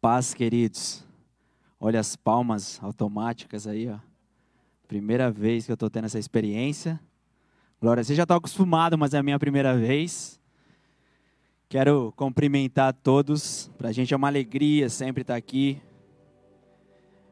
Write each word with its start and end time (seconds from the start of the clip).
paz, 0.00 0.32
queridos. 0.32 1.04
Olha 1.78 2.00
as 2.00 2.16
palmas 2.16 2.82
automáticas 2.82 3.66
aí, 3.66 3.88
ó. 3.88 3.98
Primeira 4.88 5.30
vez 5.30 5.66
que 5.66 5.72
eu 5.72 5.74
estou 5.74 5.90
tendo 5.90 6.06
essa 6.06 6.18
experiência. 6.18 6.98
Glória, 7.80 8.02
você 8.02 8.14
já 8.14 8.22
está 8.22 8.34
acostumado, 8.36 8.96
mas 8.96 9.12
é 9.12 9.18
a 9.18 9.22
minha 9.22 9.38
primeira 9.38 9.76
vez. 9.76 10.40
Quero 11.68 12.12
cumprimentar 12.16 12.94
todos. 12.94 13.70
Para 13.76 13.90
a 13.90 13.92
gente 13.92 14.12
é 14.12 14.16
uma 14.16 14.28
alegria 14.28 14.88
sempre 14.88 15.20
estar 15.20 15.34
tá 15.34 15.38
aqui. 15.38 15.80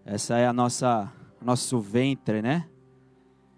Essa 0.05 0.39
é 0.39 0.47
a 0.47 0.53
nossa 0.53 1.13
nosso 1.41 1.81
ventre, 1.81 2.43
né? 2.43 2.69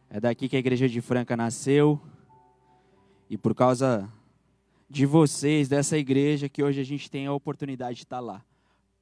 É 0.08 0.20
daqui 0.20 0.48
que 0.48 0.56
a 0.56 0.58
igreja 0.58 0.88
de 0.88 1.00
Franca 1.00 1.36
nasceu. 1.36 2.00
E 3.28 3.36
por 3.36 3.54
causa 3.54 4.08
de 4.88 5.04
vocês, 5.04 5.68
dessa 5.68 5.96
igreja, 5.98 6.48
que 6.48 6.62
hoje 6.62 6.80
a 6.80 6.84
gente 6.84 7.10
tem 7.10 7.26
a 7.26 7.32
oportunidade 7.32 7.96
de 7.96 8.02
estar 8.04 8.16
tá 8.16 8.20
lá 8.20 8.44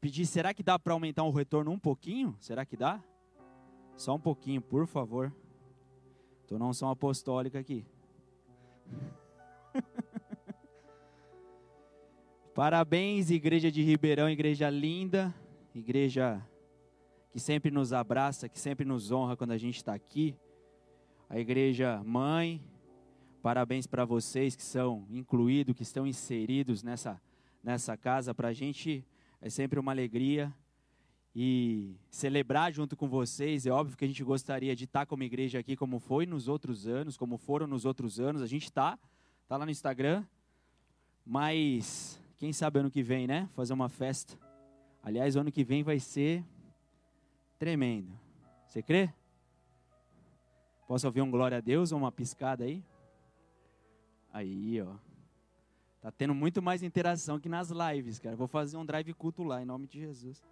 pedir, 0.01 0.27
será 0.27 0.55
que 0.55 0.63
dá 0.63 0.79
para 0.79 0.93
aumentar 0.93 1.25
o 1.25 1.31
retorno 1.31 1.71
um 1.71 1.79
pouquinho? 1.79 2.37
Será 2.41 2.65
que 2.65 2.77
dá? 2.77 3.03
Só 3.97 4.15
um 4.15 4.21
pouquinho, 4.21 4.61
por 4.61 4.87
favor. 4.87 5.33
Estou 6.43 6.59
não 6.59 6.73
sou 6.73 6.89
apostólica 6.89 7.59
aqui. 7.59 7.85
Parabéns, 12.55 13.31
igreja 13.31 13.71
de 13.71 13.83
Ribeirão, 13.83 14.29
igreja 14.29 14.71
linda, 14.71 15.35
igreja 15.75 16.45
que 17.31 17.39
sempre 17.39 17.71
nos 17.71 17.93
abraça, 17.93 18.49
que 18.49 18.59
sempre 18.59 18.85
nos 18.85 19.13
honra 19.13 19.37
quando 19.37 19.53
a 19.53 19.59
gente 19.59 19.77
está 19.77 19.95
aqui. 19.95 20.35
A 21.29 21.39
igreja 21.39 22.03
mãe, 22.05 22.61
parabéns 23.43 23.87
para 23.87 24.05
vocês 24.05 24.57
que 24.57 24.63
são 24.63 25.07
incluídos, 25.11 25.77
que 25.77 25.83
estão 25.83 26.07
inseridos 26.07 26.83
nessa, 26.83 27.21
nessa 27.63 27.97
casa, 27.97 28.35
para 28.35 28.49
a 28.49 28.53
gente 28.53 29.05
é 29.41 29.49
sempre 29.49 29.79
uma 29.79 29.93
alegria 29.93 30.53
e 31.35 31.95
celebrar 32.11 32.73
junto 32.73 32.97
com 32.97 33.09
vocês. 33.09 33.67
É 33.67 33.71
óbvio 33.71 33.97
que 33.97 34.05
a 34.05 34.09
gente 34.09 34.25
gostaria 34.25 34.75
de 34.75 34.85
estar 34.85 35.07
como 35.07 35.23
igreja 35.23 35.59
aqui, 35.59 35.77
como 35.77 35.99
foi 35.99 36.27
nos 36.27 36.49
outros 36.49 36.87
anos, 36.87 37.17
como 37.17 37.37
foram 37.37 37.67
nos 37.67 37.85
outros 37.85 38.19
anos. 38.19 38.43
A 38.43 38.47
gente 38.47 38.65
está, 38.65 38.99
está 39.43 39.57
lá 39.57 39.65
no 39.65 39.71
Instagram, 39.71 40.25
mas 41.25 42.21
quem 42.37 42.53
sabe 42.53 42.81
ano 42.81 42.91
que 42.91 43.03
vem, 43.03 43.27
né? 43.27 43.49
Fazer 43.55 43.73
uma 43.73 43.89
festa. 43.89 44.37
Aliás, 45.03 45.37
ano 45.37 45.53
que 45.53 45.63
vem 45.63 45.83
vai 45.83 46.01
ser 46.01 46.45
tremendo. 47.59 48.11
Você 48.67 48.83
crê? 48.83 49.13
Posso 50.87 51.07
ouvir 51.07 51.21
um 51.21 51.31
glória 51.31 51.59
a 51.59 51.61
Deus 51.61 51.93
ou 51.93 51.99
uma 51.99 52.11
piscada 52.11 52.65
aí? 52.65 52.83
Aí, 54.33 54.81
ó. 54.81 55.08
Tá 56.01 56.13
tendo 56.13 56.35
muito 56.35 56.63
mais 56.63 56.83
interação 56.83 57.41
que 57.41 57.49
nas 57.49 57.71
lives, 57.71 58.19
cara. 58.21 58.37
Vou 58.37 58.47
fazer 58.47 58.77
um 58.77 58.87
drive 58.87 59.13
culto 59.15 59.43
lá, 59.43 59.61
em 59.61 59.65
nome 59.65 59.87
de 59.87 59.99
Jesus. 59.99 60.43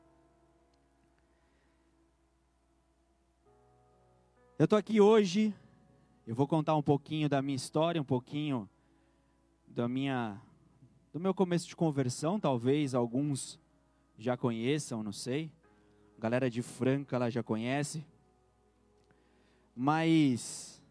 Eu 4.59 4.65
estou 4.65 4.79
aqui 4.79 5.01
hoje, 5.01 5.55
eu 6.27 6.35
vou 6.35 6.49
contar 6.49 6.75
um 6.75 6.83
pouquinho 6.83 7.29
da 7.29 7.41
minha 7.43 7.55
história, 7.55 8.01
um 8.01 8.05
pouquinho 8.05 8.69
da 9.69 9.87
minha, 9.87 10.41
do 11.13 11.21
meu 11.21 11.35
começo 11.35 11.69
de 11.69 11.77
conversão, 11.77 12.41
talvez 12.41 12.95
alguns 12.95 13.61
já 14.19 14.37
conheçam, 14.37 15.03
não 15.03 15.13
sei. 15.13 15.53
A 16.17 16.21
galera 16.21 16.51
de 16.51 16.63
Franca 16.63 17.19
lá 17.19 17.29
já 17.29 17.43
conhece. 17.43 18.05
Mas 19.75 20.83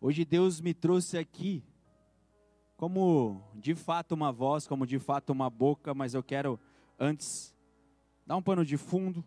hoje 0.00 0.24
Deus 0.24 0.60
me 0.60 0.72
trouxe 0.72 1.18
aqui 1.18 1.64
como 2.78 3.42
de 3.56 3.74
fato 3.74 4.12
uma 4.12 4.30
voz, 4.30 4.68
como 4.68 4.86
de 4.86 5.00
fato 5.00 5.30
uma 5.30 5.50
boca, 5.50 5.92
mas 5.92 6.14
eu 6.14 6.22
quero 6.22 6.58
antes 6.96 7.52
dar 8.24 8.36
um 8.36 8.42
pano 8.42 8.64
de 8.64 8.76
fundo. 8.76 9.24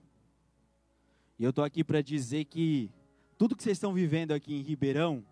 E 1.38 1.44
eu 1.44 1.50
estou 1.50 1.62
aqui 1.62 1.84
para 1.84 2.02
dizer 2.02 2.46
que 2.46 2.90
tudo 3.38 3.54
que 3.54 3.62
vocês 3.62 3.76
estão 3.76 3.94
vivendo 3.94 4.32
aqui 4.32 4.56
em 4.56 4.62
Ribeirão 4.62 5.26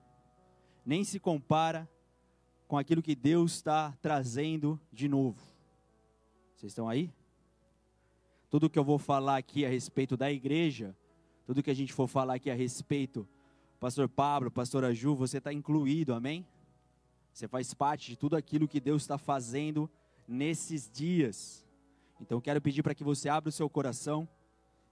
nem 0.85 1.01
se 1.05 1.17
compara 1.17 1.89
com 2.67 2.77
aquilo 2.77 3.01
que 3.01 3.15
Deus 3.15 3.53
está 3.53 3.93
trazendo 4.01 4.77
de 4.91 5.07
novo. 5.07 5.41
Vocês 6.57 6.71
estão 6.71 6.89
aí? 6.89 7.13
Tudo 8.49 8.69
que 8.69 8.77
eu 8.77 8.83
vou 8.83 8.99
falar 8.99 9.37
aqui 9.37 9.65
a 9.65 9.69
respeito 9.69 10.17
da 10.17 10.29
igreja, 10.29 10.93
tudo 11.45 11.63
que 11.63 11.71
a 11.71 11.75
gente 11.75 11.93
for 11.93 12.07
falar 12.07 12.33
aqui 12.33 12.51
a 12.51 12.55
respeito, 12.55 13.25
Pastor 13.79 14.09
Pablo, 14.09 14.51
Pastora 14.51 14.93
Ju, 14.93 15.15
você 15.15 15.37
está 15.37 15.53
incluído, 15.53 16.13
amém? 16.13 16.45
Você 17.33 17.47
faz 17.47 17.73
parte 17.73 18.09
de 18.09 18.17
tudo 18.17 18.35
aquilo 18.35 18.67
que 18.67 18.79
Deus 18.79 19.03
está 19.03 19.17
fazendo 19.17 19.89
nesses 20.27 20.89
dias. 20.89 21.65
Então 22.19 22.41
quero 22.41 22.61
pedir 22.61 22.83
para 22.83 22.93
que 22.93 23.03
você 23.03 23.29
abra 23.29 23.49
o 23.49 23.51
seu 23.51 23.69
coração. 23.69 24.27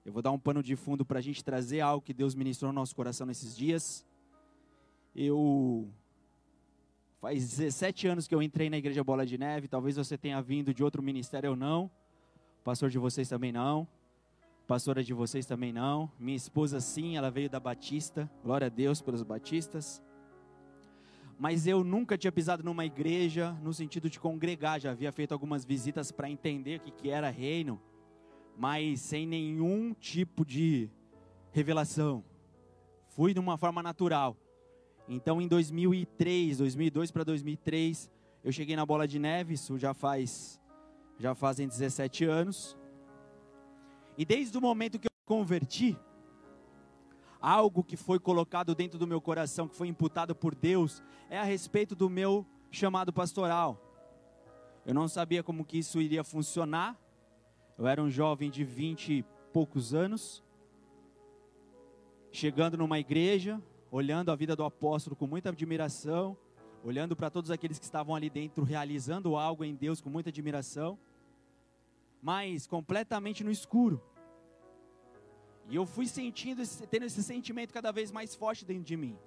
Eu 0.06 0.14
vou 0.14 0.22
dar 0.22 0.32
um 0.32 0.40
pano 0.40 0.64
de 0.64 0.76
fundo 0.76 1.06
para 1.06 1.20
a 1.20 1.22
gente 1.22 1.44
trazer 1.44 1.82
algo 1.82 2.04
que 2.04 2.14
Deus 2.14 2.34
ministrou 2.34 2.72
no 2.72 2.80
nosso 2.80 2.96
coração 2.96 3.28
nesses 3.28 3.56
dias. 3.56 4.06
Eu. 5.16 5.88
Faz 7.20 7.50
17 7.58 8.08
anos 8.08 8.28
que 8.28 8.34
eu 8.34 8.42
entrei 8.42 8.70
na 8.70 8.78
Igreja 8.78 9.04
Bola 9.04 9.26
de 9.26 9.38
Neve. 9.38 9.68
Talvez 9.68 9.98
você 9.98 10.18
tenha 10.18 10.42
vindo 10.42 10.74
de 10.74 10.84
outro 10.84 11.04
ministério 11.04 11.50
ou 11.50 11.56
não. 11.56 11.92
O 12.62 12.64
pastor 12.64 12.90
de 12.90 12.98
vocês 12.98 13.28
também 13.28 13.52
não. 13.52 13.88
Pastora 14.68 15.04
de 15.04 15.14
vocês 15.14 15.46
também 15.46 15.74
não. 15.74 16.12
Minha 16.20 16.38
esposa 16.38 16.80
sim, 16.80 17.18
ela 17.18 17.32
veio 17.32 17.50
da 17.50 17.60
Batista. 17.60 18.30
Glória 18.44 18.68
a 18.68 18.70
Deus 18.70 19.02
pelos 19.02 19.24
batistas 19.24 20.02
mas 21.40 21.68
eu 21.68 21.84
nunca 21.84 22.18
tinha 22.18 22.32
pisado 22.32 22.64
numa 22.64 22.86
igreja 22.86 23.52
no 23.62 23.74
sentido 23.74 24.10
de 24.10 24.20
congregar. 24.20 24.80
Já 24.80 24.92
havia 24.92 25.12
feito 25.12 25.34
algumas 25.34 25.64
visitas 25.64 26.12
para 26.12 26.30
entender 26.30 26.80
o 26.80 26.84
que, 26.84 26.92
que 26.92 27.10
era 27.10 27.30
reino, 27.30 27.80
mas 28.58 29.02
sem 29.02 29.28
nenhum 29.28 29.94
tipo 29.94 30.44
de 30.44 30.90
revelação. 31.52 32.24
Fui 33.10 33.34
de 33.34 33.40
uma 33.40 33.58
forma 33.58 33.84
natural. 33.84 34.36
Então, 35.08 35.42
em 35.42 35.48
2003, 35.48 36.58
2002 36.58 37.12
para 37.12 37.24
2003, 37.24 38.12
eu 38.44 38.52
cheguei 38.52 38.76
na 38.76 38.86
Bola 38.86 39.08
de 39.08 39.20
Neve. 39.20 39.54
Isso 39.54 39.78
já 39.78 39.94
faz, 39.94 40.60
já 41.20 41.36
fazem 41.36 41.68
17 41.68 42.26
anos. 42.26 42.78
E 44.18 44.26
desde 44.26 44.58
o 44.58 44.62
momento 44.62 45.00
que 45.00 45.06
eu 45.08 45.12
converti, 45.26 45.96
algo 47.42 47.84
que 47.84 47.98
foi 47.98 48.20
colocado 48.20 48.74
dentro 48.76 48.98
do 48.98 49.08
meu 49.08 49.22
coração, 49.22 49.68
que 49.68 49.76
foi 49.76 49.88
imputado 49.88 50.36
por 50.36 50.56
Deus, 50.56 51.04
é 51.30 51.38
a 51.38 51.44
respeito 51.44 51.96
do 51.96 52.10
meu 52.10 52.46
chamado 52.72 53.14
pastoral. 53.14 53.82
Eu 54.86 54.94
não 54.94 55.08
sabia 55.08 55.44
como 55.44 55.66
que 55.66 55.78
isso 55.78 56.02
iria 56.02 56.24
funcionar. 56.24 56.98
Eu 57.78 57.88
era 57.88 58.02
um 58.02 58.10
jovem 58.10 58.50
de 58.50 58.64
vinte 58.64 59.20
e 59.20 59.26
poucos 59.54 59.94
anos, 59.94 60.44
chegando 62.32 62.78
numa 62.78 63.00
igreja, 63.00 63.62
olhando 63.92 64.32
a 64.32 64.36
vida 64.36 64.56
do 64.56 64.64
apóstolo 64.64 65.16
com 65.16 65.28
muita 65.28 65.50
admiração, 65.50 66.38
olhando 66.84 67.16
para 67.16 67.30
todos 67.30 67.52
aqueles 67.52 67.80
que 67.80 67.86
estavam 67.86 68.16
ali 68.16 68.30
dentro 68.30 68.64
realizando 68.64 69.36
algo 69.36 69.64
em 69.64 69.76
Deus 69.76 70.00
com 70.00 70.10
muita 70.10 70.30
admiração, 70.30 70.98
mas 72.22 72.66
completamente 72.66 73.44
no 73.44 73.52
escuro. 73.52 74.02
E 75.70 75.76
eu 75.76 75.86
fui 75.86 76.08
sentindo, 76.08 76.62
tendo 76.90 77.06
esse 77.06 77.22
sentimento 77.22 77.74
cada 77.74 77.92
vez 77.92 78.12
mais 78.12 78.34
forte 78.34 78.66
dentro 78.66 78.84
de 78.84 78.96
mim. 78.96 79.18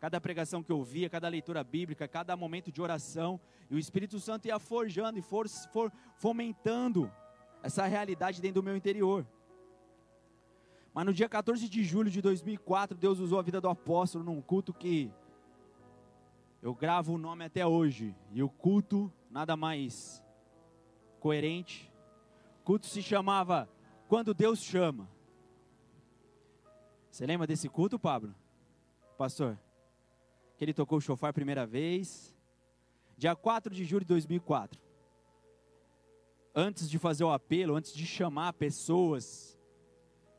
Cada 0.00 0.20
pregação 0.20 0.62
que 0.62 0.72
eu 0.72 0.82
via, 0.82 1.08
cada 1.08 1.28
leitura 1.28 1.62
bíblica, 1.62 2.08
cada 2.08 2.36
momento 2.36 2.72
de 2.72 2.80
oração, 2.80 3.40
e 3.70 3.74
o 3.74 3.78
Espírito 3.78 4.18
Santo 4.18 4.46
ia 4.46 4.58
forjando 4.58 5.18
e 5.18 5.22
for, 5.22 5.48
for, 5.72 5.92
fomentando 6.16 7.10
essa 7.62 7.86
realidade 7.86 8.40
dentro 8.40 8.60
do 8.60 8.64
meu 8.64 8.76
interior. 8.76 9.26
Mas 10.92 11.06
no 11.06 11.12
dia 11.12 11.28
14 11.28 11.68
de 11.68 11.82
julho 11.82 12.10
de 12.10 12.22
2004, 12.22 12.96
Deus 12.96 13.18
usou 13.18 13.38
a 13.38 13.42
vida 13.42 13.60
do 13.60 13.68
apóstolo 13.68 14.24
num 14.24 14.40
culto 14.40 14.72
que 14.72 15.10
eu 16.62 16.74
gravo 16.74 17.14
o 17.14 17.18
nome 17.18 17.44
até 17.44 17.66
hoje. 17.66 18.14
E 18.32 18.42
o 18.42 18.48
culto, 18.48 19.12
nada 19.30 19.56
mais 19.56 20.24
coerente. 21.20 21.92
O 22.60 22.64
culto 22.64 22.86
se 22.86 23.02
chamava 23.02 23.68
Quando 24.08 24.32
Deus 24.32 24.62
Chama. 24.62 25.13
Você 27.14 27.24
lembra 27.26 27.46
desse 27.46 27.68
culto, 27.68 27.96
Pablo? 27.96 28.34
Pastor? 29.16 29.56
Que 30.56 30.64
ele 30.64 30.74
tocou 30.74 30.98
o 30.98 31.00
chofar 31.00 31.30
a 31.30 31.32
primeira 31.32 31.64
vez. 31.64 32.34
Dia 33.16 33.36
4 33.36 33.72
de 33.72 33.84
julho 33.84 34.00
de 34.00 34.08
2004. 34.08 34.80
Antes 36.52 36.90
de 36.90 36.98
fazer 36.98 37.22
o 37.22 37.30
apelo, 37.30 37.76
antes 37.76 37.94
de 37.94 38.04
chamar 38.04 38.52
pessoas 38.54 39.56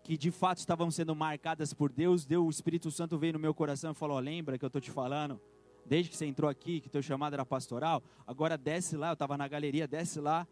que 0.03 0.17
de 0.17 0.29
fato 0.31 0.57
estavam 0.57 0.91
sendo 0.91 1.15
marcadas 1.15 1.73
por 1.73 1.89
Deus, 1.93 2.25
Deus, 2.25 2.45
o 2.45 2.49
Espírito 2.49 2.91
Santo 2.91 3.17
veio 3.17 3.31
no 3.31 3.39
meu 3.39 3.53
coração 3.53 3.91
e 3.91 3.95
falou: 3.95 4.19
Lembra 4.19 4.57
que 4.57 4.65
eu 4.65 4.67
estou 4.67 4.81
te 4.81 4.91
falando? 4.91 5.39
Desde 5.85 6.09
que 6.09 6.17
você 6.17 6.25
entrou 6.25 6.49
aqui, 6.49 6.81
que 6.81 6.89
teu 6.89 7.01
chamado 7.01 7.35
era 7.35 7.45
pastoral, 7.45 8.03
agora 8.27 8.57
desce 8.57 8.97
lá, 8.97 9.11
eu 9.11 9.13
estava 9.13 9.37
na 9.37 9.47
galeria, 9.47 9.87
desce 9.87 10.19
lá, 10.19 10.45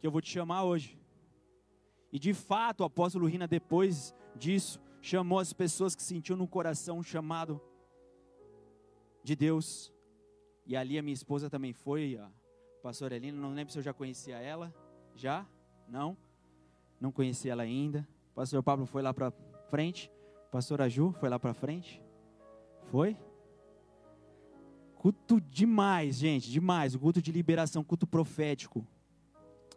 que 0.00 0.06
eu 0.08 0.10
vou 0.10 0.20
te 0.20 0.28
chamar 0.28 0.64
hoje. 0.64 0.98
E 2.12 2.18
de 2.18 2.34
fato, 2.34 2.80
o 2.80 2.84
apóstolo 2.84 3.28
Rina, 3.28 3.46
depois 3.46 4.12
disso, 4.34 4.80
chamou 5.00 5.38
as 5.38 5.52
pessoas 5.52 5.94
que 5.94 6.02
sentiam 6.02 6.36
no 6.36 6.46
coração 6.46 6.98
um 6.98 7.02
chamado 7.02 7.60
de 9.22 9.36
Deus. 9.36 9.92
E 10.66 10.76
ali 10.76 10.98
a 10.98 11.02
minha 11.02 11.14
esposa 11.14 11.48
também 11.48 11.72
foi, 11.72 12.16
a 12.16 12.30
pastora 12.82 13.16
Elina, 13.16 13.40
não 13.40 13.54
lembro 13.54 13.72
se 13.72 13.78
eu 13.78 13.82
já 13.82 13.92
conhecia 13.92 14.38
ela. 14.38 14.74
Já? 15.14 15.46
Não? 15.88 16.16
Não 17.00 17.10
conhecia 17.10 17.52
ela 17.52 17.62
ainda. 17.62 18.06
O 18.32 18.34
pastor 18.34 18.62
Pablo 18.62 18.86
foi 18.86 19.02
lá 19.02 19.12
para 19.12 19.30
frente. 19.70 20.10
Pastora 20.50 20.88
Ju 20.88 21.12
foi 21.12 21.28
lá 21.28 21.38
para 21.38 21.52
frente. 21.52 22.02
Foi? 22.90 23.16
Culto 24.94 25.40
demais, 25.40 26.16
gente, 26.16 26.50
demais. 26.50 26.94
O 26.94 26.98
culto 26.98 27.22
de 27.22 27.30
liberação, 27.30 27.84
culto 27.84 28.06
profético. 28.06 28.86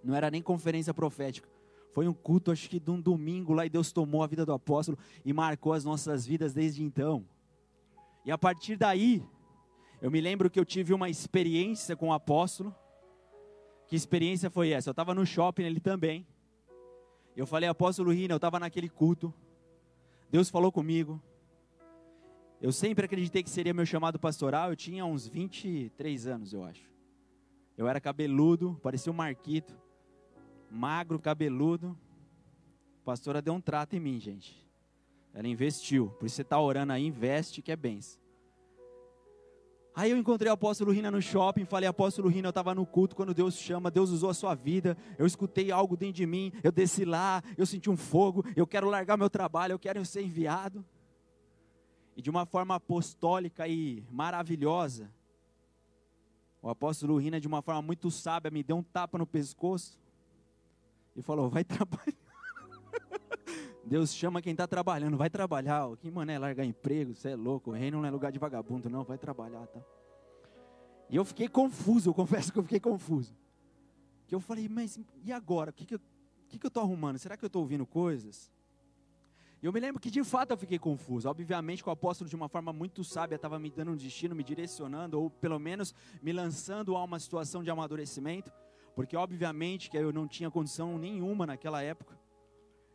Não 0.04 0.16
era 0.16 0.32
nem 0.32 0.42
conferência 0.42 0.94
profética. 0.94 1.51
Foi 1.94 2.08
um 2.08 2.14
culto, 2.14 2.52
acho 2.52 2.70
que 2.70 2.80
de 2.80 2.90
um 2.90 3.00
domingo 3.00 3.54
lá, 3.54 3.66
e 3.66 3.70
Deus 3.70 3.92
tomou 3.92 4.24
a 4.24 4.28
vida 4.28 4.46
do 4.46 4.54
apóstolo 4.54 4.98
e 5.26 5.34
marcou 5.34 5.74
as 5.74 5.84
nossas 5.84 6.26
vidas 6.26 6.54
desde 6.54 6.82
então. 6.82 7.26
E 8.26 8.32
a 8.32 8.38
partir 8.38 8.78
daí, 8.78 9.24
eu 10.02 10.10
me 10.10 10.22
lembro 10.22 10.50
que 10.50 10.60
eu 10.60 10.66
tive 10.66 10.94
uma 10.94 11.10
experiência 11.10 11.96
com 11.96 12.10
o 12.10 12.14
apóstolo. 12.14 12.74
Que 13.88 13.96
experiência 13.96 14.50
foi 14.50 14.70
essa? 14.70 14.90
Eu 14.90 14.92
estava 14.92 15.14
no 15.14 15.26
shopping, 15.26 15.64
ele 15.64 15.80
também. 15.80 16.26
Eu 17.36 17.46
falei, 17.46 17.68
apóstolo 17.68 18.12
Rina, 18.12 18.34
eu 18.34 18.38
estava 18.38 18.60
naquele 18.60 18.88
culto. 18.88 19.34
Deus 20.30 20.50
falou 20.50 20.72
comigo. 20.72 21.22
Eu 22.62 22.72
sempre 22.72 23.06
acreditei 23.06 23.44
que 23.44 23.50
seria 23.50 23.74
meu 23.74 23.86
chamado 23.86 24.18
pastoral. 24.18 24.70
Eu 24.70 24.76
tinha 24.76 25.06
uns 25.06 25.28
23 25.28 26.28
anos, 26.28 26.54
eu 26.54 26.64
acho. 26.64 26.90
Eu 27.78 27.88
era 27.88 28.00
cabeludo, 28.00 28.80
parecia 28.82 29.12
um 29.12 29.16
Marquito. 29.16 29.76
Magro, 30.72 31.20
cabeludo. 31.20 31.98
A 33.02 33.04
pastora 33.04 33.42
deu 33.42 33.54
um 33.54 33.60
trato 33.60 33.94
em 33.94 34.00
mim, 34.00 34.18
gente. 34.22 34.66
Ela 35.34 35.48
investiu. 35.50 36.08
Por 36.12 36.26
isso 36.26 36.38
você 36.38 36.44
está 36.44 36.60
orando 36.60 36.94
aí, 36.94 37.06
investe 37.06 37.62
que 37.62 37.74
é 37.74 37.76
benção. 37.76 38.22
Aí 39.94 40.12
eu 40.12 40.18
encontrei 40.18 40.50
o 40.50 40.54
apóstolo 40.54 40.94
Rina 40.94 41.12
no 41.12 41.22
shopping, 41.22 41.66
falei, 41.66 41.90
apóstolo 41.90 42.30
Rina, 42.30 42.48
eu 42.48 42.52
estava 42.52 42.74
no 42.74 42.86
culto, 42.86 43.14
quando 43.14 43.34
Deus 43.34 43.58
chama, 43.58 43.92
Deus 43.92 44.10
usou 44.10 44.30
a 44.30 44.34
sua 44.34 44.56
vida, 44.56 44.98
eu 45.18 45.26
escutei 45.26 45.70
algo 45.70 45.98
dentro 45.98 46.16
de 46.16 46.26
mim, 46.26 46.54
eu 46.64 46.72
desci 46.72 47.04
lá, 47.04 47.44
eu 47.58 47.66
senti 47.66 47.90
um 47.90 47.98
fogo, 47.98 48.46
eu 48.56 48.66
quero 48.66 48.90
largar 48.90 49.18
meu 49.18 49.30
trabalho, 49.30 49.74
eu 49.74 49.80
quero 49.80 50.04
ser 50.06 50.22
enviado. 50.22 50.86
E 52.16 52.22
de 52.22 52.30
uma 52.30 52.46
forma 52.46 52.76
apostólica 52.76 53.68
e 53.68 54.02
maravilhosa, 54.10 55.12
o 56.62 56.70
apóstolo 56.70 57.18
Rina, 57.18 57.42
de 57.42 57.48
uma 57.48 57.62
forma 57.62 57.82
muito 57.82 58.10
sábia, 58.10 58.50
me 58.50 58.64
deu 58.64 58.78
um 58.78 58.84
tapa 58.84 59.18
no 59.18 59.28
pescoço 59.28 60.01
e 61.16 61.22
falou: 61.22 61.50
vai 61.50 61.64
trabalhar. 61.64 62.14
Deus 63.84 64.14
chama 64.14 64.42
quem 64.42 64.52
está 64.52 64.68
trabalhando, 64.68 65.18
vai 65.18 65.30
trabalhar. 65.30 65.96
Que 65.98 66.10
mané 66.10 66.38
largar 66.38 66.66
emprego, 66.66 67.14
você 67.14 67.30
é 67.30 67.36
louco. 67.36 67.72
O 67.72 67.74
reino 67.74 68.00
não 68.00 68.06
é 68.06 68.12
lugar 68.12 68.32
de 68.32 68.40
vagabundo, 68.40 68.90
não, 68.90 69.04
vai 69.04 69.18
trabalhar, 69.18 69.66
tá? 69.68 69.82
E 71.10 71.16
eu 71.16 71.26
fiquei 71.26 71.50
confuso, 71.50 72.10
eu 72.10 72.14
confesso 72.14 72.54
que 72.54 72.60
eu 72.60 72.64
fiquei 72.64 72.80
confuso. 72.80 73.36
Que 74.28 74.34
eu 74.34 74.40
falei, 74.40 74.70
mas 74.70 74.98
e 75.26 75.32
agora? 75.34 75.72
O 75.72 75.74
que, 75.74 75.86
que, 75.86 75.96
eu, 75.96 76.00
que, 76.48 76.58
que 76.58 76.66
eu 76.66 76.70
estou 76.70 76.82
arrumando? 76.82 77.20
Será 77.20 77.36
que 77.36 77.44
eu 77.44 77.48
estou 77.48 77.62
ouvindo 77.62 77.86
coisas? 77.86 78.50
E 79.62 79.66
eu 79.66 79.74
me 79.74 79.80
lembro 79.80 80.02
que 80.02 80.10
de 80.10 80.24
fato 80.24 80.52
eu 80.52 80.58
fiquei 80.58 80.80
confuso. 80.80 81.30
Obviamente 81.30 81.84
que 81.84 81.90
o 81.90 81.92
apóstolo, 81.92 82.30
de 82.30 82.36
uma 82.36 82.48
forma 82.48 82.74
muito 82.74 83.04
sábia, 83.04 83.36
estava 83.36 83.60
me 83.60 83.70
dando 83.70 83.92
um 83.92 83.96
destino, 83.96 84.34
me 84.34 84.44
direcionando, 84.44 85.22
ou 85.22 85.30
pelo 85.30 85.60
menos 85.60 85.94
me 86.22 86.32
lançando 86.32 86.96
a 86.96 87.04
uma 87.04 87.20
situação 87.20 87.62
de 87.62 87.70
amadurecimento, 87.70 88.52
porque 88.96 89.16
obviamente 89.16 89.90
que 89.90 89.98
eu 89.98 90.12
não 90.12 90.28
tinha 90.28 90.50
condição 90.52 90.98
nenhuma 90.98 91.46
naquela 91.46 91.82
época 91.82 92.20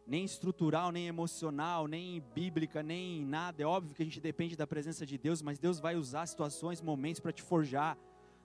nem 0.07 0.25
estrutural, 0.25 0.93
nem 0.93 1.09
emocional, 1.09 1.89
nem 1.89 2.23
bíblica, 2.33 2.83
nem 2.83 3.27
nada. 3.27 3.63
É 3.63 3.67
óbvio 3.67 3.95
que 3.95 4.03
a 4.03 4.05
gente 4.05 4.21
depende 4.21 4.55
da 4.55 4.67
presença 4.67 5.05
de 5.05 5.19
Deus, 5.19 5.43
mas 5.43 5.59
Deus 5.59 5.81
vai 5.81 5.97
usar 5.97 6.27
situações, 6.27 6.81
momentos 6.81 7.21
para 7.21 7.33
te 7.33 7.43
forjar. 7.43 7.99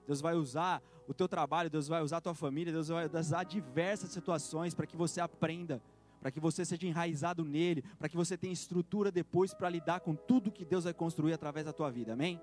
Deus 0.04 0.20
vai 0.20 0.34
usar 0.34 0.82
o 1.06 1.14
teu 1.14 1.28
trabalho, 1.28 1.70
Deus 1.70 1.86
vai 1.86 2.02
usar 2.02 2.16
a 2.16 2.20
tua 2.20 2.34
família, 2.34 2.72
Deus 2.72 2.88
vai 2.88 3.06
usar 3.06 3.44
diversas 3.44 4.10
situações 4.10 4.74
para 4.74 4.86
que 4.86 4.96
você 4.96 5.20
aprenda, 5.20 5.80
para 6.20 6.32
que 6.32 6.40
você 6.40 6.64
seja 6.64 6.86
enraizado 6.86 7.44
nele, 7.44 7.82
para 7.96 8.08
que 8.08 8.16
você 8.16 8.36
tenha 8.36 8.52
estrutura 8.52 9.12
depois 9.12 9.54
para 9.54 9.70
lidar 9.70 10.00
com 10.00 10.16
tudo 10.16 10.50
que 10.50 10.64
Deus 10.64 10.82
vai 10.82 10.92
construir 10.92 11.32
através 11.32 11.64
da 11.64 11.72
tua 11.72 11.90
vida. 11.90 12.14
Amém? 12.14 12.40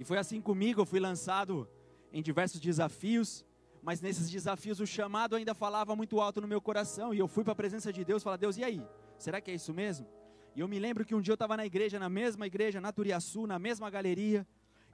E 0.00 0.04
foi 0.04 0.16
assim 0.16 0.40
comigo, 0.40 0.80
eu 0.80 0.86
fui 0.86 0.98
lançado 0.98 1.68
em 2.10 2.22
diversos 2.22 2.58
desafios 2.58 3.44
mas 3.82 4.00
nesses 4.00 4.30
desafios 4.30 4.78
o 4.78 4.86
chamado 4.86 5.34
ainda 5.34 5.54
falava 5.54 5.96
muito 5.96 6.20
alto 6.20 6.40
no 6.40 6.46
meu 6.46 6.60
coração, 6.60 7.12
e 7.12 7.18
eu 7.18 7.26
fui 7.26 7.42
para 7.42 7.52
a 7.52 7.56
presença 7.56 7.92
de 7.92 8.04
Deus 8.04 8.22
falei, 8.22 8.38
Deus, 8.38 8.56
e 8.56 8.64
aí? 8.64 8.86
Será 9.18 9.40
que 9.40 9.50
é 9.50 9.54
isso 9.54 9.74
mesmo? 9.74 10.06
E 10.54 10.60
eu 10.60 10.68
me 10.68 10.78
lembro 10.78 11.04
que 11.04 11.14
um 11.14 11.20
dia 11.20 11.32
eu 11.32 11.34
estava 11.34 11.56
na 11.56 11.66
igreja, 11.66 11.98
na 11.98 12.08
mesma 12.08 12.46
igreja, 12.46 12.80
na 12.80 12.92
Turiaçu, 12.92 13.46
na 13.46 13.58
mesma 13.58 13.90
galeria, 13.90 14.46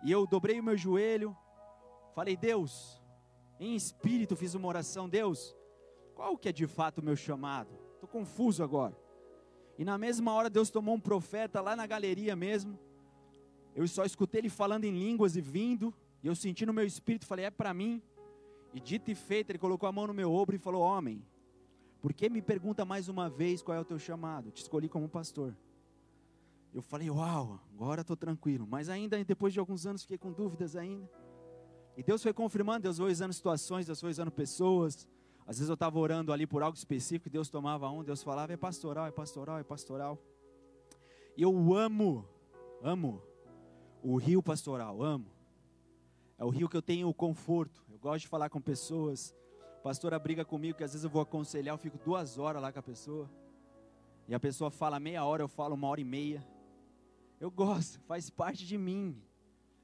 e 0.03 0.11
eu 0.11 0.27
dobrei 0.27 0.59
o 0.59 0.63
meu 0.63 0.77
joelho, 0.77 1.37
falei, 2.15 2.37
Deus, 2.37 3.03
em 3.61 3.75
espírito 3.75 4.37
fiz 4.37 4.55
uma 4.55 4.69
oração, 4.69 5.09
Deus, 5.09 5.55
qual 6.15 6.39
que 6.39 6.49
é 6.49 6.53
de 6.53 6.67
fato 6.67 6.99
o 6.99 7.05
meu 7.05 7.17
chamado? 7.17 7.71
Estou 7.95 8.09
confuso 8.09 8.63
agora. 8.63 8.97
E 9.77 9.85
na 9.85 9.99
mesma 9.99 10.33
hora 10.33 10.49
Deus 10.49 10.71
tomou 10.71 10.95
um 10.95 11.01
profeta 11.01 11.61
lá 11.61 11.77
na 11.77 11.87
galeria 11.87 12.35
mesmo, 12.35 12.79
eu 13.75 13.87
só 13.87 14.05
escutei 14.05 14.41
ele 14.41 14.49
falando 14.49 14.85
em 14.85 14.91
línguas 14.91 15.37
e 15.37 15.41
vindo, 15.41 15.95
e 16.23 16.27
eu 16.27 16.35
senti 16.35 16.65
no 16.65 16.73
meu 16.73 16.85
espírito, 16.85 17.27
falei, 17.27 17.45
é 17.45 17.51
para 17.51 17.73
mim. 17.75 18.03
E 18.73 18.81
dito 18.81 19.11
e 19.11 19.15
feito, 19.15 19.51
ele 19.51 19.59
colocou 19.59 19.89
a 19.89 19.93
mão 19.93 20.07
no 20.07 20.15
meu 20.15 20.33
ombro 20.33 20.55
e 20.55 20.59
falou: 20.59 20.83
Homem, 20.83 21.25
por 22.01 22.13
que 22.13 22.29
me 22.29 22.43
pergunta 22.43 22.85
mais 22.85 23.09
uma 23.09 23.29
vez 23.29 23.63
qual 23.63 23.77
é 23.77 23.81
o 23.81 23.85
teu 23.85 23.99
chamado? 23.99 24.51
Te 24.51 24.63
escolhi 24.63 24.89
como 24.89 25.09
pastor. 25.09 25.57
Eu 26.73 26.83
falei: 26.83 27.11
Uau, 27.11 27.61
agora 27.75 28.03
estou 28.03 28.17
tranquilo. 28.17 28.67
Mas 28.69 28.89
ainda, 28.89 29.23
depois 29.25 29.53
de 29.53 29.59
alguns 29.59 29.87
anos, 29.87 30.03
fiquei 30.03 30.19
com 30.19 30.33
dúvidas 30.33 30.77
ainda. 30.77 31.09
E 31.97 32.03
Deus 32.03 32.23
foi 32.23 32.33
confirmando, 32.33 32.83
Deus 32.83 32.99
foi 32.99 33.11
usando 33.11 33.33
situações, 33.33 33.87
Deus 33.87 34.01
foi 34.01 34.11
usando 34.11 34.31
pessoas. 34.31 35.09
Às 35.47 35.57
vezes 35.57 35.69
eu 35.69 35.75
estava 35.75 35.99
orando 35.99 36.33
ali 36.33 36.47
por 36.47 36.63
algo 36.63 36.77
específico, 36.77 37.31
Deus 37.31 37.49
tomava 37.49 37.91
um, 37.91 38.05
Deus 38.05 38.23
falava: 38.23 38.53
É 38.53 38.57
pastoral, 38.57 39.07
é 39.07 39.11
pastoral, 39.11 39.59
é 39.59 39.65
pastoral. 39.65 40.23
E 41.37 41.43
eu 41.43 41.75
amo, 41.75 42.29
amo 42.83 43.23
o 44.03 44.17
rio 44.17 44.43
pastoral, 44.43 45.03
amo. 45.03 45.38
É 46.39 46.45
o 46.45 46.51
rio 46.51 46.69
que 46.69 46.77
eu 46.77 46.83
tenho 46.83 47.09
o 47.09 47.13
conforto, 47.13 47.85
eu 47.91 47.99
gosto 47.99 48.21
de 48.21 48.29
falar 48.29 48.49
com 48.49 48.61
pessoas. 48.61 49.35
A 49.79 49.81
pastora 49.81 50.17
briga 50.21 50.45
comigo 50.45 50.79
que 50.79 50.85
às 50.85 50.93
vezes 50.93 51.03
eu 51.03 51.11
vou 51.11 51.21
aconselhar, 51.21 51.75
eu 51.75 51.79
fico 51.79 51.99
duas 51.99 52.39
horas 52.39 52.63
lá 52.63 52.73
com 52.73 52.79
a 52.79 52.83
pessoa. 52.83 53.29
E 54.29 54.35
a 54.35 54.39
pessoa 54.39 54.71
fala 54.71 55.01
meia 55.01 55.25
hora, 55.25 55.43
eu 55.43 55.49
falo 55.49 55.75
uma 55.75 55.89
hora 55.89 56.01
e 56.01 56.05
meia. 56.05 56.47
Eu 57.41 57.51
gosto, 57.51 58.01
faz 58.03 58.31
parte 58.31 58.65
de 58.65 58.79
mim. 58.79 59.21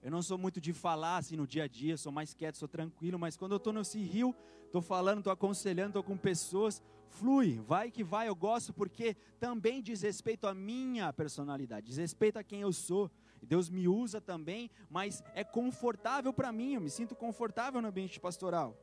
Eu 0.00 0.12
não 0.12 0.22
sou 0.22 0.38
muito 0.38 0.60
de 0.60 0.72
falar 0.72 1.16
assim 1.16 1.34
no 1.34 1.46
dia 1.46 1.64
a 1.64 1.66
dia, 1.66 1.96
sou 1.96 2.12
mais 2.12 2.32
quieto, 2.32 2.56
sou 2.56 2.68
tranquilo, 2.68 3.18
mas 3.18 3.36
quando 3.36 3.52
eu 3.52 3.56
estou 3.56 3.72
nesse 3.72 3.98
rio, 3.98 4.32
estou 4.66 4.82
falando, 4.82 5.18
estou 5.18 5.32
aconselhando, 5.32 5.88
estou 5.88 6.04
com 6.04 6.16
pessoas, 6.16 6.80
flui, 7.14 7.60
vai 7.60 7.90
que 7.90 8.02
vai, 8.02 8.28
eu 8.28 8.34
gosto 8.34 8.72
porque 8.72 9.16
também 9.38 9.80
diz 9.80 10.02
respeito 10.02 10.46
à 10.46 10.54
minha 10.54 11.12
personalidade, 11.12 11.86
diz 11.86 11.96
respeito 11.96 12.38
a 12.38 12.44
quem 12.44 12.60
eu 12.60 12.72
sou. 12.72 13.10
Deus 13.42 13.68
me 13.68 13.86
usa 13.86 14.20
também, 14.20 14.70
mas 14.90 15.22
é 15.34 15.44
confortável 15.44 16.32
para 16.32 16.50
mim, 16.50 16.74
eu 16.74 16.80
me 16.80 16.90
sinto 16.90 17.14
confortável 17.14 17.80
no 17.80 17.88
ambiente 17.88 18.18
pastoral. 18.18 18.76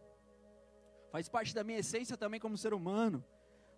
Faz 1.11 1.27
parte 1.27 1.53
da 1.53 1.63
minha 1.63 1.79
essência 1.79 2.15
também 2.15 2.39
como 2.39 2.57
ser 2.57 2.73
humano, 2.73 3.23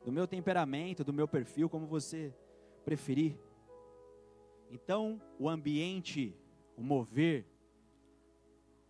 do 0.06 0.12
meu 0.12 0.28
temperamento, 0.28 1.04
do 1.04 1.14
meu 1.14 1.28
perfil, 1.28 1.70
como 1.70 1.88
você 1.88 2.34
preferir. 2.86 3.38
Então, 4.70 5.22
o 5.40 5.50
ambiente, 5.50 6.36
o 6.78 6.84
mover, 6.84 7.46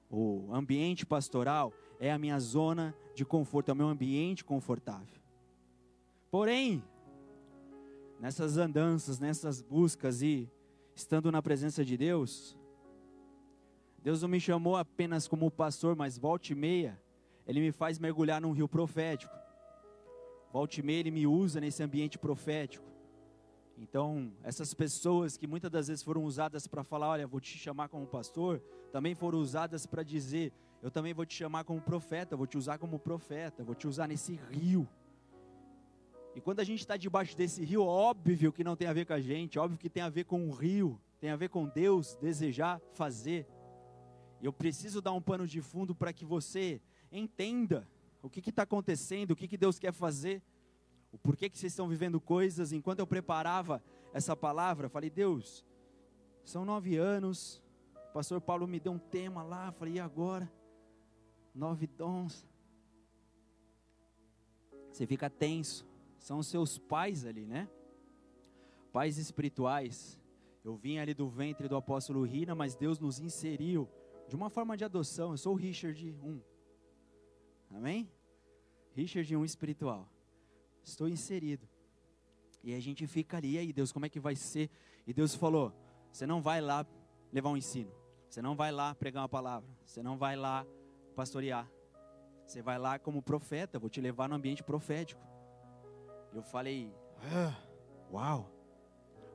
o 0.10 0.54
ambiente 0.54 1.06
pastoral 1.06 1.72
é 2.00 2.12
a 2.12 2.18
minha 2.18 2.40
zona 2.40 2.96
de 3.16 3.24
conforto, 3.24 3.70
é 3.70 3.74
o 3.74 3.78
meu 3.78 3.88
ambiente 3.88 4.44
confortável. 4.44 5.23
Porém, 6.34 6.84
nessas 8.20 8.58
andanças, 8.58 9.20
nessas 9.20 9.62
buscas 9.62 10.24
e 10.24 10.50
estando 10.96 11.32
na 11.32 11.44
presença 11.44 11.86
de 11.86 11.96
Deus, 11.96 12.58
Deus 14.02 14.24
não 14.24 14.28
me 14.28 14.40
chamou 14.40 14.76
apenas 14.76 15.28
como 15.28 15.52
pastor, 15.52 15.96
mas 15.96 16.18
volte 16.18 16.54
e 16.54 16.56
meia, 16.56 17.00
Ele 17.46 17.60
me 17.60 17.72
faz 17.72 18.00
mergulhar 18.00 18.42
num 18.42 18.52
rio 18.52 18.68
profético. 18.68 19.32
Volte 20.52 20.80
e 20.80 20.84
meia, 20.84 21.02
Ele 21.02 21.12
me 21.12 21.28
usa 21.28 21.62
nesse 21.62 21.84
ambiente 21.84 22.18
profético. 22.18 22.84
Então, 23.78 24.34
essas 24.42 24.74
pessoas 24.74 25.38
que 25.38 25.46
muitas 25.46 25.70
das 25.70 25.88
vezes 25.88 26.04
foram 26.04 26.24
usadas 26.24 26.66
para 26.66 26.84
falar, 26.84 27.10
olha, 27.10 27.28
vou 27.28 27.40
te 27.40 27.56
chamar 27.60 27.90
como 27.90 28.08
pastor, 28.08 28.60
também 28.92 29.14
foram 29.14 29.38
usadas 29.38 29.86
para 29.86 30.02
dizer, 30.02 30.52
eu 30.82 30.90
também 30.90 31.14
vou 31.14 31.28
te 31.28 31.36
chamar 31.36 31.64
como 31.64 31.80
profeta, 31.80 32.36
vou 32.36 32.48
te 32.48 32.58
usar 32.58 32.80
como 32.80 32.98
profeta, 32.98 33.64
vou 33.64 33.76
te 33.76 33.88
usar 33.88 34.08
nesse 34.08 34.34
rio. 34.50 34.90
E 36.36 36.42
quando 36.42 36.60
a 36.60 36.64
gente 36.64 36.80
está 36.80 36.98
debaixo 36.98 37.38
desse 37.38 37.64
rio, 37.64 37.86
óbvio 37.86 38.52
que 38.52 38.64
não 38.64 38.76
tem 38.76 38.88
a 38.88 38.94
ver 38.94 39.06
com 39.06 39.14
a 39.14 39.22
gente, 39.22 39.60
óbvio 39.60 39.78
que 39.78 39.90
tem 39.90 40.02
a 40.02 40.10
ver 40.10 40.24
com 40.24 40.48
o 40.48 40.52
rio, 40.52 41.00
tem 41.20 41.30
a 41.30 41.36
ver 41.36 41.50
com 41.50 41.68
Deus 41.68 42.16
desejar 42.16 42.82
fazer. 42.94 43.48
Eu 44.42 44.52
preciso 44.52 45.02
dar 45.02 45.14
um 45.14 45.22
pano 45.22 45.48
de 45.48 45.62
fundo 45.62 45.94
para 45.94 46.12
que 46.12 46.26
você 46.26 46.82
entenda 47.12 47.88
o 48.22 48.30
que 48.30 48.50
está 48.50 48.64
acontecendo, 48.64 49.32
o 49.32 49.36
que, 49.36 49.48
que 49.48 49.58
Deus 49.58 49.78
quer 49.78 49.94
fazer, 49.94 50.42
o 51.12 51.18
porquê 51.18 51.50
que 51.50 51.58
vocês 51.58 51.72
estão 51.72 51.88
vivendo 51.88 52.20
coisas. 52.20 52.72
Enquanto 52.72 53.00
eu 53.00 53.08
preparava 53.08 53.84
essa 54.12 54.36
palavra, 54.36 54.90
falei, 54.90 55.10
Deus, 55.10 55.64
são 56.44 56.66
nove 56.66 56.98
anos, 56.98 57.62
o 58.10 58.14
pastor 58.14 58.42
Paulo 58.42 58.68
me 58.68 58.80
deu 58.80 58.94
um 58.94 59.00
tema 59.00 59.44
lá, 59.44 59.72
falei, 59.72 59.96
e 59.96 60.00
agora? 60.00 60.52
Nove 61.54 61.86
dons. 61.86 62.48
Você 64.92 65.06
fica 65.06 65.30
tenso. 65.30 65.93
São 66.24 66.42
seus 66.42 66.78
pais 66.78 67.26
ali, 67.26 67.46
né? 67.46 67.70
Pais 68.94 69.18
espirituais. 69.18 70.18
Eu 70.64 70.74
vim 70.74 70.98
ali 70.98 71.14
do 71.14 71.28
ventre 71.28 71.68
do 71.68 71.76
apóstolo 71.76 72.24
Rina, 72.24 72.56
mas 72.56 72.78
Deus 72.78 72.98
nos 72.98 73.20
inseriu 73.20 73.90
de 74.30 74.34
uma 74.34 74.50
forma 74.50 74.78
de 74.78 74.86
adoção. 74.86 75.32
Eu 75.32 75.38
sou 75.38 75.52
o 75.52 75.58
Richard 75.58 76.16
1. 76.24 76.42
Amém? 77.72 78.10
Richard 78.94 79.36
1 79.36 79.44
espiritual. 79.44 80.10
Estou 80.82 81.10
inserido. 81.10 81.68
E 82.64 82.74
a 82.74 82.80
gente 82.80 83.06
fica 83.06 83.36
ali, 83.36 83.56
e 83.56 83.58
aí, 83.58 83.74
Deus, 83.74 83.92
como 83.92 84.06
é 84.06 84.10
que 84.10 84.22
vai 84.22 84.38
ser? 84.38 84.70
E 85.06 85.14
Deus 85.14 85.36
falou: 85.36 85.74
você 86.10 86.26
não 86.26 86.42
vai 86.42 86.62
lá 86.62 86.88
levar 87.34 87.50
um 87.50 87.58
ensino, 87.58 87.92
você 88.30 88.42
não 88.42 88.56
vai 88.56 88.72
lá 88.72 88.96
pregar 88.96 89.24
uma 89.24 89.30
palavra, 89.30 89.70
você 89.84 90.02
não 90.02 90.18
vai 90.18 90.38
lá 90.38 90.66
pastorear, 91.18 91.70
você 92.46 92.62
vai 92.62 92.80
lá 92.80 92.98
como 92.98 93.22
profeta, 93.22 93.78
vou 93.78 93.90
te 93.90 94.00
levar 94.00 94.30
no 94.30 94.36
ambiente 94.36 94.64
profético. 94.64 95.33
Eu 96.34 96.42
falei, 96.42 96.92
ah, 97.32 97.56
uau, 98.12 98.50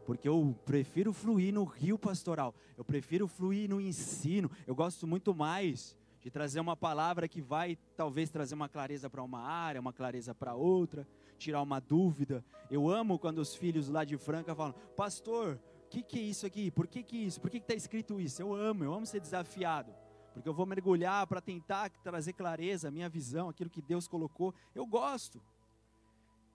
porque 0.05 0.29
eu 0.29 0.57
prefiro 0.65 1.13
fluir 1.13 1.53
no 1.53 1.65
rio 1.65 1.99
pastoral, 1.99 2.55
eu 2.77 2.85
prefiro 2.85 3.29
fluir 3.29 3.69
no 3.69 3.81
ensino, 3.81 4.51
eu 4.67 4.75
gosto 4.75 5.07
muito 5.07 5.35
mais 5.35 5.97
de 6.21 6.31
trazer 6.31 6.61
uma 6.61 6.77
palavra 6.77 7.29
que 7.29 7.41
vai 7.41 7.79
talvez 7.97 8.31
trazer 8.31 8.55
uma 8.55 8.69
clareza 8.69 9.09
para 9.09 9.23
uma 9.23 9.41
área, 9.41 9.81
uma 9.81 9.93
clareza 9.93 10.35
para 10.35 10.55
outra, 10.55 11.07
tirar 11.37 11.63
uma 11.63 11.81
dúvida. 11.81 12.45
Eu 12.71 12.89
amo 12.89 13.19
quando 13.19 13.39
os 13.39 13.55
filhos 13.55 13.89
lá 13.89 14.05
de 14.05 14.17
Franca 14.17 14.55
falam: 14.55 14.75
Pastor, 14.97 15.61
o 15.85 15.89
que, 15.89 16.03
que 16.03 16.19
é 16.19 16.23
isso 16.23 16.45
aqui? 16.45 16.71
Por 16.71 16.87
que, 16.87 17.03
que 17.03 17.17
isso? 17.17 17.41
Por 17.41 17.51
que 17.51 17.59
está 17.59 17.75
escrito 17.75 18.21
isso? 18.21 18.43
Eu 18.43 18.55
amo, 18.55 18.85
eu 18.85 18.93
amo 18.93 19.07
ser 19.07 19.21
desafiado. 19.21 19.95
Porque 20.35 20.49
eu 20.49 20.55
vou 20.55 20.67
mergulhar 20.67 21.27
para 21.27 21.41
tentar 21.41 21.91
trazer 22.03 22.33
clareza, 22.33 22.91
minha 22.91 23.09
visão, 23.09 23.49
aquilo 23.49 23.71
que 23.71 23.83
Deus 23.83 24.07
colocou. 24.07 24.55
Eu 24.75 24.87
gosto. 24.87 25.41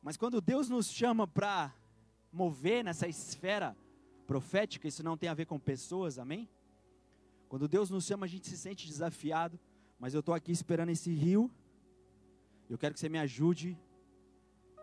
Mas 0.03 0.17
quando 0.17 0.41
Deus 0.41 0.67
nos 0.67 0.91
chama 0.91 1.25
para 1.25 1.73
mover 2.31 2.83
nessa 2.83 3.07
esfera 3.07 3.75
profética, 4.27 4.85
isso 4.85 5.01
não 5.01 5.15
tem 5.15 5.29
a 5.29 5.33
ver 5.33 5.45
com 5.45 5.57
pessoas, 5.57 6.19
amém? 6.19 6.49
Quando 7.47 7.69
Deus 7.69 7.89
nos 7.89 8.05
chama, 8.05 8.25
a 8.25 8.29
gente 8.29 8.47
se 8.47 8.57
sente 8.57 8.85
desafiado, 8.85 9.57
mas 9.97 10.13
eu 10.13 10.19
estou 10.19 10.35
aqui 10.35 10.51
esperando 10.51 10.89
esse 10.89 11.13
rio. 11.13 11.49
Eu 12.69 12.77
quero 12.77 12.93
que 12.93 12.99
você 12.99 13.07
me 13.07 13.17
ajude 13.17 13.77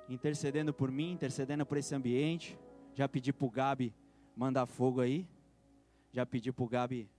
intercedendo 0.09 0.73
por 0.73 0.91
mim, 0.91 1.13
intercedendo 1.13 1.67
por 1.67 1.77
esse 1.77 1.95
ambiente. 1.95 2.59
Já 2.95 3.07
pedi 3.07 3.31
para 3.31 3.47
o 3.47 3.51
Gabi 3.51 3.95
mandar 4.35 4.65
fogo 4.65 5.03
aí. 5.03 5.29
Já 6.13 6.25
pedi 6.25 6.51
para 6.51 6.65
o 6.65 6.69
Gabi 6.69 7.11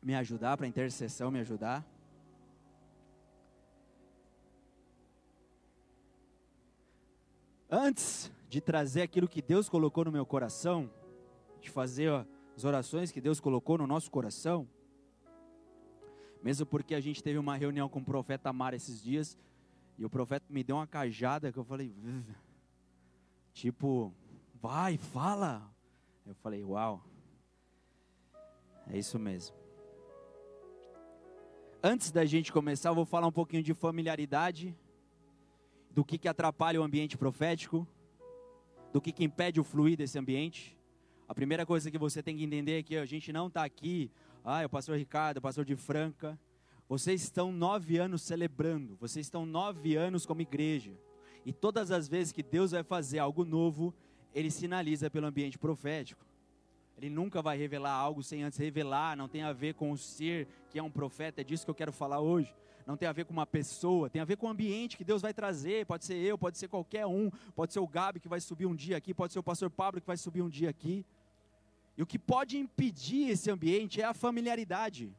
me 0.00 0.14
ajudar, 0.14 0.56
para 0.56 0.66
intercessão 0.68 1.30
me 1.30 1.40
ajudar. 1.40 1.84
Antes 7.70 8.30
de 8.48 8.60
trazer 8.60 9.02
aquilo 9.02 9.28
que 9.28 9.42
Deus 9.42 9.68
colocou 9.68 10.04
no 10.04 10.12
meu 10.12 10.24
coração, 10.24 10.88
de 11.60 11.68
fazer 11.68 12.10
as 12.56 12.64
orações 12.64 13.10
que 13.10 13.20
Deus 13.20 13.40
colocou 13.40 13.76
no 13.78 13.86
nosso 13.86 14.10
coração, 14.10 14.68
mesmo 16.42 16.64
porque 16.64 16.94
a 16.94 17.00
gente 17.00 17.22
teve 17.22 17.38
uma 17.38 17.56
reunião 17.56 17.88
com 17.88 17.98
o 17.98 18.04
profeta 18.04 18.50
Amar 18.50 18.72
esses 18.72 19.02
dias, 19.02 19.36
e 19.98 20.04
o 20.04 20.10
profeta 20.10 20.46
me 20.48 20.62
deu 20.62 20.76
uma 20.76 20.86
cajada 20.86 21.50
que 21.50 21.58
eu 21.58 21.64
falei, 21.64 21.92
tipo, 23.52 24.14
vai, 24.54 24.96
fala. 24.96 25.68
Eu 26.24 26.34
falei, 26.36 26.62
uau, 26.62 27.02
é 28.86 28.96
isso 28.98 29.18
mesmo. 29.18 29.56
Antes 31.82 32.10
da 32.10 32.24
gente 32.24 32.52
começar, 32.52 32.90
eu 32.90 32.94
vou 32.94 33.04
falar 33.04 33.26
um 33.26 33.32
pouquinho 33.32 33.62
de 33.62 33.74
familiaridade, 33.74 34.76
do 35.96 36.04
que, 36.04 36.18
que 36.18 36.28
atrapalha 36.28 36.78
o 36.78 36.84
ambiente 36.84 37.16
profético, 37.16 37.88
do 38.92 39.00
que, 39.00 39.10
que 39.10 39.24
impede 39.24 39.58
o 39.58 39.64
fluir 39.64 39.96
desse 39.96 40.18
ambiente. 40.18 40.78
A 41.26 41.34
primeira 41.34 41.64
coisa 41.64 41.90
que 41.90 41.96
você 41.96 42.22
tem 42.22 42.36
que 42.36 42.44
entender 42.44 42.80
é 42.80 42.82
que 42.82 42.98
a 42.98 43.06
gente 43.06 43.32
não 43.32 43.46
está 43.46 43.64
aqui, 43.64 44.10
ah, 44.44 44.60
é 44.60 44.66
o 44.66 44.68
pastor 44.68 44.98
Ricardo, 44.98 45.38
é 45.38 45.40
o 45.40 45.42
pastor 45.42 45.64
de 45.64 45.74
Franca, 45.74 46.38
vocês 46.86 47.22
estão 47.22 47.50
nove 47.50 47.96
anos 47.96 48.20
celebrando, 48.20 48.94
vocês 48.96 49.24
estão 49.24 49.46
nove 49.46 49.96
anos 49.96 50.26
como 50.26 50.42
igreja. 50.42 50.92
E 51.46 51.52
todas 51.52 51.90
as 51.90 52.06
vezes 52.06 52.30
que 52.30 52.42
Deus 52.42 52.72
vai 52.72 52.82
fazer 52.82 53.18
algo 53.18 53.42
novo, 53.42 53.94
Ele 54.34 54.50
sinaliza 54.50 55.08
pelo 55.08 55.26
ambiente 55.26 55.56
profético. 55.56 56.26
Ele 56.98 57.08
nunca 57.08 57.40
vai 57.40 57.56
revelar 57.56 57.92
algo 57.92 58.22
sem 58.22 58.42
antes 58.42 58.58
revelar, 58.58 59.16
não 59.16 59.28
tem 59.28 59.42
a 59.42 59.52
ver 59.54 59.72
com 59.72 59.90
o 59.90 59.96
ser 59.96 60.46
que 60.68 60.78
é 60.78 60.82
um 60.82 60.90
profeta, 60.90 61.40
é 61.40 61.44
disso 61.44 61.64
que 61.64 61.70
eu 61.70 61.74
quero 61.74 61.92
falar 61.92 62.20
hoje. 62.20 62.54
Não 62.86 62.96
tem 62.96 63.08
a 63.08 63.12
ver 63.12 63.24
com 63.24 63.32
uma 63.32 63.44
pessoa, 63.44 64.08
tem 64.08 64.22
a 64.22 64.24
ver 64.24 64.36
com 64.36 64.46
o 64.46 64.48
ambiente 64.48 64.96
que 64.96 65.02
Deus 65.02 65.20
vai 65.20 65.34
trazer. 65.34 65.84
Pode 65.84 66.04
ser 66.04 66.14
eu, 66.14 66.38
pode 66.38 66.56
ser 66.56 66.68
qualquer 66.68 67.04
um, 67.04 67.30
pode 67.54 67.72
ser 67.72 67.80
o 67.80 67.88
Gabi 67.88 68.20
que 68.20 68.28
vai 68.28 68.40
subir 68.40 68.64
um 68.64 68.76
dia 68.76 68.96
aqui, 68.96 69.12
pode 69.12 69.32
ser 69.32 69.40
o 69.40 69.42
pastor 69.42 69.68
Pablo 69.68 70.00
que 70.00 70.06
vai 70.06 70.16
subir 70.16 70.40
um 70.40 70.48
dia 70.48 70.70
aqui. 70.70 71.04
E 71.96 72.02
o 72.02 72.06
que 72.06 72.18
pode 72.18 72.56
impedir 72.56 73.30
esse 73.30 73.50
ambiente 73.50 74.00
é 74.00 74.04
a 74.04 74.14
familiaridade. 74.14 75.12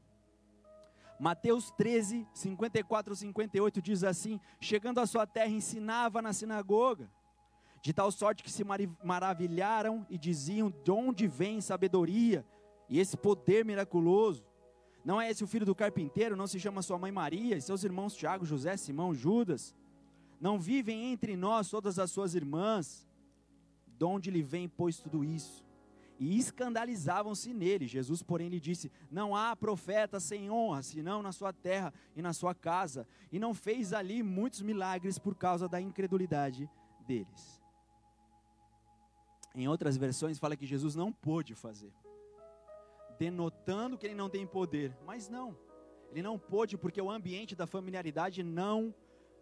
Mateus 1.19 1.71
13, 1.71 2.25
54 2.33 3.15
58 3.15 3.81
diz 3.81 4.03
assim: 4.03 4.39
Chegando 4.61 4.99
à 4.99 5.05
sua 5.05 5.27
terra, 5.27 5.49
ensinava 5.49 6.21
na 6.21 6.31
sinagoga, 6.31 7.09
de 7.81 7.91
tal 7.91 8.11
sorte 8.11 8.43
que 8.43 8.51
se 8.51 8.63
maravilharam 9.03 10.05
e 10.09 10.17
diziam: 10.17 10.71
De 10.83 10.91
onde 10.91 11.27
vem 11.27 11.59
sabedoria 11.59 12.45
e 12.87 12.99
esse 12.99 13.17
poder 13.17 13.65
miraculoso? 13.65 14.45
Não 15.07 15.21
é 15.21 15.29
esse 15.29 15.41
o 15.41 15.47
filho 15.47 15.65
do 15.65 15.73
carpinteiro? 15.73 16.35
Não 16.35 16.47
se 16.47 16.59
chama 16.59 16.81
sua 16.81 16.99
mãe 16.99 17.13
Maria 17.13 17.55
e 17.55 17.61
seus 17.61 17.81
irmãos 17.85 18.13
Tiago, 18.13 18.45
José, 18.45 18.75
Simão, 18.75 19.13
Judas? 19.13 19.73
Não 20.37 20.59
vivem 20.59 21.13
entre 21.13 21.37
nós 21.37 21.69
todas 21.69 21.97
as 21.97 22.11
suas 22.11 22.35
irmãs? 22.35 23.07
De 23.97 24.03
onde 24.03 24.29
lhe 24.29 24.43
vem, 24.43 24.67
pois, 24.67 24.99
tudo 24.99 25.23
isso? 25.23 25.65
e 26.19 26.37
escandalizavam-se 26.37 27.53
nele. 27.53 27.87
Jesus, 27.87 28.21
porém, 28.21 28.49
lhe 28.49 28.59
disse: 28.59 28.91
Não 29.09 29.33
há 29.33 29.55
profeta 29.55 30.19
sem 30.19 30.49
honra, 30.51 30.81
senão 30.81 31.21
na 31.21 31.31
sua 31.31 31.53
terra 31.53 31.93
e 32.15 32.21
na 32.21 32.33
sua 32.33 32.53
casa. 32.53 33.07
E 33.31 33.39
não 33.39 33.53
fez 33.53 33.93
ali 33.93 34.21
muitos 34.23 34.61
milagres 34.61 35.17
por 35.19 35.35
causa 35.35 35.69
da 35.69 35.79
incredulidade 35.79 36.69
deles. 37.05 37.61
Em 39.55 39.67
outras 39.67 39.95
versões, 39.95 40.39
fala 40.39 40.57
que 40.57 40.65
Jesus 40.65 40.95
não 40.95 41.13
pôde 41.13 41.55
fazer, 41.55 41.93
denotando 43.19 43.97
que 43.97 44.05
ele 44.05 44.15
não 44.15 44.29
tem 44.29 44.45
poder. 44.45 44.95
Mas 45.05 45.29
não, 45.29 45.57
ele 46.11 46.21
não 46.21 46.37
pôde 46.37 46.77
porque 46.77 47.01
o 47.01 47.11
ambiente 47.11 47.55
da 47.55 47.67
familiaridade 47.67 48.43
não 48.43 48.93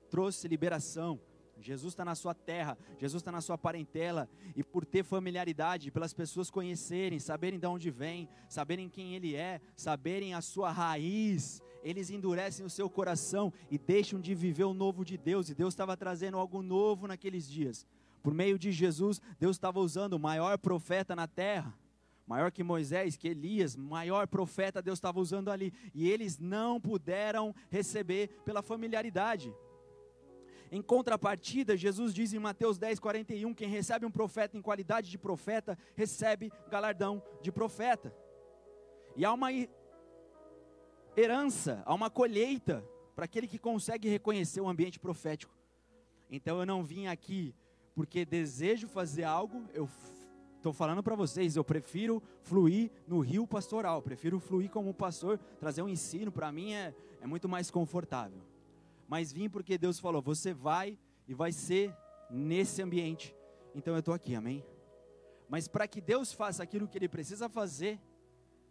trouxe 0.10 0.48
liberação. 0.48 1.20
Jesus 1.62 1.94
está 1.94 2.03
na 2.03 2.15
sua 2.15 2.34
terra, 2.34 2.77
Jesus 3.00 3.22
está 3.22 3.32
na 3.32 3.39
sua 3.39 3.58
parentela, 3.58 4.29
e 4.55 4.63
por 4.63 4.86
ter 4.86 5.03
familiaridade, 5.03 5.89
pelas 5.89 6.13
pessoas 6.13 6.50
conhecerem, 6.50 7.17
saberem 7.17 7.58
de 7.58 7.65
onde 7.65 7.89
vem, 7.89 8.27
saberem 8.50 8.89
quem 8.89 9.15
Ele 9.15 9.36
é, 9.36 9.62
saberem 9.75 10.34
a 10.34 10.41
sua 10.41 10.70
raiz, 10.72 11.62
eles 11.82 12.10
endurecem 12.10 12.65
o 12.65 12.70
seu 12.70 12.89
coração 12.89 13.53
e 13.70 13.77
deixam 13.77 14.20
de 14.20 14.34
viver 14.34 14.63
o 14.63 14.74
novo 14.74 15.05
de 15.05 15.17
Deus, 15.17 15.50
e 15.50 15.55
Deus 15.55 15.74
estava 15.74 15.96
trazendo 15.96 16.38
algo 16.38 16.62
novo 16.62 17.08
naqueles 17.08 17.50
dias. 17.50 17.86
Por 18.24 18.34
meio 18.34 18.58
de 18.58 18.72
Jesus, 18.72 19.22
Deus 19.39 19.55
estava 19.55 19.79
usando 19.79 20.13
o 20.13 20.20
maior 20.20 20.58
profeta 20.58 21.15
na 21.15 21.27
terra, 21.27 21.77
maior 22.25 22.51
que 22.51 22.63
Moisés, 22.63 23.15
que 23.15 23.27
Elias, 23.27 23.75
maior 23.75 24.27
profeta 24.27 24.82
Deus 24.82 24.98
estava 24.98 25.20
usando 25.20 25.50
ali, 25.50 25.74
e 25.94 26.10
eles 26.10 26.39
não 26.39 26.79
puderam 26.79 27.53
receber 27.70 28.29
pela 28.44 28.62
familiaridade. 28.62 29.53
Em 30.72 30.82
contrapartida, 30.82 31.77
Jesus 31.77 32.13
diz 32.13 32.34
em 32.34 32.39
Mateus 32.39 32.77
10, 32.77 33.00
41: 33.00 33.53
quem 33.53 33.70
recebe 33.70 34.05
um 34.05 34.12
profeta 34.12 34.58
em 34.58 34.62
qualidade 34.62 35.10
de 35.10 35.17
profeta, 35.17 35.77
recebe 35.96 36.51
galardão 36.70 37.22
de 37.41 37.51
profeta. 37.51 38.13
E 39.15 39.24
há 39.24 39.32
uma 39.32 39.50
herança, 41.15 41.82
há 41.86 41.94
uma 41.94 42.10
colheita 42.10 42.84
para 43.15 43.25
aquele 43.25 43.48
que 43.48 43.58
consegue 43.58 44.10
reconhecer 44.10 44.60
o 44.60 44.67
ambiente 44.67 45.00
profético. 45.00 45.55
Então 46.29 46.60
eu 46.60 46.65
não 46.65 46.84
vim 46.84 47.08
aqui 47.08 47.55
porque 47.94 48.25
desejo 48.25 48.88
fazer 48.89 49.24
algo, 49.24 49.63
eu 49.74 49.88
estou 50.65 50.74
falando 50.74 51.03
para 51.03 51.15
vocês, 51.15 51.55
eu 51.55 51.63
prefiro 51.63 52.22
fluir 52.41 52.91
no 53.07 53.19
rio 53.19 53.45
pastoral, 53.48 54.01
prefiro 54.01 54.39
fluir 54.39 54.69
como 54.69 54.93
pastor, 54.93 55.38
trazer 55.60 55.81
um 55.81 55.89
ensino, 55.89 56.31
para 56.31 56.51
mim 56.51 56.74
é, 56.74 56.93
é 57.22 57.27
muito 57.27 57.48
mais 57.48 57.72
confortável 57.72 58.41
mas 59.07 59.31
vim 59.31 59.50
porque 59.50 59.77
Deus 59.77 60.00
falou: 60.00 60.22
você 60.22 60.53
vai 60.53 60.98
e 61.27 61.34
vai 61.34 61.51
ser 61.51 61.95
nesse 62.29 62.81
ambiente. 62.81 63.36
Então 63.74 63.93
eu 63.93 64.00
estou 64.00 64.13
aqui, 64.13 64.36
amém? 64.36 64.63
Mas 65.48 65.67
para 65.67 65.88
que 65.88 66.01
Deus 66.01 66.34
faça 66.34 66.63
aquilo 66.63 66.88
que 66.88 66.98
Ele 66.98 67.07
precisa 67.07 67.48
fazer, 67.48 68.00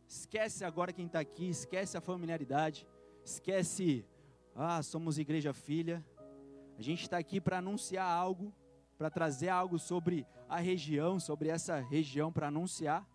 esquece 0.09 0.65
agora 0.65 0.93
quem 0.93 1.07
está 1.07 1.21
aqui, 1.21 1.49
esquece 1.49 1.97
a 1.97 2.01
familiaridade, 2.01 2.87
esquece, 3.25 4.05
ah, 4.55 4.83
somos 4.83 5.19
igreja 5.19 5.53
filha. 5.53 6.05
A 6.77 6.83
gente 6.83 7.03
está 7.03 7.19
aqui 7.19 7.41
para 7.41 7.59
anunciar 7.59 8.07
algo, 8.07 8.53
para 8.99 9.11
trazer 9.11 9.49
algo 9.49 9.79
sobre 9.79 10.27
a 10.49 10.59
região, 10.59 11.19
sobre 11.19 11.49
essa 11.49 11.81
região 11.81 12.33
para 12.33 12.49
anunciar. 12.49 13.07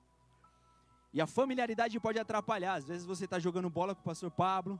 E 1.14 1.20
a 1.22 1.28
familiaridade 1.28 2.00
pode 2.00 2.20
atrapalhar. 2.20 2.76
Às 2.76 2.88
vezes 2.88 3.06
você 3.06 3.26
está 3.26 3.40
jogando 3.40 3.70
bola 3.70 3.96
com 3.96 4.02
o 4.02 4.04
pastor 4.04 4.30
Pablo, 4.30 4.80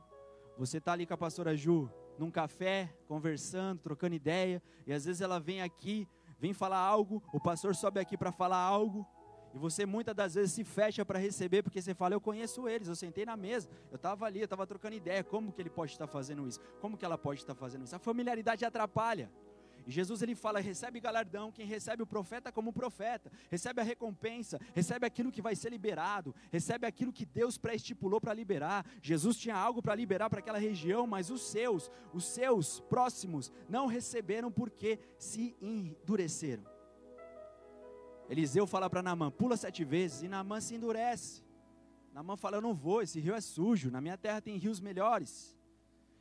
você 0.56 0.78
está 0.78 0.92
ali 0.92 1.06
com 1.06 1.14
a 1.14 1.18
pastora 1.18 1.56
Ju, 1.56 1.90
num 2.18 2.30
café, 2.30 2.94
conversando, 3.08 3.80
trocando 3.80 4.14
ideia, 4.14 4.62
e 4.86 4.92
às 4.92 5.06
vezes 5.06 5.22
ela 5.22 5.40
vem 5.40 5.62
aqui, 5.62 6.06
vem 6.38 6.52
falar 6.52 6.78
algo, 6.78 7.22
o 7.32 7.40
pastor 7.40 7.74
sobe 7.74 7.98
aqui 7.98 8.16
para 8.16 8.30
falar 8.30 8.58
algo, 8.58 9.06
e 9.54 9.58
você 9.58 9.84
muitas 9.84 10.14
das 10.14 10.34
vezes 10.34 10.52
se 10.52 10.62
fecha 10.62 11.04
para 11.04 11.18
receber, 11.18 11.62
porque 11.62 11.80
você 11.80 11.94
fala, 11.94 12.14
eu 12.14 12.20
conheço 12.20 12.68
eles, 12.68 12.88
eu 12.88 12.94
sentei 12.94 13.24
na 13.24 13.36
mesa, 13.36 13.68
eu 13.90 13.96
estava 13.96 14.26
ali, 14.26 14.38
eu 14.38 14.44
estava 14.44 14.66
trocando 14.66 14.94
ideia, 14.94 15.24
como 15.24 15.50
que 15.50 15.60
ele 15.60 15.70
pode 15.70 15.92
estar 15.92 16.06
fazendo 16.06 16.46
isso? 16.46 16.60
Como 16.80 16.96
que 16.96 17.04
ela 17.04 17.18
pode 17.18 17.40
estar 17.40 17.54
fazendo 17.54 17.84
isso? 17.84 17.96
A 17.96 17.98
familiaridade 17.98 18.64
atrapalha. 18.64 19.30
Jesus 19.90 20.22
ele 20.22 20.34
fala: 20.34 20.60
recebe 20.60 21.00
galardão 21.00 21.50
quem 21.52 21.66
recebe 21.66 22.02
o 22.02 22.06
profeta 22.06 22.52
como 22.52 22.72
profeta, 22.72 23.30
recebe 23.50 23.80
a 23.80 23.84
recompensa, 23.84 24.58
recebe 24.74 25.06
aquilo 25.06 25.32
que 25.32 25.42
vai 25.42 25.56
ser 25.56 25.70
liberado, 25.70 26.34
recebe 26.50 26.86
aquilo 26.86 27.12
que 27.12 27.26
Deus 27.26 27.58
pré-estipulou 27.58 28.20
para 28.20 28.34
liberar. 28.34 28.86
Jesus 29.02 29.36
tinha 29.36 29.56
algo 29.56 29.82
para 29.82 29.94
liberar 29.94 30.30
para 30.30 30.40
aquela 30.40 30.58
região, 30.58 31.06
mas 31.06 31.30
os 31.30 31.42
seus, 31.42 31.90
os 32.12 32.24
seus 32.24 32.80
próximos, 32.80 33.52
não 33.68 33.86
receberam 33.86 34.50
porque 34.50 34.98
se 35.18 35.56
endureceram. 35.60 36.64
Eliseu 38.28 38.66
fala 38.66 38.88
para 38.88 39.02
Naamã: 39.02 39.30
pula 39.30 39.56
sete 39.56 39.84
vezes, 39.84 40.22
e 40.22 40.28
Naamã 40.28 40.60
se 40.60 40.74
endurece. 40.74 41.42
Naamã 42.12 42.36
fala: 42.36 42.56
eu 42.56 42.60
não 42.60 42.74
vou, 42.74 43.02
esse 43.02 43.18
rio 43.18 43.34
é 43.34 43.40
sujo, 43.40 43.90
na 43.90 44.00
minha 44.00 44.16
terra 44.16 44.40
tem 44.40 44.56
rios 44.56 44.80
melhores. 44.80 45.58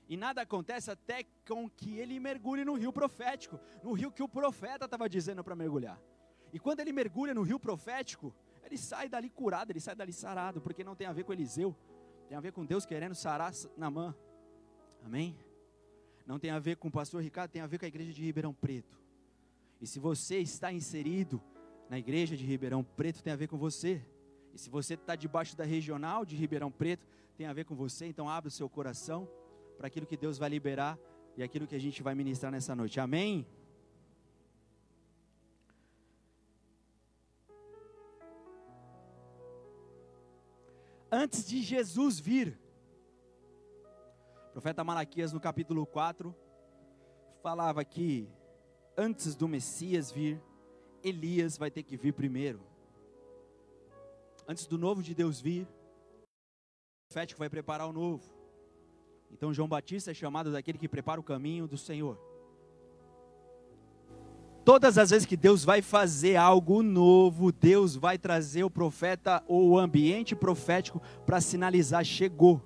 E 0.10 0.18
nada 0.18 0.42
acontece 0.42 0.89
até 0.89 1.24
com 1.48 1.70
que 1.70 2.00
ele 2.00 2.20
mergulhe 2.20 2.66
no 2.66 2.74
rio 2.74 2.92
profético, 2.92 3.60
no 3.84 3.94
rio 3.94 4.12
que 4.12 4.24
o 4.24 4.28
profeta 4.28 4.86
estava 4.86 5.08
dizendo 5.08 5.44
para 5.44 5.56
mergulhar. 5.56 6.01
E 6.51 6.60
quando 6.60 6.80
ele 6.80 6.92
mergulha 6.92 7.32
no 7.32 7.44
rio 7.44 7.60
profético, 7.60 8.34
ele 8.63 8.75
sai 8.75 9.08
dali 9.08 9.30
curado, 9.30 9.72
ele 9.72 9.80
sai 9.80 9.94
dali 9.94 10.12
sarado, 10.12 10.60
porque 10.60 10.84
não 10.84 10.96
tem 10.96 11.06
a 11.06 11.13
ver 11.13 11.24
com 11.25 11.32
Eliseu, 11.32 11.78
tem 12.28 12.36
a 12.36 12.42
ver 12.42 12.51
com 12.51 12.66
Deus 12.66 12.88
querendo 12.88 13.13
sarar 13.13 13.54
Namã. 13.78 14.16
Amém? 15.06 15.38
Não 16.25 16.39
tem 16.39 16.50
a 16.50 16.58
ver 16.58 16.78
com 16.78 16.88
o 16.88 16.92
pastor 16.92 17.22
Ricardo, 17.22 17.51
tem 17.51 17.62
a 17.62 17.68
ver 17.68 17.78
com 17.78 17.86
a 17.86 17.88
igreja 17.88 18.12
de 18.12 18.24
Ribeirão 18.24 18.54
Preto. 18.54 19.00
E 19.80 19.86
se 19.86 20.00
você 20.00 20.39
está 20.39 20.74
inserido 20.74 21.39
na 21.88 22.00
igreja 22.00 22.36
de 22.36 22.44
Ribeirão 22.44 22.84
Preto, 22.84 23.22
tem 23.22 23.32
a 23.32 23.36
ver 23.36 23.48
com 23.48 23.60
você. 23.60 24.04
E 24.56 24.58
se 24.58 24.72
você 24.72 24.96
está 24.96 25.16
debaixo 25.16 25.56
da 25.56 25.63
regional 25.63 26.25
de 26.25 26.36
Ribeirão 26.36 26.72
Preto, 26.72 27.08
tem 27.38 27.46
a 27.46 27.54
ver 27.54 27.66
com 27.66 27.75
você. 27.75 28.08
Então 28.08 28.28
abre 28.28 28.48
o 28.48 28.51
seu 28.51 28.68
coração 28.68 29.30
para 29.79 29.88
aquilo 29.88 30.05
que 30.05 30.17
Deus 30.17 30.38
vai 30.38 30.50
liberar 30.50 31.00
e 31.38 31.41
aquilo 31.41 31.65
que 31.65 31.74
a 31.74 31.79
gente 31.79 32.03
vai 32.03 32.13
ministrar 32.13 32.51
nessa 32.51 32.75
noite. 32.75 33.00
Amém? 33.00 33.48
Antes 41.09 41.48
de 41.48 41.62
Jesus 41.62 42.19
vir, 42.19 42.59
o 44.50 44.51
profeta 44.51 44.83
Malaquias 44.83 45.31
no 45.31 45.39
capítulo 45.39 45.86
4 45.86 46.36
falava 47.41 47.86
que 47.86 48.27
antes 48.98 49.33
do 49.33 49.48
Messias 49.48 50.12
vir, 50.12 50.43
Elias 51.01 51.57
vai 51.57 51.71
ter 51.71 51.83
que 51.83 51.95
vir 51.95 52.12
primeiro. 52.12 52.59
Antes 54.45 54.67
do 54.67 54.77
novo 54.77 55.01
de 55.01 55.15
Deus 55.15 55.39
vir, 55.39 55.63
o 55.63 57.07
profético 57.07 57.39
vai 57.39 57.50
preparar 57.50 57.88
o 57.88 57.93
novo. 57.93 58.38
Então 59.31 59.53
João 59.53 59.67
Batista 59.67 60.12
é 60.12 60.13
chamado 60.13 60.51
daquele 60.51 60.77
que 60.77 60.88
prepara 60.88 61.19
o 61.19 61.24
caminho 61.24 61.67
do 61.67 61.77
Senhor. 61.77 62.17
Todas 64.65 64.98
as 64.98 65.09
vezes 65.09 65.25
que 65.25 65.38
Deus 65.38 65.63
vai 65.63 65.81
fazer 65.81 66.36
algo 66.36 66.83
novo, 66.83 67.51
Deus 67.51 67.95
vai 67.95 68.17
trazer 68.17 68.63
o 68.63 68.69
profeta 68.69 69.43
ou 69.48 69.69
o 69.69 69.79
ambiente 69.79 70.36
profético 70.36 71.01
para 71.25 71.41
sinalizar: 71.41 72.03
chegou. 72.03 72.62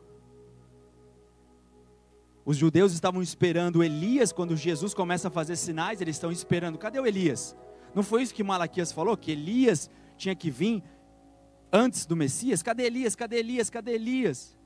Os 2.46 2.58
judeus 2.58 2.91
estavam 2.91 3.22
esperando 3.22 3.82
Elias, 3.82 4.34
quando 4.34 4.58
Jesus 4.58 4.93
começa 4.93 5.29
a 5.29 5.32
fazer 5.32 5.55
sinais, 5.55 6.01
eles 6.01 6.15
estão 6.15 6.32
esperando: 6.32 6.77
cadê 6.77 7.00
o 7.00 7.05
Elias? 7.05 7.55
Não 7.96 8.03
foi 8.03 8.24
isso 8.24 8.34
que 8.34 8.43
Malaquias 8.43 8.91
falou? 8.91 9.15
Que 9.15 9.32
Elias 9.32 9.89
tinha 10.17 10.36
que 10.36 10.52
vir 10.52 10.84
antes 11.71 12.06
do 12.06 12.15
Messias? 12.15 12.62
Cadê 12.62 12.84
Elias? 12.84 13.15
Cadê 13.15 13.38
Elias? 13.38 13.69
Cadê 13.69 13.93
Elias? 13.93 14.58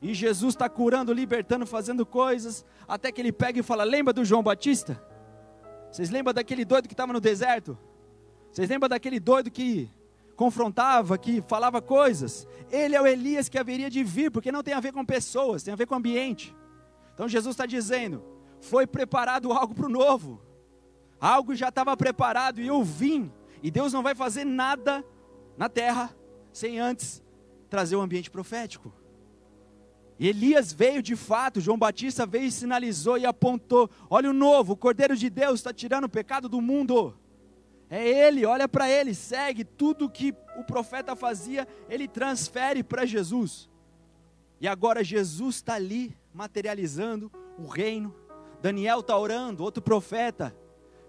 E 0.00 0.12
Jesus 0.12 0.54
está 0.54 0.68
curando, 0.68 1.12
libertando, 1.12 1.66
fazendo 1.66 2.04
coisas, 2.04 2.64
até 2.86 3.10
que 3.10 3.20
ele 3.20 3.32
pega 3.32 3.60
e 3.60 3.62
fala: 3.62 3.84
Lembra 3.84 4.12
do 4.12 4.24
João 4.24 4.42
Batista? 4.42 5.02
Vocês 5.90 6.10
lembram 6.10 6.34
daquele 6.34 6.64
doido 6.64 6.88
que 6.88 6.94
estava 6.94 7.12
no 7.12 7.20
deserto? 7.20 7.78
Vocês 8.52 8.68
lembram 8.68 8.88
daquele 8.88 9.18
doido 9.18 9.50
que 9.50 9.90
confrontava, 10.36 11.16
que 11.16 11.40
falava 11.42 11.80
coisas? 11.80 12.46
Ele 12.70 12.94
é 12.94 13.00
o 13.00 13.06
Elias 13.06 13.48
que 13.48 13.58
haveria 13.58 13.88
de 13.88 14.04
vir, 14.04 14.30
porque 14.30 14.52
não 14.52 14.62
tem 14.62 14.74
a 14.74 14.80
ver 14.80 14.92
com 14.92 15.04
pessoas, 15.04 15.62
tem 15.62 15.72
a 15.72 15.76
ver 15.76 15.86
com 15.86 15.94
ambiente. 15.94 16.54
Então 17.14 17.28
Jesus 17.28 17.54
está 17.54 17.64
dizendo: 17.64 18.22
foi 18.60 18.86
preparado 18.86 19.52
algo 19.52 19.74
para 19.74 19.86
o 19.86 19.90
novo, 19.90 20.40
algo 21.18 21.54
já 21.54 21.68
estava 21.68 21.96
preparado 21.96 22.60
e 22.60 22.66
eu 22.66 22.82
vim. 22.84 23.32
E 23.62 23.70
Deus 23.70 23.92
não 23.92 24.02
vai 24.02 24.14
fazer 24.14 24.44
nada 24.44 25.04
na 25.56 25.68
terra 25.68 26.14
sem 26.52 26.78
antes 26.78 27.22
trazer 27.70 27.96
o 27.96 28.00
ambiente 28.00 28.30
profético. 28.30 28.92
E 30.18 30.28
Elias 30.28 30.72
veio 30.72 31.02
de 31.02 31.14
fato, 31.14 31.60
João 31.60 31.78
Batista 31.78 32.24
veio 32.24 32.46
e 32.46 32.52
sinalizou 32.52 33.18
e 33.18 33.26
apontou: 33.26 33.90
olha 34.08 34.30
o 34.30 34.32
novo, 34.32 34.72
o 34.72 34.76
Cordeiro 34.76 35.16
de 35.16 35.28
Deus 35.28 35.60
está 35.60 35.72
tirando 35.72 36.04
o 36.04 36.08
pecado 36.08 36.48
do 36.48 36.60
mundo. 36.60 37.14
É 37.88 38.06
ele, 38.06 38.44
olha 38.44 38.66
para 38.66 38.88
ele, 38.90 39.14
segue 39.14 39.64
tudo 39.64 40.10
que 40.10 40.34
o 40.56 40.64
profeta 40.64 41.14
fazia, 41.14 41.68
ele 41.88 42.08
transfere 42.08 42.82
para 42.82 43.04
Jesus. 43.04 43.68
E 44.60 44.66
agora 44.66 45.04
Jesus 45.04 45.56
está 45.56 45.74
ali 45.74 46.16
materializando 46.32 47.30
o 47.58 47.66
reino. 47.66 48.14
Daniel 48.60 49.00
está 49.00 49.16
orando, 49.16 49.62
outro 49.62 49.82
profeta. 49.82 50.56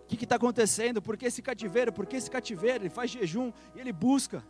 O 0.04 0.08
que 0.08 0.24
está 0.24 0.36
acontecendo? 0.36 1.02
Por 1.02 1.18
que 1.18 1.26
esse 1.26 1.42
cativeiro? 1.42 1.92
Por 1.92 2.06
que 2.06 2.18
esse 2.18 2.30
cativeiro? 2.30 2.84
Ele 2.84 2.90
faz 2.90 3.10
jejum 3.12 3.52
e 3.76 3.80
ele 3.80 3.92
busca. 3.92 4.44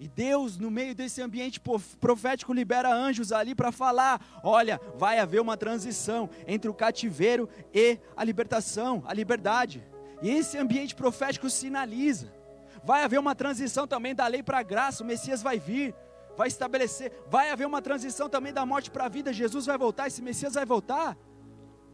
E 0.00 0.06
Deus, 0.06 0.56
no 0.56 0.70
meio 0.70 0.94
desse 0.94 1.20
ambiente 1.20 1.60
profético, 1.98 2.52
libera 2.52 2.94
anjos 2.94 3.32
ali 3.32 3.54
para 3.54 3.72
falar: 3.72 4.40
olha, 4.44 4.80
vai 4.96 5.18
haver 5.18 5.40
uma 5.40 5.56
transição 5.56 6.30
entre 6.46 6.70
o 6.70 6.74
cativeiro 6.74 7.48
e 7.74 7.98
a 8.16 8.22
libertação, 8.22 9.02
a 9.06 9.12
liberdade. 9.12 9.84
E 10.22 10.30
esse 10.30 10.56
ambiente 10.56 10.94
profético 10.94 11.50
sinaliza: 11.50 12.32
vai 12.84 13.02
haver 13.02 13.18
uma 13.18 13.34
transição 13.34 13.88
também 13.88 14.14
da 14.14 14.26
lei 14.28 14.42
para 14.42 14.58
a 14.58 14.62
graça, 14.62 15.02
o 15.02 15.06
Messias 15.06 15.42
vai 15.42 15.58
vir, 15.58 15.94
vai 16.36 16.46
estabelecer, 16.46 17.12
vai 17.28 17.50
haver 17.50 17.66
uma 17.66 17.82
transição 17.82 18.28
também 18.28 18.52
da 18.52 18.64
morte 18.64 18.92
para 18.92 19.06
a 19.06 19.08
vida, 19.08 19.32
Jesus 19.32 19.66
vai 19.66 19.76
voltar, 19.76 20.06
esse 20.06 20.22
Messias 20.22 20.54
vai 20.54 20.64
voltar. 20.64 21.16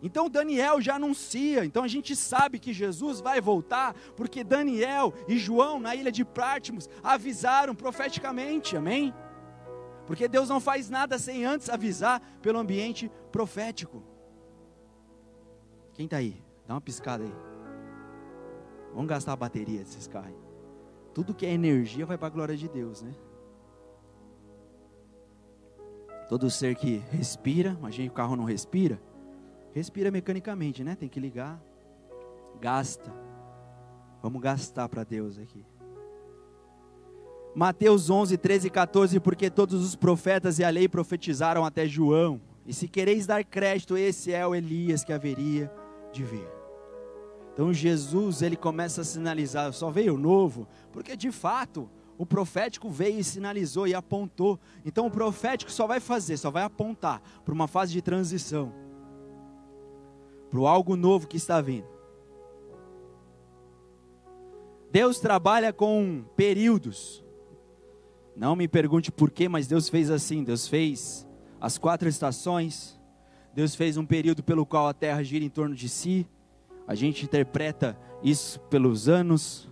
Então 0.04 0.28
Daniel 0.28 0.82
já 0.82 0.96
anuncia, 0.96 1.64
então 1.64 1.82
a 1.82 1.88
gente 1.88 2.14
sabe 2.14 2.58
que 2.58 2.74
Jesus 2.74 3.22
vai 3.22 3.40
voltar, 3.40 3.94
porque 4.14 4.44
Daniel 4.44 5.14
e 5.26 5.38
João 5.38 5.80
na 5.80 5.96
ilha 5.96 6.12
de 6.12 6.26
Pártimos 6.26 6.90
avisaram 7.02 7.74
profeticamente, 7.74 8.76
amém? 8.76 9.14
Porque 10.06 10.28
Deus 10.28 10.50
não 10.50 10.60
faz 10.60 10.90
nada 10.90 11.18
sem 11.18 11.46
antes 11.46 11.70
avisar 11.70 12.20
pelo 12.42 12.58
ambiente 12.58 13.10
profético. 13.32 14.02
Quem 15.94 16.04
está 16.04 16.18
aí? 16.18 16.36
Dá 16.68 16.74
uma 16.74 16.82
piscada 16.82 17.24
aí. 17.24 17.34
Vamos 18.92 19.08
gastar 19.08 19.32
a 19.32 19.36
bateria 19.36 19.78
desses 19.78 20.06
carros. 20.06 20.36
Tudo 21.14 21.32
que 21.32 21.46
é 21.46 21.50
energia 21.50 22.04
vai 22.04 22.18
para 22.18 22.26
a 22.26 22.30
glória 22.30 22.56
de 22.58 22.68
Deus, 22.68 23.00
né? 23.00 23.14
Todo 26.28 26.50
ser 26.50 26.74
que 26.74 26.98
respira, 27.10 27.70
imagina 27.70 28.06
que 28.06 28.12
o 28.12 28.16
carro 28.16 28.36
não 28.36 28.44
respira 28.44 29.00
Respira 29.74 30.08
mecanicamente, 30.08 30.84
né? 30.84 30.94
Tem 30.94 31.08
que 31.08 31.18
ligar. 31.18 31.60
Gasta. 32.60 33.12
Vamos 34.22 34.40
gastar 34.40 34.88
para 34.88 35.02
Deus 35.02 35.36
aqui. 35.36 35.66
Mateus 37.56 38.08
11, 38.08 38.38
13 38.38 38.68
e 38.68 38.70
14. 38.70 39.18
Porque 39.18 39.50
todos 39.50 39.84
os 39.84 39.96
profetas 39.96 40.60
e 40.60 40.64
a 40.64 40.70
lei 40.70 40.88
profetizaram 40.88 41.64
até 41.64 41.88
João. 41.88 42.40
E 42.64 42.72
se 42.72 42.86
quereis 42.86 43.26
dar 43.26 43.44
crédito, 43.44 43.96
esse 43.96 44.32
é 44.32 44.46
o 44.46 44.54
Elias 44.54 45.02
que 45.02 45.12
haveria 45.12 45.70
de 46.12 46.22
vir. 46.22 46.46
Então 47.52 47.72
Jesus, 47.72 48.42
ele 48.42 48.56
começa 48.56 49.00
a 49.00 49.04
sinalizar, 49.04 49.72
só 49.72 49.90
veio 49.90 50.14
o 50.14 50.18
novo, 50.18 50.66
porque 50.92 51.16
de 51.16 51.30
fato, 51.30 51.88
o 52.18 52.26
profético 52.26 52.90
veio 52.90 53.20
e 53.20 53.24
sinalizou 53.24 53.86
e 53.86 53.94
apontou. 53.94 54.58
Então 54.84 55.06
o 55.06 55.10
profético 55.10 55.70
só 55.70 55.86
vai 55.86 56.00
fazer, 56.00 56.36
só 56.36 56.50
vai 56.50 56.64
apontar 56.64 57.20
para 57.44 57.54
uma 57.54 57.68
fase 57.68 57.92
de 57.92 58.02
transição 58.02 58.83
para 60.54 60.60
o 60.60 60.68
algo 60.68 60.94
novo 60.94 61.26
que 61.26 61.36
está 61.36 61.60
vindo. 61.60 61.88
Deus 64.88 65.18
trabalha 65.18 65.72
com 65.72 66.24
períodos. 66.36 67.24
Não 68.36 68.54
me 68.54 68.68
pergunte 68.68 69.10
por 69.10 69.32
quê, 69.32 69.48
mas 69.48 69.66
Deus 69.66 69.88
fez 69.88 70.12
assim. 70.12 70.44
Deus 70.44 70.68
fez 70.68 71.26
as 71.60 71.76
quatro 71.76 72.08
estações. 72.08 73.00
Deus 73.52 73.74
fez 73.74 73.96
um 73.96 74.06
período 74.06 74.44
pelo 74.44 74.64
qual 74.64 74.86
a 74.86 74.94
terra 74.94 75.24
gira 75.24 75.44
em 75.44 75.48
torno 75.48 75.74
de 75.74 75.88
si. 75.88 76.24
A 76.86 76.94
gente 76.94 77.24
interpreta 77.24 77.98
isso 78.22 78.60
pelos 78.70 79.08
anos. 79.08 79.68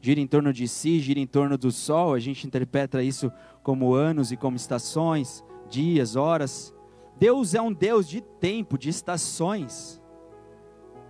Gira 0.00 0.20
em 0.20 0.28
torno 0.28 0.52
de 0.52 0.68
si, 0.68 1.00
gira 1.00 1.18
em 1.18 1.26
torno 1.26 1.58
do 1.58 1.72
sol. 1.72 2.14
A 2.14 2.20
gente 2.20 2.46
interpreta 2.46 3.02
isso 3.02 3.32
como 3.64 3.94
anos 3.94 4.30
e 4.30 4.36
como 4.36 4.54
estações, 4.54 5.42
dias, 5.68 6.14
horas. 6.14 6.72
Deus 7.18 7.52
é 7.52 7.60
um 7.60 7.72
Deus 7.72 8.08
de 8.08 8.20
tempo, 8.20 8.78
de 8.78 8.88
estações. 8.90 10.00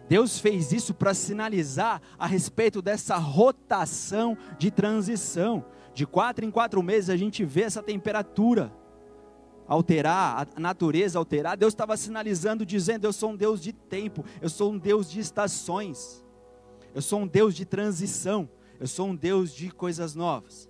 Deus 0.09 0.39
fez 0.39 0.73
isso 0.73 0.93
para 0.93 1.15
sinalizar 1.15 2.01
a 2.19 2.27
respeito 2.27 2.83
dessa 2.83 3.17
rotação 3.17 4.37
de 4.59 4.71
transição. 4.71 5.65
De 5.95 6.07
quatro 6.07 6.45
em 6.45 6.51
quatro 6.51 6.83
meses 6.83 7.09
a 7.09 7.17
gente 7.17 7.45
vê 7.45 7.63
essa 7.63 7.83
temperatura 7.83 8.73
alterar, 9.67 10.49
a 10.55 10.61
natureza 10.61 11.19
alterar. 11.19 11.57
Deus 11.57 11.73
estava 11.73 11.97
sinalizando, 11.97 12.67
dizendo: 12.67 13.07
Eu 13.07 13.13
sou 13.13 13.31
um 13.31 13.37
Deus 13.37 13.61
de 13.61 13.73
tempo, 13.73 14.25
eu 14.41 14.49
sou 14.49 14.73
um 14.73 14.79
Deus 14.79 15.11
de 15.11 15.21
estações, 15.21 16.25
eu 16.95 17.03
sou 17.03 17.21
um 17.21 17.27
Deus 17.27 17.55
de 17.55 17.65
transição, 17.65 18.49
eu 18.79 18.87
sou 18.87 19.09
um 19.09 19.17
Deus 19.17 19.55
de 19.55 19.71
coisas 19.71 20.15
novas. 20.15 20.69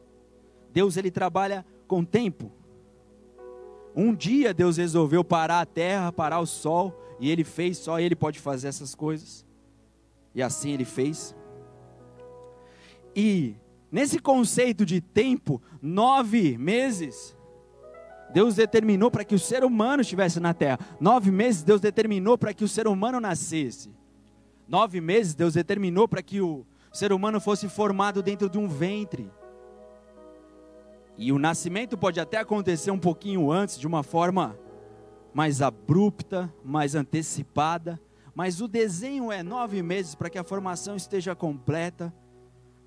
Deus 0.73 0.97
ele 0.97 1.11
trabalha 1.11 1.65
com 1.87 2.05
tempo. 2.05 2.53
Um 3.97 4.15
dia 4.15 4.53
Deus 4.53 4.77
resolveu 4.77 5.23
parar 5.25 5.61
a 5.61 5.67
terra, 5.67 6.13
parar 6.13 6.41
o 6.41 6.47
sol, 6.47 6.93
e 7.19 7.31
ele 7.31 7.45
fez, 7.45 7.79
só 7.79 8.01
ele 8.01 8.17
pode 8.17 8.39
fazer 8.39 8.69
essas 8.69 8.95
coisas. 8.95 9.45
E 10.35 10.43
assim 10.43 10.73
ele 10.73 10.85
fez. 10.85 11.35
E 13.15 13.55
nesse 13.91 14.19
conceito 14.19 14.85
de 14.85 15.01
tempo, 15.01 15.63
nove 15.81 16.59
meses, 16.59 17.37
Deus 18.33 18.57
determinou 18.57 19.11
para 19.11 19.25
que 19.25 19.35
o 19.35 19.39
ser 19.39 19.65
humano 19.65 20.03
estivesse 20.03 20.41
na 20.41 20.53
terra. 20.53 20.79
Nove 20.99 21.31
meses 21.31 21.63
Deus 21.63 21.81
determinou 21.81 22.37
para 22.37 22.53
que 22.53 22.65
o 22.65 22.69
ser 22.69 22.89
humano 22.89 23.21
nascesse. 23.21 23.91
Nove 24.67 25.01
meses 25.01 25.35
Deus 25.35 25.55
determinou 25.55 26.09
para 26.09 26.23
que 26.23 26.41
o 26.41 26.67
ser 26.93 27.13
humano 27.13 27.41
fosse 27.41 27.69
formado 27.69 28.23
dentro 28.23 28.51
de 28.51 28.59
um 28.59 28.69
ventre. 28.69 29.31
E 31.17 31.31
o 31.31 31.39
nascimento 31.39 31.97
pode 31.97 32.19
até 32.19 32.39
acontecer 32.39 32.91
um 32.91 32.99
pouquinho 32.99 33.53
antes, 33.53 33.79
de 33.79 33.87
uma 33.87 34.03
forma 34.03 34.59
mais 35.35 35.61
abrupta, 35.61 36.53
mais 36.65 36.95
antecipada, 36.95 38.01
mas 38.35 38.61
o 38.61 38.69
desenho 38.69 39.31
é 39.31 39.43
nove 39.43 39.83
meses 39.83 40.15
para 40.15 40.31
que 40.31 40.39
a 40.39 40.45
formação 40.45 40.97
esteja 40.97 41.35
completa, 41.35 42.15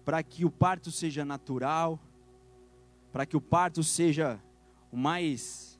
para 0.06 0.24
que 0.24 0.46
o 0.46 0.50
parto 0.50 0.90
seja 0.90 1.26
natural, 1.26 2.00
para 3.12 3.26
que 3.26 3.36
o 3.36 3.42
parto 3.42 3.84
seja 3.84 4.42
o 4.92 4.98
mais 4.98 5.80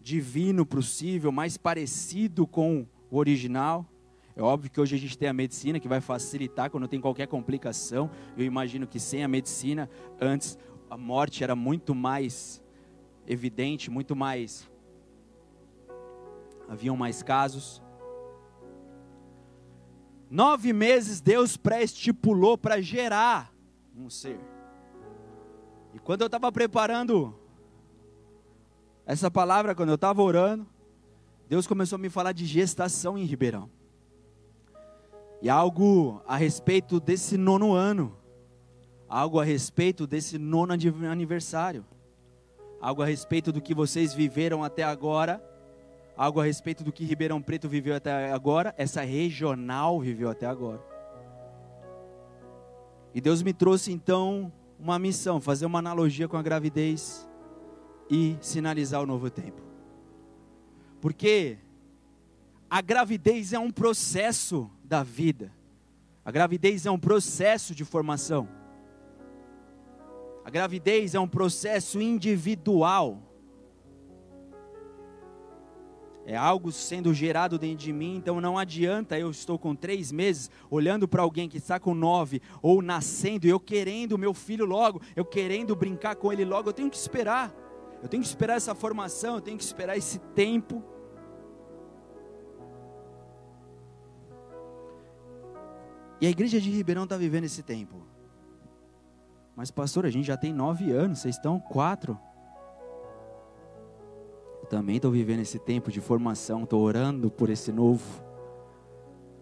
divino 0.00 0.66
possível, 0.66 1.30
mais 1.30 1.56
parecido 1.56 2.46
com 2.46 2.86
o 3.10 3.16
original. 3.16 3.86
É 4.34 4.42
óbvio 4.42 4.70
que 4.70 4.80
hoje 4.80 4.94
a 4.94 4.98
gente 4.98 5.16
tem 5.16 5.28
a 5.28 5.32
medicina 5.32 5.80
que 5.80 5.88
vai 5.88 6.00
facilitar 6.00 6.70
quando 6.70 6.86
tem 6.86 7.00
qualquer 7.00 7.26
complicação. 7.26 8.10
Eu 8.36 8.44
imagino 8.44 8.86
que 8.86 9.00
sem 9.00 9.24
a 9.24 9.28
medicina, 9.28 9.88
antes 10.20 10.58
a 10.90 10.96
morte 10.96 11.42
era 11.42 11.56
muito 11.56 11.94
mais 11.94 12.62
evidente, 13.26 13.90
muito 13.90 14.14
mais. 14.14 14.68
Haviam 16.68 16.96
mais 16.96 17.22
casos. 17.22 17.82
Nove 20.30 20.72
meses 20.72 21.20
Deus 21.20 21.56
pré-estipulou 21.56 22.58
para 22.58 22.80
gerar 22.80 23.52
um 23.96 24.10
ser. 24.10 24.40
E 25.94 25.98
quando 25.98 26.22
eu 26.22 26.26
estava 26.26 26.50
preparando 26.50 27.34
essa 29.04 29.30
palavra, 29.30 29.74
quando 29.74 29.90
eu 29.90 29.94
estava 29.94 30.20
orando, 30.22 30.66
Deus 31.48 31.66
começou 31.66 31.96
a 31.96 32.00
me 32.00 32.10
falar 32.10 32.32
de 32.32 32.44
gestação 32.44 33.16
em 33.16 33.24
Ribeirão. 33.24 33.70
E 35.40 35.48
algo 35.48 36.20
a 36.26 36.36
respeito 36.36 36.98
desse 36.98 37.36
nono 37.36 37.72
ano 37.72 38.16
algo 39.08 39.40
a 39.40 39.44
respeito 39.44 40.06
desse 40.06 40.38
nono 40.38 40.72
aniversário, 40.72 41.84
algo 42.80 43.02
a 43.02 43.06
respeito 43.06 43.52
do 43.52 43.60
que 43.60 43.74
vocês 43.74 44.12
viveram 44.12 44.64
até 44.64 44.82
agora, 44.82 45.42
algo 46.16 46.40
a 46.40 46.44
respeito 46.44 46.82
do 46.82 46.92
que 46.92 47.04
Ribeirão 47.04 47.42
Preto 47.42 47.68
viveu 47.68 47.94
até 47.94 48.32
agora, 48.32 48.74
essa 48.78 49.02
regional 49.02 50.00
viveu 50.00 50.30
até 50.30 50.46
agora. 50.46 50.82
E 53.14 53.20
Deus 53.20 53.42
me 53.42 53.52
trouxe 53.52 53.92
então 53.92 54.52
uma 54.78 54.98
missão, 54.98 55.40
fazer 55.40 55.66
uma 55.66 55.78
analogia 55.78 56.28
com 56.28 56.36
a 56.36 56.42
gravidez 56.42 57.28
e 58.10 58.36
sinalizar 58.40 59.02
o 59.02 59.06
novo 59.06 59.30
tempo. 59.30 59.62
Porque 61.00 61.58
a 62.68 62.80
gravidez 62.80 63.52
é 63.52 63.58
um 63.58 63.70
processo 63.70 64.70
da 64.84 65.02
vida. 65.02 65.52
A 66.24 66.30
gravidez 66.30 66.86
é 66.86 66.90
um 66.90 66.98
processo 66.98 67.74
de 67.74 67.84
formação. 67.84 68.48
A 70.44 70.50
gravidez 70.50 71.14
é 71.14 71.20
um 71.20 71.28
processo 71.28 72.00
individual. 72.00 73.22
É 76.28 76.36
algo 76.36 76.72
sendo 76.72 77.14
gerado 77.14 77.56
dentro 77.56 77.84
de 77.84 77.92
mim, 77.92 78.16
então 78.16 78.40
não 78.40 78.58
adianta 78.58 79.16
eu 79.16 79.30
estou 79.30 79.56
com 79.56 79.76
três 79.76 80.10
meses 80.10 80.50
olhando 80.68 81.06
para 81.06 81.22
alguém 81.22 81.48
que 81.48 81.56
está 81.56 81.78
com 81.78 81.94
nove 81.94 82.42
ou 82.60 82.82
nascendo 82.82 83.46
eu 83.46 83.60
querendo 83.60 84.18
meu 84.18 84.34
filho 84.34 84.64
logo, 84.64 85.00
eu 85.14 85.24
querendo 85.24 85.76
brincar 85.76 86.16
com 86.16 86.32
ele 86.32 86.44
logo, 86.44 86.68
eu 86.68 86.72
tenho 86.72 86.90
que 86.90 86.96
esperar. 86.96 87.54
Eu 88.02 88.08
tenho 88.08 88.22
que 88.22 88.28
esperar 88.28 88.56
essa 88.56 88.74
formação, 88.74 89.36
eu 89.36 89.40
tenho 89.40 89.56
que 89.56 89.62
esperar 89.62 89.96
esse 89.96 90.18
tempo. 90.34 90.82
E 96.20 96.26
a 96.26 96.30
igreja 96.30 96.60
de 96.60 96.70
Ribeirão 96.70 97.04
está 97.04 97.16
vivendo 97.16 97.44
esse 97.44 97.62
tempo. 97.62 98.04
Mas, 99.54 99.70
pastor, 99.70 100.04
a 100.04 100.10
gente 100.10 100.26
já 100.26 100.36
tem 100.36 100.52
nove 100.52 100.90
anos, 100.90 101.20
vocês 101.20 101.36
estão 101.36 101.60
quatro. 101.60 102.18
Eu 104.66 104.70
também 104.70 104.96
estou 104.96 105.12
vivendo 105.12 105.38
esse 105.38 105.60
tempo 105.60 105.92
de 105.92 106.00
formação, 106.00 106.64
estou 106.64 106.82
orando 106.82 107.30
por 107.30 107.50
esse 107.50 107.70
novo. 107.70 108.02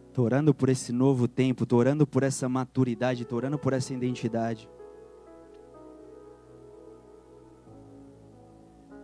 Estou 0.08 0.26
orando 0.26 0.52
por 0.52 0.68
esse 0.68 0.92
novo 0.92 1.26
tempo, 1.26 1.62
estou 1.62 1.78
orando 1.78 2.06
por 2.06 2.22
essa 2.22 2.46
maturidade, 2.46 3.22
estou 3.22 3.38
orando 3.38 3.58
por 3.58 3.72
essa 3.72 3.94
identidade. 3.94 4.68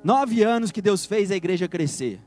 Nove 0.04 0.42
anos 0.42 0.70
que 0.70 0.83
Deus 0.83 1.06
fez 1.06 1.30
a 1.30 1.37
igreja 1.37 1.66
crescer. 1.66 2.20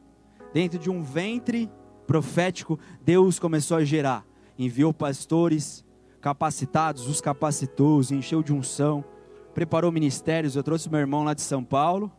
Dentro 0.51 0.79
de 0.79 0.89
um 0.89 1.03
ventre 1.03 1.69
profético, 2.07 2.79
Deus 2.99 3.37
começou 3.37 3.77
a 3.77 3.85
gerar. 3.85 4.25
Enviou 4.57 4.91
pastores, 4.91 5.85
capacitados, 6.19 7.07
os 7.07 7.21
capacitou, 7.21 7.99
os 7.99 8.11
encheu 8.11 8.41
de 8.41 8.51
unção, 8.51 9.05
preparou 9.53 9.91
ministérios. 9.91 10.55
Eu 10.55 10.63
trouxe 10.63 10.89
meu 10.89 10.99
irmão 10.99 11.23
lá 11.23 11.35
de 11.35 11.43
São 11.43 11.63
Paulo. 11.63 12.11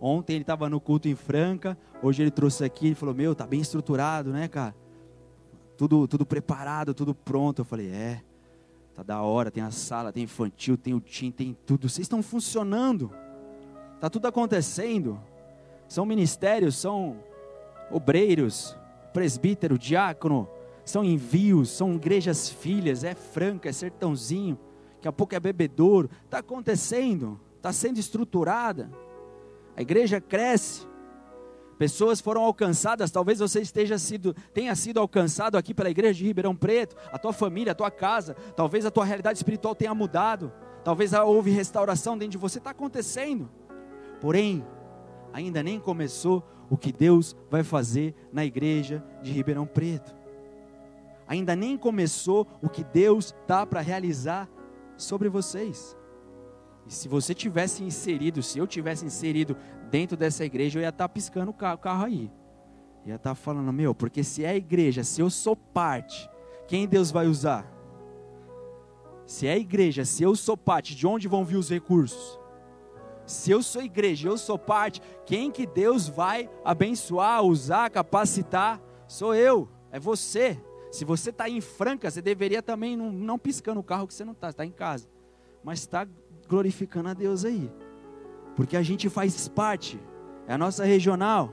Ontem 0.00 0.34
ele 0.34 0.42
estava 0.42 0.68
no 0.68 0.80
culto 0.80 1.08
em 1.08 1.14
Franca, 1.14 1.76
hoje 2.02 2.22
ele 2.22 2.30
trouxe 2.30 2.64
aqui, 2.64 2.86
ele 2.86 2.94
falou: 2.94 3.14
Meu, 3.14 3.34
tá 3.34 3.46
bem 3.46 3.60
estruturado, 3.60 4.30
né, 4.30 4.46
cara? 4.46 4.74
Tudo, 5.76 6.06
tudo 6.06 6.24
preparado, 6.24 6.94
tudo 6.94 7.14
pronto. 7.14 7.60
Eu 7.60 7.64
falei: 7.64 7.88
É, 7.88 8.22
tá 8.94 9.02
da 9.02 9.22
hora. 9.22 9.50
Tem 9.50 9.62
a 9.62 9.70
sala, 9.70 10.12
tem 10.12 10.22
infantil, 10.22 10.76
tem 10.76 10.94
o 10.94 11.00
tim, 11.00 11.30
tem 11.30 11.56
tudo. 11.66 11.88
Vocês 11.88 12.04
estão 12.04 12.22
funcionando, 12.22 13.12
tá 14.00 14.08
tudo 14.08 14.26
acontecendo. 14.26 15.18
São 15.88 16.04
ministérios, 16.04 16.76
são 16.76 17.16
obreiros, 17.90 18.76
presbítero, 19.12 19.78
diácono, 19.78 20.48
são 20.84 21.04
envios, 21.04 21.70
são 21.70 21.94
igrejas 21.94 22.48
filhas, 22.48 23.04
é 23.04 23.14
Franca, 23.14 23.68
é 23.68 23.72
Sertãozinho, 23.72 24.58
daqui 24.96 25.08
a 25.08 25.12
pouco 25.12 25.34
é 25.34 25.40
Bebedouro, 25.40 26.10
está 26.24 26.38
acontecendo, 26.38 27.40
está 27.56 27.72
sendo 27.72 27.98
estruturada, 27.98 28.90
a 29.78 29.80
igreja 29.80 30.20
cresce, 30.20 30.84
pessoas 31.78 32.20
foram 32.20 32.42
alcançadas, 32.42 33.12
talvez 33.12 33.38
você 33.38 33.60
esteja 33.60 33.96
sido, 33.96 34.34
tenha 34.52 34.74
sido 34.74 34.98
alcançado 34.98 35.56
aqui 35.56 35.72
pela 35.72 35.88
igreja 35.88 36.14
de 36.14 36.24
Ribeirão 36.24 36.56
Preto, 36.56 36.96
a 37.12 37.16
tua 37.16 37.32
família, 37.32 37.70
a 37.70 37.76
tua 37.76 37.88
casa, 37.88 38.34
talvez 38.56 38.84
a 38.84 38.90
tua 38.90 39.04
realidade 39.04 39.38
espiritual 39.38 39.76
tenha 39.76 39.94
mudado, 39.94 40.52
talvez 40.82 41.12
houve 41.12 41.52
restauração 41.52 42.18
dentro 42.18 42.32
de 42.32 42.38
você, 42.38 42.58
está 42.58 42.70
acontecendo, 42.70 43.48
porém, 44.20 44.66
ainda 45.32 45.62
nem 45.62 45.78
começou 45.78 46.42
o 46.68 46.76
que 46.76 46.90
Deus 46.90 47.36
vai 47.48 47.62
fazer 47.62 48.16
na 48.32 48.44
igreja 48.44 49.00
de 49.22 49.30
Ribeirão 49.30 49.64
Preto. 49.64 50.12
Ainda 51.28 51.54
nem 51.54 51.78
começou 51.78 52.48
o 52.60 52.68
que 52.68 52.82
Deus 52.82 53.26
está 53.26 53.64
para 53.64 53.80
realizar 53.80 54.48
sobre 54.96 55.28
vocês. 55.28 55.96
E 56.88 56.92
se 56.92 57.06
você 57.06 57.34
tivesse 57.34 57.84
inserido, 57.84 58.42
se 58.42 58.58
eu 58.58 58.66
tivesse 58.66 59.04
inserido 59.04 59.56
dentro 59.90 60.16
dessa 60.16 60.44
igreja, 60.44 60.78
eu 60.78 60.82
ia 60.82 60.88
estar 60.88 61.06
tá 61.06 61.08
piscando 61.08 61.50
o 61.50 61.54
carro, 61.54 62.04
aí. 62.04 62.32
Ia 63.04 63.16
estar 63.16 63.30
tá 63.30 63.34
falando, 63.34 63.72
meu, 63.72 63.94
porque 63.94 64.24
se 64.24 64.42
é 64.44 64.50
a 64.50 64.56
igreja, 64.56 65.04
se 65.04 65.20
eu 65.20 65.28
sou 65.28 65.54
parte, 65.54 66.28
quem 66.66 66.88
Deus 66.88 67.10
vai 67.10 67.26
usar? 67.26 67.70
Se 69.26 69.46
é 69.46 69.52
a 69.52 69.58
igreja, 69.58 70.06
se 70.06 70.22
eu 70.22 70.34
sou 70.34 70.56
parte, 70.56 70.94
de 70.94 71.06
onde 71.06 71.28
vão 71.28 71.44
vir 71.44 71.56
os 71.56 71.68
recursos? 71.68 72.40
Se 73.26 73.50
eu 73.50 73.62
sou 73.62 73.82
igreja, 73.82 74.26
eu 74.26 74.38
sou 74.38 74.58
parte, 74.58 75.02
quem 75.26 75.50
que 75.50 75.66
Deus 75.66 76.08
vai 76.08 76.48
abençoar, 76.64 77.42
usar, 77.42 77.90
capacitar? 77.90 78.80
Sou 79.06 79.34
eu, 79.34 79.68
é 79.92 80.00
você. 80.00 80.58
Se 80.90 81.04
você 81.04 81.28
está 81.28 81.50
em 81.50 81.60
Franca, 81.60 82.10
você 82.10 82.22
deveria 82.22 82.62
também 82.62 82.96
não, 82.96 83.12
não 83.12 83.38
piscando 83.38 83.80
o 83.80 83.84
carro 83.84 84.06
que 84.06 84.14
você 84.14 84.24
não 84.24 84.32
está, 84.32 84.48
está 84.48 84.64
em 84.64 84.70
casa. 84.70 85.06
Mas 85.62 85.80
está 85.80 86.06
glorificando 86.48 87.08
a 87.08 87.14
Deus 87.14 87.44
aí. 87.44 87.70
Porque 88.56 88.76
a 88.76 88.82
gente 88.82 89.08
faz 89.08 89.46
parte, 89.48 90.00
é 90.46 90.54
a 90.54 90.58
nossa 90.58 90.84
regional. 90.84 91.52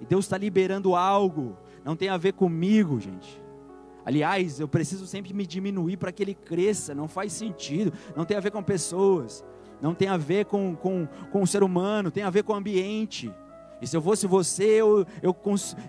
E 0.00 0.06
Deus 0.06 0.24
está 0.24 0.38
liberando 0.38 0.94
algo. 0.94 1.56
Não 1.84 1.96
tem 1.96 2.08
a 2.08 2.16
ver 2.16 2.32
comigo, 2.32 3.00
gente. 3.00 3.42
Aliás, 4.04 4.58
eu 4.58 4.68
preciso 4.68 5.06
sempre 5.06 5.34
me 5.34 5.46
diminuir 5.46 5.96
para 5.96 6.12
que 6.12 6.22
ele 6.22 6.34
cresça. 6.34 6.94
Não 6.94 7.08
faz 7.08 7.32
sentido. 7.32 7.92
Não 8.16 8.24
tem 8.24 8.36
a 8.36 8.40
ver 8.40 8.50
com 8.50 8.62
pessoas. 8.62 9.44
Não 9.82 9.94
tem 9.94 10.08
a 10.08 10.16
ver 10.16 10.46
com, 10.46 10.74
com, 10.74 11.06
com 11.30 11.42
o 11.42 11.46
ser 11.46 11.62
humano. 11.62 12.10
Tem 12.10 12.22
a 12.22 12.30
ver 12.30 12.44
com 12.44 12.52
o 12.52 12.56
ambiente. 12.56 13.30
E 13.82 13.86
se 13.86 13.96
eu 13.96 14.02
fosse 14.02 14.26
você, 14.26 14.64
eu, 14.64 15.06
eu, 15.22 15.36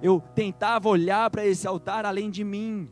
eu 0.01 0.21
tentava 0.35 0.89
olhar 0.89 1.29
para 1.29 1.45
esse 1.45 1.67
altar 1.67 2.05
além 2.05 2.29
de 2.29 2.43
mim. 2.43 2.89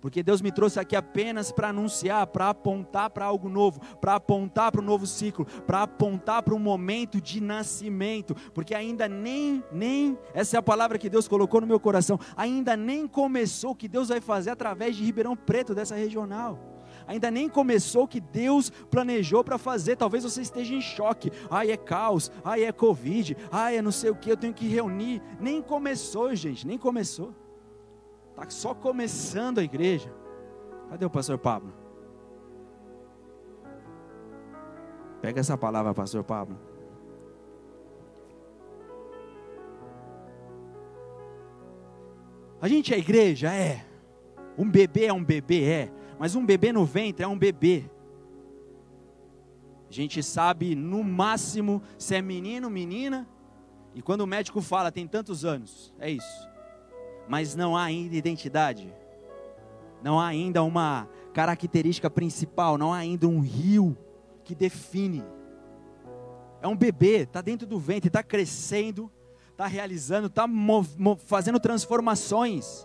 Porque 0.00 0.22
Deus 0.22 0.40
me 0.40 0.50
trouxe 0.50 0.80
aqui 0.80 0.96
apenas 0.96 1.52
para 1.52 1.68
anunciar, 1.68 2.26
para 2.28 2.48
apontar 2.48 3.10
para 3.10 3.26
algo 3.26 3.48
novo, 3.48 3.80
para 4.00 4.14
apontar 4.14 4.72
para 4.72 4.80
um 4.80 4.84
novo 4.84 5.06
ciclo, 5.06 5.44
para 5.66 5.82
apontar 5.82 6.42
para 6.42 6.54
um 6.54 6.58
momento 6.58 7.20
de 7.20 7.40
nascimento, 7.40 8.34
porque 8.54 8.74
ainda 8.74 9.08
nem 9.08 9.62
nem 9.70 10.18
essa 10.32 10.56
é 10.56 10.58
a 10.58 10.62
palavra 10.62 10.98
que 10.98 11.10
Deus 11.10 11.28
colocou 11.28 11.60
no 11.60 11.66
meu 11.66 11.78
coração, 11.78 12.18
ainda 12.36 12.76
nem 12.76 13.06
começou 13.06 13.72
o 13.72 13.76
que 13.76 13.88
Deus 13.88 14.08
vai 14.08 14.20
fazer 14.20 14.50
através 14.50 14.96
de 14.96 15.04
Ribeirão 15.04 15.36
Preto 15.36 15.74
dessa 15.74 15.94
regional. 15.94 16.58
Ainda 17.06 17.28
nem 17.28 17.48
começou 17.48 18.04
o 18.04 18.08
que 18.08 18.20
Deus 18.20 18.70
planejou 18.88 19.42
para 19.42 19.58
fazer. 19.58 19.96
Talvez 19.96 20.22
você 20.22 20.42
esteja 20.42 20.74
em 20.74 20.80
choque. 20.80 21.32
Ai, 21.50 21.72
é 21.72 21.76
caos. 21.76 22.30
Ai, 22.44 22.62
é 22.62 22.70
Covid. 22.70 23.36
Ai, 23.50 23.78
é 23.78 23.82
não 23.82 23.90
sei 23.90 24.10
o 24.10 24.14
que. 24.14 24.30
Eu 24.30 24.36
tenho 24.36 24.54
que 24.54 24.68
reunir. 24.68 25.20
Nem 25.40 25.60
começou, 25.60 26.32
gente. 26.36 26.64
Nem 26.64 26.78
começou. 26.78 27.34
Está 28.40 28.48
só 28.48 28.74
começando 28.74 29.58
a 29.58 29.62
igreja. 29.62 30.10
Cadê 30.88 31.04
o 31.04 31.10
pastor 31.10 31.36
Pablo? 31.36 31.74
Pega 35.20 35.40
essa 35.40 35.58
palavra, 35.58 35.92
pastor 35.92 36.24
Pablo. 36.24 36.58
A 42.62 42.66
gente 42.66 42.94
é 42.94 42.98
igreja? 42.98 43.52
É. 43.52 43.84
Um 44.56 44.68
bebê 44.68 45.04
é 45.04 45.12
um 45.12 45.22
bebê? 45.22 45.64
É. 45.64 45.92
Mas 46.18 46.34
um 46.34 46.44
bebê 46.44 46.72
no 46.72 46.86
ventre 46.86 47.22
é 47.22 47.28
um 47.28 47.38
bebê. 47.38 47.84
A 49.86 49.92
gente 49.92 50.22
sabe 50.22 50.74
no 50.74 51.04
máximo 51.04 51.82
se 51.98 52.14
é 52.14 52.22
menino, 52.22 52.70
menina. 52.70 53.28
E 53.94 54.00
quando 54.00 54.22
o 54.22 54.26
médico 54.26 54.62
fala 54.62 54.90
tem 54.90 55.06
tantos 55.06 55.44
anos, 55.44 55.92
é 55.98 56.10
isso 56.10 56.49
mas 57.30 57.54
não 57.54 57.76
há 57.76 57.84
ainda 57.84 58.16
identidade, 58.16 58.92
não 60.02 60.18
há 60.18 60.26
ainda 60.26 60.64
uma 60.64 61.08
característica 61.32 62.10
principal, 62.10 62.76
não 62.76 62.92
há 62.92 62.96
ainda 62.96 63.28
um 63.28 63.38
rio 63.38 63.96
que 64.42 64.52
define. 64.52 65.22
É 66.60 66.66
um 66.66 66.74
bebê, 66.74 67.18
está 67.18 67.40
dentro 67.40 67.68
do 67.68 67.78
ventre, 67.78 68.08
está 68.08 68.20
crescendo, 68.20 69.08
está 69.52 69.68
realizando, 69.68 70.26
está 70.26 70.44
fazendo 71.24 71.60
transformações. 71.60 72.84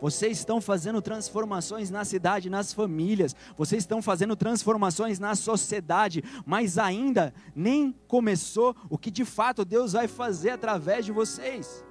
Vocês 0.00 0.38
estão 0.38 0.60
fazendo 0.60 1.00
transformações 1.00 1.88
na 1.88 2.04
cidade, 2.04 2.50
nas 2.50 2.72
famílias, 2.72 3.32
vocês 3.56 3.84
estão 3.84 4.02
fazendo 4.02 4.34
transformações 4.34 5.20
na 5.20 5.36
sociedade, 5.36 6.24
mas 6.44 6.78
ainda 6.78 7.32
nem 7.54 7.94
começou 8.08 8.74
o 8.90 8.98
que 8.98 9.12
de 9.12 9.24
fato 9.24 9.64
Deus 9.64 9.92
vai 9.92 10.08
fazer 10.08 10.50
através 10.50 11.04
de 11.06 11.12
vocês. 11.12 11.84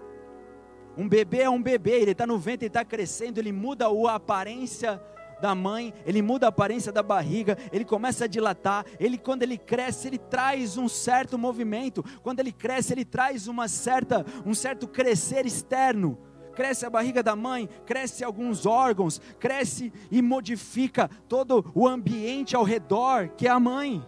Um 0.96 1.08
bebê 1.10 1.42
é 1.42 1.50
um 1.50 1.62
bebê, 1.62 2.02
ele 2.02 2.12
está 2.12 2.28
no 2.28 2.38
ventre, 2.38 2.66
ele 2.66 2.70
está 2.70 2.86
crescendo, 2.86 3.40
ele 3.40 3.52
muda 3.52 3.88
a 3.88 4.16
aparência 4.16 5.02
da 5.42 5.54
mãe, 5.54 5.94
ele 6.06 6.22
muda 6.22 6.46
a 6.46 6.50
aparência 6.50 6.92
da 6.92 7.04
barriga, 7.04 7.58
ele 7.72 7.84
começa 7.84 8.26
a 8.26 8.28
dilatar, 8.28 8.86
ele 9.00 9.18
quando 9.18 9.44
ele 9.44 9.58
cresce, 9.58 10.08
ele 10.08 10.18
traz 10.18 10.78
um 10.78 10.88
certo 10.88 11.38
movimento, 11.38 12.04
quando 12.22 12.40
ele 12.40 12.52
cresce, 12.52 12.94
ele 12.94 13.04
traz 13.04 13.48
uma 13.48 13.68
certa, 13.68 14.26
um 14.46 14.54
certo 14.54 14.88
crescer 14.88 15.46
externo. 15.46 16.18
Cresce 16.56 16.86
a 16.86 16.90
barriga 16.90 17.24
da 17.24 17.36
mãe, 17.36 17.68
cresce 17.84 18.24
alguns 18.24 18.68
órgãos, 18.68 19.20
cresce 19.40 19.92
e 20.12 20.22
modifica 20.22 21.10
todo 21.28 21.70
o 21.74 21.88
ambiente 21.88 22.56
ao 22.56 22.64
redor, 22.64 23.30
que 23.36 23.48
é 23.48 23.50
a 23.50 23.60
mãe. 23.60 24.06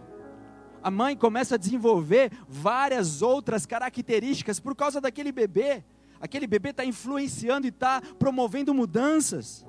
A 0.80 0.90
mãe 0.90 1.16
começa 1.16 1.56
a 1.56 1.58
desenvolver 1.58 2.30
várias 2.48 3.20
outras 3.20 3.66
características 3.66 4.60
por 4.60 4.76
causa 4.76 5.00
daquele 5.00 5.32
bebê 5.32 5.84
aquele 6.20 6.46
bebê 6.46 6.70
está 6.70 6.84
influenciando 6.84 7.66
e 7.66 7.70
está 7.70 8.00
promovendo 8.18 8.74
mudanças. 8.74 9.66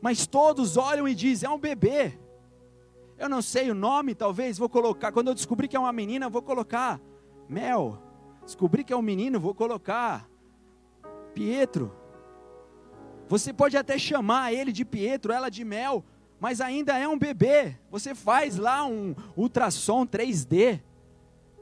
Mas 0.00 0.26
todos 0.26 0.76
olham 0.76 1.08
e 1.08 1.14
dizem: 1.14 1.48
é 1.48 1.50
um 1.50 1.58
bebê. 1.58 2.18
Eu 3.18 3.28
não 3.28 3.40
sei 3.40 3.70
o 3.70 3.74
nome, 3.74 4.14
talvez 4.14 4.58
vou 4.58 4.68
colocar. 4.68 5.10
Quando 5.10 5.28
eu 5.28 5.34
descobrir 5.34 5.68
que 5.68 5.76
é 5.76 5.80
uma 5.80 5.92
menina, 5.92 6.28
vou 6.28 6.42
colocar 6.42 7.00
Mel. 7.48 7.98
Descobri 8.44 8.84
que 8.84 8.92
é 8.92 8.96
um 8.96 9.02
menino, 9.02 9.40
vou 9.40 9.54
colocar 9.54 10.28
Pietro. 11.34 11.92
Você 13.28 13.52
pode 13.52 13.76
até 13.76 13.98
chamar 13.98 14.52
ele 14.52 14.70
de 14.70 14.84
Pietro, 14.84 15.32
ela 15.32 15.50
de 15.50 15.64
Mel, 15.64 16.04
mas 16.38 16.60
ainda 16.60 16.96
é 16.96 17.08
um 17.08 17.18
bebê. 17.18 17.76
Você 17.90 18.14
faz 18.14 18.56
lá 18.56 18.86
um 18.86 19.14
ultrassom 19.36 20.06
3D. 20.06 20.80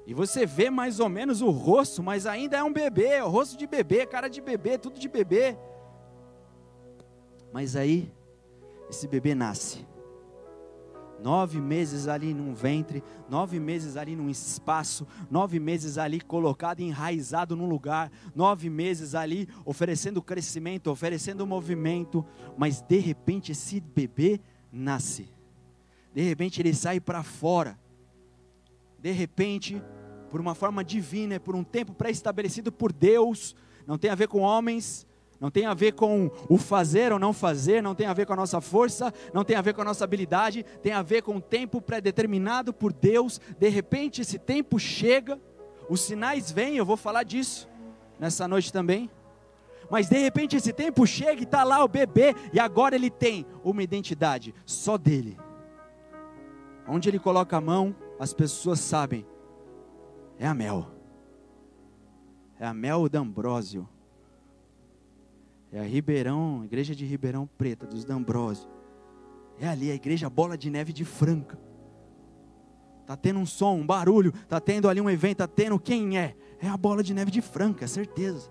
E 0.07 0.13
você 0.13 0.45
vê 0.45 0.69
mais 0.69 1.01
ou 1.01 1.09
menos 1.09 1.41
o 1.41 1.51
rosto, 1.51 2.03
mas 2.03 2.27
ainda 2.27 2.57
é 2.59 2.63
um 2.63 2.73
bebê, 2.73 3.21
o 3.23 3.29
rosto 3.29 3.57
de 3.57 3.67
bebê, 3.67 4.07
cara 4.07 4.29
de 4.29 4.41
bebê, 4.41 4.77
tudo 4.77 4.99
de 4.99 5.09
bebê. 5.09 5.57
Mas 7.53 7.75
aí, 7.75 8.13
esse 8.91 9.09
bebê 9.09 9.35
nasce. 9.35 9.87
Nove 11.23 11.59
meses 11.59 12.07
ali 12.07 12.35
num 12.35 12.53
ventre, 12.53 13.03
nove 13.31 13.59
meses 13.59 13.97
ali 13.97 14.15
num 14.15 14.29
espaço, 14.29 15.07
nove 15.31 15.59
meses 15.59 15.97
ali 15.97 16.21
colocado, 16.21 16.81
enraizado 16.81 17.57
num 17.57 17.67
lugar, 17.67 18.13
nove 18.35 18.69
meses 18.69 19.15
ali 19.15 19.49
oferecendo 19.65 20.21
crescimento, 20.21 20.91
oferecendo 20.91 21.47
movimento, 21.47 22.23
mas 22.59 22.83
de 22.83 22.99
repente 22.99 23.53
esse 23.53 23.81
bebê 23.81 24.39
nasce, 24.71 25.33
de 26.13 26.21
repente 26.21 26.61
ele 26.61 26.75
sai 26.75 27.01
para 27.01 27.23
fora, 27.23 27.79
de 29.05 29.11
repente 29.11 29.83
por 30.31 30.41
uma 30.41 30.55
forma 30.55 30.83
divina, 30.83 31.39
por 31.39 31.55
um 31.55 31.63
tempo 31.63 31.93
pré-estabelecido 31.93 32.73
por 32.73 32.91
Deus, 32.91 33.55
não 33.87 33.99
tem 33.99 34.11
a 34.11 34.15
ver 34.15 34.29
com 34.29 34.41
homens, 34.41 35.07
não 35.39 35.51
tem 35.51 35.67
a 35.67 35.75
ver 35.75 35.93
com 35.93 36.31
o 36.49 36.57
fazer 36.57 37.13
ou 37.13 37.19
não 37.19 37.35
fazer, 37.35 37.83
não 37.83 37.95
tem 37.95 38.07
a 38.07 38.15
ver 38.15 38.25
com 38.25 38.33
a 38.33 38.37
nossa 38.37 38.63
força, 38.63 39.13
não 39.35 39.45
tem 39.45 39.57
a 39.57 39.61
ver 39.61 39.75
com 39.75 39.83
a 39.83 39.85
nossa 39.85 40.05
habilidade, 40.05 40.65
tem 40.83 40.93
a 40.95 41.03
ver 41.03 41.21
com 41.21 41.35
um 41.35 41.41
tempo 41.41 41.83
pré-determinado 41.83 42.73
por 42.73 42.95
Deus. 42.95 43.39
De 43.59 43.69
repente 43.69 44.23
esse 44.23 44.39
tempo 44.39 44.79
chega, 44.79 45.39
os 45.87 46.01
sinais 46.01 46.51
vêm, 46.51 46.79
eu 46.79 46.87
vou 46.87 46.97
falar 46.97 47.25
disso 47.25 47.69
nessa 48.19 48.49
noite 48.49 48.73
também. 48.73 49.11
Mas 49.91 50.09
de 50.09 50.17
repente 50.17 50.57
esse 50.57 50.73
tempo 50.73 51.07
chega 51.07 51.43
e 51.43 51.45
está 51.45 51.63
lá 51.63 51.85
o 51.85 51.89
bebê, 51.89 52.35
e 52.55 52.59
agora 52.59 52.95
ele 52.95 53.11
tem 53.11 53.45
uma 53.63 53.83
identidade 53.83 54.55
só 54.65 54.97
dele. 54.97 55.37
Onde 56.89 57.11
ele 57.11 57.19
coloca 57.19 57.55
a 57.55 57.61
mão, 57.61 57.95
as 58.25 58.33
pessoas 58.33 58.81
sabem 58.81 59.27
é 60.39 60.47
a 60.47 60.55
Mel. 60.55 60.91
É 62.59 62.67
a 62.67 62.73
Mel 62.73 63.07
D'Ambrósio. 63.07 63.87
É 65.71 65.79
a 65.79 65.83
Ribeirão, 65.83 66.63
a 66.63 66.65
igreja 66.65 66.95
de 66.95 67.05
Ribeirão 67.05 67.47
Preta, 67.47 67.87
dos 67.87 68.03
D'Ambrósio. 68.03 68.69
É 69.61 69.69
ali 69.69 69.91
a 69.91 69.95
igreja 69.95 70.31
Bola 70.31 70.57
de 70.57 70.71
Neve 70.71 70.93
de 70.93 71.05
Franca. 71.05 71.59
Tá 73.07 73.15
tendo 73.15 73.39
um 73.41 73.45
som, 73.45 73.75
um 73.75 73.87
barulho, 73.87 74.33
tá 74.49 74.59
tendo 74.59 74.89
ali 74.89 75.03
um 75.03 75.11
evento, 75.11 75.39
tá 75.39 75.47
tendo 75.47 75.79
quem 75.79 76.19
é? 76.19 76.35
É 76.59 76.67
a 76.67 76.77
Bola 76.79 77.03
de 77.03 77.13
Neve 77.13 77.31
de 77.31 77.43
Franca, 77.43 77.87
certeza. 77.87 78.51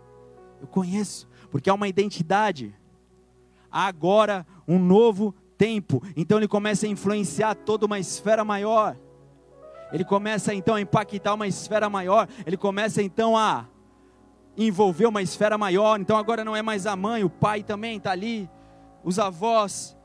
Eu 0.61 0.67
conheço, 0.67 1.27
porque 1.49 1.69
é 1.69 1.73
uma 1.73 1.87
identidade. 1.87 2.75
Agora 3.71 4.45
um 4.67 4.77
novo 4.77 5.33
tempo. 5.57 6.03
Então 6.15 6.37
ele 6.37 6.47
começa 6.47 6.85
a 6.85 6.89
influenciar 6.89 7.55
toda 7.55 7.87
uma 7.87 7.97
esfera 7.97 8.45
maior 8.45 8.95
ele 9.93 10.03
começa 10.03 10.53
então 10.53 10.73
a 10.73 10.81
impactar 10.81 11.35
uma 11.35 11.47
esfera 11.47 11.87
maior, 11.87 12.27
ele 12.45 12.57
começa 12.57 13.01
então 13.01 13.37
a 13.37 13.67
envolver 14.57 15.05
uma 15.05 15.21
esfera 15.21 15.57
maior. 15.57 15.99
Então 15.99 16.17
agora 16.17 16.43
não 16.43 16.55
é 16.55 16.63
mais 16.63 16.87
a 16.87 16.95
mãe, 16.95 17.23
o 17.23 17.29
pai 17.29 17.61
também 17.61 17.97
está 17.97 18.11
ali, 18.11 18.49
os 19.03 19.19
avós, 19.19 19.95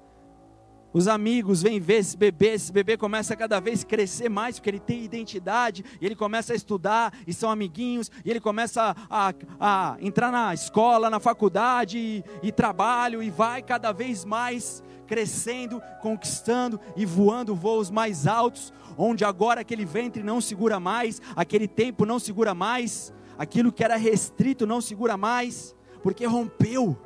os 0.92 1.06
amigos 1.06 1.62
vêm 1.62 1.78
ver 1.78 1.98
esse 1.98 2.16
bebê, 2.16 2.48
esse 2.48 2.72
bebê 2.72 2.96
começa 2.96 3.34
a 3.34 3.36
cada 3.36 3.60
vez 3.60 3.84
crescer 3.84 4.28
mais, 4.28 4.58
porque 4.58 4.70
ele 4.70 4.80
tem 4.80 5.04
identidade, 5.04 5.84
e 6.00 6.04
ele 6.06 6.16
começa 6.16 6.52
a 6.52 6.56
estudar, 6.56 7.12
e 7.26 7.32
são 7.32 7.50
amiguinhos, 7.50 8.10
e 8.24 8.30
ele 8.30 8.40
começa 8.40 8.96
a, 9.08 9.34
a, 9.60 9.96
entrar 10.00 10.32
na 10.32 10.52
escola, 10.54 11.10
na 11.10 11.20
faculdade, 11.20 11.98
e, 11.98 12.24
e 12.42 12.50
trabalho, 12.50 13.22
e 13.22 13.30
vai 13.30 13.62
cada 13.62 13.92
vez 13.92 14.24
mais 14.24 14.82
crescendo, 15.08 15.82
conquistando 16.00 16.78
e 16.94 17.06
voando 17.06 17.56
voos 17.56 17.90
mais 17.90 18.26
altos, 18.26 18.72
onde 18.96 19.24
agora 19.24 19.62
aquele 19.62 19.84
ventre 19.84 20.22
não 20.22 20.40
segura 20.40 20.78
mais, 20.78 21.20
aquele 21.34 21.66
tempo 21.66 22.04
não 22.04 22.18
segura 22.18 22.54
mais, 22.54 23.12
aquilo 23.38 23.72
que 23.72 23.82
era 23.82 23.96
restrito 23.96 24.66
não 24.66 24.80
segura 24.80 25.16
mais, 25.16 25.74
porque 26.02 26.26
rompeu, 26.26 26.96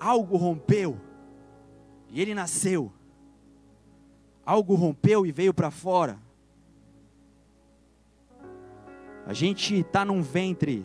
algo 0.00 0.36
rompeu, 0.36 1.00
e 2.10 2.20
ele 2.20 2.34
nasceu, 2.34 2.92
algo 4.44 4.74
rompeu 4.74 5.24
e 5.24 5.32
veio 5.32 5.54
para 5.54 5.70
fora. 5.70 6.18
A 9.24 9.32
gente 9.32 9.78
está 9.78 10.04
num 10.04 10.20
ventre 10.20 10.84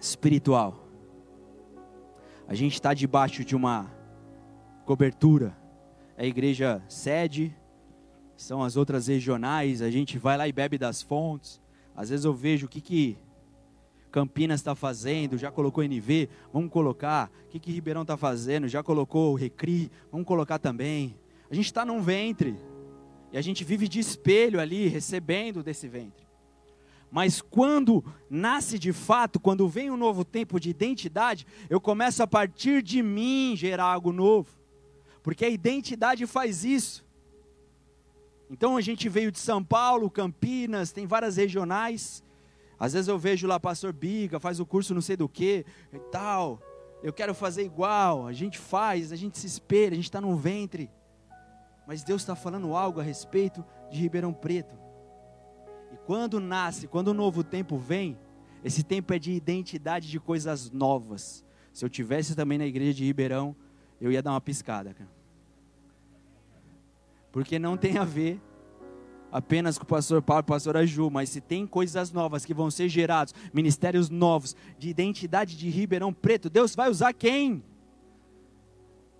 espiritual. 0.00 0.85
A 2.48 2.54
gente 2.54 2.74
está 2.74 2.94
debaixo 2.94 3.44
de 3.44 3.56
uma 3.56 3.90
cobertura. 4.84 5.56
É 6.16 6.24
a 6.24 6.26
igreja 6.26 6.82
sede, 6.88 7.54
são 8.36 8.62
as 8.62 8.76
outras 8.76 9.08
regionais. 9.08 9.82
A 9.82 9.90
gente 9.90 10.16
vai 10.18 10.36
lá 10.36 10.46
e 10.46 10.52
bebe 10.52 10.78
das 10.78 11.02
fontes. 11.02 11.60
Às 11.94 12.10
vezes 12.10 12.24
eu 12.24 12.32
vejo 12.32 12.66
o 12.66 12.68
que, 12.68 12.80
que 12.80 13.18
Campinas 14.10 14.60
está 14.60 14.74
fazendo, 14.74 15.36
já 15.36 15.50
colocou 15.50 15.84
NV, 15.84 16.28
vamos 16.52 16.70
colocar. 16.70 17.30
O 17.46 17.48
que, 17.48 17.58
que 17.58 17.72
Ribeirão 17.72 18.02
está 18.02 18.16
fazendo, 18.16 18.68
já 18.68 18.82
colocou 18.82 19.34
Recri, 19.34 19.90
vamos 20.10 20.26
colocar 20.26 20.58
também. 20.58 21.16
A 21.50 21.54
gente 21.54 21.66
está 21.66 21.84
num 21.84 22.00
ventre. 22.00 22.56
E 23.32 23.38
a 23.38 23.42
gente 23.42 23.64
vive 23.64 23.88
de 23.88 23.98
espelho 23.98 24.60
ali, 24.60 24.88
recebendo 24.88 25.62
desse 25.62 25.88
ventre. 25.88 26.25
Mas 27.10 27.40
quando 27.40 28.04
nasce 28.28 28.78
de 28.78 28.92
fato, 28.92 29.38
quando 29.38 29.68
vem 29.68 29.90
um 29.90 29.96
novo 29.96 30.24
tempo 30.24 30.58
de 30.58 30.70
identidade, 30.70 31.46
eu 31.70 31.80
começo 31.80 32.22
a 32.22 32.26
partir 32.26 32.82
de 32.82 33.02
mim 33.02 33.54
gerar 33.56 33.84
algo 33.84 34.12
novo. 34.12 34.50
Porque 35.22 35.44
a 35.44 35.48
identidade 35.48 36.26
faz 36.26 36.64
isso. 36.64 37.04
Então 38.50 38.76
a 38.76 38.80
gente 38.80 39.08
veio 39.08 39.32
de 39.32 39.38
São 39.38 39.62
Paulo, 39.62 40.10
Campinas, 40.10 40.92
tem 40.92 41.06
várias 41.06 41.36
regionais. 41.36 42.22
Às 42.78 42.92
vezes 42.92 43.08
eu 43.08 43.18
vejo 43.18 43.46
lá 43.46 43.58
pastor 43.58 43.92
Biga, 43.92 44.38
faz 44.38 44.60
o 44.60 44.66
curso 44.66 44.94
não 44.94 45.00
sei 45.00 45.16
do 45.16 45.28
que 45.28 45.64
e 45.92 45.98
tal. 46.10 46.60
Eu 47.02 47.12
quero 47.12 47.34
fazer 47.34 47.64
igual. 47.64 48.26
A 48.26 48.32
gente 48.32 48.58
faz, 48.58 49.12
a 49.12 49.16
gente 49.16 49.38
se 49.38 49.46
espelha, 49.46 49.92
a 49.92 49.96
gente 49.96 50.04
está 50.04 50.20
no 50.20 50.36
ventre. 50.36 50.90
Mas 51.86 52.02
Deus 52.02 52.22
está 52.22 52.34
falando 52.34 52.74
algo 52.76 53.00
a 53.00 53.02
respeito 53.02 53.64
de 53.90 54.00
Ribeirão 54.00 54.32
Preto. 54.32 54.85
E 55.92 55.96
quando 56.06 56.40
nasce, 56.40 56.86
quando 56.86 57.08
o 57.08 57.14
novo 57.14 57.44
tempo 57.44 57.76
vem, 57.78 58.18
esse 58.64 58.82
tempo 58.82 59.12
é 59.12 59.18
de 59.18 59.32
identidade 59.32 60.08
de 60.08 60.18
coisas 60.18 60.70
novas. 60.70 61.44
Se 61.72 61.84
eu 61.84 61.88
tivesse 61.88 62.34
também 62.34 62.58
na 62.58 62.66
igreja 62.66 62.94
de 62.94 63.04
Ribeirão, 63.04 63.54
eu 64.00 64.10
ia 64.10 64.22
dar 64.22 64.32
uma 64.32 64.40
piscada, 64.40 64.92
cara. 64.92 65.10
Porque 67.30 67.58
não 67.58 67.76
tem 67.76 67.98
a 67.98 68.04
ver 68.04 68.40
apenas 69.30 69.76
com 69.76 69.84
o 69.84 69.86
pastor 69.86 70.22
Paulo 70.22 70.40
e 70.40 70.42
o 70.42 70.46
pastor 70.46 70.76
Aju, 70.76 71.10
mas 71.10 71.28
se 71.28 71.40
tem 71.40 71.66
coisas 71.66 72.10
novas 72.10 72.44
que 72.44 72.54
vão 72.54 72.70
ser 72.70 72.88
gerados, 72.88 73.34
ministérios 73.52 74.08
novos, 74.08 74.56
de 74.78 74.88
identidade 74.88 75.56
de 75.56 75.68
Ribeirão 75.68 76.12
Preto, 76.12 76.48
Deus 76.48 76.74
vai 76.74 76.88
usar 76.88 77.12
quem? 77.12 77.62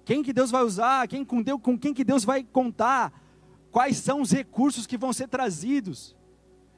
Quem 0.04 0.22
que 0.22 0.32
Deus 0.32 0.50
vai 0.50 0.62
usar? 0.62 1.06
Quem 1.08 1.24
com, 1.24 1.42
Deus, 1.42 1.60
com 1.60 1.76
quem 1.78 1.92
que 1.92 2.04
Deus 2.04 2.24
vai 2.24 2.42
contar? 2.42 3.12
Quais 3.70 3.98
são 3.98 4.22
os 4.22 4.30
recursos 4.30 4.86
que 4.86 4.96
vão 4.96 5.12
ser 5.12 5.28
trazidos? 5.28 6.15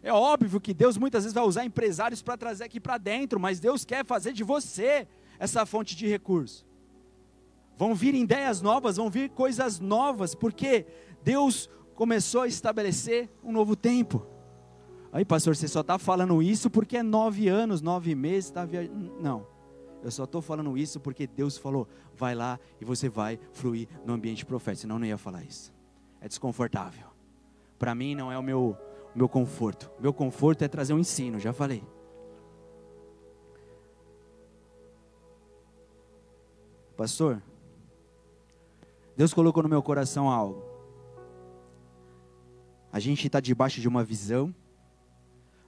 É 0.02 0.12
óbvio 0.12 0.60
que 0.60 0.72
Deus 0.72 0.96
muitas 0.96 1.24
vezes 1.24 1.34
vai 1.34 1.44
usar 1.44 1.64
empresários 1.64 2.22
para 2.22 2.36
trazer 2.36 2.64
aqui 2.64 2.78
para 2.78 2.98
dentro, 2.98 3.40
mas 3.40 3.58
Deus 3.58 3.84
quer 3.84 4.04
fazer 4.04 4.32
de 4.32 4.44
você 4.44 5.06
essa 5.38 5.66
fonte 5.66 5.96
de 5.96 6.06
recurso. 6.06 6.66
Vão 7.76 7.94
vir 7.94 8.14
ideias 8.14 8.60
novas, 8.60 8.96
vão 8.96 9.08
vir 9.08 9.30
coisas 9.30 9.78
novas, 9.78 10.34
porque 10.34 10.86
Deus 11.22 11.70
começou 11.94 12.42
a 12.42 12.48
estabelecer 12.48 13.28
um 13.42 13.52
novo 13.52 13.74
tempo. 13.76 14.26
Aí, 15.12 15.24
pastor, 15.24 15.56
você 15.56 15.66
só 15.66 15.80
está 15.80 15.98
falando 15.98 16.42
isso 16.42 16.68
porque 16.68 16.96
é 16.96 17.02
nove 17.02 17.48
anos, 17.48 17.80
nove 17.80 18.14
meses, 18.14 18.46
está 18.46 18.64
viajando. 18.64 19.14
Não. 19.20 19.46
Eu 20.02 20.10
só 20.10 20.24
estou 20.24 20.40
falando 20.40 20.76
isso 20.76 21.00
porque 21.00 21.26
Deus 21.26 21.56
falou: 21.56 21.88
vai 22.14 22.34
lá 22.34 22.58
e 22.80 22.84
você 22.84 23.08
vai 23.08 23.38
fluir 23.52 23.88
no 24.04 24.12
ambiente 24.12 24.44
profético. 24.44 24.82
Senão 24.82 24.96
eu 24.96 25.00
não 25.00 25.06
ia 25.06 25.18
falar 25.18 25.42
isso. 25.42 25.72
É 26.20 26.28
desconfortável. 26.28 27.08
Para 27.78 27.94
mim 27.94 28.14
não 28.14 28.30
é 28.30 28.38
o 28.38 28.42
meu, 28.42 28.76
meu 29.14 29.28
conforto. 29.28 29.90
Meu 29.98 30.12
conforto 30.12 30.62
é 30.62 30.68
trazer 30.68 30.92
um 30.92 30.98
ensino, 30.98 31.38
já 31.38 31.52
falei. 31.52 31.82
Pastor, 36.96 37.42
Deus 39.16 39.32
colocou 39.32 39.62
no 39.62 39.68
meu 39.68 39.82
coração 39.82 40.28
algo. 40.28 40.62
A 42.92 42.98
gente 42.98 43.26
está 43.26 43.38
debaixo 43.38 43.80
de 43.80 43.86
uma 43.86 44.02
visão, 44.02 44.54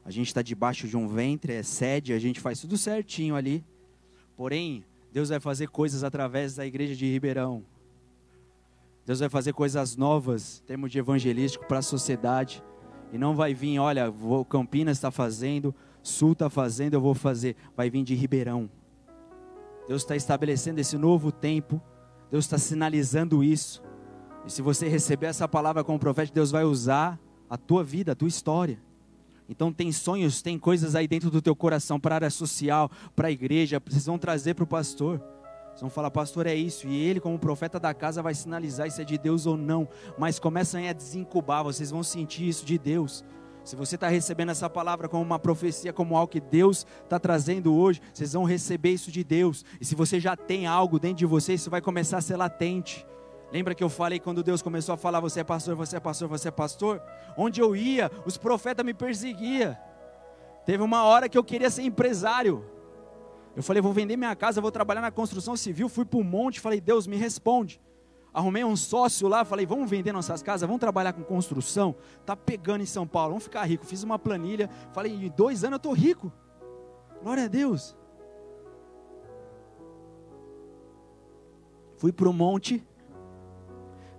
a 0.05 0.11
gente 0.11 0.29
está 0.29 0.43
debaixo 0.43 0.89
de 0.89 0.97
um 0.97 1.07
ventre, 1.07 1.53
é 1.53 1.63
sede, 1.63 2.13
a 2.13 2.19
gente 2.19 2.41
faz 2.41 2.61
tudo 2.61 2.77
certinho 2.77 3.37
ali. 3.37 3.65
Porém, 4.37 4.85
Deus 5.13 5.29
vai 5.29 5.39
fazer 5.39 5.69
coisas 5.69 6.03
através 6.03 6.55
da 6.55 6.67
igreja 6.67 6.97
de 6.97 7.07
Ribeirão. 7.07 7.65
Deus 9.05 9.21
vai 9.21 9.29
fazer 9.29 9.53
coisas 9.53 9.97
novas, 9.97 10.61
em 10.63 10.67
termos 10.67 10.91
de 10.91 10.99
evangelístico, 10.99 11.67
para 11.67 11.79
a 11.79 11.83
sociedade. 11.83 12.63
E 13.13 13.19
não 13.19 13.35
vai 13.35 13.55
vir, 13.55 13.79
olha, 13.79 14.11
vou, 14.11 14.45
Campinas 14.45 14.97
está 14.97 15.11
fazendo, 15.11 15.75
Sul 16.03 16.33
está 16.33 16.49
fazendo, 16.49 16.95
eu 16.95 17.01
vou 17.01 17.15
fazer. 17.15 17.57
Vai 17.77 17.91
vir 17.91 18.05
de 18.05 18.15
Ribeirão. 18.15 18.71
Deus 19.89 20.03
está 20.03 20.15
estabelecendo 20.15 20.81
esse 20.81 20.97
novo 20.97 21.33
tempo. 21.33 21.81
Deus 22.31 22.45
está 22.45 22.59
sinalizando 22.59 23.43
isso. 23.43 23.83
E 24.47 24.51
se 24.51 24.63
você 24.63 24.89
receber 24.89 25.27
essa 25.27 25.49
palavra 25.49 25.83
como 25.83 25.99
profeta, 25.99 26.33
Deus 26.33 26.51
vai 26.51 26.65
usar 26.65 27.19
a 27.49 27.57
tua 27.57 27.83
vida, 27.83 28.13
a 28.13 28.15
tua 28.15 28.29
história. 28.29 28.81
Então 29.49 29.73
tem 29.73 29.91
sonhos, 29.91 30.41
tem 30.41 30.57
coisas 30.57 30.95
aí 30.95 31.09
dentro 31.09 31.29
do 31.29 31.43
teu 31.43 31.57
coração 31.57 31.99
para 31.99 32.15
a 32.15 32.19
área 32.19 32.31
social, 32.31 32.89
para 33.17 33.29
a 33.29 33.33
igreja, 33.33 33.83
vocês 33.85 34.07
vão 34.07 34.17
trazer 34.17 34.55
para 34.55 34.63
o 34.63 34.67
pastor. 34.67 35.21
Vocês 35.81 35.89
vão 35.89 35.95
falar, 35.95 36.11
pastor, 36.11 36.47
é 36.47 36.55
isso. 36.55 36.87
E 36.87 36.95
ele, 36.95 37.21
como 37.21 37.39
profeta 37.39 37.81
da 37.81 37.95
casa, 37.95 38.21
vai 38.21 38.35
sinalizar 38.35 38.91
se 38.91 39.01
é 39.01 39.05
de 39.05 39.17
Deus 39.17 39.47
ou 39.47 39.57
não. 39.57 39.89
Mas 40.19 40.39
começam 40.39 40.87
a 40.87 40.93
desincubar, 40.93 41.65
vocês 41.65 41.91
vão 41.91 42.03
sentir 42.03 42.47
isso 42.47 42.67
de 42.67 42.77
Deus. 42.77 43.25
Se 43.65 43.77
você 43.77 43.95
está 43.95 44.07
recebendo 44.07 44.51
essa 44.51 44.69
palavra 44.69 45.09
como 45.09 45.23
uma 45.23 45.39
profecia, 45.39 45.91
como 45.91 46.19
algo 46.19 46.31
que 46.31 46.39
Deus 46.39 46.87
está 47.03 47.19
trazendo 47.19 47.75
hoje, 47.75 48.03
vocês 48.13 48.35
vão 48.35 48.45
receber 48.45 48.91
isso 48.91 49.11
de 49.11 49.25
Deus. 49.25 49.65
E 49.81 49.85
se 49.87 49.95
você 49.95 50.21
já 50.21 50.37
tem 50.37 50.67
algo 50.67 50.99
dentro 50.99 51.17
de 51.17 51.25
você, 51.27 51.55
isso 51.55 51.71
vai 51.71 51.81
começar 51.81 52.19
a 52.19 52.21
ser 52.21 52.37
latente. 52.37 53.07
Lembra 53.51 53.75
que 53.75 53.83
eu 53.83 53.89
falei 53.89 54.21
quando 54.21 54.43
Deus 54.43 54.61
começou 54.61 54.95
a 54.95 54.99
falar: 54.99 55.21
Você 55.21 55.41
é 55.41 55.45
pastor, 55.45 55.75
você 55.77 55.97
é 55.97 56.01
pastor, 56.01 56.29
você 56.29 56.49
é 56.49 56.51
pastor? 56.51 57.03
Onde 57.39 57.59
eu 57.59 57.75
ia, 57.75 58.11
os 58.27 58.37
profetas 58.37 58.85
me 58.85 58.93
perseguiam. 58.93 59.75
Teve 60.67 60.83
uma 60.83 61.05
hora 61.05 61.27
que 61.27 61.39
eu 61.39 61.43
queria 61.43 61.71
ser 61.71 61.85
empresário. 61.85 62.63
Eu 63.57 63.63
falei: 63.63 63.83
Vou 63.83 63.93
vender 63.93 64.17
minha 64.17 64.35
casa, 64.35 64.61
vou 64.61 64.71
trabalhar 64.71 65.01
na 65.01 65.11
construção 65.11 65.57
civil. 65.57 65.89
Fui 65.89 66.05
para 66.05 66.19
o 66.19 66.25
monte, 66.25 66.61
falei: 66.61 66.81
Deus, 66.81 67.07
me 67.07 67.17
responde. 67.17 67.81
Arrumei 68.33 68.65
um 68.65 68.77
sócio 68.77 69.29
lá, 69.29 69.45
falei: 69.45 69.67
Vamos 69.67 69.91
vender 69.91 70.13
nossas 70.13 70.43
casas, 70.43 70.67
vamos 70.67 70.81
trabalhar 70.81 71.13
com 71.13 71.23
construção. 71.23 71.95
Tá 72.25 72.37
pegando 72.37 72.83
em 72.83 72.87
São 72.87 73.07
Paulo, 73.07 73.31
vamos 73.31 73.45
ficar 73.45 73.65
rico. 73.65 73.85
Fiz 73.85 74.03
uma 74.03 74.19
planilha, 74.19 74.69
falei: 74.93 75.13
Em 75.13 75.31
dois 75.31 75.65
anos 75.65 75.75
eu 75.75 75.77
estou 75.79 75.93
rico. 75.93 76.33
Glória 77.23 77.45
a 77.45 77.49
Deus. 77.49 77.97
Fui 81.97 82.13
para 82.13 82.29
o 82.29 82.33
monte 82.33 82.83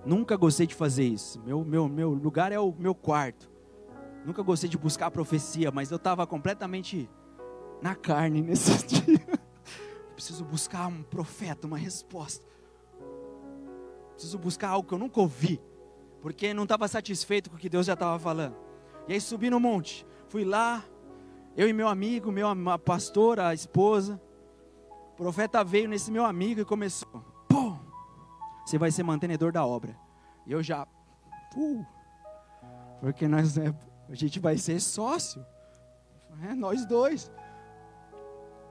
Nunca 0.05 0.35
gostei 0.35 0.65
de 0.65 0.73
fazer 0.73 1.03
isso. 1.03 1.39
Meu, 1.45 1.63
meu, 1.63 1.87
meu 1.87 2.11
lugar 2.11 2.51
é 2.51 2.59
o 2.59 2.73
meu 2.77 2.95
quarto. 2.95 3.49
Nunca 4.25 4.41
gostei 4.41 4.69
de 4.69 4.77
buscar 4.77 5.11
profecia, 5.11 5.71
mas 5.71 5.91
eu 5.91 5.97
estava 5.97 6.25
completamente 6.25 7.09
na 7.81 7.95
carne 7.95 8.41
nesse 8.41 8.85
dia. 8.87 9.39
Preciso 10.15 10.45
buscar 10.45 10.87
um 10.87 11.01
profeta, 11.03 11.67
uma 11.67 11.77
resposta. 11.77 12.45
Preciso 14.13 14.37
buscar 14.37 14.69
algo 14.69 14.87
que 14.87 14.93
eu 14.93 14.99
nunca 14.99 15.19
ouvi, 15.19 15.59
porque 16.21 16.53
não 16.53 16.63
estava 16.63 16.87
satisfeito 16.87 17.49
com 17.49 17.55
o 17.55 17.59
que 17.59 17.69
Deus 17.69 17.87
já 17.87 17.93
estava 17.93 18.19
falando. 18.19 18.55
E 19.07 19.13
aí 19.13 19.21
subi 19.21 19.49
no 19.49 19.59
monte, 19.59 20.05
fui 20.27 20.45
lá, 20.45 20.83
eu 21.57 21.67
e 21.67 21.73
meu 21.73 21.87
amigo, 21.87 22.31
meu 22.31 22.47
a 22.47 22.77
pastora, 22.77 23.47
a 23.47 23.53
esposa. 23.53 24.21
O 25.13 25.15
profeta 25.15 25.63
veio 25.63 25.89
nesse 25.89 26.11
meu 26.11 26.23
amigo 26.23 26.61
e 26.61 26.65
começou 26.65 27.31
você 28.71 28.77
vai 28.77 28.89
ser 28.89 29.03
mantenedor 29.03 29.51
da 29.51 29.65
obra. 29.65 29.97
E 30.47 30.51
eu 30.53 30.63
já, 30.63 30.87
uh, 31.55 31.85
porque 33.01 33.27
nós, 33.27 33.57
é, 33.57 33.73
a 34.09 34.15
gente 34.15 34.39
vai 34.39 34.57
ser 34.57 34.79
sócio. 34.79 35.45
É, 36.43 36.55
nós 36.55 36.85
dois. 36.85 37.29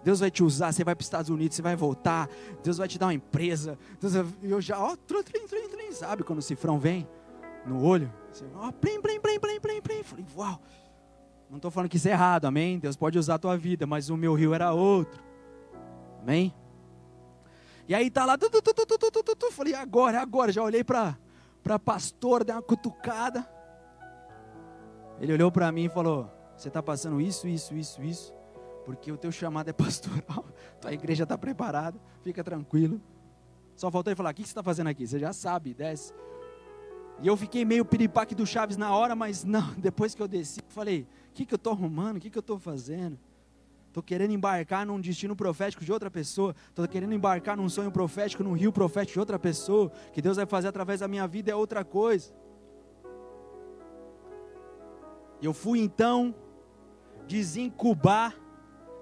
Deus 0.03 0.21
vai 0.21 0.31
te 0.31 0.43
usar, 0.43 0.73
você 0.73 0.83
vai 0.83 0.95
para 0.95 1.03
os 1.03 1.07
Estados 1.07 1.31
Unidos, 1.31 1.57
você 1.57 1.63
vai 1.63 1.77
voltar, 1.77 2.29
Deus 2.63 2.79
vai 2.79 2.89
te 2.89 2.99
dar 2.99 3.07
uma 3.07 3.15
empresa. 3.15 3.79
Deus, 4.01 4.15
eu 4.43 4.61
já, 4.61 4.79
ó, 4.79 4.97
trim, 4.97 5.23
trim, 5.23 5.47
trim, 5.47 5.93
sabe 5.93 6.23
quando 6.23 6.39
o 6.39 6.43
cifrão 6.43 6.79
vem 6.79 7.07
no 7.67 7.85
olho? 7.85 8.13
Você, 8.33 8.45
ó, 8.55 8.73
plim, 8.73 9.01
plim, 9.01 9.21
plim, 9.21 9.39
plim, 9.39 9.61
plim, 9.61 9.81
plim. 9.83 10.03
Falei, 10.03 10.25
uau. 10.37 10.61
Não 11.51 11.57
estou 11.57 11.71
falando 11.71 11.91
que 11.91 11.97
isso 11.97 12.09
é 12.09 12.13
errado, 12.13 12.45
amém? 12.45 12.79
Deus 12.79 12.97
pode 12.97 13.19
usar 13.19 13.35
a 13.35 13.39
tua 13.39 13.57
vida, 13.57 13.87
mas 13.87 14.09
o 14.09 14.17
meu 14.17 14.35
rio 14.35 14.55
era 14.55 14.73
outro. 14.73 15.21
Amém? 16.23 16.55
E 17.89 17.95
aí 17.95 18.09
tá 18.09 18.25
lá, 18.25 18.39
tu, 18.39 18.49
tu, 18.49 18.63
tu, 18.63 19.51
falei, 19.51 19.75
agora, 19.75 20.21
agora. 20.21 20.53
Já 20.53 20.63
olhei 20.63 20.85
para 20.85 21.19
a 21.69 21.79
pastora, 21.79 22.45
dei 22.45 22.55
uma 22.55 22.63
cutucada. 22.63 23.45
Ele 25.21 25.33
olhou 25.33 25.51
para 25.51 25.71
mim 25.73 25.87
e 25.87 25.89
falou: 25.89 26.31
Você 26.57 26.69
está 26.69 26.81
passando 26.81 27.21
isso, 27.21 27.49
isso, 27.49 27.75
isso, 27.75 28.01
isso, 28.01 28.33
porque 28.85 29.11
o 29.13 29.17
teu 29.17 29.31
chamado 29.31 29.69
é 29.69 29.73
pastoral, 29.75 30.45
tua 30.81 30.93
igreja 30.93 31.25
está 31.25 31.37
preparada, 31.37 31.99
fica 32.23 32.43
tranquilo. 32.43 33.01
Só 33.77 33.91
faltou 33.91 34.11
ele 34.11 34.17
falar: 34.17 34.31
O 34.31 34.35
que 34.35 34.43
você 34.43 34.49
está 34.49 34.63
fazendo 34.63 34.89
aqui? 34.89 35.07
Você 35.07 35.19
já 35.19 35.33
sabe, 35.33 35.73
desce. 35.73 36.13
E 37.23 37.27
eu 37.27 37.37
fiquei 37.37 37.65
meio 37.65 37.85
piripaque 37.85 38.35
do 38.35 38.47
Chaves 38.47 38.77
na 38.77 38.95
hora, 38.95 39.15
mas 39.15 39.45
não, 39.45 39.75
depois 39.75 40.15
que 40.15 40.23
eu 40.23 40.29
desci, 40.29 40.61
falei: 40.69 41.07
o 41.31 41.33
que, 41.35 41.45
que 41.45 41.55
eu 41.55 41.57
estou 41.57 41.73
arrumando? 41.73 42.17
O 42.17 42.21
que, 42.21 42.31
que 42.31 42.39
eu 42.39 42.41
estou 42.41 42.59
fazendo? 42.59 43.19
Estou 43.89 44.05
querendo 44.05 44.33
embarcar 44.33 44.87
num 44.87 45.01
destino 45.01 45.35
profético 45.35 45.85
de 45.85 45.93
outra 45.93 46.09
pessoa. 46.09 46.55
Estou 46.69 46.87
querendo 46.87 47.13
embarcar 47.13 47.57
num 47.57 47.69
sonho 47.69 47.91
profético, 47.91 48.45
num 48.45 48.53
rio 48.53 48.73
profético 48.73 49.15
de 49.15 49.19
outra 49.19 49.37
pessoa. 49.37 49.91
Que 50.13 50.23
Deus 50.23 50.37
vai 50.37 50.47
fazer 50.47 50.69
através 50.69 51.01
da 51.01 51.09
minha 51.09 51.27
vida 51.27 51.51
é 51.51 51.55
outra 51.57 51.85
coisa. 51.85 52.33
Eu 55.43 55.53
fui 55.53 55.81
então 55.81 56.33
desincubar 57.27 58.37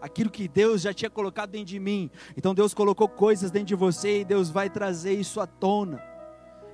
aquilo 0.01 0.31
que 0.31 0.49
Deus 0.49 0.83
já 0.83 0.93
tinha 0.93 1.11
colocado 1.11 1.51
dentro 1.51 1.67
de 1.67 1.79
mim. 1.79 2.11
Então 2.37 2.55
Deus 2.55 2.75
colocou 2.75 3.09
coisas 3.09 3.51
dentro 3.51 3.69
de 3.69 3.75
você 3.75 4.21
e 4.21 4.25
Deus 4.25 4.51
vai 4.51 4.71
trazer 4.71 5.15
isso 5.15 5.41
à 5.41 5.47
tona. 5.47 6.03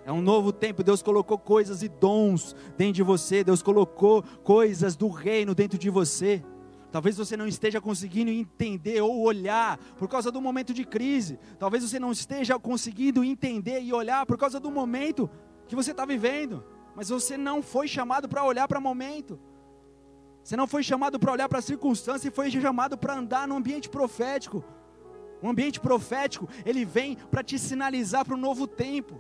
É 0.05 0.13
um 0.13 0.21
novo 0.21 0.53
tempo, 0.53 0.83
Deus 0.83 1.03
colocou 1.03 1.39
coisas 1.39 1.83
e 1.83 1.89
dons 1.89 2.55
dentro 2.77 2.95
de 2.95 3.03
você, 3.03 3.43
Deus 3.43 3.63
colocou 3.63 4.23
coisas 4.43 4.97
do 4.97 5.09
reino 5.09 5.55
dentro 5.55 5.79
de 5.79 5.89
você. 5.89 6.45
Talvez 6.93 7.17
você 7.17 7.37
não 7.37 7.49
esteja 7.49 7.81
conseguindo 7.81 8.31
entender 8.31 9.01
ou 9.01 9.23
olhar 9.23 9.79
por 9.97 10.07
causa 10.07 10.31
do 10.31 10.41
momento 10.41 10.73
de 10.73 10.85
crise. 10.85 11.41
Talvez 11.59 11.83
você 11.83 11.99
não 11.99 12.13
esteja 12.13 12.57
conseguindo 12.57 13.25
entender 13.25 13.81
e 13.81 13.93
olhar 13.93 14.25
por 14.27 14.39
causa 14.39 14.61
do 14.61 14.71
momento 14.71 15.29
que 15.67 15.75
você 15.75 15.91
está 15.91 16.05
vivendo. 16.05 16.63
Mas 16.95 17.09
você 17.09 17.37
não 17.37 17.63
foi 17.63 17.89
chamado 17.89 18.29
para 18.29 18.45
olhar 18.45 18.69
para 18.69 18.79
o 18.79 18.83
momento. 18.83 19.41
Você 20.45 20.57
não 20.57 20.67
foi 20.67 20.83
chamado 20.83 21.19
para 21.19 21.33
olhar 21.33 21.49
para 21.49 21.59
a 21.59 21.63
circunstância 21.63 22.29
e 22.29 22.31
foi 22.31 22.51
chamado 22.51 22.99
para 22.99 23.15
andar 23.15 23.49
no 23.49 23.57
ambiente 23.57 23.89
profético. 23.89 24.63
O 25.41 25.49
ambiente 25.49 25.81
profético, 25.81 26.47
ele 26.67 26.85
vem 26.85 27.17
para 27.17 27.43
te 27.43 27.59
sinalizar 27.59 28.27
para 28.27 28.35
um 28.35 28.39
novo 28.39 28.67
tempo. 28.67 29.19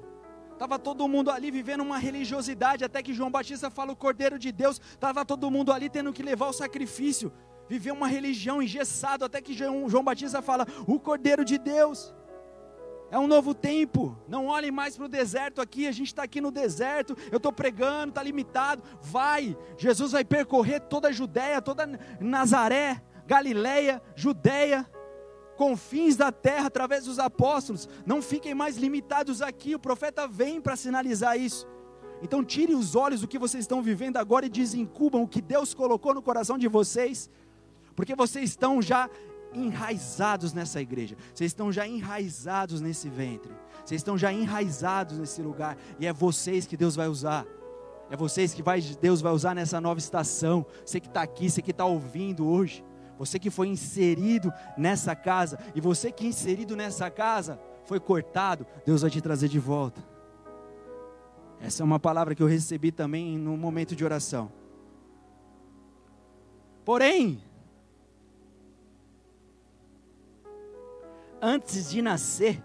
Estava 0.53 0.79
todo 0.79 1.09
mundo 1.09 1.31
ali 1.31 1.51
vivendo 1.51 1.81
uma 1.81 1.97
religiosidade, 1.97 2.85
até 2.85 3.03
que 3.03 3.15
João 3.15 3.31
Batista 3.31 3.71
fala 3.71 3.93
o 3.93 3.97
Cordeiro 3.97 4.39
de 4.39 4.53
Deus. 4.53 4.79
Estava 4.93 5.25
todo 5.25 5.51
mundo 5.51 5.73
ali 5.73 5.89
tendo 5.89 6.13
que 6.13 6.23
levar 6.23 6.49
o 6.49 6.53
sacrifício. 6.53 7.33
Viver 7.71 7.93
uma 7.93 8.07
religião 8.07 8.61
engessado, 8.61 9.25
até 9.25 9.41
que 9.41 9.55
João 9.55 10.05
Batista 10.05 10.43
fala 10.43 10.67
o 10.87 11.01
Cordeiro 11.01 11.43
de 11.43 11.57
Deus. 11.57 12.15
É 13.15 13.19
um 13.19 13.29
novo 13.29 13.55
tempo. 13.55 14.19
Não 14.27 14.47
olhem 14.47 14.73
mais 14.73 14.97
para 14.97 15.07
o 15.07 15.09
deserto 15.09 15.61
aqui. 15.61 15.87
A 15.87 15.93
gente 15.93 16.09
está 16.09 16.25
aqui 16.25 16.41
no 16.41 16.51
deserto. 16.51 17.17
Eu 17.31 17.37
estou 17.37 17.53
pregando, 17.53 18.09
está 18.09 18.21
limitado. 18.21 18.83
Vai. 19.01 19.57
Jesus 19.79 20.11
vai 20.11 20.25
percorrer 20.25 20.81
toda 20.81 21.07
a 21.07 21.13
Judéia, 21.13 21.63
toda 21.63 21.89
Nazaré, 22.19 23.01
Galiléia, 23.25 24.03
Judéia, 24.17 24.85
confins 25.57 26.17
da 26.17 26.33
terra 26.33 26.67
através 26.67 27.05
dos 27.05 27.21
apóstolos. 27.21 27.89
Não 28.05 28.21
fiquem 28.21 28.53
mais 28.53 28.77
limitados 28.77 29.41
aqui. 29.41 29.77
O 29.77 29.79
profeta 29.79 30.27
vem 30.27 30.61
para 30.61 30.75
sinalizar 30.75 31.39
isso. 31.39 31.69
Então 32.21 32.43
tire 32.43 32.75
os 32.75 32.97
olhos 32.97 33.21
do 33.21 33.29
que 33.29 33.39
vocês 33.39 33.63
estão 33.63 33.81
vivendo 33.81 34.17
agora 34.17 34.47
e 34.47 34.49
desencubam 34.49 35.23
o 35.23 35.29
que 35.29 35.41
Deus 35.41 35.73
colocou 35.73 36.15
no 36.15 36.21
coração 36.21 36.59
de 36.59 36.67
vocês, 36.67 37.31
porque 37.95 38.17
vocês 38.17 38.51
estão 38.51 38.83
já 38.83 39.09
enraizados 39.55 40.53
nessa 40.53 40.81
igreja, 40.81 41.17
vocês 41.35 41.51
estão 41.51 41.73
já 41.73 41.87
enraizados 41.87 42.81
nesse 42.81 43.09
ventre, 43.09 43.53
vocês 43.85 44.01
estão 44.01 44.19
já 44.19 44.33
enraizados 44.33 45.19
nesse 45.19 45.41
lugar, 45.41 45.77
e 45.99 46.07
é 46.07 46.13
vocês 46.13 46.67
que 46.67 46.77
Deus 46.77 46.97
vai 46.97 47.09
usar. 47.09 47.47
É 48.11 48.17
vocês 48.17 48.53
que 48.53 48.63
vai, 48.63 48.81
Deus 48.81 49.21
vai 49.21 49.33
usar 49.33 49.55
nessa 49.55 49.81
nova 49.81 49.99
estação. 49.99 50.65
Você 50.85 51.01
que 51.01 51.07
está 51.07 51.23
aqui, 51.23 51.49
você 51.49 51.63
que 51.63 51.71
está 51.71 51.85
ouvindo 51.85 52.47
hoje. 52.47 52.85
Você 53.19 53.39
que 53.39 53.51
foi 53.51 53.69
inserido 53.69 54.53
nessa 54.77 55.17
casa. 55.17 55.59
E 55.75 55.81
você 55.81 56.13
que 56.13 56.27
inserido 56.27 56.77
nessa 56.77 57.11
casa 57.11 57.59
foi 57.85 57.99
cortado. 57.99 58.67
Deus 58.85 59.03
vai 59.03 59.11
te 59.11 59.21
trazer 59.21 59.49
de 59.49 59.59
volta. 59.59 60.05
Essa 61.61 61.83
é 61.83 61.85
uma 61.85 61.99
palavra 61.99 62.35
que 62.35 62.43
eu 62.43 62.47
recebi 62.47 62.93
também 62.93 63.39
no 63.39 63.57
momento 63.57 63.97
de 63.97 64.05
oração. 64.05 64.53
Porém, 66.85 67.43
antes 71.45 71.91
de 71.91 72.01
nascer, 72.01 72.65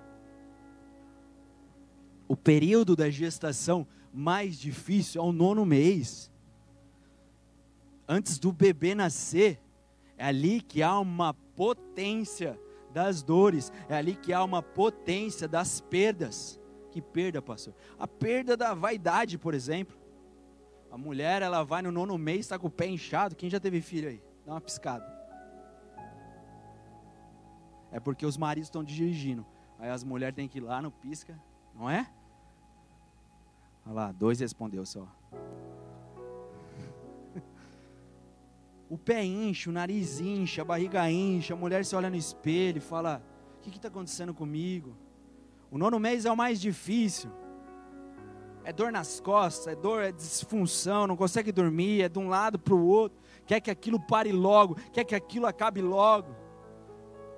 o 2.30 2.36
período 2.38 2.96
da 2.96 3.10
gestação 3.10 3.86
mais 4.14 4.58
difícil 4.58 5.22
é 5.22 5.26
o 5.26 5.34
nono 5.34 5.66
mês. 5.66 6.32
Antes 8.08 8.40
do 8.40 8.54
bebê 8.54 8.96
nascer, 8.96 9.62
é 10.18 10.26
ali 10.26 10.62
que 10.62 10.82
há 10.82 10.98
uma 10.98 11.34
potência 11.34 12.58
das 12.94 13.22
dores, 13.22 13.70
é 13.90 13.96
ali 13.96 14.16
que 14.16 14.32
há 14.32 14.42
uma 14.42 14.64
potência 14.64 15.46
das 15.46 15.82
perdas. 15.82 16.58
Que 16.90 17.02
perda, 17.02 17.42
pastor? 17.42 17.76
A 18.00 18.08
perda 18.08 18.56
da 18.56 18.74
vaidade, 18.74 19.38
por 19.38 19.54
exemplo. 19.54 19.98
A 20.90 20.98
mulher, 20.98 21.42
ela 21.42 21.64
vai 21.64 21.82
no 21.82 21.92
nono 21.92 22.18
mês, 22.18 22.40
está 22.42 22.58
com 22.58 22.68
o 22.68 22.72
pé 22.72 22.88
inchado. 22.88 23.36
Quem 23.36 23.50
já 23.50 23.60
teve 23.60 23.82
filho 23.82 24.08
aí? 24.08 24.24
Dá 24.46 24.54
uma 24.54 24.62
piscada. 24.62 25.19
É 27.92 28.00
porque 28.00 28.26
os 28.26 28.38
maridos 28.38 28.68
estão 28.68 28.84
dirigindo. 28.84 29.46
Aí 29.78 29.90
as 29.90 30.04
mulheres 30.04 30.36
têm 30.36 30.48
que 30.48 30.58
ir 30.58 30.62
lá 30.62 30.82
no 30.82 30.92
pisca, 30.92 31.40
não 31.74 31.90
é? 31.90 32.10
Olha 33.86 33.94
lá, 33.94 34.12
dois 34.12 34.40
respondeu 34.40 34.86
só. 34.86 35.08
O 38.90 38.98
pé 38.98 39.24
incha, 39.24 39.70
o 39.70 39.74
nariz 39.74 40.20
incha, 40.20 40.64
a 40.64 40.66
barriga 40.66 41.10
incha, 41.12 41.54
a 41.54 41.58
mulher 41.58 41.86
se 41.86 41.96
olha 41.96 42.10
no 42.10 42.16
espelho 42.16 42.80
e 42.80 42.82
fala: 42.82 43.22
O 43.58 43.60
que 43.62 43.70
está 43.70 43.88
acontecendo 43.88 44.34
comigo? 44.34 44.98
O 45.70 45.78
nono 45.78 46.00
mês 46.00 46.26
é 46.26 46.32
o 46.32 46.36
mais 46.36 46.60
difícil. 46.60 47.32
É 48.64 48.74
dor 48.74 48.92
nas 48.92 49.20
costas, 49.20 49.68
é 49.68 49.76
dor, 49.76 50.04
é 50.04 50.12
disfunção, 50.12 51.08
não 51.08 51.16
consegue 51.16 51.52
dormir, 51.52 52.02
é 52.02 52.10
de 52.10 52.20
um 52.20 52.28
lado 52.28 52.60
para 52.60 52.74
o 52.74 52.86
outro, 52.86 53.18
quer 53.46 53.60
que 53.60 53.72
aquilo 53.72 54.00
pare 54.00 54.32
logo, 54.32 54.76
quer 54.92 55.04
que 55.04 55.16
aquilo 55.16 55.46
acabe 55.46 55.82
logo. 55.82 56.36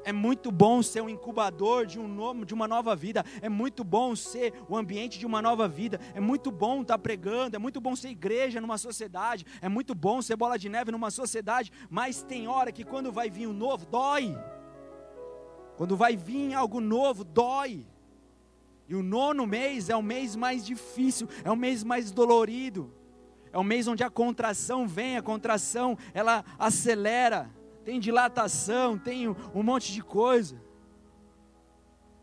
É 0.03 0.11
muito 0.11 0.51
bom 0.51 0.81
ser 0.81 1.01
um 1.01 1.09
incubador 1.09 1.85
de, 1.85 1.99
um 1.99 2.07
novo, 2.07 2.45
de 2.45 2.53
uma 2.53 2.67
nova 2.67 2.95
vida. 2.95 3.23
É 3.41 3.49
muito 3.49 3.83
bom 3.83 4.15
ser 4.15 4.53
o 4.67 4.75
ambiente 4.75 5.19
de 5.19 5.25
uma 5.25 5.41
nova 5.41 5.67
vida. 5.67 5.99
É 6.13 6.19
muito 6.19 6.51
bom 6.51 6.81
estar 6.81 6.97
pregando. 6.97 7.55
É 7.55 7.59
muito 7.59 7.79
bom 7.79 7.95
ser 7.95 8.09
igreja 8.09 8.59
numa 8.59 8.77
sociedade. 8.77 9.45
É 9.61 9.69
muito 9.69 9.93
bom 9.93 10.21
ser 10.21 10.35
bola 10.35 10.57
de 10.57 10.69
neve 10.69 10.91
numa 10.91 11.11
sociedade. 11.11 11.71
Mas 11.89 12.23
tem 12.23 12.47
hora 12.47 12.71
que 12.71 12.83
quando 12.83 13.11
vai 13.11 13.29
vir 13.29 13.47
o 13.47 13.53
novo, 13.53 13.85
dói. 13.85 14.35
Quando 15.77 15.95
vai 15.95 16.15
vir 16.15 16.53
algo 16.53 16.79
novo, 16.79 17.23
dói. 17.23 17.85
E 18.87 18.95
o 18.95 19.03
nono 19.03 19.47
mês 19.47 19.89
é 19.89 19.95
o 19.95 20.01
mês 20.01 20.35
mais 20.35 20.65
difícil, 20.65 21.27
é 21.45 21.51
o 21.51 21.55
mês 21.55 21.83
mais 21.83 22.11
dolorido. 22.11 22.93
É 23.53 23.57
o 23.57 23.63
mês 23.63 23.87
onde 23.87 24.03
a 24.03 24.09
contração 24.09 24.87
vem, 24.87 25.17
a 25.17 25.21
contração 25.21 25.97
ela 26.13 26.43
acelera 26.57 27.49
tem 27.83 27.99
dilatação, 27.99 28.97
tem 28.97 29.27
um 29.27 29.63
monte 29.63 29.91
de 29.91 30.01
coisa. 30.01 30.61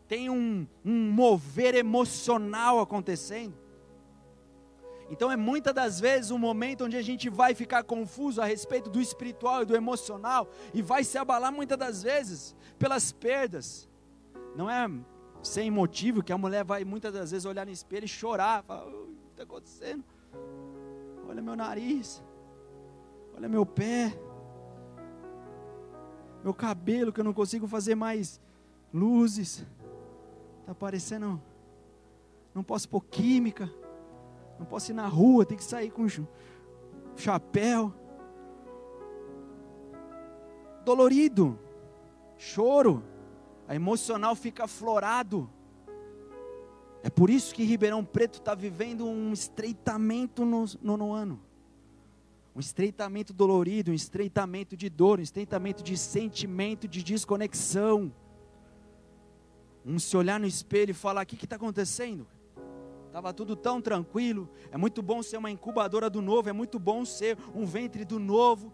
Tem 0.07 0.29
um, 0.29 0.65
um 0.83 1.11
mover 1.11 1.75
emocional 1.75 2.79
acontecendo. 2.79 3.55
Então 5.09 5.31
é 5.31 5.35
muitas 5.35 5.73
das 5.73 5.99
vezes 5.99 6.31
um 6.31 6.37
momento 6.37 6.85
onde 6.85 6.95
a 6.95 7.01
gente 7.01 7.29
vai 7.29 7.55
ficar 7.55 7.83
confuso 7.83 8.41
a 8.41 8.45
respeito 8.45 8.89
do 8.89 9.01
espiritual 9.01 9.63
e 9.63 9.65
do 9.65 9.75
emocional 9.75 10.47
e 10.73 10.81
vai 10.81 11.03
se 11.03 11.17
abalar 11.17 11.51
muitas 11.51 11.77
das 11.77 12.03
vezes 12.03 12.55
pelas 12.77 13.11
perdas. 13.11 13.89
Não 14.55 14.69
é 14.69 14.87
sem 15.41 15.71
motivo 15.71 16.21
que 16.21 16.31
a 16.31 16.37
mulher 16.37 16.63
vai 16.63 16.85
muitas 16.85 17.13
das 17.13 17.31
vezes 17.31 17.45
olhar 17.45 17.65
no 17.65 17.71
espelho 17.71 18.05
e 18.05 18.07
chorar, 18.07 18.63
falar, 18.63 18.85
o 18.85 19.07
que 19.07 19.31
está 19.31 19.43
acontecendo? 19.43 20.03
Olha 21.27 21.41
meu 21.41 21.55
nariz, 21.55 22.23
olha 23.35 23.49
meu 23.49 23.65
pé, 23.65 24.13
meu 26.43 26.53
cabelo 26.53 27.11
que 27.11 27.19
eu 27.19 27.23
não 27.23 27.33
consigo 27.33 27.67
fazer 27.67 27.95
mais 27.95 28.39
luzes. 28.93 29.65
Está 30.61 30.73
parecendo. 30.73 31.41
Não 32.53 32.63
posso 32.63 32.87
pôr 32.87 33.03
química. 33.05 33.69
Não 34.57 34.65
posso 34.65 34.91
ir 34.91 34.93
na 34.93 35.07
rua, 35.07 35.45
tem 35.45 35.57
que 35.57 35.63
sair 35.63 35.91
com 35.91 36.05
chapéu. 37.15 37.93
Dolorido. 40.83 41.57
Choro. 42.37 43.03
A 43.67 43.75
emocional 43.75 44.35
fica 44.35 44.63
aflorado. 44.63 45.49
É 47.03 47.09
por 47.09 47.29
isso 47.29 47.53
que 47.53 47.63
Ribeirão 47.63 48.03
Preto 48.03 48.39
está 48.39 48.53
vivendo 48.53 49.05
um 49.05 49.31
estreitamento 49.31 50.43
no, 50.43 50.65
no, 50.81 50.97
no 50.97 51.13
ano 51.13 51.48
um 52.59 52.61
estreitamento 52.61 53.31
dolorido, 53.31 53.89
um 53.89 53.93
estreitamento 53.93 54.75
de 54.75 54.89
dor, 54.89 55.17
um 55.17 55.23
estreitamento 55.23 55.81
de 55.81 55.97
sentimento 55.97 56.89
de 56.89 57.01
desconexão. 57.01 58.13
Um 59.85 59.97
se 59.97 60.17
olhar 60.17 60.37
no 60.37 60.45
espelho 60.45 60.91
e 60.91 60.93
falar: 60.93 61.23
o 61.23 61.25
que 61.25 61.41
está 61.41 61.55
acontecendo? 61.55 62.27
Estava 63.07 63.33
tudo 63.33 63.55
tão 63.55 63.81
tranquilo. 63.81 64.49
É 64.71 64.77
muito 64.77 65.01
bom 65.01 65.23
ser 65.23 65.37
uma 65.37 65.49
incubadora 65.49 66.09
do 66.09 66.21
novo, 66.21 66.49
é 66.49 66.51
muito 66.51 66.77
bom 66.77 67.05
ser 67.05 67.37
um 67.55 67.65
ventre 67.65 68.03
do 68.03 68.19
novo. 68.19 68.73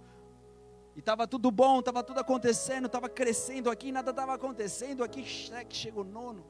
E 0.95 0.99
estava 0.99 1.27
tudo 1.27 1.51
bom, 1.51 1.77
estava 1.77 2.01
tudo 2.01 2.19
acontecendo, 2.19 2.87
estava 2.87 3.07
crescendo 3.07 3.69
aqui, 3.69 3.91
nada 3.91 4.09
estava 4.09 4.33
acontecendo 4.33 5.03
aqui. 5.03 5.23
Chega 5.23 5.99
o 5.99 6.03
nono. 6.03 6.43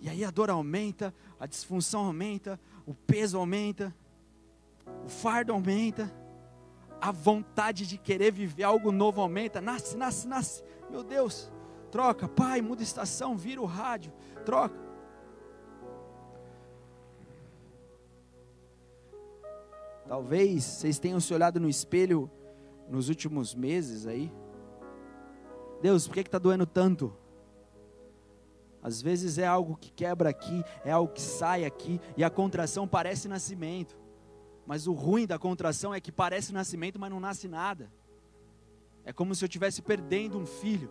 E 0.00 0.08
aí 0.08 0.24
a 0.24 0.30
dor 0.30 0.48
aumenta, 0.48 1.12
a 1.40 1.46
disfunção 1.46 2.04
aumenta, 2.04 2.60
o 2.86 2.94
peso 2.94 3.36
aumenta, 3.36 3.92
o 5.04 5.08
fardo 5.08 5.52
aumenta, 5.52 6.12
a 7.00 7.12
vontade 7.12 7.86
de 7.86 7.96
querer 7.96 8.32
viver 8.32 8.64
algo 8.64 8.90
novo 8.90 9.20
aumenta. 9.20 9.60
Nasce, 9.60 9.96
nasce, 9.96 10.26
nasce. 10.26 10.64
Meu 10.90 11.02
Deus, 11.02 11.50
troca, 11.90 12.28
pai, 12.28 12.60
muda 12.60 12.82
estação, 12.82 13.36
vira 13.36 13.60
o 13.60 13.66
rádio, 13.66 14.12
troca. 14.44 14.88
Talvez 20.06 20.64
vocês 20.64 20.98
tenham 20.98 21.20
se 21.20 21.34
olhado 21.34 21.60
no 21.60 21.68
espelho 21.68 22.30
nos 22.88 23.10
últimos 23.10 23.54
meses 23.54 24.06
aí. 24.06 24.32
Deus, 25.82 26.08
por 26.08 26.14
que 26.14 26.20
está 26.20 26.38
doendo 26.38 26.64
tanto? 26.64 27.14
Às 28.82 29.02
vezes 29.02 29.36
é 29.36 29.46
algo 29.46 29.76
que 29.76 29.90
quebra 29.90 30.30
aqui, 30.30 30.64
é 30.82 30.90
algo 30.90 31.12
que 31.12 31.20
sai 31.20 31.64
aqui, 31.64 32.00
e 32.16 32.24
a 32.24 32.30
contração 32.30 32.88
parece 32.88 33.28
nascimento. 33.28 33.97
Mas 34.68 34.86
o 34.86 34.92
ruim 34.92 35.26
da 35.26 35.38
contração 35.38 35.94
é 35.94 36.00
que 36.00 36.12
parece 36.12 36.52
nascimento, 36.52 36.98
mas 36.98 37.10
não 37.10 37.18
nasce 37.18 37.48
nada. 37.48 37.90
É 39.02 39.14
como 39.14 39.34
se 39.34 39.42
eu 39.42 39.46
estivesse 39.46 39.80
perdendo 39.80 40.38
um 40.38 40.44
filho. 40.44 40.90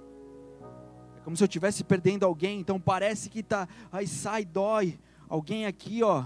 É 1.15 1.19
como 1.19 1.37
se 1.37 1.43
eu 1.43 1.45
estivesse 1.45 1.83
perdendo 1.83 2.25
alguém. 2.25 2.59
Então 2.59 2.79
parece 2.79 3.29
que 3.29 3.43
tá, 3.43 3.69
aí 3.91 4.07
sai, 4.07 4.43
dói. 4.43 4.97
Alguém 5.29 5.67
aqui, 5.67 6.01
ó, 6.01 6.25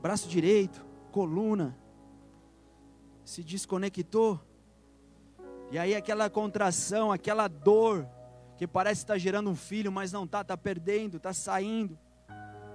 braço 0.00 0.28
direito, 0.28 0.86
coluna, 1.10 1.76
se 3.24 3.42
desconectou. 3.42 4.40
E 5.72 5.78
aí 5.78 5.96
aquela 5.96 6.30
contração, 6.30 7.10
aquela 7.10 7.48
dor, 7.48 8.06
que 8.56 8.64
parece 8.64 9.00
estar 9.00 9.18
gerando 9.18 9.50
um 9.50 9.56
filho, 9.56 9.90
mas 9.90 10.12
não 10.12 10.22
está, 10.22 10.42
está 10.42 10.56
perdendo, 10.56 11.16
está 11.16 11.32
saindo. 11.32 11.98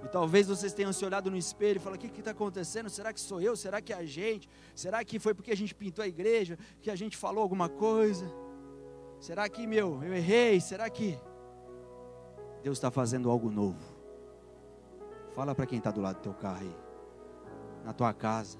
E 0.02 0.08
talvez 0.08 0.46
vocês 0.46 0.72
tenham 0.72 0.92
se 0.92 1.04
olhado 1.04 1.30
no 1.30 1.36
espelho 1.36 1.76
e 1.76 1.80
falado: 1.80 1.98
o 1.98 2.00
que 2.00 2.18
está 2.18 2.30
acontecendo? 2.30 2.88
Será 2.88 3.12
que 3.12 3.20
sou 3.20 3.40
eu? 3.40 3.54
Será 3.56 3.80
que 3.80 3.92
é 3.92 3.96
a 3.96 4.04
gente? 4.04 4.48
Será 4.74 5.04
que 5.04 5.18
foi 5.18 5.34
porque 5.34 5.50
a 5.50 5.56
gente 5.56 5.74
pintou 5.74 6.02
a 6.02 6.08
igreja? 6.08 6.58
Que 6.80 6.90
a 6.90 6.96
gente 6.96 7.16
falou 7.16 7.42
alguma 7.42 7.68
coisa? 7.68 8.30
Será 9.20 9.48
que, 9.48 9.66
meu, 9.66 10.02
eu 10.02 10.14
errei? 10.14 10.60
Será 10.60 10.88
que 10.88 11.18
Deus 12.62 12.78
está 12.78 12.90
fazendo 12.90 13.30
algo 13.30 13.50
novo? 13.50 14.00
Fala 15.34 15.54
para 15.54 15.66
quem 15.66 15.78
está 15.78 15.90
do 15.90 16.00
lado 16.00 16.16
do 16.16 16.22
teu 16.22 16.34
carro 16.34 16.60
aí 16.60 16.90
na 17.84 17.92
tua 17.92 18.12
casa. 18.12 18.58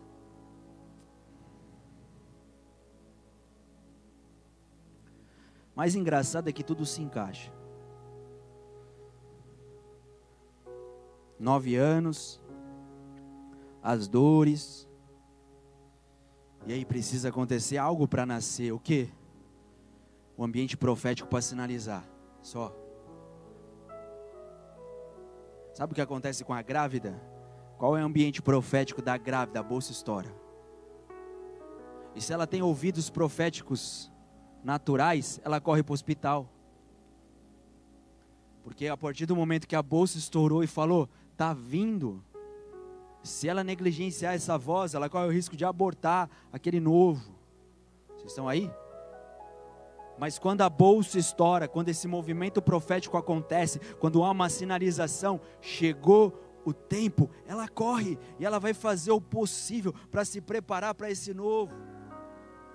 Mais 5.74 5.94
engraçado 5.94 6.48
é 6.48 6.52
que 6.52 6.62
tudo 6.62 6.84
se 6.84 7.00
encaixa. 7.00 7.50
Nove 11.40 11.74
anos, 11.74 12.38
as 13.82 14.06
dores, 14.06 14.86
e 16.66 16.72
aí 16.74 16.84
precisa 16.84 17.30
acontecer 17.30 17.78
algo 17.78 18.06
para 18.06 18.26
nascer. 18.26 18.72
O 18.72 18.78
que? 18.78 19.08
O 20.36 20.44
ambiente 20.44 20.76
profético 20.76 21.26
para 21.30 21.40
sinalizar. 21.40 22.04
Só. 22.42 22.76
Sabe 25.72 25.92
o 25.92 25.94
que 25.94 26.02
acontece 26.02 26.44
com 26.44 26.52
a 26.52 26.60
grávida? 26.60 27.18
Qual 27.78 27.96
é 27.96 28.02
o 28.02 28.04
ambiente 28.04 28.42
profético 28.42 29.00
da 29.00 29.16
grávida? 29.16 29.60
A 29.60 29.62
bolsa 29.62 29.92
história. 29.92 30.34
E 32.14 32.20
se 32.20 32.34
ela 32.34 32.46
tem 32.46 32.60
ouvidos 32.60 33.08
proféticos 33.08 34.12
naturais, 34.62 35.40
ela 35.42 35.58
corre 35.58 35.82
para 35.82 35.92
o 35.92 35.94
hospital. 35.94 36.52
Porque 38.62 38.88
a 38.88 38.96
partir 38.96 39.24
do 39.24 39.34
momento 39.34 39.66
que 39.66 39.74
a 39.74 39.82
bolsa 39.82 40.18
estourou 40.18 40.62
e 40.62 40.66
falou, 40.66 41.08
tá 41.40 41.54
vindo. 41.54 42.22
Se 43.22 43.48
ela 43.48 43.64
negligenciar 43.64 44.34
essa 44.34 44.58
voz, 44.58 44.92
ela 44.92 45.08
corre 45.08 45.26
o 45.26 45.32
risco 45.32 45.56
de 45.56 45.64
abortar 45.64 46.28
aquele 46.52 46.78
novo. 46.78 47.34
Vocês 48.10 48.32
estão 48.32 48.46
aí? 48.46 48.70
Mas 50.18 50.38
quando 50.38 50.60
a 50.60 50.68
bolsa 50.68 51.18
estoura, 51.18 51.66
quando 51.66 51.88
esse 51.88 52.06
movimento 52.06 52.60
profético 52.60 53.16
acontece, 53.16 53.78
quando 53.98 54.22
há 54.22 54.30
uma 54.30 54.50
sinalização, 54.50 55.40
chegou 55.62 56.38
o 56.62 56.74
tempo, 56.74 57.30
ela 57.46 57.66
corre 57.66 58.18
e 58.38 58.44
ela 58.44 58.58
vai 58.58 58.74
fazer 58.74 59.12
o 59.12 59.20
possível 59.20 59.94
para 60.10 60.26
se 60.26 60.42
preparar 60.42 60.94
para 60.94 61.10
esse 61.10 61.32
novo. 61.32 61.74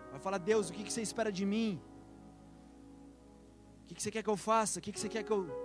Vai 0.10 0.20
falar: 0.20 0.40
Deus, 0.40 0.72
o 0.72 0.74
que 0.74 0.92
você 0.92 1.04
espera 1.04 1.32
de 1.32 1.46
mim? 1.46 1.80
O 3.84 3.94
que 3.94 4.02
você 4.02 4.10
quer 4.10 4.24
que 4.24 4.30
eu 4.30 4.36
faça? 4.36 4.80
O 4.80 4.82
que 4.82 4.92
você 4.92 5.08
quer 5.08 5.22
que 5.22 5.32
eu. 5.32 5.65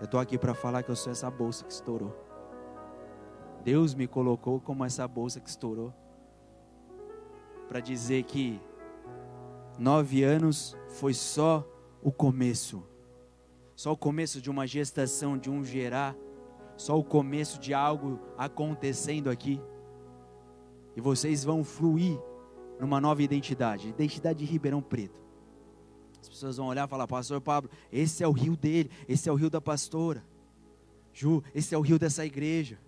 Eu 0.00 0.06
estou 0.06 0.18
aqui 0.18 0.36
para 0.36 0.54
falar 0.54 0.82
que 0.82 0.90
eu 0.90 0.96
sou 0.96 1.12
essa 1.12 1.30
bolsa 1.30 1.64
que 1.64 1.72
estourou. 1.72 2.16
Deus 3.62 3.94
me 3.94 4.08
colocou 4.08 4.58
como 4.60 4.84
essa 4.84 5.06
bolsa 5.06 5.38
que 5.38 5.48
estourou. 5.48 5.94
Para 7.68 7.78
dizer 7.78 8.24
que 8.24 8.60
nove 9.78 10.24
anos 10.24 10.76
foi 10.88 11.14
só 11.14 11.64
o 12.02 12.10
começo 12.10 12.82
só 13.80 13.92
o 13.92 13.96
começo 13.96 14.42
de 14.42 14.50
uma 14.50 14.66
gestação, 14.66 15.38
de 15.38 15.48
um 15.48 15.64
gerar, 15.64 16.14
só 16.76 16.98
o 16.98 17.02
começo 17.02 17.58
de 17.58 17.72
algo 17.72 18.20
acontecendo 18.36 19.30
aqui. 19.30 19.58
E 20.94 21.00
vocês 21.00 21.42
vão 21.42 21.64
fluir 21.64 22.20
numa 22.78 23.00
nova 23.00 23.22
identidade, 23.22 23.88
identidade 23.88 24.40
de 24.40 24.44
Ribeirão 24.44 24.82
Preto. 24.82 25.18
As 26.20 26.28
pessoas 26.28 26.56
vão 26.56 26.66
olhar 26.66 26.86
e 26.86 26.90
falar: 26.90 27.06
Pastor 27.06 27.40
Pablo, 27.40 27.70
esse 27.92 28.22
é 28.22 28.28
o 28.28 28.32
rio 28.32 28.56
dele, 28.56 28.90
esse 29.08 29.28
é 29.28 29.32
o 29.32 29.34
rio 29.34 29.50
da 29.50 29.60
pastora. 29.60 30.24
Ju, 31.12 31.42
esse 31.54 31.74
é 31.74 31.78
o 31.78 31.80
rio 31.80 31.98
dessa 31.98 32.24
igreja. 32.24 32.78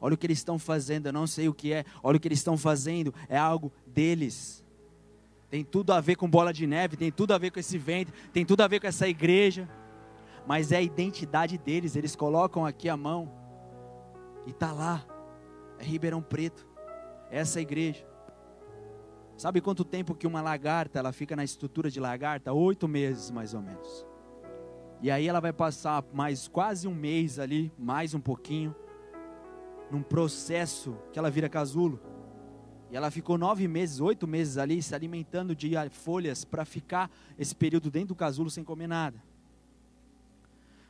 Olha 0.00 0.14
o 0.14 0.16
que 0.16 0.26
eles 0.26 0.38
estão 0.38 0.58
fazendo, 0.58 1.06
eu 1.06 1.12
não 1.12 1.26
sei 1.26 1.48
o 1.48 1.54
que 1.54 1.72
é. 1.72 1.84
Olha 2.02 2.16
o 2.16 2.20
que 2.20 2.28
eles 2.28 2.38
estão 2.38 2.56
fazendo, 2.56 3.12
é 3.28 3.36
algo 3.36 3.72
deles. 3.86 4.64
Tem 5.50 5.64
tudo 5.64 5.92
a 5.92 6.00
ver 6.00 6.16
com 6.16 6.28
bola 6.28 6.52
de 6.52 6.66
neve, 6.66 6.96
tem 6.96 7.10
tudo 7.10 7.32
a 7.32 7.38
ver 7.38 7.50
com 7.50 7.58
esse 7.58 7.78
vento, 7.78 8.12
tem 8.32 8.44
tudo 8.44 8.60
a 8.60 8.68
ver 8.68 8.80
com 8.80 8.86
essa 8.86 9.08
igreja 9.08 9.68
mas 10.48 10.72
é 10.72 10.78
a 10.78 10.80
identidade 10.80 11.58
deles. 11.58 11.94
Eles 11.94 12.16
colocam 12.16 12.64
aqui 12.64 12.88
a 12.88 12.96
mão 12.96 13.30
e 14.46 14.52
tá 14.54 14.72
lá. 14.72 15.04
É 15.78 15.84
Ribeirão 15.84 16.22
Preto. 16.22 16.66
É 17.30 17.40
essa 17.40 17.60
igreja. 17.60 18.07
Sabe 19.38 19.60
quanto 19.60 19.84
tempo 19.84 20.16
que 20.16 20.26
uma 20.26 20.42
lagarta 20.42 20.98
ela 20.98 21.12
fica 21.12 21.36
na 21.36 21.44
estrutura 21.44 21.88
de 21.88 22.00
lagarta? 22.00 22.52
Oito 22.52 22.88
meses 22.88 23.30
mais 23.30 23.54
ou 23.54 23.62
menos. 23.62 24.04
E 25.00 25.12
aí 25.12 25.28
ela 25.28 25.38
vai 25.38 25.52
passar 25.52 26.04
mais 26.12 26.48
quase 26.48 26.88
um 26.88 26.94
mês 26.94 27.38
ali, 27.38 27.72
mais 27.78 28.14
um 28.14 28.20
pouquinho, 28.20 28.74
num 29.92 30.02
processo 30.02 30.98
que 31.12 31.20
ela 31.20 31.30
vira 31.30 31.48
casulo. 31.48 32.00
E 32.90 32.96
ela 32.96 33.12
ficou 33.12 33.38
nove 33.38 33.68
meses, 33.68 34.00
oito 34.00 34.26
meses 34.26 34.58
ali, 34.58 34.82
se 34.82 34.92
alimentando 34.92 35.54
de 35.54 35.70
folhas 35.92 36.44
para 36.44 36.64
ficar 36.64 37.08
esse 37.38 37.54
período 37.54 37.92
dentro 37.92 38.08
do 38.08 38.14
casulo 38.16 38.50
sem 38.50 38.64
comer 38.64 38.88
nada. 38.88 39.22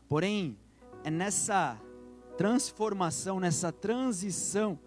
Porém, 0.08 0.56
é 1.04 1.10
nessa 1.10 1.78
transformação, 2.38 3.40
nessa 3.40 3.70
transição 3.70 4.78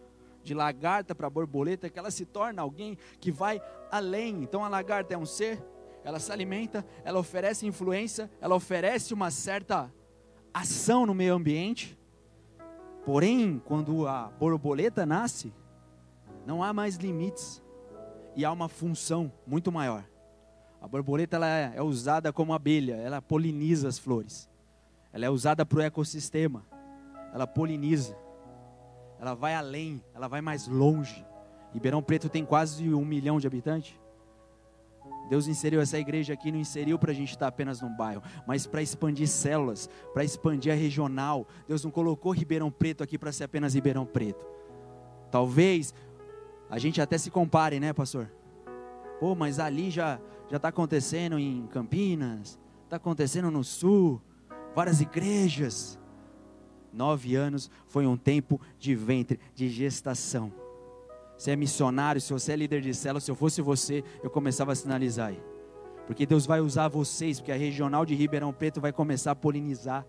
de 0.44 0.54
lagarta 0.54 1.14
para 1.14 1.30
borboleta 1.30 1.90
que 1.90 2.00
ela 2.00 2.12
se 2.12 2.26
torna 2.26 2.62
alguém 2.62 2.98
que 3.20 3.32
vai 3.32 3.62
além. 3.92 4.44
Então 4.44 4.64
a 4.64 4.68
lagarta 4.68 5.14
é 5.14 5.18
um 5.18 5.26
ser, 5.26 5.64
ela 6.04 6.20
se 6.20 6.32
alimenta, 6.32 6.86
ela 7.04 7.20
oferece 7.20 7.66
influência, 7.66 8.30
ela 8.40 8.56
oferece 8.56 9.14
uma 9.14 9.32
certa 9.32 9.94
ação 10.54 11.06
no 11.06 11.14
meio 11.14 11.34
ambiente. 11.34 11.98
Porém, 13.06 13.62
quando 13.66 14.08
a 14.08 14.28
borboleta 14.40 15.06
nasce, 15.06 15.54
não 16.46 16.64
há 16.64 16.74
mais 16.74 16.96
limites 16.96 17.62
e 18.36 18.46
há 18.46 18.52
uma 18.52 18.70
função 18.70 19.32
muito 19.46 19.72
maior. 19.72 20.04
A 20.82 20.88
borboleta 20.88 21.36
ela 21.36 21.48
é, 21.48 21.74
é 21.76 21.82
usada 21.82 22.34
como 22.34 22.54
abelha, 22.54 22.96
ela 22.96 23.22
poliniza 23.22 23.88
as 23.88 24.00
flores. 24.00 24.50
Ela 25.14 25.26
é 25.26 25.30
usada 25.30 25.66
para 25.66 25.78
o 25.78 25.82
ecossistema. 25.82 26.66
Ela 27.34 27.46
poliniza. 27.46 28.18
Ela 29.22 29.36
vai 29.36 29.54
além, 29.54 30.04
ela 30.16 30.28
vai 30.28 30.42
mais 30.42 30.68
longe. 30.68 31.24
Ribeirão 31.72 32.02
Preto 32.02 32.28
tem 32.28 32.44
quase 32.44 32.92
um 32.94 33.06
milhão 33.06 33.40
de 33.40 33.46
habitantes. 33.46 33.94
Deus 35.30 35.48
inseriu 35.48 35.80
essa 35.80 35.98
igreja 35.98 36.34
aqui, 36.34 36.52
não 36.52 36.60
inseriu 36.60 37.00
para 37.00 37.12
a 37.12 37.14
gente 37.14 37.30
estar 37.30 37.48
apenas 37.48 37.82
num 37.82 37.96
bairro, 37.96 38.22
mas 38.46 38.68
para 38.68 38.82
expandir 38.82 39.28
células, 39.28 39.88
para 40.14 40.24
expandir 40.24 40.74
a 40.74 40.76
regional. 40.76 41.48
Deus 41.68 41.84
não 41.86 41.92
colocou 41.92 42.34
Ribeirão 42.34 42.70
Preto 42.70 43.04
aqui 43.04 43.18
para 43.18 43.32
ser 43.32 43.46
apenas 43.46 43.76
Ribeirão 43.76 44.06
Preto. 44.06 44.46
Talvez 45.30 45.94
a 46.70 46.78
gente 46.80 47.00
até 47.00 47.18
se 47.18 47.32
compare, 47.32 47.80
né, 47.80 47.94
pastor? 47.94 48.30
Pô, 49.20 49.36
mas 49.36 49.60
ali 49.60 49.90
já 49.90 50.20
já 50.52 50.58
está 50.58 50.68
acontecendo 50.68 51.40
em 51.40 51.66
Campinas, 51.68 52.60
está 52.84 52.98
acontecendo 52.98 53.50
no 53.50 53.64
Sul, 53.64 54.22
várias 54.76 55.00
igrejas. 55.00 55.98
Nove 56.94 57.36
anos 57.36 57.70
foi 57.88 58.06
um 58.06 58.18
tempo 58.18 58.60
de 58.78 58.94
ventre, 58.96 59.40
de 59.56 59.70
gestação. 59.70 60.52
Se 61.38 61.50
é 61.50 61.56
missionário, 61.56 62.22
se 62.22 62.32
você 62.32 62.52
é 62.52 62.56
líder 62.56 62.82
de 62.82 62.94
célula, 62.94 63.20
se 63.20 63.32
eu 63.32 63.36
fosse 63.36 63.62
você, 63.62 64.04
eu 64.22 64.30
começava 64.30 64.72
a 64.72 64.76
sinalizar 64.76 65.30
aí. 65.30 65.42
Porque 66.06 66.26
Deus 66.26 66.46
vai 66.46 66.60
usar 66.60 66.88
vocês, 66.88 67.40
porque 67.40 67.52
a 67.52 67.56
regional 67.56 68.06
de 68.06 68.14
Ribeirão 68.14 68.52
Preto 68.52 68.82
vai 68.82 68.92
começar 68.92 69.32
a 69.32 69.36
polinizar. 69.36 70.06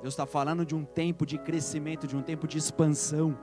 Deus 0.00 0.14
está 0.14 0.24
falando 0.24 0.64
de 0.64 0.74
um 0.74 0.84
tempo 0.84 1.26
de 1.26 1.36
crescimento, 1.36 2.06
de 2.06 2.16
um 2.16 2.22
tempo 2.22 2.46
de 2.46 2.58
expansão. 2.58 3.36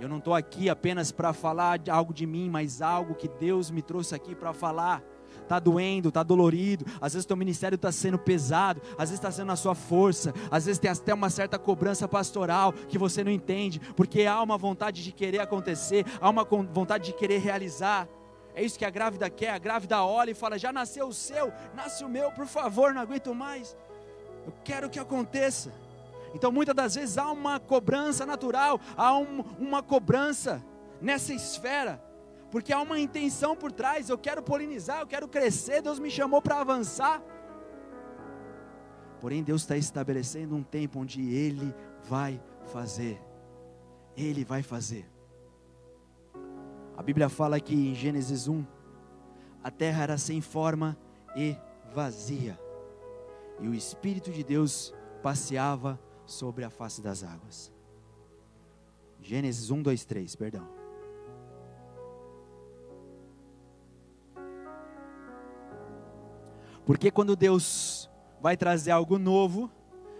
Eu 0.00 0.08
não 0.08 0.18
estou 0.18 0.34
aqui 0.34 0.70
apenas 0.70 1.12
para 1.12 1.32
falar 1.32 1.78
de 1.78 1.90
algo 1.90 2.14
de 2.14 2.26
mim, 2.26 2.48
mas 2.48 2.80
algo 2.80 3.14
que 3.14 3.28
Deus 3.28 3.70
me 3.70 3.82
trouxe 3.82 4.14
aqui 4.14 4.34
para 4.34 4.54
falar. 4.54 5.02
Está 5.50 5.58
doendo, 5.58 6.10
está 6.10 6.22
dolorido, 6.22 6.86
às 7.00 7.12
vezes 7.12 7.26
teu 7.26 7.36
ministério 7.36 7.74
está 7.74 7.90
sendo 7.90 8.16
pesado, 8.16 8.80
às 8.92 9.10
vezes 9.10 9.14
está 9.14 9.32
sendo 9.32 9.50
a 9.50 9.56
sua 9.56 9.74
força, 9.74 10.32
às 10.48 10.66
vezes 10.66 10.78
tem 10.78 10.88
até 10.88 11.12
uma 11.12 11.28
certa 11.28 11.58
cobrança 11.58 12.06
pastoral 12.06 12.72
que 12.72 12.96
você 12.96 13.24
não 13.24 13.32
entende, 13.32 13.80
porque 13.96 14.26
há 14.26 14.40
uma 14.40 14.56
vontade 14.56 15.02
de 15.02 15.10
querer 15.10 15.40
acontecer, 15.40 16.06
há 16.20 16.30
uma 16.30 16.44
vontade 16.44 17.06
de 17.06 17.12
querer 17.14 17.38
realizar. 17.40 18.06
É 18.54 18.62
isso 18.62 18.78
que 18.78 18.84
a 18.84 18.90
grávida 18.90 19.28
quer. 19.28 19.50
A 19.50 19.58
grávida 19.58 20.04
olha 20.04 20.30
e 20.30 20.34
fala: 20.34 20.56
Já 20.56 20.72
nasceu 20.72 21.08
o 21.08 21.12
seu, 21.12 21.52
nasce 21.74 22.04
o 22.04 22.08
meu, 22.08 22.30
por 22.30 22.46
favor, 22.46 22.94
não 22.94 23.02
aguento 23.02 23.34
mais. 23.34 23.76
Eu 24.46 24.52
quero 24.62 24.88
que 24.88 25.00
aconteça. 25.00 25.72
Então, 26.32 26.52
muitas 26.52 26.76
das 26.76 26.94
vezes 26.94 27.18
há 27.18 27.28
uma 27.28 27.58
cobrança 27.58 28.24
natural, 28.24 28.80
há 28.96 29.18
um, 29.18 29.40
uma 29.58 29.82
cobrança 29.82 30.64
nessa 31.02 31.34
esfera, 31.34 32.00
porque 32.50 32.72
há 32.72 32.80
uma 32.80 32.98
intenção 32.98 33.54
por 33.56 33.72
trás. 33.72 34.08
Eu 34.08 34.18
quero 34.18 34.42
polinizar, 34.42 35.00
eu 35.00 35.06
quero 35.06 35.28
crescer. 35.28 35.82
Deus 35.82 35.98
me 35.98 36.10
chamou 36.10 36.42
para 36.42 36.60
avançar. 36.60 37.22
Porém, 39.20 39.42
Deus 39.42 39.62
está 39.62 39.76
estabelecendo 39.76 40.56
um 40.56 40.62
tempo 40.62 41.00
onde 41.00 41.34
Ele 41.34 41.74
vai 42.08 42.42
fazer. 42.72 43.20
Ele 44.16 44.44
vai 44.44 44.62
fazer. 44.62 45.08
A 46.96 47.02
Bíblia 47.02 47.28
fala 47.28 47.60
que 47.60 47.74
em 47.74 47.94
Gênesis 47.94 48.48
1, 48.48 48.64
a 49.62 49.70
terra 49.70 50.02
era 50.02 50.18
sem 50.18 50.40
forma 50.40 50.98
e 51.36 51.56
vazia, 51.92 52.58
e 53.60 53.68
o 53.68 53.74
Espírito 53.74 54.30
de 54.30 54.42
Deus 54.44 54.94
passeava 55.22 56.00
sobre 56.24 56.64
a 56.64 56.70
face 56.70 57.02
das 57.02 57.22
águas. 57.24 57.72
Gênesis 59.20 59.70
1, 59.70 59.82
2, 59.82 60.04
3, 60.04 60.36
perdão. 60.36 60.79
Porque 66.90 67.08
quando 67.08 67.36
Deus 67.36 68.10
vai 68.40 68.56
trazer 68.56 68.90
algo 68.90 69.16
novo, 69.16 69.70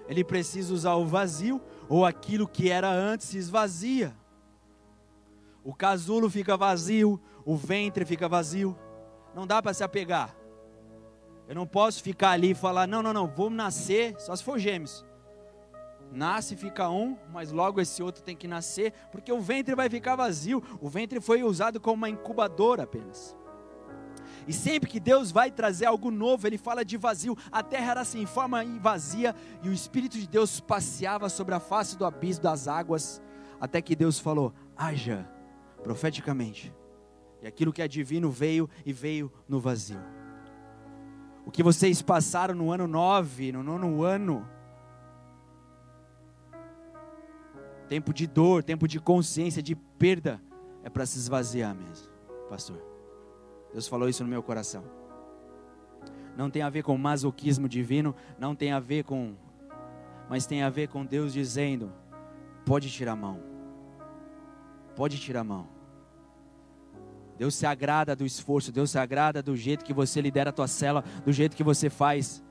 Ele 0.06 0.22
precisa 0.22 0.72
usar 0.72 0.94
o 0.94 1.04
vazio, 1.04 1.60
ou 1.88 2.06
aquilo 2.06 2.46
que 2.46 2.70
era 2.70 2.88
antes 2.88 3.26
se 3.26 3.38
esvazia. 3.38 4.16
O 5.64 5.74
casulo 5.74 6.30
fica 6.30 6.56
vazio, 6.56 7.20
o 7.44 7.56
ventre 7.56 8.04
fica 8.04 8.28
vazio. 8.28 8.78
Não 9.34 9.48
dá 9.48 9.60
para 9.60 9.74
se 9.74 9.82
apegar. 9.82 10.32
Eu 11.48 11.56
não 11.56 11.66
posso 11.66 12.04
ficar 12.04 12.30
ali 12.30 12.52
e 12.52 12.54
falar: 12.54 12.86
não, 12.86 13.02
não, 13.02 13.12
não, 13.12 13.26
vou 13.26 13.50
nascer, 13.50 14.14
só 14.20 14.36
se 14.36 14.44
for 14.44 14.56
gêmeos 14.56 15.04
nasce, 16.12 16.56
fica 16.56 16.88
um, 16.88 17.16
mas 17.32 17.52
logo 17.52 17.80
esse 17.80 18.02
outro 18.02 18.22
tem 18.22 18.36
que 18.36 18.48
nascer, 18.48 18.92
porque 19.12 19.32
o 19.32 19.40
ventre 19.40 19.74
vai 19.74 19.88
ficar 19.88 20.16
vazio. 20.16 20.62
O 20.80 20.88
ventre 20.88 21.20
foi 21.20 21.42
usado 21.42 21.80
como 21.80 21.94
uma 21.94 22.10
incubadora 22.10 22.82
apenas. 22.82 23.36
E 24.46 24.52
sempre 24.52 24.88
que 24.88 24.98
Deus 24.98 25.30
vai 25.30 25.50
trazer 25.50 25.86
algo 25.86 26.10
novo, 26.10 26.46
Ele 26.46 26.58
fala 26.58 26.84
de 26.84 26.96
vazio. 26.96 27.36
A 27.50 27.62
terra 27.62 27.92
era 27.92 28.04
sem 28.04 28.26
forma 28.26 28.64
e 28.64 28.78
vazia, 28.78 29.34
e 29.62 29.68
o 29.68 29.72
Espírito 29.72 30.18
de 30.18 30.26
Deus 30.26 30.60
passeava 30.60 31.28
sobre 31.28 31.54
a 31.54 31.60
face 31.60 31.96
do 31.96 32.04
abismo 32.04 32.42
das 32.42 32.68
águas, 32.68 33.22
até 33.60 33.80
que 33.80 33.94
Deus 33.94 34.18
falou: 34.18 34.52
haja, 34.76 35.28
profeticamente. 35.82 36.74
E 37.42 37.46
aquilo 37.46 37.72
que 37.72 37.82
é 37.82 37.88
divino 37.88 38.30
veio 38.30 38.68
e 38.84 38.92
veio 38.92 39.32
no 39.48 39.60
vazio. 39.60 40.00
O 41.46 41.50
que 41.50 41.62
vocês 41.62 42.02
passaram 42.02 42.54
no 42.54 42.70
ano 42.70 42.86
9, 42.86 43.52
no 43.52 43.62
nono 43.62 44.02
ano, 44.02 44.46
tempo 47.88 48.12
de 48.12 48.26
dor, 48.26 48.62
tempo 48.62 48.86
de 48.86 49.00
consciência, 49.00 49.62
de 49.62 49.74
perda, 49.74 50.40
é 50.84 50.90
para 50.90 51.04
se 51.06 51.18
esvaziar 51.18 51.74
mesmo, 51.74 52.08
pastor. 52.48 52.89
Deus 53.72 53.86
falou 53.86 54.08
isso 54.08 54.22
no 54.22 54.30
meu 54.30 54.42
coração. 54.42 54.84
Não 56.36 56.50
tem 56.50 56.62
a 56.62 56.70
ver 56.70 56.82
com 56.82 56.96
masoquismo 56.96 57.68
divino, 57.68 58.14
não 58.38 58.54
tem 58.54 58.72
a 58.72 58.80
ver 58.80 59.04
com, 59.04 59.34
mas 60.28 60.46
tem 60.46 60.62
a 60.62 60.70
ver 60.70 60.88
com 60.88 61.04
Deus 61.04 61.32
dizendo: 61.32 61.92
pode 62.64 62.90
tirar 62.90 63.12
a 63.12 63.16
mão, 63.16 63.40
pode 64.96 65.18
tirar 65.18 65.40
a 65.40 65.44
mão. 65.44 65.68
Deus 67.36 67.54
se 67.54 67.64
agrada 67.64 68.14
do 68.14 68.24
esforço, 68.24 68.70
Deus 68.70 68.90
se 68.90 68.98
agrada 68.98 69.42
do 69.42 69.56
jeito 69.56 69.84
que 69.84 69.94
você 69.94 70.20
lidera 70.20 70.50
a 70.50 70.52
tua 70.52 70.68
cela, 70.68 71.02
do 71.24 71.32
jeito 71.32 71.56
que 71.56 71.64
você 71.64 71.88
faz. 71.88 72.44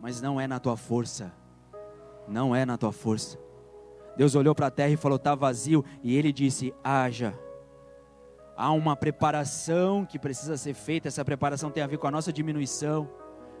Mas 0.00 0.20
não 0.20 0.40
é 0.40 0.46
na 0.46 0.58
tua 0.58 0.76
força, 0.76 1.32
não 2.26 2.54
é 2.54 2.64
na 2.64 2.76
tua 2.78 2.92
força. 2.92 3.38
Deus 4.16 4.34
olhou 4.34 4.54
para 4.54 4.66
a 4.66 4.70
terra 4.70 4.90
e 4.90 4.96
falou: 4.96 5.16
está 5.16 5.34
vazio. 5.34 5.84
E 6.02 6.16
ele 6.16 6.32
disse: 6.32 6.74
haja. 6.82 7.38
Há 8.60 8.72
uma 8.72 8.96
preparação 8.96 10.04
que 10.04 10.18
precisa 10.18 10.56
ser 10.56 10.74
feita. 10.74 11.06
Essa 11.06 11.24
preparação 11.24 11.70
tem 11.70 11.80
a 11.80 11.86
ver 11.86 11.96
com 11.96 12.08
a 12.08 12.10
nossa 12.10 12.32
diminuição. 12.32 13.08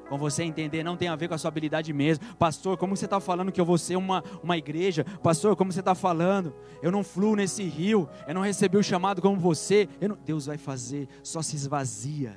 Com 0.08 0.18
você 0.18 0.42
entender, 0.42 0.82
não 0.82 0.96
tem 0.96 1.06
a 1.06 1.14
ver 1.14 1.28
com 1.28 1.34
a 1.34 1.38
sua 1.38 1.46
habilidade 1.46 1.92
mesmo. 1.92 2.34
Pastor, 2.34 2.76
como 2.76 2.96
você 2.96 3.04
está 3.04 3.20
falando 3.20 3.52
que 3.52 3.60
eu 3.60 3.64
vou 3.64 3.78
ser 3.78 3.94
uma, 3.94 4.24
uma 4.42 4.58
igreja? 4.58 5.04
Pastor, 5.22 5.54
como 5.54 5.70
você 5.70 5.78
está 5.78 5.94
falando? 5.94 6.52
Eu 6.82 6.90
não 6.90 7.04
fluo 7.04 7.36
nesse 7.36 7.62
rio. 7.62 8.08
Eu 8.26 8.34
não 8.34 8.42
recebi 8.42 8.76
o 8.76 8.82
chamado 8.82 9.22
como 9.22 9.38
você. 9.38 9.88
Não... 10.00 10.16
Deus 10.16 10.46
vai 10.46 10.58
fazer. 10.58 11.06
Só 11.22 11.42
se 11.42 11.54
esvazia. 11.54 12.36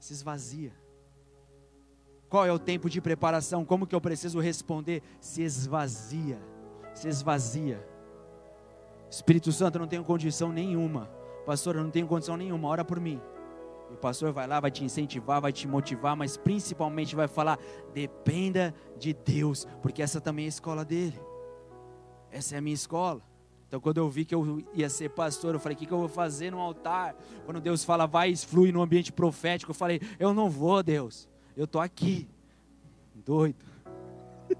Se 0.00 0.12
esvazia. 0.12 0.72
Qual 2.28 2.44
é 2.44 2.52
o 2.52 2.58
tempo 2.58 2.90
de 2.90 3.00
preparação? 3.00 3.64
Como 3.64 3.86
que 3.86 3.94
eu 3.94 4.00
preciso 4.00 4.40
responder? 4.40 5.00
Se 5.20 5.42
esvazia. 5.42 6.40
Se 6.92 7.06
esvazia. 7.06 7.86
Espírito 9.08 9.52
Santo, 9.52 9.76
eu 9.76 9.80
não 9.80 9.86
tenho 9.86 10.02
condição 10.02 10.52
nenhuma. 10.52 11.17
Pastor, 11.48 11.76
eu 11.76 11.82
não 11.82 11.90
tenho 11.90 12.06
condição 12.06 12.36
nenhuma. 12.36 12.68
Ora 12.68 12.84
por 12.84 13.00
mim. 13.00 13.18
E 13.90 13.94
o 13.94 13.96
pastor 13.96 14.32
vai 14.34 14.46
lá, 14.46 14.60
vai 14.60 14.70
te 14.70 14.84
incentivar, 14.84 15.40
vai 15.40 15.50
te 15.50 15.66
motivar, 15.66 16.14
mas 16.14 16.36
principalmente 16.36 17.16
vai 17.16 17.26
falar: 17.26 17.58
dependa 17.94 18.74
de 18.98 19.14
Deus, 19.14 19.66
porque 19.80 20.02
essa 20.02 20.20
também 20.20 20.44
é 20.44 20.48
a 20.48 20.50
escola 20.50 20.84
dele. 20.84 21.18
Essa 22.30 22.56
é 22.56 22.58
a 22.58 22.60
minha 22.60 22.74
escola. 22.74 23.22
Então, 23.66 23.80
quando 23.80 23.96
eu 23.96 24.10
vi 24.10 24.26
que 24.26 24.34
eu 24.34 24.62
ia 24.74 24.90
ser 24.90 25.08
pastor, 25.08 25.54
eu 25.54 25.58
falei: 25.58 25.74
o 25.74 25.78
que, 25.78 25.86
que 25.86 25.92
eu 25.92 26.00
vou 26.00 26.08
fazer 26.08 26.50
no 26.50 26.60
altar? 26.60 27.16
Quando 27.46 27.62
Deus 27.62 27.82
fala, 27.82 28.04
vai, 28.06 28.36
flui 28.36 28.70
no 28.70 28.82
ambiente 28.82 29.10
profético, 29.10 29.70
eu 29.70 29.74
falei: 29.74 30.02
eu 30.18 30.34
não 30.34 30.50
vou, 30.50 30.82
Deus 30.82 31.26
eu 31.56 31.64
estou 31.64 31.80
aqui, 31.80 32.28
doido. 33.24 33.64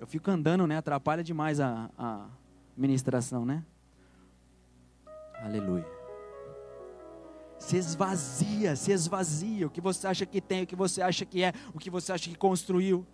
Eu 0.00 0.06
fico 0.06 0.30
andando, 0.30 0.66
né? 0.66 0.76
Atrapalha 0.76 1.22
demais 1.22 1.58
a, 1.58 1.90
a 1.96 2.26
ministração, 2.76 3.46
né? 3.46 3.64
Aleluia. 5.46 5.86
Se 7.56 7.76
esvazia, 7.76 8.74
se 8.74 8.90
esvazia. 8.90 9.68
O 9.68 9.70
que 9.70 9.80
você 9.80 10.08
acha 10.08 10.26
que 10.26 10.40
tem, 10.40 10.64
o 10.64 10.66
que 10.66 10.74
você 10.74 11.00
acha 11.00 11.24
que 11.24 11.40
é, 11.40 11.52
o 11.72 11.78
que 11.78 11.88
você 11.88 12.12
acha 12.12 12.28
que 12.28 12.36
construiu, 12.36 13.06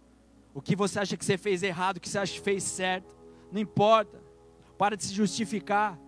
o 0.54 0.62
que 0.62 0.74
você 0.74 0.98
acha 0.98 1.14
que 1.14 1.24
você 1.26 1.36
fez 1.36 1.62
errado, 1.62 1.98
o 1.98 2.00
que 2.00 2.08
você 2.08 2.18
acha 2.18 2.32
que 2.32 2.40
fez 2.40 2.62
certo. 2.62 3.14
Não 3.52 3.60
importa. 3.60 4.18
Para 4.78 4.96
de 4.96 5.04
se 5.04 5.12
justificar. 5.12 6.00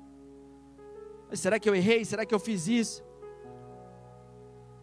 Mas 1.29 1.41
será 1.41 1.59
que 1.59 1.69
eu 1.69 1.75
errei? 1.75 2.07
Será 2.07 2.25
que 2.25 2.35
eu 2.35 2.41
fiz 2.41 2.69
isso? 2.69 3.05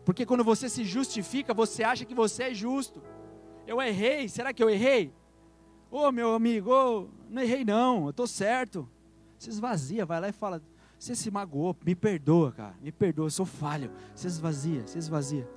Porque 0.06 0.28
quando 0.28 0.44
você 0.44 0.70
se 0.70 0.84
justifica, 0.84 1.56
você 1.56 1.84
acha 1.84 2.06
que 2.06 2.14
você 2.14 2.44
é 2.44 2.54
justo. 2.54 3.02
Eu 3.66 3.82
errei, 3.82 4.30
será 4.30 4.54
que 4.54 4.62
eu 4.62 4.70
errei? 4.70 5.12
Ô 5.90 6.04
oh, 6.04 6.12
meu 6.12 6.36
amigo, 6.36 6.70
oh, 6.72 7.10
não 7.28 7.42
errei 7.42 7.66
não, 7.66 8.04
eu 8.06 8.12
estou 8.12 8.28
certo. 8.28 8.88
Você 9.40 9.50
esvazia, 9.50 10.06
vai 10.06 10.22
lá 10.22 10.30
e 10.30 10.32
fala, 10.32 10.62
você 11.02 11.16
se 11.16 11.32
magoou, 11.32 11.76
me 11.84 11.96
perdoa, 11.96 12.52
cara, 12.52 12.76
me 12.80 12.92
perdoa, 12.92 13.26
eu 13.26 13.32
sou 13.32 13.44
falho. 13.44 13.90
Você 14.14 14.28
esvazia, 14.28 14.86
você 14.86 15.00
esvazia. 15.00 15.50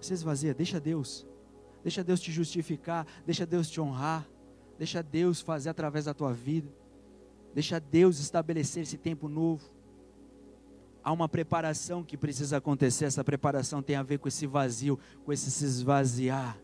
Você 0.00 0.14
esvazia, 0.14 0.52
deixa 0.52 0.80
Deus. 0.80 1.24
Deixa 1.80 2.02
Deus 2.02 2.18
te 2.18 2.32
justificar, 2.32 3.06
deixa 3.24 3.46
Deus 3.46 3.70
te 3.70 3.80
honrar, 3.80 4.28
deixa 4.76 5.00
Deus 5.00 5.40
fazer 5.40 5.68
através 5.68 6.06
da 6.06 6.12
tua 6.12 6.32
vida. 6.32 6.68
Deixa 7.54 7.78
Deus 7.78 8.18
estabelecer 8.18 8.82
esse 8.82 8.98
tempo 8.98 9.28
novo 9.28 9.62
há 11.04 11.12
uma 11.12 11.28
preparação 11.28 12.02
que 12.02 12.16
precisa 12.16 12.56
acontecer. 12.56 13.04
Essa 13.04 13.22
preparação 13.22 13.80
tem 13.80 13.94
a 13.94 14.02
ver 14.02 14.18
com 14.18 14.26
esse 14.26 14.44
vazio, 14.44 14.98
com 15.24 15.32
esse 15.32 15.52
se 15.52 15.64
esvaziar. 15.64 16.58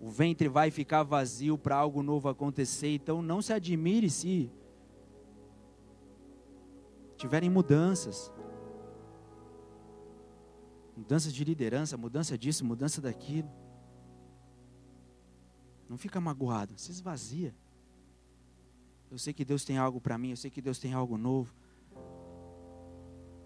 O 0.00 0.12
ventre 0.12 0.46
vai 0.48 0.70
ficar 0.70 1.02
vazio 1.02 1.58
para 1.58 1.74
algo 1.74 2.04
novo 2.04 2.28
acontecer. 2.28 2.94
Então 2.94 3.20
não 3.20 3.42
se 3.42 3.52
admire 3.52 4.08
se 4.08 4.48
tiverem 7.16 7.50
mudanças. 7.50 8.32
Mudanças 10.96 11.32
de 11.32 11.44
liderança, 11.44 11.96
mudança 11.96 12.38
disso, 12.38 12.64
mudança 12.64 13.00
daquilo. 13.00 13.50
Não 15.88 15.96
fica 15.96 16.20
magoado, 16.20 16.78
se 16.78 16.90
esvazia. 16.90 17.54
Eu 19.10 19.18
sei 19.18 19.32
que 19.32 19.44
Deus 19.44 19.64
tem 19.64 19.78
algo 19.78 20.00
para 20.00 20.18
mim, 20.18 20.30
eu 20.30 20.36
sei 20.36 20.50
que 20.50 20.60
Deus 20.60 20.78
tem 20.78 20.92
algo 20.92 21.16
novo. 21.16 21.54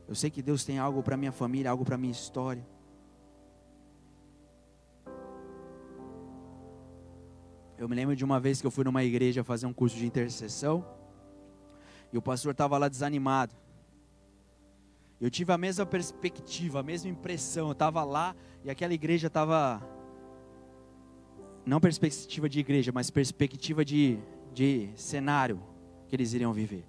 Eu 0.09 0.15
sei 0.15 0.31
que 0.31 0.43
Deus 0.43 0.65
tem 0.65 0.79
algo 0.79 1.03
para 1.03 1.17
minha 1.17 1.33
família, 1.33 1.71
algo 1.71 1.85
para 1.85 1.97
minha 1.97 2.13
história. 2.13 2.67
Eu 7.79 7.89
me 7.89 7.95
lembro 7.95 8.15
de 8.15 8.25
uma 8.25 8.39
vez 8.39 8.61
que 8.61 8.67
eu 8.67 8.71
fui 8.71 8.85
numa 8.85 9.03
igreja 9.05 9.43
fazer 9.43 9.67
um 9.67 9.73
curso 9.73 9.97
de 9.97 10.07
intercessão 10.07 11.00
e 12.13 12.19
o 12.19 12.23
pastor 12.23 12.53
estava 12.53 12.77
lá 12.79 12.89
desanimado. 12.89 13.55
Eu 15.21 15.31
tive 15.31 15.53
a 15.53 15.59
mesma 15.59 15.85
perspectiva, 15.85 16.81
a 16.81 16.83
mesma 16.83 17.11
impressão. 17.11 17.67
Eu 17.67 17.73
estava 17.73 18.03
lá 18.05 18.35
e 18.65 18.71
aquela 18.71 18.95
igreja 18.95 19.27
estava. 19.27 19.83
Não 21.67 21.79
perspectiva 21.79 22.49
de 22.49 22.59
igreja, 22.59 22.91
mas 22.91 23.11
perspectiva 23.11 23.85
de, 23.85 24.19
de 24.53 24.89
cenário 24.97 25.63
que 26.09 26.17
eles 26.17 26.33
iriam 26.33 26.53
viver. 26.53 26.87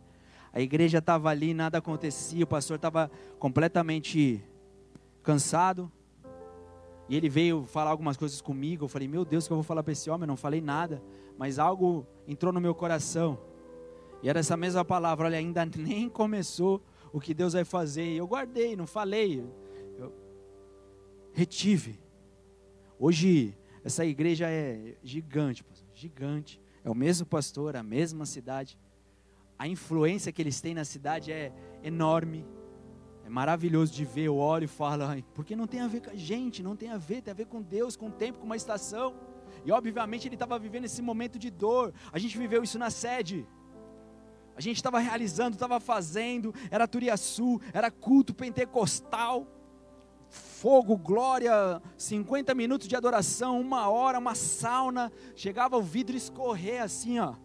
A 0.54 0.62
igreja 0.62 1.00
estava 1.00 1.30
ali, 1.30 1.54
nada 1.54 1.78
acontecia, 1.78 2.44
o 2.44 2.48
pastor 2.48 2.76
estava 2.76 3.12
completamente 3.38 4.42
cansado. 5.22 5.92
E 7.10 7.16
ele 7.16 7.28
veio 7.28 7.66
falar 7.66 7.92
algumas 7.92 8.16
coisas 8.16 8.40
comigo. 8.40 8.86
Eu 8.86 8.90
falei, 8.90 9.10
meu 9.10 9.26
Deus, 9.26 9.44
o 9.44 9.48
que 9.48 9.54
eu 9.54 9.58
vou 9.58 9.64
falar 9.64 9.84
para 9.84 9.92
esse 9.92 10.10
homem? 10.10 10.24
Eu 10.24 10.28
não 10.28 10.38
falei 10.38 10.62
nada, 10.62 11.04
mas 11.38 11.60
algo 11.60 12.08
entrou 12.26 12.54
no 12.54 12.62
meu 12.62 12.74
coração. 12.74 13.38
E 14.22 14.30
era 14.30 14.40
essa 14.40 14.58
mesma 14.58 14.84
palavra: 14.84 15.28
olha, 15.28 15.38
ainda 15.38 15.66
nem 15.78 16.10
começou 16.10 16.82
o 17.12 17.20
que 17.20 17.34
Deus 17.34 17.54
vai 17.54 17.66
fazer. 17.66 18.14
E 18.14 18.18
eu 18.18 18.28
guardei, 18.28 18.76
não 18.76 18.88
falei. 18.88 19.44
Eu 19.98 20.14
retive. 21.34 22.00
Hoje, 23.00 23.58
essa 23.84 24.06
igreja 24.06 24.50
é 24.50 24.96
gigante, 25.04 25.66
gigante. 25.94 26.62
É 26.84 26.90
o 26.90 26.96
mesmo 26.96 27.26
pastor, 27.26 27.76
a 27.76 27.84
mesma 27.84 28.26
cidade 28.26 28.78
a 29.62 29.68
influência 29.68 30.32
que 30.32 30.42
eles 30.42 30.60
têm 30.60 30.74
na 30.74 30.84
cidade 30.84 31.32
é 31.32 31.54
enorme. 31.84 32.44
É 33.24 33.30
maravilhoso 33.30 33.94
de 33.94 34.04
ver, 34.04 34.24
eu 34.24 34.36
olho 34.36 34.64
e 34.64 34.68
falo, 34.68 35.04
porque 35.36 35.56
não 35.56 35.68
tem 35.68 35.82
a 35.82 35.88
ver 35.88 36.02
com 36.02 36.10
a 36.10 36.16
gente, 36.16 36.64
não 36.64 36.76
tem 36.76 36.90
a 36.90 36.98
ver, 36.98 37.22
tem 37.22 37.32
a 37.32 37.36
ver 37.36 37.46
com 37.46 37.62
Deus, 37.62 37.96
com 37.96 38.08
o 38.08 38.12
tempo, 38.12 38.40
com 38.40 38.48
uma 38.48 38.56
estação. 38.56 39.14
E 39.64 39.72
obviamente 39.72 40.28
ele 40.28 40.34
estava 40.34 40.58
vivendo 40.58 40.86
esse 40.86 41.00
momento 41.00 41.38
de 41.38 41.52
dor. 41.52 41.94
A 42.12 42.18
gente 42.18 42.36
viveu 42.40 42.64
isso 42.64 42.80
na 42.80 42.90
sede. 42.90 43.46
A 44.56 44.62
gente 44.62 44.78
estava 44.78 45.00
realizando, 45.00 45.56
estava 45.56 45.80
fazendo, 45.80 46.54
era 46.70 46.88
Turiaçu, 46.88 47.60
era 47.74 47.90
culto 47.90 48.34
pentecostal, 48.34 49.48
fogo, 50.30 50.98
glória, 50.98 51.82
50 51.98 52.54
minutos 52.54 52.88
de 52.88 52.96
adoração, 52.96 53.60
uma 53.60 53.90
hora, 53.90 54.20
uma 54.20 54.36
sauna, 54.36 55.12
chegava 55.36 55.78
o 55.78 55.82
vidro 55.82 56.16
escorrer 56.16 56.82
assim, 56.82 57.20
ó 57.20 57.36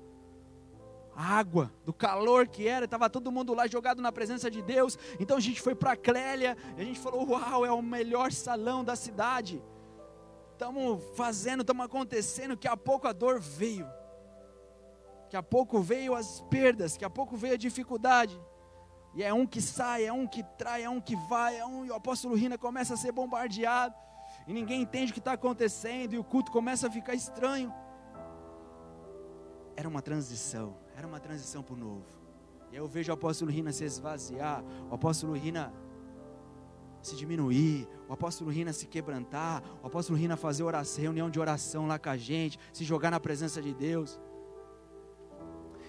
água, 1.16 1.72
do 1.84 1.94
calor 1.94 2.46
que 2.46 2.68
era, 2.68 2.84
estava 2.84 3.08
todo 3.08 3.32
mundo 3.32 3.54
lá 3.54 3.66
jogado 3.66 4.02
na 4.02 4.12
presença 4.12 4.50
de 4.50 4.60
Deus. 4.60 4.98
Então 5.18 5.38
a 5.38 5.40
gente 5.40 5.62
foi 5.62 5.74
para 5.74 5.96
Clélia 5.96 6.56
a 6.76 6.84
gente 6.84 7.00
falou: 7.00 7.26
Uau, 7.30 7.64
é 7.64 7.72
o 7.72 7.80
melhor 7.80 8.30
salão 8.30 8.84
da 8.84 8.94
cidade. 8.94 9.62
Estamos 10.52 11.02
fazendo, 11.16 11.60
estamos 11.62 11.86
acontecendo. 11.86 12.56
Que 12.56 12.68
a 12.68 12.76
pouco 12.76 13.08
a 13.08 13.12
dor 13.12 13.40
veio, 13.40 13.86
que 15.28 15.36
a 15.36 15.42
pouco 15.42 15.80
veio 15.80 16.14
as 16.14 16.40
perdas, 16.42 16.96
que 16.96 17.04
a 17.04 17.10
pouco 17.10 17.36
veio 17.36 17.54
a 17.54 17.58
dificuldade. 17.58 18.40
E 19.14 19.22
é 19.22 19.32
um 19.32 19.46
que 19.46 19.62
sai, 19.62 20.04
é 20.04 20.12
um 20.12 20.26
que 20.26 20.42
trai, 20.58 20.84
é 20.84 20.90
um 20.90 21.00
que 21.00 21.16
vai, 21.28 21.56
é 21.58 21.64
um. 21.64 21.84
E 21.84 21.90
o 21.90 21.94
apóstolo 21.94 22.34
Rina 22.34 22.58
começa 22.58 22.94
a 22.94 22.96
ser 22.96 23.12
bombardeado. 23.12 23.94
E 24.46 24.52
ninguém 24.52 24.82
entende 24.82 25.10
o 25.10 25.14
que 25.14 25.20
está 25.20 25.32
acontecendo. 25.32 26.12
E 26.14 26.18
o 26.18 26.24
culto 26.24 26.52
começa 26.52 26.86
a 26.88 26.90
ficar 26.90 27.14
estranho. 27.14 27.72
Era 29.74 29.88
uma 29.88 30.02
transição 30.02 30.76
era 30.96 31.06
uma 31.06 31.20
transição 31.20 31.62
para 31.62 31.74
o 31.74 31.76
novo. 31.76 32.06
E 32.72 32.76
aí 32.76 32.78
eu 32.78 32.88
vejo 32.88 33.12
o 33.12 33.14
apóstolo 33.14 33.50
Rina 33.50 33.70
se 33.70 33.84
esvaziar, 33.84 34.64
o 34.90 34.94
apóstolo 34.94 35.34
Rina 35.34 35.72
se 37.02 37.14
diminuir, 37.14 37.86
o 38.08 38.12
apóstolo 38.12 38.50
Rina 38.50 38.72
se 38.72 38.86
quebrantar, 38.86 39.62
o 39.82 39.86
apóstolo 39.86 40.18
Rina 40.18 40.36
fazer 40.36 40.64
oração, 40.64 41.02
reunião 41.02 41.30
de 41.30 41.38
oração 41.38 41.86
lá 41.86 41.98
com 41.98 42.08
a 42.08 42.16
gente, 42.16 42.58
se 42.72 42.82
jogar 42.82 43.10
na 43.10 43.20
presença 43.20 43.60
de 43.60 43.74
Deus. 43.74 44.18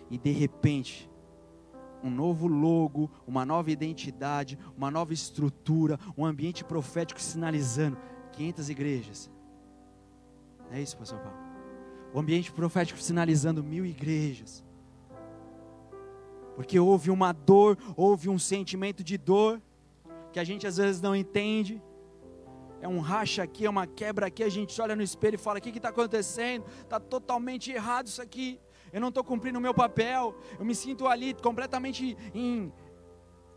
E 0.09 0.17
de 0.17 0.31
repente, 0.31 1.09
um 2.03 2.09
novo 2.09 2.47
logo, 2.47 3.09
uma 3.25 3.45
nova 3.45 3.71
identidade, 3.71 4.57
uma 4.77 4.89
nova 4.89 5.13
estrutura, 5.13 5.99
um 6.17 6.25
ambiente 6.25 6.63
profético 6.63 7.21
sinalizando 7.21 7.97
500 8.33 8.69
igrejas. 8.69 9.31
É 10.71 10.81
isso, 10.81 10.97
pastor 10.97 11.19
Paulo. 11.19 11.37
O 12.13 12.19
ambiente 12.19 12.51
profético 12.51 12.99
sinalizando 12.99 13.63
mil 13.63 13.85
igrejas 13.85 14.65
porque 16.57 16.79
houve 16.79 17.11
uma 17.11 17.31
dor, 17.33 17.77
houve 17.95 18.29
um 18.29 18.39
sentimento 18.39 19.03
de 19.03 19.15
dor, 19.15 19.61
que 20.33 20.39
a 20.39 20.43
gente 20.43 20.65
às 20.65 20.77
vezes 20.77 20.99
não 20.99 21.15
entende. 21.15 21.79
É 22.81 22.87
um 22.87 22.99
racha 22.99 23.43
aqui, 23.43 23.67
é 23.67 23.69
uma 23.69 23.85
quebra 23.85 24.25
aqui, 24.25 24.43
a 24.43 24.49
gente 24.49 24.81
olha 24.81 24.95
no 24.95 25.03
espelho 25.03 25.35
e 25.35 25.37
fala: 25.37 25.59
o 25.59 25.61
que 25.61 25.69
está 25.69 25.89
acontecendo? 25.89 26.65
Está 26.81 26.99
totalmente 26.99 27.71
errado 27.71 28.07
isso 28.07 28.23
aqui. 28.23 28.59
Eu 28.91 29.01
não 29.01 29.09
estou 29.09 29.23
cumprindo 29.23 29.59
o 29.59 29.61
meu 29.61 29.73
papel. 29.73 30.35
Eu 30.59 30.65
me 30.65 30.75
sinto 30.75 31.07
ali 31.07 31.33
completamente 31.33 32.17
em, 32.33 32.71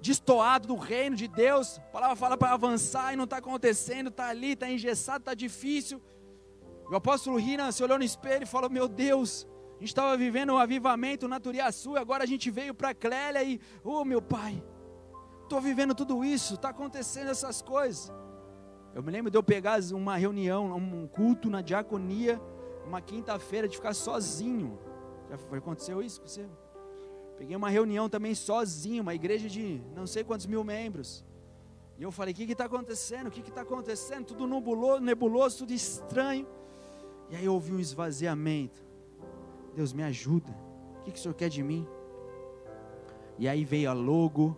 destoado 0.01 0.67
do 0.69 0.77
reino 0.77 1.17
de 1.17 1.29
Deus. 1.29 1.79
A 1.79 1.93
palavra 1.93 2.17
fala 2.17 2.37
para 2.37 2.53
avançar 2.53 3.13
e 3.13 3.17
não 3.17 3.25
está 3.25 3.37
acontecendo, 3.37 4.09
está 4.09 4.29
ali, 4.29 4.53
está 4.53 4.71
engessado, 4.71 5.19
está 5.19 5.35
difícil. 5.35 6.03
O 6.91 6.97
apóstolo 6.97 7.39
Rina 7.39 7.71
se 7.71 7.83
olhou 7.83 7.99
no 7.99 8.05
espelho 8.05 8.43
e 8.43 8.47
falou: 8.47 8.69
Meu 8.69 8.89
Deus, 8.89 9.47
a 9.77 9.81
gente 9.81 9.89
estava 9.89 10.17
vivendo 10.17 10.53
um 10.53 10.59
avivamento 10.59 11.29
na 11.29 11.39
Turiaçu, 11.39 11.97
agora 11.97 12.25
a 12.25 12.27
gente 12.27 12.51
veio 12.51 12.75
para 12.75 12.93
Clélia 12.93 13.43
e, 13.45 13.61
oh 13.85 14.05
meu 14.05 14.21
pai, 14.21 14.63
estou 15.45 15.61
vivendo 15.61 15.95
tudo 15.95 16.25
isso, 16.25 16.55
está 16.55 16.71
acontecendo 16.71 17.31
essas 17.31 17.63
coisas. 17.63 18.13
Eu 18.93 19.03
me 19.03 19.13
lembro 19.13 19.31
de 19.31 19.39
eu 19.39 19.43
pegar 19.43 19.79
uma 19.93 20.17
reunião, 20.17 20.77
um 20.77 21.07
culto 21.07 21.49
na 21.49 21.61
diaconia, 21.61 22.41
uma 22.85 23.01
quinta-feira, 23.01 23.69
de 23.69 23.77
ficar 23.77 23.95
sozinho. 23.95 24.79
Já 25.31 25.57
aconteceu 25.57 26.03
isso 26.03 26.21
com 26.21 26.27
você? 26.27 26.45
Peguei 27.39 27.55
uma 27.55 27.71
reunião 27.71 28.09
também 28.09 28.35
sozinho, 28.35 29.01
uma 29.01 29.15
igreja 29.15 29.49
de 29.49 29.81
não 29.95 30.07
sei 30.07 30.25
quantos 30.25 30.45
mil 30.45 30.65
membros. 30.65 31.25
E 31.97 32.03
eu 32.03 32.11
falei: 32.11 32.35
o 32.35 32.37
que 32.37 32.51
está 32.51 32.65
acontecendo? 32.65 33.29
O 33.29 33.31
que 33.31 33.41
está 33.41 33.61
acontecendo? 33.61 34.27
Tudo 34.27 34.47
nebuloso, 34.47 35.01
nebuloso, 35.01 35.59
tudo 35.59 35.73
estranho. 35.73 36.47
E 37.31 37.37
aí 37.37 37.45
eu 37.45 37.55
ouvi 37.55 37.73
um 37.73 37.79
esvaziamento. 37.79 38.83
Deus 39.77 39.93
me 39.93 40.03
ajuda. 40.03 40.51
O 40.99 41.03
que, 41.05 41.13
que 41.13 41.19
o 41.19 41.23
Senhor 41.23 41.35
quer 41.35 41.49
de 41.49 41.63
mim? 41.63 41.87
E 43.39 43.49
aí 43.49 43.65
veio 43.65 43.89
a 43.89 43.93
logo. 43.93 44.57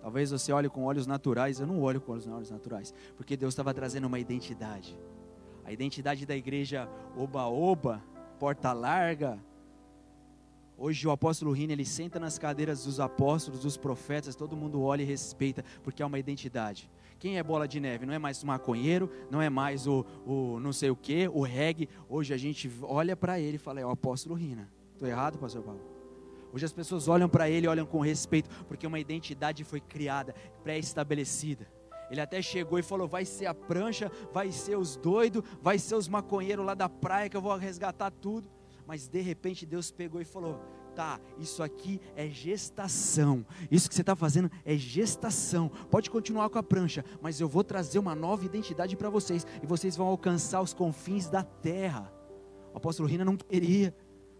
Talvez 0.00 0.30
você 0.30 0.52
olhe 0.52 0.68
com 0.68 0.84
olhos 0.84 1.08
naturais. 1.08 1.58
Eu 1.58 1.66
não 1.66 1.82
olho 1.82 2.00
com 2.00 2.12
olhos 2.12 2.50
naturais, 2.50 2.94
porque 3.16 3.36
Deus 3.36 3.52
estava 3.52 3.74
trazendo 3.74 4.06
uma 4.06 4.20
identidade. 4.20 4.96
A 5.64 5.72
identidade 5.72 6.24
da 6.24 6.36
igreja 6.36 6.88
oba-oba, 7.16 8.02
porta 8.38 8.72
larga. 8.72 9.42
Hoje 10.80 11.08
o 11.08 11.10
apóstolo 11.10 11.50
Rina, 11.50 11.72
ele 11.72 11.84
senta 11.84 12.20
nas 12.20 12.38
cadeiras 12.38 12.84
dos 12.84 13.00
apóstolos, 13.00 13.58
dos 13.58 13.76
profetas, 13.76 14.36
todo 14.36 14.56
mundo 14.56 14.80
olha 14.80 15.02
e 15.02 15.04
respeita, 15.04 15.64
porque 15.82 16.04
é 16.04 16.06
uma 16.06 16.20
identidade. 16.20 16.88
Quem 17.18 17.36
é 17.36 17.42
bola 17.42 17.66
de 17.66 17.80
neve? 17.80 18.06
Não 18.06 18.14
é 18.14 18.18
mais 18.18 18.44
o 18.44 18.46
maconheiro, 18.46 19.10
não 19.28 19.42
é 19.42 19.50
mais 19.50 19.88
o, 19.88 20.06
o 20.24 20.60
não 20.60 20.72
sei 20.72 20.88
o 20.88 20.94
que, 20.94 21.26
o 21.26 21.42
reggae. 21.42 21.88
Hoje 22.08 22.32
a 22.32 22.36
gente 22.36 22.70
olha 22.82 23.16
para 23.16 23.40
ele 23.40 23.56
e 23.56 23.58
fala, 23.58 23.80
é 23.80 23.84
o 23.84 23.90
apóstolo 23.90 24.36
Rina. 24.36 24.70
Estou 24.92 25.08
errado, 25.08 25.36
pastor 25.36 25.64
Paulo? 25.64 25.80
Hoje 26.52 26.64
as 26.64 26.72
pessoas 26.72 27.08
olham 27.08 27.28
para 27.28 27.50
ele, 27.50 27.66
olham 27.66 27.84
com 27.84 27.98
respeito, 27.98 28.48
porque 28.66 28.86
uma 28.86 29.00
identidade 29.00 29.64
foi 29.64 29.80
criada, 29.80 30.32
pré-estabelecida. 30.62 31.66
Ele 32.08 32.20
até 32.20 32.40
chegou 32.40 32.78
e 32.78 32.82
falou: 32.84 33.08
vai 33.08 33.24
ser 33.24 33.46
a 33.46 33.54
prancha, 33.54 34.12
vai 34.32 34.52
ser 34.52 34.78
os 34.78 34.96
doidos, 34.96 35.42
vai 35.60 35.76
ser 35.76 35.96
os 35.96 36.06
maconheiros 36.06 36.64
lá 36.64 36.74
da 36.74 36.88
praia 36.88 37.28
que 37.28 37.36
eu 37.36 37.42
vou 37.42 37.54
resgatar 37.56 38.12
tudo. 38.12 38.48
Mas 38.88 39.06
de 39.06 39.20
repente 39.20 39.66
Deus 39.66 39.90
pegou 39.90 40.18
e 40.18 40.24
falou: 40.24 40.58
tá, 40.96 41.20
isso 41.38 41.62
aqui 41.62 42.00
é 42.16 42.26
gestação. 42.26 43.44
Isso 43.70 43.86
que 43.86 43.94
você 43.94 44.00
está 44.00 44.16
fazendo 44.16 44.50
é 44.64 44.78
gestação. 44.78 45.70
Pode 45.90 46.08
continuar 46.10 46.48
com 46.48 46.58
a 46.58 46.62
prancha, 46.62 47.04
mas 47.20 47.38
eu 47.38 47.46
vou 47.46 47.62
trazer 47.62 47.98
uma 47.98 48.14
nova 48.14 48.46
identidade 48.46 48.96
para 48.96 49.10
vocês 49.10 49.46
e 49.62 49.66
vocês 49.66 49.94
vão 49.94 50.06
alcançar 50.06 50.62
os 50.62 50.72
confins 50.72 51.28
da 51.28 51.42
terra. 51.42 52.10
O 52.72 52.78
apóstolo 52.78 53.06
Rina 53.06 53.26
não 53.26 53.36
queria. 53.36 53.94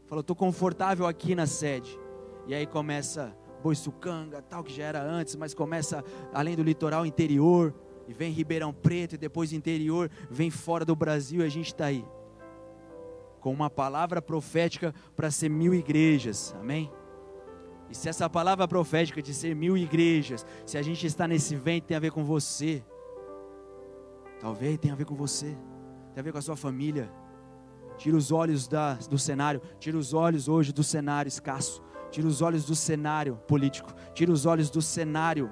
Falou, 0.06 0.22
estou 0.22 0.34
confortável 0.34 1.06
aqui 1.06 1.34
na 1.34 1.46
sede. 1.46 2.00
E 2.46 2.54
aí 2.54 2.66
começa 2.66 3.36
Boiçucanga, 3.62 4.40
tal 4.40 4.64
que 4.64 4.72
já 4.72 4.84
era 4.84 5.02
antes, 5.02 5.36
mas 5.36 5.52
começa 5.52 6.02
além 6.32 6.56
do 6.56 6.62
litoral 6.62 7.04
interior, 7.04 7.74
e 8.08 8.14
vem 8.14 8.32
Ribeirão 8.32 8.72
Preto, 8.72 9.16
e 9.16 9.18
depois 9.18 9.52
interior, 9.52 10.10
vem 10.30 10.50
fora 10.50 10.86
do 10.86 10.96
Brasil 10.96 11.42
e 11.42 11.44
a 11.44 11.50
gente 11.50 11.66
está 11.66 11.84
aí 11.86 12.02
com 13.48 13.54
uma 13.54 13.70
palavra 13.70 14.20
profética 14.20 14.94
para 15.16 15.30
ser 15.30 15.48
mil 15.48 15.72
igrejas, 15.72 16.54
amém? 16.60 16.92
E 17.88 17.94
se 17.94 18.06
essa 18.06 18.28
palavra 18.28 18.68
profética 18.68 19.22
de 19.22 19.32
ser 19.32 19.56
mil 19.56 19.74
igrejas, 19.74 20.44
se 20.66 20.76
a 20.76 20.82
gente 20.82 21.06
está 21.06 21.26
nesse 21.26 21.56
vento, 21.56 21.86
tem 21.86 21.96
a 21.96 22.00
ver 22.00 22.12
com 22.12 22.22
você, 22.22 22.84
talvez 24.38 24.76
tenha 24.76 24.92
a 24.92 24.96
ver 24.98 25.06
com 25.06 25.14
você, 25.14 25.56
tem 26.12 26.20
a 26.20 26.22
ver 26.22 26.30
com 26.30 26.36
a 26.36 26.42
sua 26.42 26.56
família. 26.56 27.10
Tira 27.96 28.18
os 28.18 28.30
olhos 28.30 28.68
da, 28.68 28.94
do 28.94 29.18
cenário, 29.18 29.62
tira 29.80 29.96
os 29.96 30.12
olhos 30.12 30.46
hoje 30.46 30.70
do 30.70 30.84
cenário 30.84 31.28
escasso, 31.28 31.82
tira 32.10 32.28
os 32.28 32.42
olhos 32.42 32.66
do 32.66 32.76
cenário 32.76 33.36
político, 33.48 33.94
tira 34.12 34.30
os 34.30 34.44
olhos 34.44 34.68
do 34.68 34.82
cenário 34.82 35.50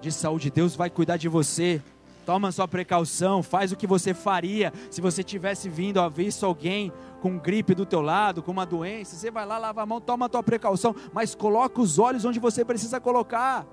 de 0.00 0.12
saúde. 0.12 0.52
Deus 0.52 0.76
vai 0.76 0.88
cuidar 0.88 1.16
de 1.16 1.28
você. 1.28 1.82
Toma 2.24 2.52
sua 2.52 2.68
precaução, 2.68 3.42
faz 3.42 3.72
o 3.72 3.76
que 3.76 3.86
você 3.86 4.14
faria 4.14 4.72
se 4.90 5.00
você 5.00 5.24
tivesse 5.24 5.68
vindo 5.68 6.00
a 6.00 6.08
visto 6.08 6.46
alguém 6.46 6.92
com 7.20 7.38
gripe 7.38 7.74
do 7.74 7.84
teu 7.84 8.00
lado, 8.00 8.42
com 8.42 8.52
uma 8.52 8.64
doença. 8.64 9.16
Você 9.16 9.30
vai 9.30 9.44
lá, 9.44 9.58
lava 9.58 9.82
a 9.82 9.86
mão, 9.86 10.00
toma 10.00 10.26
a 10.26 10.28
tua 10.28 10.42
precaução, 10.42 10.94
mas 11.12 11.34
coloca 11.34 11.80
os 11.80 11.98
olhos 11.98 12.24
onde 12.24 12.38
você 12.38 12.64
precisa 12.64 13.00
colocar. 13.00 13.66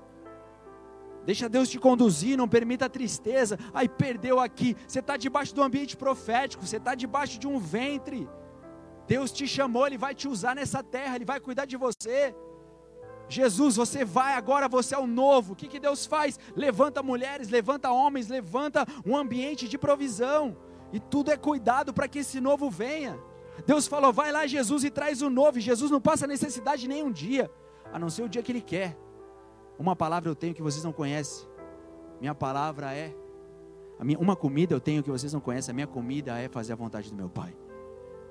Deixa 1.24 1.48
Deus 1.48 1.68
te 1.68 1.78
conduzir, 1.78 2.36
não 2.36 2.48
permita 2.48 2.86
a 2.86 2.88
tristeza. 2.88 3.58
Aí 3.72 3.88
perdeu 3.88 4.40
aqui. 4.40 4.76
Você 4.86 5.00
está 5.00 5.16
debaixo 5.16 5.54
do 5.54 5.62
ambiente 5.62 5.96
profético, 5.96 6.66
você 6.66 6.78
está 6.78 6.94
debaixo 6.94 7.38
de 7.38 7.46
um 7.46 7.58
ventre. 7.58 8.28
Deus 9.06 9.30
te 9.30 9.46
chamou, 9.46 9.86
Ele 9.86 9.98
vai 9.98 10.14
te 10.14 10.26
usar 10.28 10.54
nessa 10.54 10.82
terra, 10.82 11.16
Ele 11.16 11.24
vai 11.24 11.38
cuidar 11.38 11.66
de 11.66 11.76
você. 11.76 12.34
Jesus, 13.30 13.76
você 13.76 14.04
vai 14.04 14.34
agora, 14.34 14.68
você 14.68 14.94
é 14.94 14.98
o 14.98 15.06
novo. 15.06 15.52
O 15.52 15.56
que, 15.56 15.68
que 15.68 15.78
Deus 15.78 16.04
faz? 16.04 16.38
Levanta 16.56 17.02
mulheres, 17.02 17.48
levanta 17.48 17.92
homens, 17.92 18.28
levanta 18.28 18.84
um 19.06 19.16
ambiente 19.16 19.68
de 19.68 19.78
provisão. 19.78 20.56
E 20.92 20.98
tudo 20.98 21.30
é 21.30 21.36
cuidado 21.36 21.94
para 21.94 22.08
que 22.08 22.18
esse 22.18 22.40
novo 22.40 22.68
venha. 22.68 23.16
Deus 23.64 23.86
falou: 23.86 24.12
vai 24.12 24.32
lá, 24.32 24.46
Jesus, 24.48 24.82
e 24.82 24.90
traz 24.90 25.22
o 25.22 25.30
novo. 25.30 25.58
E 25.58 25.60
Jesus 25.60 25.92
não 25.92 26.00
passa 26.00 26.26
necessidade 26.26 26.88
nenhum 26.88 27.12
dia, 27.12 27.48
a 27.92 27.98
não 27.98 28.10
ser 28.10 28.22
o 28.22 28.28
dia 28.28 28.42
que 28.42 28.50
Ele 28.50 28.60
quer. 28.60 28.98
Uma 29.78 29.94
palavra 29.94 30.28
eu 30.28 30.34
tenho 30.34 30.52
que 30.52 30.62
vocês 30.62 30.82
não 30.82 30.92
conhecem. 30.92 31.48
Minha 32.20 32.34
palavra 32.34 32.92
é. 32.92 33.14
Minha, 34.00 34.18
uma 34.18 34.34
comida 34.34 34.74
eu 34.74 34.80
tenho 34.80 35.04
que 35.04 35.10
vocês 35.10 35.32
não 35.32 35.40
conhecem. 35.40 35.70
A 35.70 35.74
minha 35.74 35.86
comida 35.86 36.36
é 36.36 36.48
fazer 36.48 36.72
a 36.72 36.76
vontade 36.76 37.10
do 37.10 37.16
meu 37.16 37.28
Pai. 37.28 37.56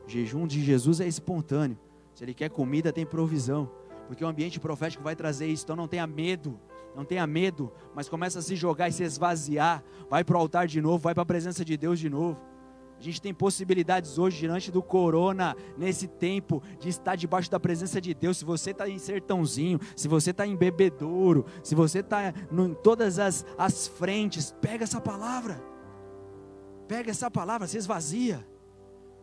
O 0.05 0.09
jejum 0.09 0.45
de 0.45 0.61
Jesus 0.61 0.99
é 0.99 1.07
espontâneo. 1.07 1.77
Se 2.13 2.25
Ele 2.25 2.33
quer 2.33 2.49
comida, 2.49 2.91
tem 2.91 3.05
provisão 3.05 3.71
porque 4.09 4.25
o 4.25 4.27
ambiente 4.27 4.59
profético 4.59 5.03
vai 5.03 5.15
trazer 5.15 5.45
isso. 5.45 5.63
Então 5.65 5.75
não 5.75 5.87
tenha 5.87 6.07
medo, 6.07 6.59
não 6.95 7.05
tenha 7.05 7.27
medo, 7.27 7.71
mas 7.93 8.09
começa 8.09 8.39
a 8.39 8.41
se 8.41 8.55
jogar 8.55 8.89
e 8.89 8.91
se 8.91 9.03
esvaziar. 9.03 9.83
Vai 10.09 10.23
para 10.23 10.35
o 10.35 10.39
altar 10.39 10.65
de 10.65 10.81
novo, 10.81 10.97
vai 10.97 11.13
para 11.13 11.21
a 11.21 11.25
presença 11.27 11.63
de 11.63 11.77
Deus 11.77 11.99
de 11.99 12.09
novo. 12.09 12.35
A 12.97 13.03
gente 13.03 13.21
tem 13.21 13.31
possibilidades 13.35 14.17
hoje 14.17 14.39
diante 14.39 14.71
do 14.71 14.81
corona, 14.81 15.55
nesse 15.77 16.07
tempo, 16.07 16.63
de 16.79 16.89
estar 16.89 17.15
debaixo 17.15 17.51
da 17.51 17.59
presença 17.59 18.01
de 18.01 18.15
Deus. 18.15 18.37
Se 18.37 18.45
você 18.45 18.71
está 18.71 18.89
em 18.89 18.97
sertãozinho, 18.97 19.79
se 19.95 20.07
você 20.07 20.31
está 20.31 20.47
em 20.47 20.55
bebedouro, 20.55 21.45
se 21.63 21.75
você 21.75 21.99
está 21.99 22.29
em 22.29 22.73
todas 22.81 23.19
as, 23.19 23.45
as 23.59 23.87
frentes, 23.87 24.55
pega 24.59 24.85
essa 24.85 24.99
palavra. 24.99 25.63
Pega 26.87 27.11
essa 27.11 27.29
palavra, 27.29 27.67
se 27.67 27.77
esvazia 27.77 28.43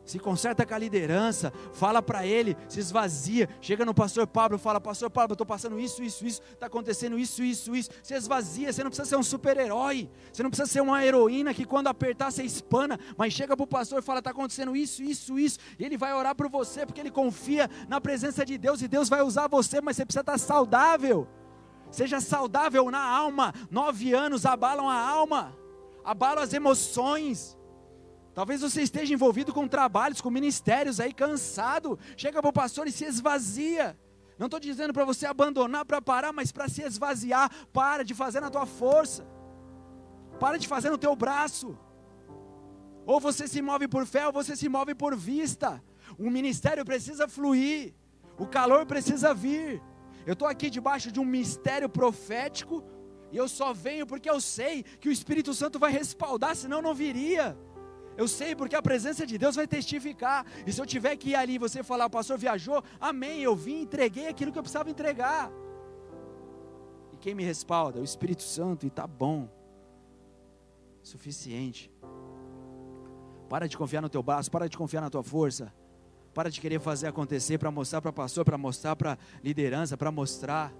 se 0.06 0.20
conserta 0.20 0.64
com 0.64 0.72
a 0.72 0.78
liderança, 0.78 1.52
fala 1.72 2.00
para 2.00 2.24
ele, 2.24 2.56
se 2.68 2.78
esvazia, 2.78 3.48
chega 3.60 3.84
no 3.84 3.92
pastor 3.92 4.26
Pablo, 4.26 4.56
fala, 4.56 4.80
pastor 4.80 5.10
Pablo, 5.10 5.32
eu 5.32 5.34
estou 5.34 5.46
passando 5.46 5.78
isso, 5.80 6.02
isso, 6.02 6.24
isso, 6.24 6.40
está 6.52 6.66
acontecendo 6.66 7.18
isso, 7.18 7.42
isso, 7.42 7.74
isso, 7.74 7.90
se 8.02 8.14
esvazia, 8.14 8.72
você 8.72 8.84
não 8.84 8.90
precisa 8.90 9.08
ser 9.08 9.16
um 9.16 9.22
super-herói, 9.22 10.08
você 10.32 10.42
não 10.42 10.50
precisa 10.50 10.70
ser 10.70 10.80
uma 10.80 11.04
heroína 11.04 11.52
que 11.52 11.64
quando 11.64 11.88
apertar 11.88 12.30
você 12.30 12.44
espana, 12.44 12.98
mas 13.16 13.32
chega 13.32 13.56
para 13.56 13.64
o 13.64 13.66
pastor 13.66 13.98
e 13.98 14.02
fala, 14.02 14.20
está 14.20 14.30
acontecendo 14.30 14.76
isso, 14.76 15.02
isso, 15.02 15.38
isso, 15.38 15.58
e 15.78 15.84
ele 15.84 15.96
vai 15.96 16.14
orar 16.14 16.36
por 16.36 16.48
você, 16.48 16.86
porque 16.86 17.00
ele 17.00 17.10
confia 17.10 17.68
na 17.88 18.00
presença 18.00 18.46
de 18.46 18.56
Deus, 18.56 18.80
e 18.80 18.88
Deus 18.88 19.08
vai 19.08 19.22
usar 19.22 19.48
você, 19.48 19.80
mas 19.80 19.96
você 19.96 20.06
precisa 20.06 20.20
estar 20.20 20.38
saudável, 20.38 21.26
seja 21.90 22.20
saudável 22.20 22.88
na 22.92 23.02
alma, 23.02 23.52
nove 23.68 24.14
anos 24.14 24.46
abalam 24.46 24.88
a 24.88 24.96
alma, 24.96 25.56
abalam 26.04 26.42
as 26.44 26.52
emoções, 26.52 27.58
Talvez 28.36 28.60
você 28.60 28.82
esteja 28.82 29.14
envolvido 29.14 29.50
com 29.50 29.66
trabalhos, 29.66 30.20
com 30.20 30.28
ministérios 30.28 31.00
aí, 31.00 31.10
cansado. 31.10 31.98
Chega 32.18 32.42
para 32.42 32.50
o 32.50 32.52
pastor 32.52 32.86
e 32.86 32.92
se 32.92 33.06
esvazia. 33.06 33.98
Não 34.38 34.44
estou 34.44 34.60
dizendo 34.60 34.92
para 34.92 35.06
você 35.06 35.24
abandonar, 35.24 35.86
para 35.86 36.02
parar, 36.02 36.34
mas 36.34 36.52
para 36.52 36.68
se 36.68 36.82
esvaziar. 36.82 37.50
Para 37.72 38.04
de 38.04 38.12
fazer 38.12 38.40
na 38.40 38.50
tua 38.50 38.66
força. 38.66 39.26
Para 40.38 40.58
de 40.58 40.68
fazer 40.68 40.90
no 40.90 40.98
teu 40.98 41.16
braço. 41.16 41.78
Ou 43.06 43.18
você 43.18 43.48
se 43.48 43.62
move 43.62 43.88
por 43.88 44.04
fé, 44.04 44.26
ou 44.26 44.34
você 44.34 44.54
se 44.54 44.68
move 44.68 44.94
por 44.94 45.16
vista. 45.16 45.82
O 46.18 46.28
ministério 46.28 46.84
precisa 46.84 47.26
fluir. 47.26 47.94
O 48.36 48.46
calor 48.46 48.84
precisa 48.84 49.32
vir. 49.32 49.82
Eu 50.26 50.34
estou 50.34 50.46
aqui 50.46 50.68
debaixo 50.68 51.10
de 51.10 51.18
um 51.18 51.24
mistério 51.24 51.88
profético. 51.88 52.84
E 53.32 53.36
eu 53.38 53.48
só 53.48 53.72
venho 53.72 54.06
porque 54.06 54.28
eu 54.28 54.42
sei 54.42 54.82
que 54.82 55.08
o 55.08 55.12
Espírito 55.12 55.54
Santo 55.54 55.78
vai 55.78 55.90
respaldar, 55.90 56.54
senão 56.54 56.82
não 56.82 56.92
viria. 56.92 57.56
Eu 58.16 58.26
sei 58.26 58.54
porque 58.56 58.74
a 58.74 58.82
presença 58.82 59.26
de 59.26 59.36
Deus 59.36 59.56
vai 59.56 59.66
testificar. 59.66 60.46
E 60.66 60.72
se 60.72 60.80
eu 60.80 60.86
tiver 60.86 61.16
que 61.16 61.30
ir 61.30 61.34
ali 61.34 61.54
e 61.54 61.58
você 61.58 61.82
falar, 61.82 62.06
o 62.06 62.10
pastor 62.10 62.38
viajou, 62.38 62.82
amém, 63.00 63.42
eu 63.42 63.54
vim, 63.54 63.82
entreguei 63.82 64.26
aquilo 64.28 64.50
que 64.50 64.58
eu 64.58 64.62
precisava 64.62 64.88
entregar. 64.88 65.52
E 67.12 67.16
quem 67.18 67.34
me 67.34 67.44
respalda? 67.44 68.00
O 68.00 68.04
Espírito 68.04 68.42
Santo, 68.42 68.86
e 68.86 68.90
tá 68.90 69.06
bom. 69.06 69.48
Suficiente. 71.02 71.92
Para 73.48 73.68
de 73.68 73.76
confiar 73.76 74.00
no 74.00 74.08
teu 74.08 74.22
braço, 74.22 74.50
para 74.50 74.68
de 74.68 74.76
confiar 74.76 75.02
na 75.02 75.10
tua 75.10 75.22
força. 75.22 75.72
Para 76.32 76.50
de 76.50 76.60
querer 76.60 76.80
fazer 76.80 77.06
acontecer 77.06 77.58
para 77.58 77.70
mostrar 77.70 78.00
para 78.00 78.12
pastor, 78.12 78.44
para 78.44 78.58
mostrar 78.58 78.96
para 78.96 79.18
liderança, 79.42 79.96
para 79.96 80.10
mostrar 80.10 80.72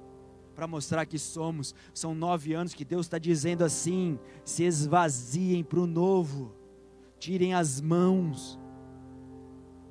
para 0.55 0.67
mostrar 0.67 1.05
que 1.05 1.19
somos. 1.19 1.75
São 1.93 2.15
nove 2.15 2.55
anos 2.55 2.73
que 2.73 2.83
Deus 2.83 3.05
está 3.05 3.19
dizendo 3.19 3.63
assim: 3.63 4.19
se 4.43 4.65
esvaziem 4.65 5.63
para 5.63 5.81
o 5.81 5.87
novo 5.87 6.55
tirem 7.19 7.55
as 7.55 7.81
mãos, 7.81 8.59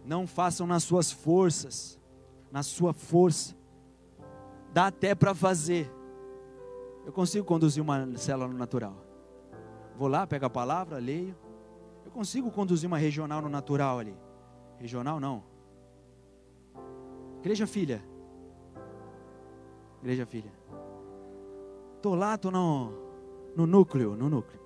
não 0.04 0.28
façam 0.28 0.68
nas 0.68 0.84
suas 0.84 1.12
forças, 1.12 2.00
na 2.52 2.64
sua 2.64 2.94
força, 2.94 3.56
dá 4.72 4.88
até 4.88 5.16
para 5.16 5.34
fazer. 5.34 5.92
Eu 7.06 7.12
consigo 7.12 7.46
conduzir 7.46 7.82
uma 7.82 8.18
célula 8.18 8.48
no 8.48 8.58
natural. 8.58 8.96
Vou 9.98 10.08
lá, 10.08 10.26
pego 10.28 10.46
a 10.46 10.50
palavra, 10.50 10.98
leio. 10.98 11.36
Eu 12.04 12.12
consigo 12.12 12.52
conduzir 12.52 12.88
uma 12.88 12.98
regional 12.98 13.42
no 13.42 13.50
natural 13.50 14.00
ali. 14.00 14.16
Regional 14.80 15.20
não. 15.20 15.44
Igreja 17.40 17.68
filha. 17.68 18.04
Igreja 20.02 20.26
filha. 20.26 20.52
Tô 22.02 22.14
lá, 22.14 22.38
tô 22.38 22.52
no, 22.52 22.92
no 23.56 23.66
núcleo, 23.66 24.16
no 24.16 24.30
núcleo. 24.30 24.60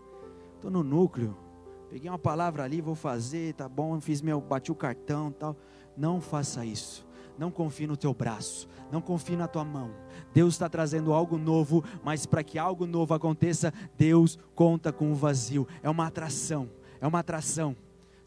Tô 0.61 0.69
no 0.69 0.83
núcleo 0.83 1.48
Peguei 1.89 2.09
uma 2.09 2.19
palavra 2.19 2.63
ali, 2.63 2.81
vou 2.81 2.95
fazer, 2.95 3.53
tá 3.55 3.67
bom, 3.67 3.99
fiz 3.99 4.21
meu, 4.21 4.39
bati 4.39 4.71
o 4.71 4.75
cartão, 4.75 5.31
tal. 5.31 5.55
Não 5.97 6.21
faça 6.21 6.63
isso. 6.63 7.07
Não 7.37 7.49
confie 7.49 7.87
no 7.87 7.95
teu 7.95 8.13
braço, 8.13 8.67
não 8.91 9.01
confie 9.01 9.37
na 9.37 9.47
tua 9.47 9.63
mão. 9.63 9.91
Deus 10.33 10.55
está 10.55 10.67
trazendo 10.67 11.13
algo 11.13 11.37
novo, 11.37 11.83
mas 12.03 12.25
para 12.25 12.43
que 12.43 12.59
algo 12.59 12.85
novo 12.85 13.13
aconteça, 13.13 13.73
Deus 13.97 14.37
conta 14.53 14.91
com 14.91 15.09
o 15.11 15.15
vazio. 15.15 15.65
É 15.81 15.89
uma 15.89 16.05
atração, 16.05 16.69
é 16.99 17.07
uma 17.07 17.19
atração. 17.19 17.75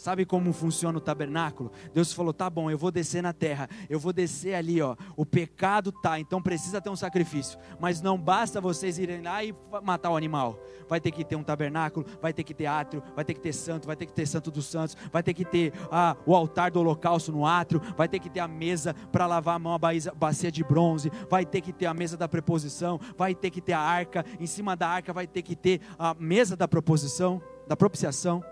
Sabe 0.03 0.27
como 0.27 0.53
funciona 0.53 0.99
o 0.99 1.01
tabernáculo? 1.01 1.71
Deus 1.95 2.13
falou: 2.13 2.33
tá 2.33 2.51
bom, 2.51 2.69
eu 2.69 2.77
vou 2.77 2.91
descer 2.91 3.23
na 3.23 3.33
terra, 3.33 3.69
eu 3.89 4.01
vou 4.01 4.13
descer 4.13 4.53
ali, 4.53 4.83
ó. 4.83 4.97
O 5.17 5.25
pecado 5.25 5.93
tá, 5.93 6.19
então 6.19 6.43
precisa 6.43 6.81
ter 6.81 6.91
um 6.91 6.97
sacrifício. 6.97 7.57
Mas 7.79 8.03
não 8.03 8.19
basta 8.19 8.61
vocês 8.61 8.99
irem 8.99 9.23
lá 9.23 9.45
e 9.45 9.55
matar 9.85 10.11
o 10.11 10.17
animal. 10.17 10.59
Vai 10.89 11.01
ter 11.01 11.13
que 11.13 11.25
ter 11.25 11.37
um 11.37 11.45
tabernáculo, 11.45 12.05
vai 12.21 12.33
ter 12.33 12.43
que 12.43 12.53
ter 12.53 12.67
átrio, 12.67 13.01
vai 13.15 13.25
ter 13.25 13.35
que 13.35 13.41
ter 13.41 13.53
santo, 13.53 13.87
vai 13.87 13.95
ter 13.95 14.07
que 14.07 14.13
ter 14.13 14.27
santo 14.27 14.51
dos 14.51 14.67
santos, 14.67 14.97
vai 15.13 15.23
ter 15.23 15.35
que 15.35 15.45
ter 15.45 15.73
ah, 15.89 16.17
o 16.27 16.35
altar 16.35 16.73
do 16.73 16.81
holocausto 16.81 17.31
no 17.31 17.47
átrio, 17.47 17.81
vai 17.97 18.09
ter 18.09 18.19
que 18.19 18.29
ter 18.29 18.41
a 18.41 18.49
mesa 18.49 18.97
para 19.13 19.25
lavar 19.29 19.55
a 19.55 19.59
mão, 19.61 19.73
a 19.73 20.15
bacia 20.17 20.51
de 20.51 20.65
bronze, 20.65 21.13
vai 21.31 21.47
ter 21.47 21.61
que 21.61 21.73
ter 21.73 21.87
a 21.87 21.95
mesa 21.95 22.17
da 22.17 22.27
preposição, 22.27 22.99
vai 23.17 23.37
ter 23.37 23.51
que 23.51 23.61
ter 23.61 23.75
a 23.75 23.79
arca, 23.81 24.25
em 24.41 24.49
cima 24.49 24.75
da 24.75 24.89
arca 24.89 25.13
vai 25.13 25.29
ter 25.29 25.43
que 25.43 25.55
ter 25.55 25.81
a 25.97 26.13
mesa 26.13 26.57
da 26.57 26.67
proposição, 26.67 27.41
da 27.69 27.77
propiciação. 27.77 28.43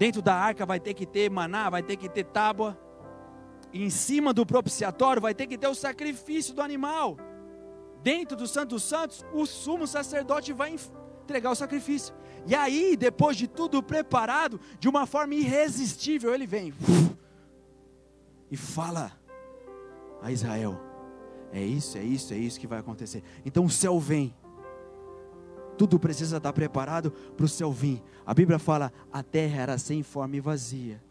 Dentro 0.00 0.22
da 0.22 0.34
arca 0.34 0.64
vai 0.64 0.80
ter 0.80 0.94
que 0.94 1.04
ter 1.04 1.30
maná, 1.30 1.68
vai 1.68 1.82
ter 1.82 1.94
que 1.94 2.08
ter 2.08 2.24
tábua. 2.24 2.74
Em 3.70 3.90
cima 3.90 4.32
do 4.32 4.46
propiciatório 4.46 5.20
vai 5.20 5.34
ter 5.34 5.46
que 5.46 5.58
ter 5.58 5.68
o 5.68 5.74
sacrifício 5.74 6.54
do 6.54 6.62
animal. 6.62 7.18
Dentro 8.02 8.34
do 8.34 8.46
Santo 8.46 8.70
dos 8.70 8.82
Santos, 8.82 9.26
o 9.30 9.44
sumo 9.44 9.86
sacerdote 9.86 10.54
vai 10.54 10.74
entregar 11.22 11.50
o 11.50 11.54
sacrifício. 11.54 12.14
E 12.46 12.54
aí, 12.54 12.96
depois 12.96 13.36
de 13.36 13.46
tudo 13.46 13.82
preparado, 13.82 14.58
de 14.78 14.88
uma 14.88 15.04
forma 15.04 15.34
irresistível, 15.34 16.32
ele 16.32 16.46
vem 16.46 16.72
e 18.50 18.56
fala 18.56 19.12
a 20.22 20.32
Israel: 20.32 20.80
é 21.52 21.62
isso, 21.62 21.98
é 21.98 22.02
isso, 22.02 22.32
é 22.32 22.38
isso 22.38 22.58
que 22.58 22.66
vai 22.66 22.78
acontecer. 22.78 23.22
Então 23.44 23.66
o 23.66 23.70
céu 23.70 24.00
vem 24.00 24.34
tudo 25.80 25.98
precisa 25.98 26.36
estar 26.36 26.52
preparado 26.52 27.10
para 27.10 27.46
o 27.46 27.48
céu 27.48 27.72
vir. 27.72 28.02
A 28.26 28.34
Bíblia 28.34 28.58
fala: 28.58 28.92
a 29.10 29.22
terra 29.22 29.62
era 29.62 29.78
sem 29.78 30.02
forma 30.02 30.36
e 30.36 30.40
vazia. 30.40 31.02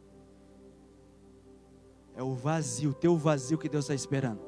É 2.16 2.22
o 2.22 2.36
vazio, 2.36 2.92
o 2.92 2.94
teu 2.94 3.18
vazio 3.18 3.58
que 3.58 3.68
Deus 3.68 3.86
está 3.86 3.96
esperando. 3.96 4.40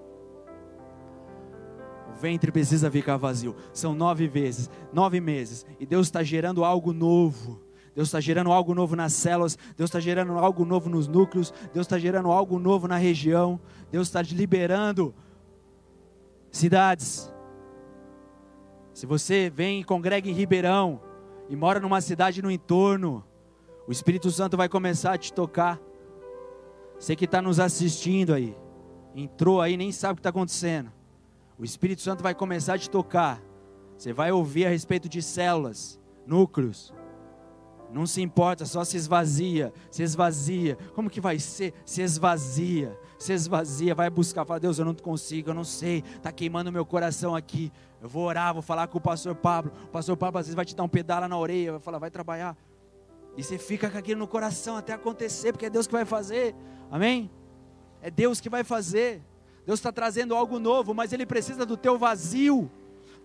O 2.11 2.22
ventre 2.22 2.51
precisa 2.51 2.91
ficar 2.91 3.17
vazio. 3.17 3.55
São 3.74 3.95
nove 3.95 4.28
vezes, 4.28 4.69
nove 4.93 5.19
meses. 5.19 5.65
E 5.80 5.88
Deus 5.88 6.05
está 6.05 6.22
gerando 6.22 6.63
algo 6.63 6.93
novo. 6.93 7.59
Deus 7.95 8.09
está 8.09 8.19
gerando 8.19 8.51
algo 8.51 8.76
novo 8.76 8.95
nas 8.95 9.13
células, 9.13 9.57
Deus 9.76 9.89
está 9.89 9.99
gerando 9.99 10.38
algo 10.38 10.63
novo 10.63 10.88
nos 10.88 11.07
núcleos, 11.07 11.51
Deus 11.74 11.86
está 11.86 11.97
gerando 11.97 12.32
algo 12.32 12.57
novo 12.57 12.88
na 12.88 12.95
região, 12.95 13.59
Deus 13.91 14.07
está 14.07 14.22
liberando 14.22 15.13
cidades, 16.51 17.30
Se 18.93 19.05
você 19.05 19.49
vem 19.49 19.81
e 19.81 19.83
congrega 19.83 20.29
em 20.29 20.33
Ribeirão 20.33 21.01
e 21.49 21.55
mora 21.55 21.79
numa 21.79 22.01
cidade 22.01 22.41
no 22.41 22.51
entorno, 22.51 23.23
o 23.87 23.91
Espírito 23.91 24.29
Santo 24.29 24.57
vai 24.57 24.67
começar 24.67 25.13
a 25.13 25.17
te 25.17 25.33
tocar. 25.33 25.79
Você 26.99 27.15
que 27.15 27.25
está 27.25 27.41
nos 27.41 27.59
assistindo 27.59 28.33
aí, 28.33 28.55
entrou 29.15 29.61
aí, 29.61 29.75
nem 29.75 29.91
sabe 29.91 30.13
o 30.13 30.15
que 30.15 30.19
está 30.19 30.29
acontecendo. 30.29 30.91
O 31.57 31.63
Espírito 31.63 32.01
Santo 32.01 32.21
vai 32.21 32.35
começar 32.35 32.75
a 32.75 32.77
te 32.77 32.89
tocar. 32.89 33.41
Você 33.97 34.13
vai 34.13 34.31
ouvir 34.31 34.65
a 34.65 34.69
respeito 34.69 35.07
de 35.07 35.21
células, 35.21 35.99
núcleos. 36.25 36.93
Não 37.93 38.05
se 38.05 38.21
importa, 38.21 38.65
só 38.65 38.83
se 38.83 38.95
esvazia, 38.95 39.73
se 39.89 40.01
esvazia. 40.01 40.77
Como 40.95 41.09
que 41.09 41.19
vai 41.19 41.39
ser? 41.39 41.73
Se 41.85 42.01
esvazia, 42.01 42.97
se 43.19 43.33
esvazia, 43.33 43.93
vai 43.93 44.09
buscar, 44.09 44.45
fala, 44.45 44.59
Deus, 44.59 44.79
eu 44.79 44.85
não 44.85 44.93
consigo, 44.93 45.49
eu 45.49 45.53
não 45.53 45.65
sei, 45.65 46.03
está 46.15 46.31
queimando 46.31 46.71
meu 46.71 46.85
coração 46.85 47.35
aqui. 47.35 47.71
Eu 48.01 48.07
vou 48.07 48.23
orar, 48.23 48.53
vou 48.53 48.61
falar 48.63 48.87
com 48.87 48.97
o 48.97 49.01
pastor 49.01 49.35
Pablo. 49.35 49.71
O 49.85 49.87
pastor 49.89 50.15
Pablo 50.15 50.39
às 50.39 50.45
vezes 50.45 50.55
vai 50.55 50.65
te 50.65 50.75
dar 50.75 50.83
um 50.83 50.87
pedala 50.87 51.27
na 51.27 51.37
orelha, 51.37 51.73
vai 51.73 51.81
falar, 51.81 51.99
vai 51.99 52.09
trabalhar. 52.09 52.55
E 53.35 53.43
você 53.43 53.57
fica 53.57 53.89
com 53.89 53.97
aquilo 53.97 54.19
no 54.19 54.27
coração 54.27 54.77
até 54.77 54.93
acontecer, 54.93 55.51
porque 55.51 55.65
é 55.65 55.69
Deus 55.69 55.85
que 55.85 55.93
vai 55.93 56.05
fazer. 56.05 56.55
Amém? 56.89 57.29
É 58.01 58.09
Deus 58.09 58.39
que 58.39 58.49
vai 58.49 58.63
fazer. 58.63 59.21
Deus 59.65 59.79
está 59.79 59.91
trazendo 59.91 60.35
algo 60.35 60.59
novo, 60.59 60.93
mas 60.93 61.13
Ele 61.13 61.25
precisa 61.25 61.65
do 61.65 61.77
teu 61.77 61.97
vazio. 61.97 62.71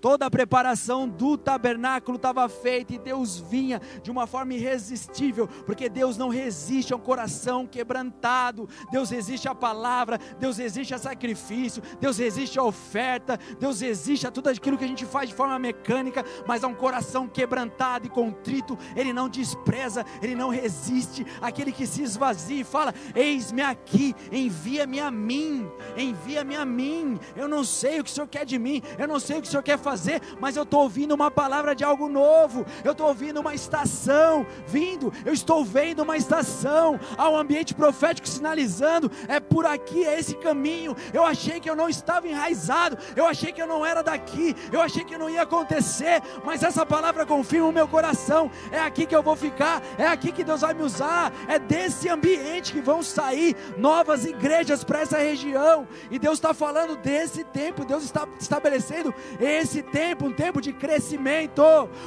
Toda 0.07 0.26
a 0.26 0.30
preparação 0.30 1.09
do 1.09 1.36
tabernáculo 1.36 2.14
estava 2.14 2.48
feita 2.48 2.94
e 2.94 2.98
Deus 2.98 3.40
vinha 3.40 3.80
de 4.04 4.09
uma 4.09 4.24
forma 4.24 4.54
irresistível, 4.54 5.48
porque 5.48 5.88
Deus 5.88 6.16
não 6.16 6.28
resiste 6.28 6.92
a 6.92 6.96
um 6.96 7.00
coração 7.00 7.66
quebrantado, 7.66 8.68
Deus 8.92 9.11
resiste 9.11 9.48
à 9.48 9.54
palavra, 9.54 10.16
Deus 10.38 10.59
resiste 10.59 10.94
a 10.94 10.98
sacrifício, 10.98 11.82
Deus 12.00 12.18
resiste 12.18 12.57
à 12.57 12.62
oferta, 12.62 13.36
Deus 13.59 13.80
resiste 13.80 14.28
a 14.28 14.30
tudo 14.30 14.46
aquilo 14.46 14.78
que 14.78 14.84
a 14.84 14.86
gente 14.86 15.04
faz 15.04 15.28
de 15.28 15.34
forma 15.34 15.59
mecânica, 15.59 16.24
mas 16.46 16.62
a 16.62 16.68
um 16.68 16.74
coração 16.74 17.26
quebrantado 17.26 18.07
e 18.07 18.09
contrito, 18.09 18.78
Ele 18.94 19.12
não 19.12 19.28
despreza, 19.28 20.07
Ele 20.22 20.36
não 20.36 20.50
resiste. 20.50 21.26
Aquele 21.42 21.72
que 21.72 21.84
se 21.84 22.04
esvazia 22.04 22.61
e 22.61 22.64
fala: 22.64 22.94
Eis-me 23.12 23.62
aqui, 23.62 24.14
envia-me 24.30 25.00
a 25.00 25.11
mim, 25.11 25.68
envia-me 25.96 26.54
a 26.54 26.64
mim. 26.64 27.18
Eu 27.34 27.48
não 27.48 27.64
sei 27.64 27.98
o 27.98 28.04
que 28.04 28.11
o 28.11 28.14
Senhor 28.14 28.28
quer 28.28 28.46
de 28.46 28.57
mim, 28.57 28.80
eu 28.96 29.09
não 29.09 29.18
sei 29.18 29.38
o 29.38 29.42
que 29.42 29.48
o 29.48 29.50
Senhor 29.50 29.64
quer 29.64 29.76
fazer, 29.76 29.95
mas 30.40 30.57
eu 30.57 30.62
estou 30.62 30.82
ouvindo 30.82 31.14
uma 31.14 31.30
palavra 31.30 31.74
de 31.74 31.84
algo 31.84 32.09
novo, 32.09 32.64
eu 32.84 32.92
estou 32.92 33.09
ouvindo 33.09 33.40
uma 33.40 33.55
estação 33.55 34.47
vindo, 34.66 35.12
eu 35.24 35.32
estou 35.32 35.64
vendo 35.64 36.03
uma 36.03 36.16
estação, 36.16 36.99
há 37.16 37.28
um 37.28 37.36
ambiente 37.36 37.74
profético 37.74 38.28
sinalizando, 38.28 39.11
é 39.28 39.40
por 39.40 39.66
aqui, 39.66 40.05
é 40.05 40.18
esse 40.18 40.34
caminho. 40.34 40.97
Eu 41.12 41.24
achei 41.24 41.61
que 41.61 41.68
eu 41.68 41.76
não 41.76 41.88
estava 41.88 42.28
enraizado, 42.28 42.99
eu 43.14 43.26
achei 43.26 43.53
que 43.53 43.61
eu 43.61 43.66
não 43.66 43.84
era 43.84 44.03
daqui, 44.03 44.55
eu 44.72 44.80
achei 44.80 45.05
que 45.05 45.18
não 45.18 45.30
ia 45.30 45.42
acontecer, 45.42 46.22
mas 46.44 46.62
essa 46.62 46.84
palavra 46.84 47.24
confirma 47.24 47.68
o 47.68 47.72
meu 47.72 47.88
coração, 47.88 48.51
é 48.70 48.80
aqui 48.80 49.07
que 49.07 49.14
eu 49.14 49.22
vou 49.22 49.36
ficar, 49.36 49.82
é 49.99 50.07
aqui 50.07 50.32
que 50.32 50.44
Deus 50.44 50.61
vai 50.61 50.74
me 50.74 50.82
usar, 50.82 51.32
é 51.49 51.59
desse 51.59 52.09
ambiente 52.09 52.72
que 52.72 52.80
vão 52.80 53.03
sair 53.03 53.57
novas 53.76 54.24
igrejas 54.24 54.84
para 54.84 55.01
essa 55.01 55.18
região, 55.18 55.86
e 56.11 56.18
Deus 56.18 56.34
está 56.34 56.53
falando 56.53 56.97
desse 56.97 57.44
tempo, 57.44 57.84
Deus 57.84 58.05
está 58.05 58.26
estabelecendo 58.38 59.14
esse 59.40 59.76
esse 59.77 59.83
tempo 59.83 60.27
um 60.27 60.33
tempo 60.33 60.61
de 60.61 60.72
crescimento, 60.72 61.62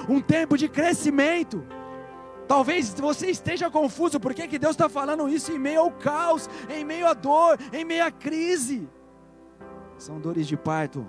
um 0.08 0.20
tempo 0.20 0.58
de 0.58 0.68
crescimento. 0.68 1.64
Talvez 2.48 2.94
você 2.96 3.30
esteja 3.30 3.70
confuso, 3.70 4.20
por 4.20 4.34
que, 4.34 4.58
Deus 4.58 4.72
está 4.72 4.90
falando 4.90 5.30
isso 5.30 5.52
em 5.52 5.60
meio 5.60 5.82
ao 5.82 5.92
caos, 5.92 6.50
em 6.68 6.84
meio 6.84 7.06
à 7.06 7.14
dor, 7.14 7.60
em 7.72 7.86
meio 7.86 8.04
à 8.04 8.12
crise? 8.12 8.90
São 10.00 10.20
dores 10.20 10.48
de 10.48 10.58
parto, 10.58 11.06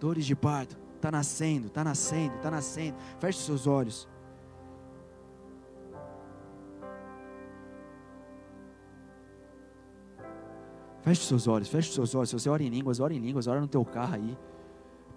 dores 0.00 0.24
de 0.24 0.34
parto. 0.34 0.78
Está 0.96 1.10
nascendo, 1.10 1.66
está 1.66 1.84
nascendo, 1.84 2.36
está 2.36 2.50
nascendo. 2.50 2.96
Feche 3.18 3.40
seus 3.40 3.66
olhos. 3.66 4.08
Feche 11.02 11.26
seus 11.26 11.46
olhos, 11.46 11.68
feche 11.68 11.92
seus 11.92 12.14
olhos. 12.14 12.30
Se 12.30 12.38
você 12.38 12.48
ora 12.48 12.62
em 12.62 12.70
línguas, 12.70 12.98
ora 12.98 13.12
em 13.12 13.18
línguas, 13.18 13.46
ora 13.46 13.60
no 13.60 13.68
teu 13.68 13.84
carro 13.84 14.14
aí 14.14 14.38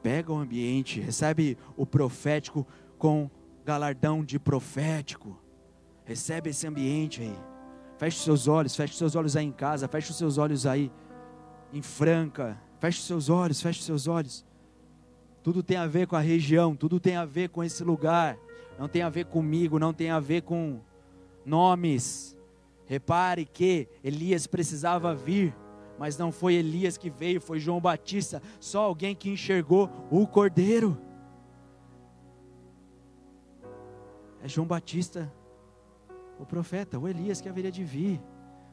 pega 0.08 0.32
o 0.32 0.38
ambiente, 0.38 1.01
recebe 1.01 1.58
o 1.76 1.86
profético 1.86 2.66
com 2.97 3.30
galardão 3.66 4.24
de 4.24 4.39
profético. 4.39 5.38
Recebe 6.05 6.51
esse 6.51 6.66
ambiente 6.66 7.24
aí. 7.24 7.36
Feche 7.97 8.16
os 8.16 8.24
seus 8.24 8.47
olhos, 8.47 8.74
feche 8.74 8.93
os 8.93 8.97
seus 8.97 9.16
olhos 9.18 9.36
aí 9.36 9.45
em 9.45 9.51
casa, 9.51 9.86
feche 9.86 10.12
os 10.12 10.18
seus 10.18 10.38
olhos 10.38 10.66
aí 10.66 10.89
em 11.74 11.82
Franca. 11.82 12.58
Feche 12.80 12.99
os 12.99 13.05
seus 13.05 13.28
olhos, 13.28 13.62
feche 13.62 13.82
os 13.82 13.86
seus 13.86 14.08
olhos. 14.08 14.45
Tudo 15.43 15.62
tem 15.62 15.76
a 15.76 15.86
ver 15.86 16.08
com 16.08 16.16
a 16.16 16.22
região, 16.22 16.74
tudo 16.74 17.01
tem 17.01 17.18
a 17.18 17.26
ver 17.26 17.49
com 17.49 17.62
esse 17.62 17.84
lugar. 17.84 18.38
Não 18.80 18.88
tem 18.88 19.01
a 19.01 19.10
ver 19.10 19.26
comigo, 19.26 19.78
não 19.78 19.91
tem 19.91 20.10
a 20.10 20.22
ver 20.22 20.43
com 20.43 20.80
nomes. 21.45 22.34
Repare 22.86 23.43
que 23.43 23.89
Elias 24.01 24.47
precisava 24.47 25.14
vir 25.14 25.53
mas 25.98 26.18
não 26.18 26.32
foi 26.32 26.54
Elias 26.56 26.98
que 26.98 27.10
veio, 27.10 27.41
foi 27.41 27.60
João 27.60 27.80
Batista, 27.80 28.41
só 28.60 28.84
alguém 28.84 29.16
que 29.16 29.30
enxergou 29.30 29.89
o 30.12 30.28
Cordeiro. 30.28 30.98
É 34.41 34.48
João 34.48 34.68
Batista, 34.68 35.32
o 36.39 36.45
profeta, 36.45 37.00
o 37.00 37.08
Elias 37.08 37.41
que 37.41 37.50
haveria 37.50 37.72
de 37.72 37.84
vir. 37.84 38.22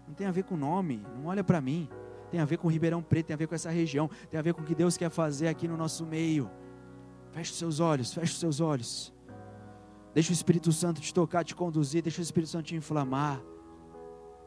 Não 0.06 0.14
tem 0.14 0.26
a 0.26 0.30
ver 0.30 0.44
com 0.44 0.54
o 0.54 0.58
nome, 0.58 1.04
não 1.16 1.26
olha 1.26 1.42
para 1.42 1.60
mim. 1.60 1.88
Tem 2.30 2.40
a 2.40 2.44
ver 2.44 2.58
com 2.58 2.68
Ribeirão 2.68 3.02
Preto, 3.02 3.26
tem 3.26 3.34
a 3.34 3.36
ver 3.38 3.46
com 3.46 3.54
essa 3.54 3.70
região, 3.70 4.10
tem 4.30 4.38
a 4.38 4.42
ver 4.42 4.54
com 4.54 4.60
o 4.60 4.64
que 4.64 4.74
Deus 4.74 4.96
quer 4.96 5.10
fazer 5.10 5.48
aqui 5.48 5.68
no 5.68 5.76
nosso 5.76 6.04
meio. 6.04 6.50
Feche 7.30 7.52
os 7.52 7.58
seus 7.58 7.80
olhos, 7.80 8.12
feche 8.12 8.32
os 8.32 8.40
seus 8.40 8.60
olhos. 8.60 9.12
Deixa 10.12 10.30
o 10.30 10.32
Espírito 10.32 10.72
Santo 10.72 11.00
te 11.00 11.12
tocar, 11.12 11.44
te 11.44 11.54
conduzir, 11.54 12.02
deixa 12.02 12.20
o 12.20 12.22
Espírito 12.22 12.50
Santo 12.50 12.66
te 12.66 12.76
inflamar. 12.76 13.42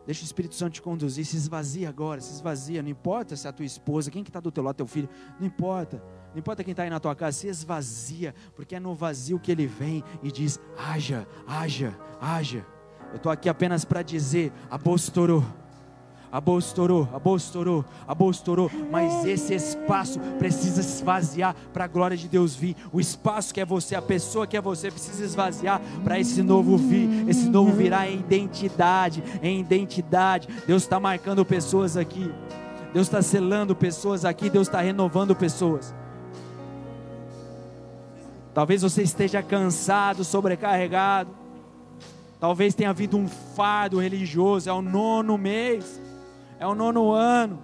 Deixa 0.08 0.22
o 0.22 0.26
Espírito 0.26 0.56
Santo 0.56 0.76
te 0.76 0.82
conduzir. 0.82 1.26
Se 1.26 1.36
esvazia 1.36 1.90
agora, 1.90 2.22
se 2.22 2.34
esvazia. 2.34 2.82
Não 2.82 2.90
importa 2.90 3.36
se 3.36 3.46
é 3.46 3.50
a 3.50 3.54
tua 3.54 3.66
esposa, 3.66 4.10
quem 4.10 4.24
que 4.24 4.30
está 4.30 4.40
do 4.40 4.50
teu 4.50 4.64
lado, 4.64 4.78
teu 4.78 4.88
filho. 4.88 5.10
Não 5.38 5.46
importa. 5.46 6.02
Não 6.32 6.40
importa 6.40 6.64
quem 6.64 6.72
está 6.72 6.84
aí 6.84 6.90
na 6.90 7.00
tua 7.00 7.14
casa, 7.14 7.38
se 7.40 7.48
esvazia, 7.48 8.34
porque 8.56 8.76
é 8.76 8.80
no 8.80 8.96
vazio 8.96 9.38
que 9.38 9.52
ele 9.52 9.68
vem 9.68 10.02
e 10.24 10.32
diz: 10.32 10.62
haja, 10.78 11.28
haja, 11.46 11.94
haja. 12.22 12.66
Eu 13.10 13.18
estou 13.18 13.30
aqui 13.30 13.50
apenas 13.50 13.84
para 13.84 14.02
dizer: 14.02 14.54
abostorou 16.32 16.38
a 16.38 16.42
bolsa 16.42 16.68
estourou, 16.68 17.10
a 17.14 17.20
bolsa 17.20 17.46
estourou, 17.46 17.86
a 18.08 18.16
bolsa 18.16 18.40
estourou, 18.40 18.72
mas 18.92 19.26
esse 19.26 19.54
espaço 19.54 20.20
precisa 20.38 20.82
esvaziar 20.82 21.56
para 21.74 21.86
a 21.86 21.88
glória 21.88 22.18
de 22.18 22.28
Deus 22.28 22.56
vir. 22.56 22.76
O 22.92 23.00
espaço 23.00 23.54
que 23.54 23.62
é 23.62 23.66
você, 23.66 23.96
a 23.96 24.02
pessoa 24.02 24.46
que 24.46 24.58
é 24.58 24.62
você, 24.62 24.92
precisa 24.92 25.24
esvaziar 25.24 25.82
para 26.04 26.20
esse 26.20 26.42
novo 26.44 26.78
vir. 26.78 27.28
Esse 27.30 27.50
novo 27.50 27.72
virá 27.72 28.10
em 28.10 28.20
identidade, 28.20 29.24
em 29.42 29.60
identidade. 29.60 30.48
Deus 30.66 30.84
está 30.84 31.00
marcando 31.00 31.46
pessoas 31.46 31.96
aqui, 31.96 32.32
Deus 32.94 33.08
está 33.08 33.22
selando 33.22 33.76
pessoas 33.76 34.26
aqui, 34.26 34.50
Deus 34.50 34.68
está 34.68 34.82
renovando 34.82 35.36
pessoas. 35.36 35.94
Talvez 38.54 38.82
você 38.82 39.04
esteja 39.04 39.44
cansado, 39.44 40.24
sobrecarregado. 40.24 41.30
Talvez 42.40 42.76
tenha 42.76 42.90
havido 42.90 43.18
um 43.18 43.28
fardo 43.28 44.00
religioso, 44.00 44.70
é 44.70 44.74
o 44.74 44.82
nono 44.82 45.38
mês. 45.38 46.07
É 46.60 46.66
o 46.66 46.76
nono 46.76 47.12
ano. 47.12 47.60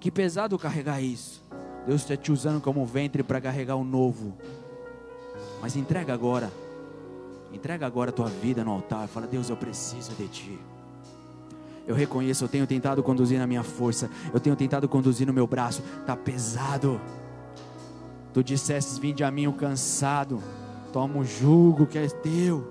Que 0.00 0.10
pesado 0.10 0.58
carregar 0.58 1.00
isso. 1.00 1.42
Deus 1.86 2.02
está 2.02 2.16
te 2.16 2.32
usando 2.32 2.60
como 2.60 2.84
ventre 2.86 3.22
para 3.22 3.40
carregar 3.40 3.76
o 3.76 3.84
novo. 3.84 4.34
Mas 5.60 5.76
entrega 5.76 6.12
agora. 6.12 6.50
Entrega 7.52 7.86
agora 7.86 8.10
a 8.10 8.12
tua 8.12 8.28
vida 8.28 8.64
no 8.64 8.72
altar. 8.72 9.06
Fala, 9.08 9.26
Deus, 9.26 9.48
eu 9.48 9.56
preciso 9.56 10.12
de 10.14 10.28
ti. 10.28 10.58
Eu 11.86 11.94
reconheço, 11.94 12.44
eu 12.44 12.48
tenho 12.48 12.66
tentado 12.66 13.02
conduzir 13.02 13.38
na 13.38 13.46
minha 13.46 13.62
força. 13.62 14.08
Eu 14.32 14.40
tenho 14.40 14.56
tentado 14.56 14.88
conduzir 14.88 15.26
no 15.26 15.32
meu 15.32 15.46
braço. 15.46 15.82
Está 16.00 16.16
pesado. 16.16 17.00
Tu 18.32 18.42
dissestes, 18.42 18.98
vinde 18.98 19.22
a 19.22 19.30
mim 19.30 19.46
o 19.46 19.52
cansado. 19.52 20.42
Toma 20.92 21.18
o 21.18 21.24
jugo 21.24 21.86
que 21.86 21.98
é 21.98 22.06
teu. 22.08 22.66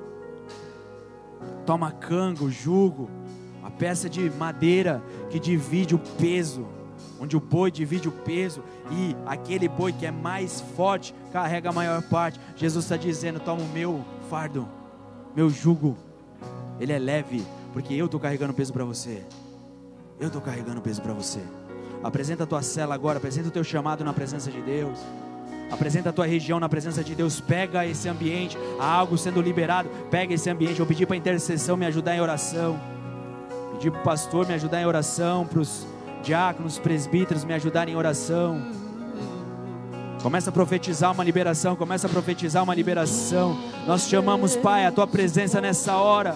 Toma 1.66 1.92
canga, 1.92 2.44
o 2.44 2.50
jugo 3.64 3.70
peça 3.70 4.10
de 4.10 4.30
madeira 4.30 5.02
que 5.30 5.40
divide 5.40 5.96
o 5.96 6.00
peso, 6.00 6.66
onde 7.20 7.36
o 7.36 7.40
boi 7.40 7.72
divide 7.72 8.08
o 8.08 8.12
peso 8.12 8.64
e 8.92 9.16
aquele 9.26 9.68
boi 9.68 9.92
que 9.92 10.06
é 10.06 10.12
mais 10.12 10.62
forte 10.76 11.14
carrega 11.32 11.70
a 11.70 11.74
maior 11.74 12.02
parte. 12.04 12.40
Jesus 12.56 12.86
está 12.86 12.98
dizendo: 12.98 13.40
toma 13.40 13.62
o 13.62 13.68
meu 13.70 14.04
fardo, 14.30 14.68
meu 15.36 15.50
jugo, 15.50 15.98
ele 16.80 16.94
é 16.94 17.00
leve, 17.00 17.44
porque 17.74 17.94
eu 17.94 18.06
estou 18.06 18.20
carregando 18.20 18.54
peso 18.54 18.74
para 18.74 18.86
você. 18.86 19.24
Eu 20.20 20.28
estou 20.28 20.42
carregando 20.42 20.82
peso 20.82 21.02
para 21.02 21.14
você. 21.14 21.40
Apresenta 22.04 22.44
a 22.44 22.48
tua 22.48 22.62
cela 22.62 22.94
agora, 22.94 23.18
apresenta 23.18 23.48
o 23.48 23.52
teu 23.52 23.64
chamado 23.64 24.04
na 24.04 24.14
presença 24.14 24.52
de 24.52 24.62
Deus. 24.62 25.00
Apresenta 25.72 26.10
a 26.10 26.14
tua 26.14 26.26
região 26.26 26.60
na 26.60 26.68
presença 26.68 27.04
de 27.04 27.16
Deus. 27.16 27.40
Pega 27.40 27.86
esse 27.86 28.10
ambiente, 28.10 28.58
há 28.78 28.92
algo 28.92 29.18
sendo 29.18 29.42
liberado. 29.42 29.90
Pega 30.10 30.34
esse 30.34 30.50
ambiente. 30.50 30.80
Eu 30.80 30.86
pedi 30.86 31.06
para 31.06 31.16
a 31.16 31.18
intercessão 31.18 31.78
me 31.78 31.86
ajudar 31.86 32.16
em 32.16 32.20
oração 32.20 32.78
pedir 33.82 33.90
para 33.90 34.02
o 34.02 34.04
pastor 34.04 34.48
me 34.48 34.54
ajudar 34.54 34.80
em 34.80 34.86
oração, 34.86 35.44
para 35.44 35.60
os 35.60 35.88
diáconos, 36.22 36.78
presbíteros 36.78 37.44
me 37.44 37.52
ajudarem 37.56 37.96
em 37.96 37.98
oração. 37.98 38.62
Começa 40.22 40.52
a 40.52 40.54
profetizar 40.54 41.12
uma 41.12 41.24
liberação, 41.24 41.76
começa 41.76 42.06
a 42.06 42.10
profetizar 42.10 42.62
uma 42.64 42.76
liberação. 42.76 43.58
Nós 43.88 44.08
te 44.08 44.16
amamos, 44.16 44.56
Pai, 44.56 44.86
a 44.86 44.92
tua 44.92 45.08
presença 45.08 45.60
nessa 45.60 45.96
hora. 45.96 46.36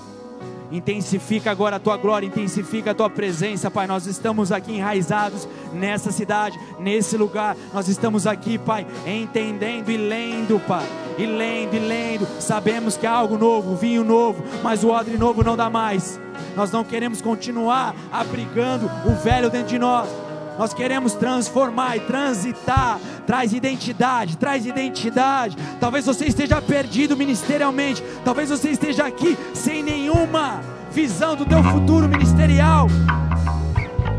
Intensifica 0.71 1.51
agora 1.51 1.75
a 1.75 1.79
tua 1.79 1.97
glória, 1.97 2.25
intensifica 2.25 2.91
a 2.91 2.95
tua 2.95 3.11
presença, 3.11 3.69
Pai. 3.69 3.85
Nós 3.85 4.07
estamos 4.07 4.51
aqui 4.51 4.73
enraizados 4.77 5.47
nessa 5.71 6.11
cidade, 6.11 6.59
nesse 6.79 7.15
lugar. 7.15 7.55
Nós 7.71 7.87
estamos 7.87 8.25
aqui, 8.25 8.57
Pai, 8.57 8.87
entendendo 9.05 9.91
e 9.91 9.97
lendo, 9.97 10.59
Pai. 10.61 11.04
E 11.17 11.25
lendo 11.25 11.75
e 11.75 11.79
lendo. 11.79 12.27
Sabemos 12.39 12.97
que 12.97 13.07
há 13.07 13.11
algo 13.11 13.37
novo, 13.37 13.75
vinho 13.75 14.03
novo, 14.03 14.43
mas 14.61 14.83
o 14.83 14.89
odre 14.89 15.17
novo 15.17 15.43
não 15.43 15.55
dá 15.55 15.69
mais. 15.69 16.19
Nós 16.55 16.71
não 16.71 16.83
queremos 16.83 17.21
continuar 17.21 17.95
abrigando 18.11 18.89
o 19.05 19.15
velho 19.15 19.49
dentro 19.49 19.69
de 19.69 19.79
nós. 19.79 20.09
Nós 20.57 20.73
queremos 20.73 21.13
transformar 21.13 21.97
e 21.97 21.99
transitar. 22.01 22.99
Traz 23.27 23.53
identidade, 23.53 24.37
traz 24.37 24.65
identidade. 24.65 25.57
Talvez 25.79 26.05
você 26.05 26.25
esteja 26.25 26.61
perdido 26.61 27.17
ministerialmente. 27.17 28.03
Talvez 28.23 28.49
você 28.49 28.69
esteja 28.69 29.05
aqui 29.05 29.37
sem 29.53 29.83
nenhuma 29.83 30.61
visão 30.91 31.35
do 31.35 31.45
teu 31.45 31.61
futuro 31.63 32.07
ministerial. 32.07 32.87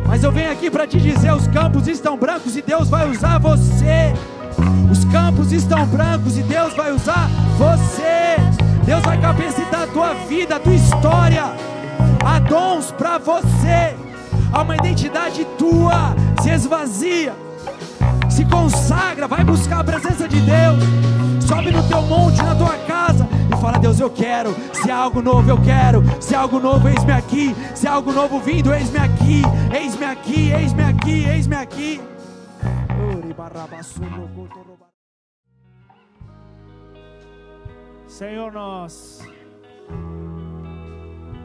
Mas 0.07 0.22
eu 0.22 0.30
venho 0.30 0.53
aqui 0.53 0.70
para 0.70 0.86
te 0.86 1.01
dizer: 1.01 1.32
os 1.32 1.47
campos 1.49 1.88
estão 1.88 2.16
brancos 2.16 2.57
e 2.57 2.62
Deus 2.62 2.88
vai 2.88 3.09
usar 3.09 3.38
você. 3.38 4.12
Os 4.90 5.04
campos 5.07 5.52
estão 5.52 5.86
brancos 5.86 6.36
e 6.38 6.42
Deus 6.42 6.74
vai 6.74 6.92
usar 6.92 7.28
você. 7.59 8.36
Deus 8.84 9.02
vai 9.02 9.20
capacitar 9.20 9.82
a 9.82 9.86
tua 9.86 10.14
vida, 10.28 10.57
a 10.57 10.61
tua 10.61 10.74
história. 10.74 11.44
Há 12.24 12.38
dons 12.38 12.92
para 12.92 13.18
você. 13.18 13.94
Há 14.52 14.62
uma 14.62 14.76
identidade 14.76 15.44
tua, 15.59 16.14
se 16.40 16.50
esvazia, 16.50 17.34
se 18.30 18.44
consagra, 18.44 19.26
vai 19.26 19.44
buscar 19.44 19.80
a 19.80 19.84
presença 19.84 20.28
de 20.28 20.40
Deus, 20.40 20.82
sobe 21.46 21.70
no 21.70 21.82
teu 21.82 22.00
monte, 22.02 22.40
na 22.42 22.54
tua 22.54 22.74
casa 22.86 23.28
e 23.52 23.61
fala: 23.61 23.78
Deus, 23.78 24.00
eu 24.00 24.09
quero, 24.09 24.57
se 24.72 24.90
há 24.90 24.96
algo 24.96 25.20
novo, 25.20 25.50
eu 25.50 25.59
quero, 25.61 26.02
se 26.20 26.34
há 26.34 26.40
algo 26.40 26.59
novo, 26.59 26.88
eis-me 26.88 27.12
aqui, 27.12 27.54
se 27.74 27.86
há 27.86 27.92
algo 27.92 28.12
novo 28.12 28.40
vindo, 28.40 28.72
eis-me 28.72 28.98
aqui, 28.98 29.42
eis-me 29.74 30.04
aqui, 30.07 30.52
eis-me 30.52 30.82
aqui, 30.84 31.24
eis-me 31.24 31.57
aqui. 31.57 32.00
Senhor, 38.07 38.53
nós 38.53 39.20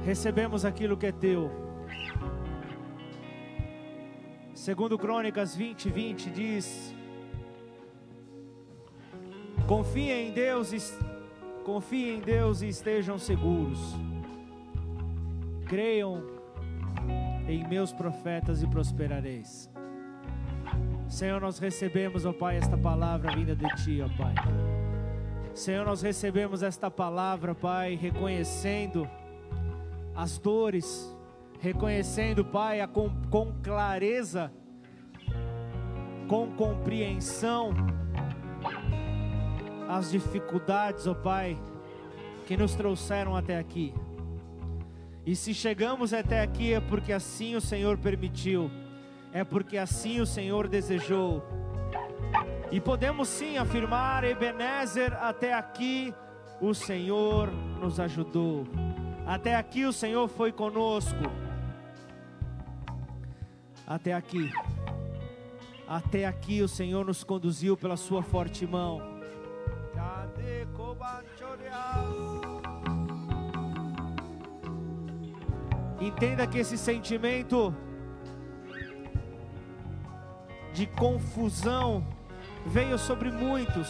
recebemos 0.05 0.63
aquilo 0.63 0.95
que 0.97 1.07
é 1.07 1.11
teu. 1.11 1.51
Segundo 4.53 4.97
Crônicas 4.97 5.55
20, 5.55 5.89
20 5.89 6.29
diz: 6.29 6.95
Confiem 9.67 10.29
em 10.29 10.33
Deus, 10.33 10.71
confiem 11.65 12.17
em 12.17 12.21
Deus 12.21 12.61
e 12.61 12.67
estejam 12.67 13.17
seguros. 13.17 13.79
Creiam 15.65 16.21
em 17.47 17.67
meus 17.67 17.93
profetas 17.93 18.61
e 18.61 18.67
prosperareis. 18.67 19.70
Senhor, 21.11 21.41
nós 21.41 21.59
recebemos, 21.59 22.25
ó 22.25 22.31
Pai, 22.31 22.55
esta 22.55 22.77
palavra 22.77 23.35
vinda 23.35 23.53
de 23.53 23.67
Ti, 23.83 24.01
ó 24.01 24.07
Pai. 24.17 24.33
Senhor, 25.53 25.85
nós 25.85 26.01
recebemos 26.01 26.63
esta 26.63 26.89
palavra, 26.89 27.53
Pai, 27.53 27.95
reconhecendo 27.95 29.05
as 30.15 30.37
dores, 30.37 31.13
reconhecendo, 31.59 32.45
Pai, 32.45 32.79
a, 32.79 32.87
com, 32.87 33.09
com 33.29 33.51
clareza, 33.61 34.53
com 36.29 36.49
compreensão, 36.55 37.73
as 39.89 40.11
dificuldades, 40.11 41.07
ó 41.07 41.13
Pai, 41.13 41.59
que 42.47 42.55
nos 42.55 42.73
trouxeram 42.73 43.35
até 43.35 43.59
aqui. 43.59 43.93
E 45.25 45.35
se 45.35 45.53
chegamos 45.53 46.13
até 46.13 46.41
aqui 46.41 46.73
é 46.73 46.79
porque 46.79 47.11
assim 47.11 47.53
o 47.53 47.61
Senhor 47.61 47.97
permitiu, 47.97 48.71
é 49.33 49.43
porque 49.43 49.77
assim 49.77 50.19
o 50.19 50.25
Senhor 50.25 50.67
desejou. 50.67 51.43
E 52.71 52.79
podemos 52.79 53.27
sim 53.27 53.57
afirmar, 53.57 54.23
Ebenezer, 54.23 55.13
até 55.13 55.53
aqui 55.53 56.13
o 56.59 56.73
Senhor 56.73 57.51
nos 57.79 57.99
ajudou, 57.99 58.67
até 59.25 59.55
aqui 59.55 59.85
o 59.85 59.91
Senhor 59.93 60.27
foi 60.27 60.51
conosco 60.51 61.51
até 63.93 64.13
aqui. 64.13 64.49
Até 65.85 66.25
aqui 66.25 66.61
o 66.61 66.67
Senhor 66.67 67.05
nos 67.05 67.25
conduziu 67.25 67.75
pela 67.75 67.97
sua 67.97 68.23
forte 68.23 68.65
mão. 68.65 69.01
Entenda 75.99 76.47
que 76.47 76.57
esse 76.57 76.77
sentimento 76.77 77.75
de 80.73 80.85
confusão 80.87 82.05
veio 82.65 82.97
sobre 82.97 83.31
muitos. 83.31 83.87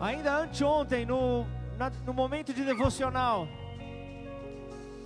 Ainda 0.00 0.38
anteontem, 0.38 1.06
no 1.06 1.46
na, 1.78 1.90
no 2.04 2.12
momento 2.12 2.52
de 2.52 2.64
devocional, 2.64 3.46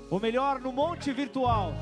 ou 0.09 0.21
melhor, 0.21 0.61
no 0.61 0.73
monte 0.73 1.13
virtual, 1.13 1.73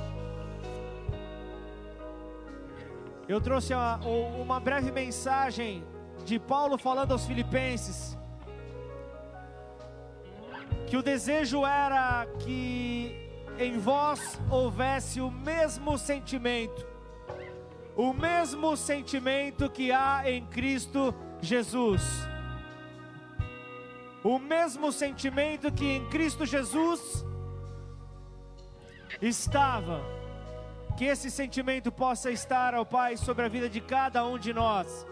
eu 3.28 3.40
trouxe 3.40 3.74
uma, 3.74 3.96
uma 3.96 4.60
breve 4.60 4.90
mensagem 4.90 5.84
de 6.24 6.38
Paulo 6.38 6.78
falando 6.78 7.12
aos 7.12 7.26
Filipenses, 7.26 8.17
que 10.86 10.96
o 10.96 11.02
desejo 11.02 11.66
era 11.66 12.26
que 12.38 13.14
em 13.58 13.78
vós 13.78 14.40
houvesse 14.50 15.20
o 15.20 15.30
mesmo 15.30 15.98
sentimento, 15.98 16.86
o 17.96 18.12
mesmo 18.12 18.76
sentimento 18.76 19.68
que 19.68 19.90
há 19.90 20.22
em 20.30 20.44
Cristo 20.46 21.14
Jesus 21.40 22.28
o 24.22 24.38
mesmo 24.38 24.92
sentimento 24.92 25.70
que 25.72 25.86
em 25.86 26.08
Cristo 26.08 26.44
Jesus 26.44 27.24
estava, 29.22 30.02
que 30.96 31.04
esse 31.04 31.30
sentimento 31.30 31.90
possa 31.90 32.30
estar, 32.30 32.74
ó 32.74 32.84
Pai, 32.84 33.16
sobre 33.16 33.44
a 33.44 33.48
vida 33.48 33.68
de 33.68 33.80
cada 33.80 34.26
um 34.26 34.38
de 34.38 34.52
nós. 34.52 35.06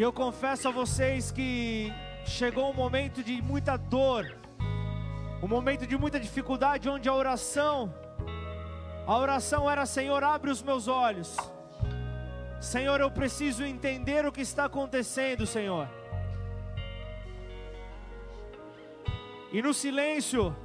E 0.00 0.02
eu 0.02 0.14
confesso 0.14 0.66
a 0.66 0.70
vocês 0.70 1.30
que 1.30 1.92
chegou 2.24 2.70
um 2.70 2.72
momento 2.72 3.22
de 3.22 3.42
muita 3.42 3.76
dor, 3.76 4.34
um 5.42 5.46
momento 5.46 5.86
de 5.86 5.94
muita 5.94 6.18
dificuldade, 6.18 6.88
onde 6.88 7.06
a 7.06 7.12
oração, 7.12 7.92
a 9.06 9.18
oração 9.18 9.70
era: 9.70 9.84
Senhor, 9.84 10.24
abre 10.24 10.50
os 10.50 10.62
meus 10.62 10.88
olhos. 10.88 11.36
Senhor, 12.62 12.98
eu 12.98 13.10
preciso 13.10 13.62
entender 13.62 14.24
o 14.24 14.32
que 14.32 14.40
está 14.40 14.64
acontecendo, 14.64 15.44
Senhor. 15.46 15.86
E 19.52 19.60
no 19.60 19.74
silêncio, 19.74 20.56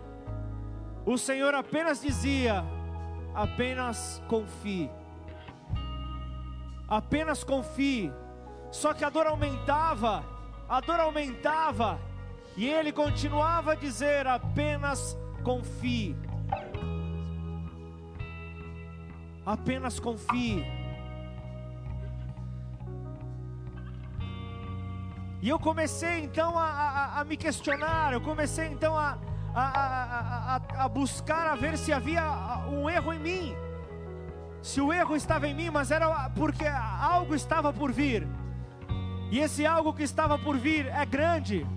o 1.06 1.18
Senhor 1.18 1.54
apenas 1.54 2.02
dizia: 2.02 2.64
apenas 3.34 4.24
confie. 4.30 4.90
Apenas 6.88 7.44
confie. 7.44 8.14
Só 8.76 8.94
que 8.94 9.06
a 9.06 9.10
dor 9.10 9.26
aumentava, 9.26 10.22
a 10.68 10.82
dor 10.82 11.00
aumentava, 11.00 11.98
e 12.58 12.68
ele 12.68 12.92
continuava 12.92 13.72
a 13.72 13.76
dizer: 13.76 14.28
apenas 14.28 15.18
confie. 15.46 16.14
Apenas 19.46 19.98
confie. 19.98 20.66
E 25.42 25.48
eu 25.48 25.58
comecei 25.58 26.20
então 26.20 26.60
a, 26.60 26.66
a, 26.66 27.22
a 27.22 27.24
me 27.24 27.38
questionar, 27.38 28.12
eu 28.12 28.20
comecei 28.20 28.68
então 28.68 28.98
a, 28.98 29.18
a, 29.56 30.90
buscar 30.90 31.48
a 31.48 31.56
ver 31.56 31.78
se 31.78 31.94
havia 31.94 32.24
um 32.68 32.90
erro 32.90 33.14
em 33.14 33.20
mim, 33.20 33.56
se 34.62 34.82
o 34.82 34.92
erro 34.92 35.16
estava 35.16 35.48
em 35.48 35.54
mim, 35.54 35.70
mas 35.70 35.92
era 35.92 36.30
porque 36.32 36.68
algo 36.68 37.34
estava 37.34 37.72
por 37.72 37.94
vir, 37.94 38.28
e 39.36 39.40
esse 39.40 39.66
algo 39.66 39.92
que 39.92 40.04
estava 40.04 40.40
por 40.40 40.58
vir 40.58 40.86
é 40.88 41.06
grande, 41.06 41.68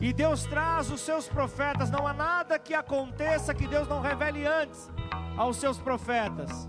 e 0.00 0.12
Deus 0.12 0.44
traz 0.44 0.92
os 0.92 1.00
seus 1.00 1.26
profetas, 1.26 1.90
não 1.90 2.06
há 2.06 2.12
nada 2.12 2.56
que 2.56 2.72
aconteça 2.72 3.52
que 3.52 3.66
Deus 3.66 3.88
não 3.88 4.00
revele 4.00 4.46
antes 4.46 4.88
aos 5.36 5.56
seus 5.56 5.76
profetas. 5.76 6.68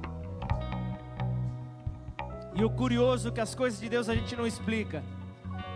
E 2.55 2.63
o 2.63 2.71
curioso 2.71 3.27
é 3.27 3.31
que 3.31 3.39
as 3.39 3.53
coisas 3.53 3.79
de 3.79 3.87
Deus 3.87 4.09
a 4.09 4.15
gente 4.15 4.35
não 4.35 4.47
explica. 4.47 5.03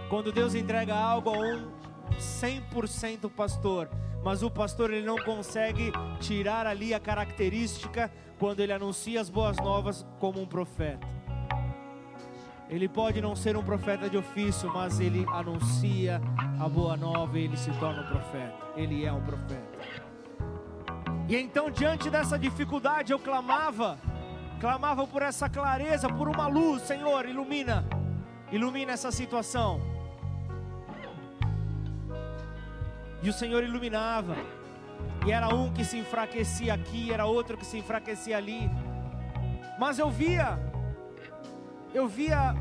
Quando 0.09 0.31
Deus 0.31 0.55
entrega 0.55 0.95
algo 0.95 1.29
a 1.29 1.37
um 1.37 1.71
100% 2.17 3.29
pastor, 3.29 3.87
mas 4.23 4.41
o 4.41 4.49
pastor 4.49 4.91
ele 4.91 5.05
não 5.05 5.17
consegue 5.17 5.91
tirar 6.19 6.65
ali 6.65 6.91
a 6.91 6.99
característica 6.99 8.11
quando 8.39 8.61
ele 8.61 8.73
anuncia 8.73 9.21
as 9.21 9.29
boas 9.29 9.57
novas 9.57 10.03
como 10.19 10.41
um 10.41 10.47
profeta. 10.47 11.22
Ele 12.73 12.89
pode 12.89 13.21
não 13.21 13.35
ser 13.35 13.55
um 13.55 13.63
profeta 13.63 14.09
de 14.09 14.17
ofício, 14.17 14.67
mas 14.73 14.99
ele 14.99 15.27
anuncia 15.31 16.19
a 16.59 16.67
boa 16.67 16.97
nova 16.97 17.37
e 17.37 17.43
ele 17.43 17.55
se 17.55 17.69
torna 17.73 18.01
um 18.01 18.07
profeta. 18.07 18.57
Ele 18.75 19.05
é 19.05 19.13
um 19.13 19.21
profeta. 19.21 19.77
E 21.29 21.35
então, 21.35 21.69
diante 21.69 22.09
dessa 22.09 22.35
dificuldade, 22.35 23.11
eu 23.11 23.19
clamava, 23.19 23.99
clamava 24.59 25.05
por 25.05 25.21
essa 25.21 25.47
clareza, 25.47 26.09
por 26.09 26.27
uma 26.27 26.47
luz, 26.47 26.81
Senhor, 26.81 27.27
ilumina, 27.27 27.85
ilumina 28.51 28.93
essa 28.93 29.11
situação. 29.11 29.79
E 33.21 33.29
o 33.29 33.33
Senhor 33.33 33.63
iluminava. 33.63 34.35
E 35.27 35.31
era 35.31 35.53
um 35.53 35.71
que 35.71 35.85
se 35.85 35.99
enfraquecia 35.99 36.73
aqui, 36.73 37.13
era 37.13 37.27
outro 37.27 37.55
que 37.55 37.67
se 37.67 37.77
enfraquecia 37.77 38.35
ali. 38.35 38.67
Mas 39.77 39.99
eu 39.99 40.09
via, 40.09 40.57
eu 41.93 42.07
via 42.07 42.55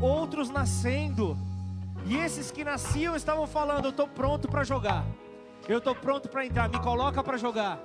outros 0.00 0.50
nascendo. 0.50 1.36
E 2.06 2.16
esses 2.16 2.50
que 2.50 2.64
nasciam 2.64 3.14
estavam 3.14 3.46
falando: 3.46 3.86
Eu 3.86 3.90
estou 3.90 4.08
pronto 4.08 4.48
para 4.48 4.64
jogar. 4.64 5.04
Eu 5.68 5.78
estou 5.78 5.94
pronto 5.94 6.28
para 6.28 6.44
entrar. 6.46 6.68
Me 6.68 6.80
coloca 6.80 7.22
para 7.22 7.36
jogar. 7.36 7.78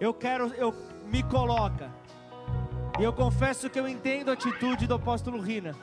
Eu 0.00 0.12
quero, 0.12 0.52
eu 0.54 0.74
me 1.06 1.22
coloca. 1.22 1.90
E 2.98 3.04
eu 3.04 3.12
confesso 3.12 3.70
que 3.70 3.78
eu 3.78 3.88
entendo 3.88 4.30
a 4.30 4.34
atitude 4.34 4.86
do 4.86 4.94
apóstolo 4.94 5.40
Rina. 5.40 5.74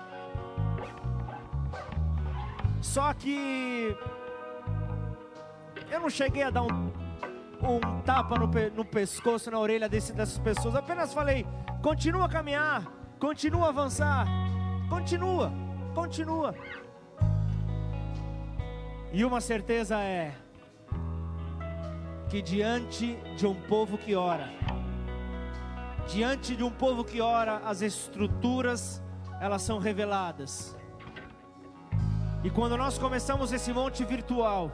Só 2.81 3.13
que 3.13 3.95
eu 5.89 5.99
não 5.99 6.09
cheguei 6.09 6.43
a 6.43 6.49
dar 6.49 6.63
um, 6.63 6.91
um 7.63 8.01
tapa 8.05 8.37
no, 8.37 8.47
no, 8.47 8.85
pescoço, 8.85 9.49
na 9.49 9.59
orelha 9.59 9.87
desse, 9.87 10.13
dessas 10.13 10.37
pessoas. 10.37 10.75
Apenas 10.75 11.13
falei: 11.13 11.45
continua 11.81 12.25
a 12.25 12.29
caminhar, 12.29 12.83
continua 13.19 13.67
a 13.67 13.69
avançar, 13.69 14.27
continua, 14.89 15.51
continua. 15.93 16.55
E 19.11 19.23
uma 19.23 19.39
certeza 19.39 19.99
é 19.99 20.33
que 22.29 22.41
diante 22.41 23.15
de 23.37 23.47
um 23.47 23.55
povo 23.55 23.97
que 23.97 24.15
ora, 24.15 24.49
diante 26.07 26.55
de 26.55 26.63
um 26.63 26.71
povo 26.71 27.03
que 27.03 27.21
ora, 27.21 27.61
as 27.65 27.81
estruturas 27.81 29.01
elas 29.39 29.61
são 29.61 29.79
reveladas. 29.79 30.75
E 32.43 32.49
quando 32.49 32.77
nós 32.77 32.97
começamos 32.97 33.51
esse 33.51 33.73
monte 33.73 34.03
virtual, 34.03 34.71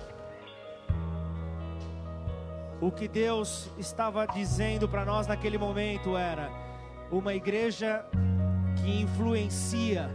o 2.81 2.91
que 2.91 3.07
Deus 3.07 3.69
estava 3.77 4.26
dizendo 4.26 4.89
para 4.89 5.05
nós 5.05 5.27
naquele 5.27 5.57
momento 5.57 6.18
era: 6.18 6.51
uma 7.11 7.33
igreja 7.33 8.05
que 8.77 9.01
influencia, 9.01 10.09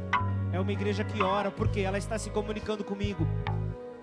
é 0.52 0.58
uma 0.58 0.72
igreja 0.72 1.04
que 1.04 1.22
ora, 1.22 1.50
porque 1.50 1.80
ela 1.80 1.98
está 1.98 2.18
se 2.18 2.30
comunicando 2.30 2.82
comigo. 2.82 3.26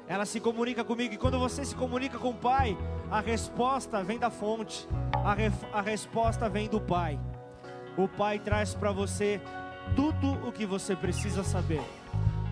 Ela 0.07 0.25
se 0.25 0.39
comunica 0.39 0.83
comigo, 0.83 1.13
e 1.13 1.17
quando 1.17 1.39
você 1.39 1.65
se 1.65 1.75
comunica 1.75 2.19
com 2.19 2.29
o 2.29 2.35
Pai, 2.35 2.77
a 3.09 3.19
resposta 3.19 4.03
vem 4.03 4.19
da 4.19 4.29
fonte, 4.29 4.87
a, 5.23 5.33
re, 5.33 5.51
a 5.71 5.81
resposta 5.81 6.47
vem 6.47 6.67
do 6.67 6.79
Pai. 6.79 7.19
O 7.97 8.07
Pai 8.07 8.37
traz 8.37 8.75
para 8.75 8.91
você 8.91 9.41
tudo 9.95 10.33
o 10.47 10.51
que 10.51 10.65
você 10.65 10.95
precisa 10.95 11.43
saber, 11.43 11.81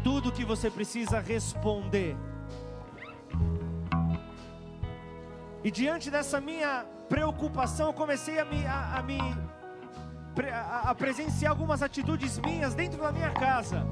tudo 0.04 0.30
o 0.30 0.32
que 0.32 0.44
você 0.44 0.72
precisa 0.72 1.20
responder. 1.20 2.16
E 5.64 5.70
diante 5.70 6.10
dessa 6.10 6.42
minha 6.42 6.86
preocupação, 7.08 7.88
eu 7.88 7.94
comecei 7.94 8.40
a 8.40 8.46
me, 8.46 8.66
a, 8.66 8.98
a 8.98 9.04
me 9.04 9.20
a, 10.54 10.94
presenciar 10.96 11.52
algumas 11.52 11.82
atitudes 11.82 12.40
minhas 12.40 12.74
dentro 12.74 13.02
da 13.02 13.12
minha 13.12 13.32
casa 13.32 13.86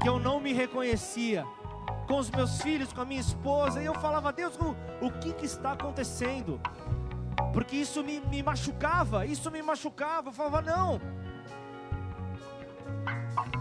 que 0.00 0.08
eu 0.08 0.18
não 0.18 0.38
me 0.38 0.52
reconhecia 0.52 1.44
com 2.06 2.18
os 2.18 2.30
meus 2.30 2.60
filhos, 2.60 2.92
com 2.92 3.00
a 3.00 3.04
minha 3.04 3.20
esposa, 3.20 3.80
e 3.80 3.86
eu 3.86 3.94
falava, 3.94 4.32
Deus, 4.32 4.54
o, 4.56 5.06
o 5.06 5.10
que, 5.10 5.32
que 5.32 5.46
está 5.46 5.72
acontecendo? 5.72 6.60
Porque 7.52 7.76
isso 7.76 8.04
me, 8.04 8.20
me 8.20 8.42
machucava, 8.42 9.24
isso 9.24 9.50
me 9.50 9.62
machucava, 9.62 10.28
eu 10.28 10.32
falava, 10.32 10.60
não. 10.60 11.00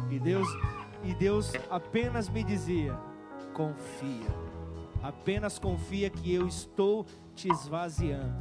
E 0.10 0.20
Deus, 0.20 0.48
e 1.04 1.14
Deus 1.14 1.54
apenas 1.70 2.28
me 2.28 2.44
dizia, 2.44 2.94
confia. 3.54 4.28
Apenas 5.02 5.60
confia 5.60 6.10
que 6.10 6.34
eu 6.34 6.48
estou 6.48 7.06
te 7.36 7.50
esvaziando. 7.50 8.38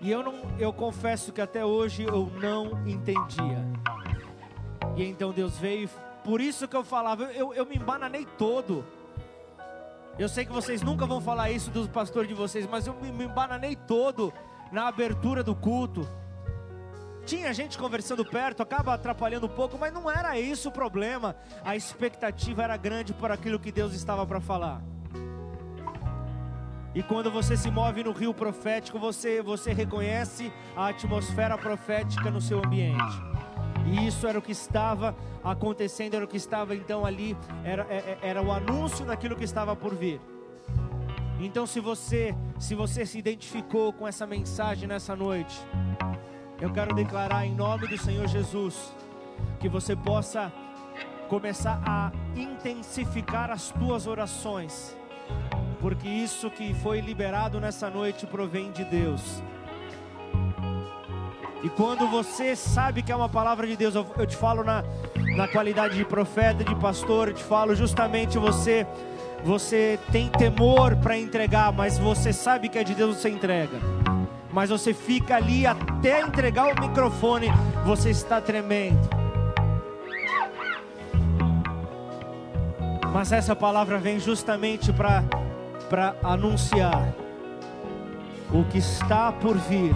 E 0.00 0.10
eu 0.10 0.22
não, 0.22 0.34
eu 0.58 0.72
confesso 0.72 1.32
que 1.32 1.40
até 1.40 1.64
hoje 1.64 2.04
eu 2.04 2.30
não 2.40 2.86
entendia. 2.86 3.58
E 4.96 5.04
então 5.04 5.30
Deus 5.30 5.58
veio, 5.58 5.90
por 6.24 6.40
isso 6.40 6.66
que 6.66 6.76
eu 6.76 6.82
falava, 6.82 7.24
eu, 7.24 7.52
eu 7.52 7.66
me 7.66 7.76
embananei 7.76 8.26
todo. 8.38 8.84
Eu 10.18 10.28
sei 10.28 10.44
que 10.44 10.52
vocês 10.52 10.82
nunca 10.82 11.06
vão 11.06 11.20
falar 11.20 11.50
isso 11.50 11.70
dos 11.70 11.86
pastores 11.86 12.28
de 12.28 12.34
vocês, 12.34 12.66
mas 12.66 12.86
eu 12.86 12.94
me, 12.94 13.12
me 13.12 13.24
embananei 13.24 13.76
todo 13.76 14.32
na 14.72 14.88
abertura 14.88 15.42
do 15.42 15.54
culto. 15.54 16.08
Tinha 17.26 17.52
gente 17.52 17.78
conversando 17.78 18.24
perto, 18.24 18.62
acaba 18.62 18.94
atrapalhando 18.94 19.46
um 19.46 19.50
pouco, 19.50 19.78
mas 19.78 19.92
não 19.92 20.10
era 20.10 20.38
isso 20.38 20.70
o 20.70 20.72
problema. 20.72 21.36
A 21.62 21.76
expectativa 21.76 22.62
era 22.62 22.76
grande 22.76 23.12
por 23.12 23.30
aquilo 23.30 23.58
que 23.58 23.70
Deus 23.70 23.92
estava 23.92 24.26
para 24.26 24.40
falar. 24.40 24.82
E 26.94 27.02
quando 27.02 27.30
você 27.30 27.56
se 27.56 27.70
move 27.70 28.02
no 28.02 28.12
rio 28.12 28.34
profético, 28.34 28.98
você, 28.98 29.40
você 29.40 29.72
reconhece 29.72 30.52
a 30.76 30.88
atmosfera 30.88 31.56
profética 31.56 32.30
no 32.30 32.40
seu 32.40 32.58
ambiente. 32.58 33.22
E 33.86 34.06
isso 34.06 34.26
era 34.26 34.38
o 34.38 34.42
que 34.42 34.52
estava 34.52 35.14
acontecendo, 35.42 36.14
era 36.14 36.24
o 36.24 36.28
que 36.28 36.36
estava 36.36 36.74
então 36.74 37.04
ali, 37.06 37.36
era, 37.64 37.86
é, 37.88 37.96
é, 37.96 38.18
era 38.22 38.42
o 38.42 38.52
anúncio 38.52 39.06
daquilo 39.06 39.36
que 39.36 39.44
estava 39.44 39.74
por 39.76 39.94
vir. 39.94 40.20
Então, 41.38 41.66
se 41.66 41.80
você, 41.80 42.34
se 42.58 42.74
você 42.74 43.06
se 43.06 43.18
identificou 43.18 43.92
com 43.92 44.06
essa 44.06 44.26
mensagem 44.26 44.86
nessa 44.86 45.16
noite, 45.16 45.58
eu 46.60 46.70
quero 46.70 46.94
declarar 46.94 47.46
em 47.46 47.54
nome 47.54 47.86
do 47.86 47.96
Senhor 47.96 48.26
Jesus 48.26 48.94
que 49.58 49.68
você 49.68 49.96
possa 49.96 50.52
começar 51.28 51.80
a 51.86 52.12
intensificar 52.36 53.50
as 53.50 53.70
tuas 53.70 54.06
orações, 54.06 54.96
porque 55.80 56.08
isso 56.08 56.50
que 56.50 56.74
foi 56.74 57.00
liberado 57.00 57.60
nessa 57.60 57.88
noite 57.90 58.26
provém 58.26 58.70
de 58.70 58.84
Deus. 58.84 59.42
E 61.62 61.68
quando 61.68 62.06
você 62.06 62.54
sabe 62.56 63.02
que 63.02 63.12
é 63.12 63.16
uma 63.16 63.28
palavra 63.28 63.66
de 63.66 63.76
Deus, 63.76 63.94
eu 63.94 64.26
te 64.26 64.36
falo 64.36 64.64
na, 64.64 64.82
na 65.36 65.46
qualidade 65.48 65.96
de 65.96 66.04
profeta, 66.04 66.64
de 66.64 66.74
pastor, 66.76 67.28
eu 67.28 67.34
te 67.34 67.44
falo 67.44 67.74
justamente 67.74 68.38
você 68.38 68.86
você 69.42 69.98
tem 70.12 70.28
temor 70.28 70.96
para 70.96 71.16
entregar, 71.16 71.72
mas 71.72 71.98
você 71.98 72.30
sabe 72.30 72.68
que 72.68 72.78
é 72.78 72.84
de 72.84 72.94
Deus, 72.94 73.16
você 73.16 73.30
entrega 73.30 73.78
mas 74.52 74.70
você 74.70 74.92
fica 74.92 75.36
ali 75.36 75.66
até 75.66 76.20
entregar 76.22 76.66
o 76.66 76.80
microfone, 76.80 77.48
você 77.84 78.10
está 78.10 78.40
tremendo. 78.40 79.08
Mas 83.12 83.32
essa 83.32 83.56
palavra 83.56 83.98
vem 83.98 84.20
justamente 84.20 84.92
para 84.92 85.22
para 85.90 86.14
anunciar 86.22 87.12
o 88.52 88.64
que 88.64 88.78
está 88.78 89.32
por 89.32 89.58
vir. 89.58 89.92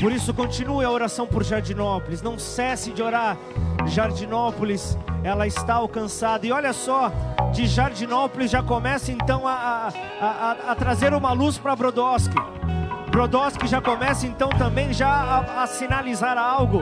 Por 0.00 0.10
isso 0.10 0.34
continue 0.34 0.84
a 0.84 0.90
oração 0.90 1.28
por 1.28 1.44
Jardinópolis, 1.44 2.20
não 2.20 2.36
cesse 2.36 2.90
de 2.90 3.00
orar. 3.00 3.38
Jardinópolis, 3.86 4.98
ela 5.22 5.46
está 5.46 5.74
alcançada. 5.74 6.44
E 6.44 6.50
olha 6.50 6.72
só, 6.72 7.12
de 7.52 7.66
Jardinópolis 7.66 8.50
já 8.50 8.64
começa 8.64 9.12
então 9.12 9.46
a, 9.46 9.88
a, 10.20 10.26
a, 10.26 10.72
a 10.72 10.74
trazer 10.74 11.14
uma 11.14 11.32
luz 11.32 11.56
para 11.56 11.76
Brodowski. 11.76 12.34
Brodowski 13.10 13.68
já 13.68 13.80
começa 13.80 14.26
então 14.26 14.48
também 14.48 14.92
já 14.92 15.44
a, 15.56 15.66
sinalizar 15.68 16.36
algo. 16.36 16.80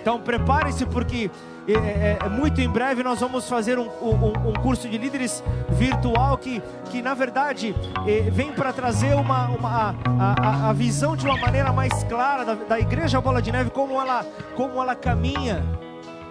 Então 0.00 0.20
prepare-se 0.20 0.84
porque 0.84 1.30
é, 1.68 1.72
é, 1.72 2.18
é, 2.24 2.28
muito 2.28 2.60
em 2.60 2.68
breve 2.68 3.02
nós 3.02 3.18
vamos 3.18 3.48
fazer 3.48 3.76
um, 3.76 3.88
um, 4.00 4.50
um, 4.50 4.52
curso 4.52 4.88
de 4.88 4.96
líderes 4.96 5.42
virtual 5.70 6.38
que, 6.38 6.62
que 6.90 7.02
na 7.02 7.12
verdade 7.12 7.74
é, 8.06 8.30
vem 8.30 8.52
para 8.52 8.72
trazer 8.72 9.14
uma, 9.14 9.48
uma 9.48 9.94
a, 10.18 10.34
a, 10.40 10.70
a, 10.70 10.72
visão 10.72 11.16
de 11.16 11.26
uma 11.26 11.36
maneira 11.36 11.72
mais 11.72 12.04
clara 12.04 12.44
da, 12.44 12.54
da 12.54 12.78
igreja 12.78 13.20
Bola 13.20 13.42
de 13.42 13.50
Neve, 13.50 13.70
como 13.70 14.00
ela, 14.00 14.24
como 14.54 14.80
ela 14.80 14.94
caminha. 14.94 15.64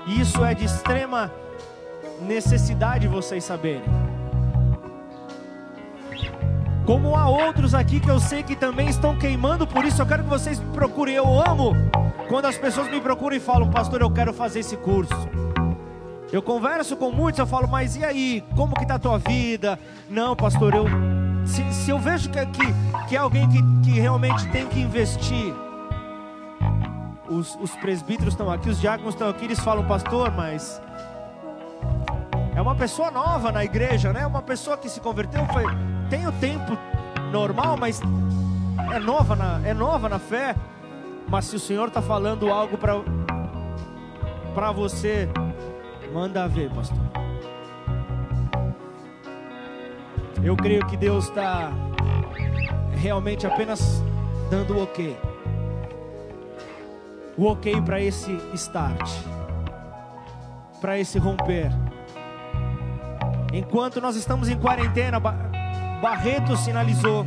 E 0.08 0.22
isso 0.22 0.44
é 0.46 0.54
de 0.54 0.64
extrema 0.64 1.32
necessidade 2.22 3.08
vocês 3.08 3.44
saberem. 3.44 3.84
Como 6.86 7.16
há 7.16 7.28
outros 7.28 7.74
aqui 7.74 8.00
que 8.00 8.10
eu 8.10 8.20
sei 8.20 8.44
que 8.44 8.56
também 8.56 8.88
estão 8.88 9.18
queimando 9.18 9.66
por 9.66 9.84
isso, 9.84 10.02
eu 10.02 10.06
quero 10.06 10.24
que 10.24 10.30
vocês 10.30 10.60
procurem. 10.72 11.16
Eu 11.16 11.42
amo 11.42 11.74
quando 12.36 12.48
as 12.48 12.58
pessoas 12.58 12.90
me 12.90 13.00
procuram 13.00 13.38
e 13.38 13.40
falam, 13.40 13.72
pastor, 13.72 14.02
eu 14.02 14.12
quero 14.12 14.34
fazer 14.34 14.60
esse 14.60 14.76
curso. 14.76 15.16
Eu 16.34 16.42
converso 16.42 16.98
com 16.98 17.10
muitos, 17.10 17.40
eu 17.40 17.48
falo, 17.48 17.66
mas 17.66 17.96
e 17.96 18.04
aí, 18.04 18.44
como 18.58 18.76
que 18.76 18.86
tá 18.86 18.96
a 18.96 19.00
tua 19.00 19.18
vida? 19.18 19.80
Não, 20.10 20.36
pastor, 20.36 20.74
eu 20.74 20.86
se, 21.46 21.64
se 21.74 21.90
eu 21.90 21.98
vejo 21.98 22.30
que, 22.30 22.46
que, 22.48 23.08
que 23.08 23.16
é 23.16 23.20
alguém 23.20 23.48
que, 23.48 23.64
que 23.86 23.98
realmente 24.02 24.46
tem 24.50 24.68
que 24.68 24.82
investir, 24.82 25.54
os, 27.30 27.56
os 27.56 27.72
presbíteros 27.78 28.34
estão 28.34 28.52
aqui, 28.52 28.70
os 28.70 28.82
diáconos 28.82 29.14
estão 29.14 29.30
aqui, 29.30 29.46
eles 29.46 29.62
falam, 29.62 29.88
pastor, 29.88 30.30
mas 30.32 30.82
é 32.54 32.62
uma 32.62 32.76
pessoa 32.76 33.10
nova 33.12 33.50
na 33.50 33.64
igreja, 33.64 34.12
né? 34.12 34.28
Uma 34.28 34.42
pessoa 34.42 34.78
que 34.78 34.90
se 34.90 35.00
converteu, 35.00 35.46
foi, 35.54 35.64
tem 36.10 36.28
o 36.28 36.34
tempo 36.34 36.78
normal, 37.32 37.78
mas 37.78 38.02
é 38.92 39.00
nova 39.00 39.38
na, 39.38 39.62
é 39.66 39.74
nova 39.74 40.10
na 40.10 40.20
fé. 40.20 40.54
Mas 41.28 41.46
se 41.46 41.56
o 41.56 41.60
Senhor 41.60 41.88
está 41.88 42.02
falando 42.02 42.52
algo 42.52 42.78
para 42.78 44.72
você, 44.72 45.28
manda 46.14 46.48
ver, 46.48 46.70
pastor. 46.72 46.98
Eu 50.44 50.56
creio 50.56 50.86
que 50.86 50.96
Deus 50.96 51.26
está 51.26 51.72
realmente 53.02 53.48
apenas 53.48 54.04
dando 54.50 54.76
o 54.76 54.84
ok. 54.84 55.18
O 57.36 57.48
ok 57.48 57.82
para 57.82 58.00
esse 58.00 58.32
start, 58.54 59.10
para 60.80 61.00
esse 61.00 61.18
romper. 61.18 61.72
Enquanto 63.52 64.00
nós 64.00 64.16
estamos 64.16 64.48
em 64.48 64.58
quarentena, 64.58 65.20
Barreto 65.20 66.56
sinalizou, 66.56 67.26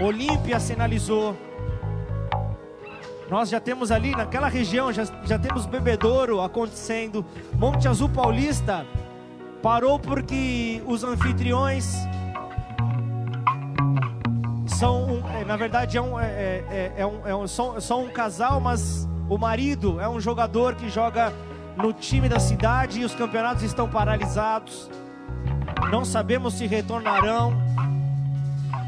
Olímpia 0.00 0.58
sinalizou, 0.58 1.36
nós 3.34 3.48
já 3.48 3.58
temos 3.58 3.90
ali 3.90 4.12
naquela 4.12 4.46
região, 4.46 4.92
já, 4.92 5.02
já 5.24 5.36
temos 5.36 5.66
bebedouro 5.66 6.40
acontecendo. 6.40 7.26
Monte 7.54 7.88
Azul 7.88 8.08
Paulista 8.08 8.86
parou 9.60 9.98
porque 9.98 10.80
os 10.86 11.02
anfitriões 11.02 11.96
são, 14.68 15.14
um, 15.14 15.28
é, 15.30 15.44
na 15.44 15.56
verdade, 15.56 15.98
é 15.98 16.00
um, 16.00 16.20
é, 16.20 16.26
é, 16.26 16.92
é 16.98 17.04
um, 17.04 17.26
é 17.26 17.34
um, 17.34 17.48
são, 17.48 17.80
são 17.80 18.04
um 18.04 18.08
casal, 18.08 18.60
mas 18.60 19.08
o 19.28 19.36
marido 19.36 20.00
é 20.00 20.08
um 20.08 20.20
jogador 20.20 20.76
que 20.76 20.88
joga 20.88 21.32
no 21.76 21.92
time 21.92 22.28
da 22.28 22.38
cidade 22.38 23.00
e 23.00 23.04
os 23.04 23.16
campeonatos 23.16 23.64
estão 23.64 23.88
paralisados. 23.88 24.88
Não 25.90 26.04
sabemos 26.04 26.54
se 26.54 26.68
retornarão. 26.68 27.52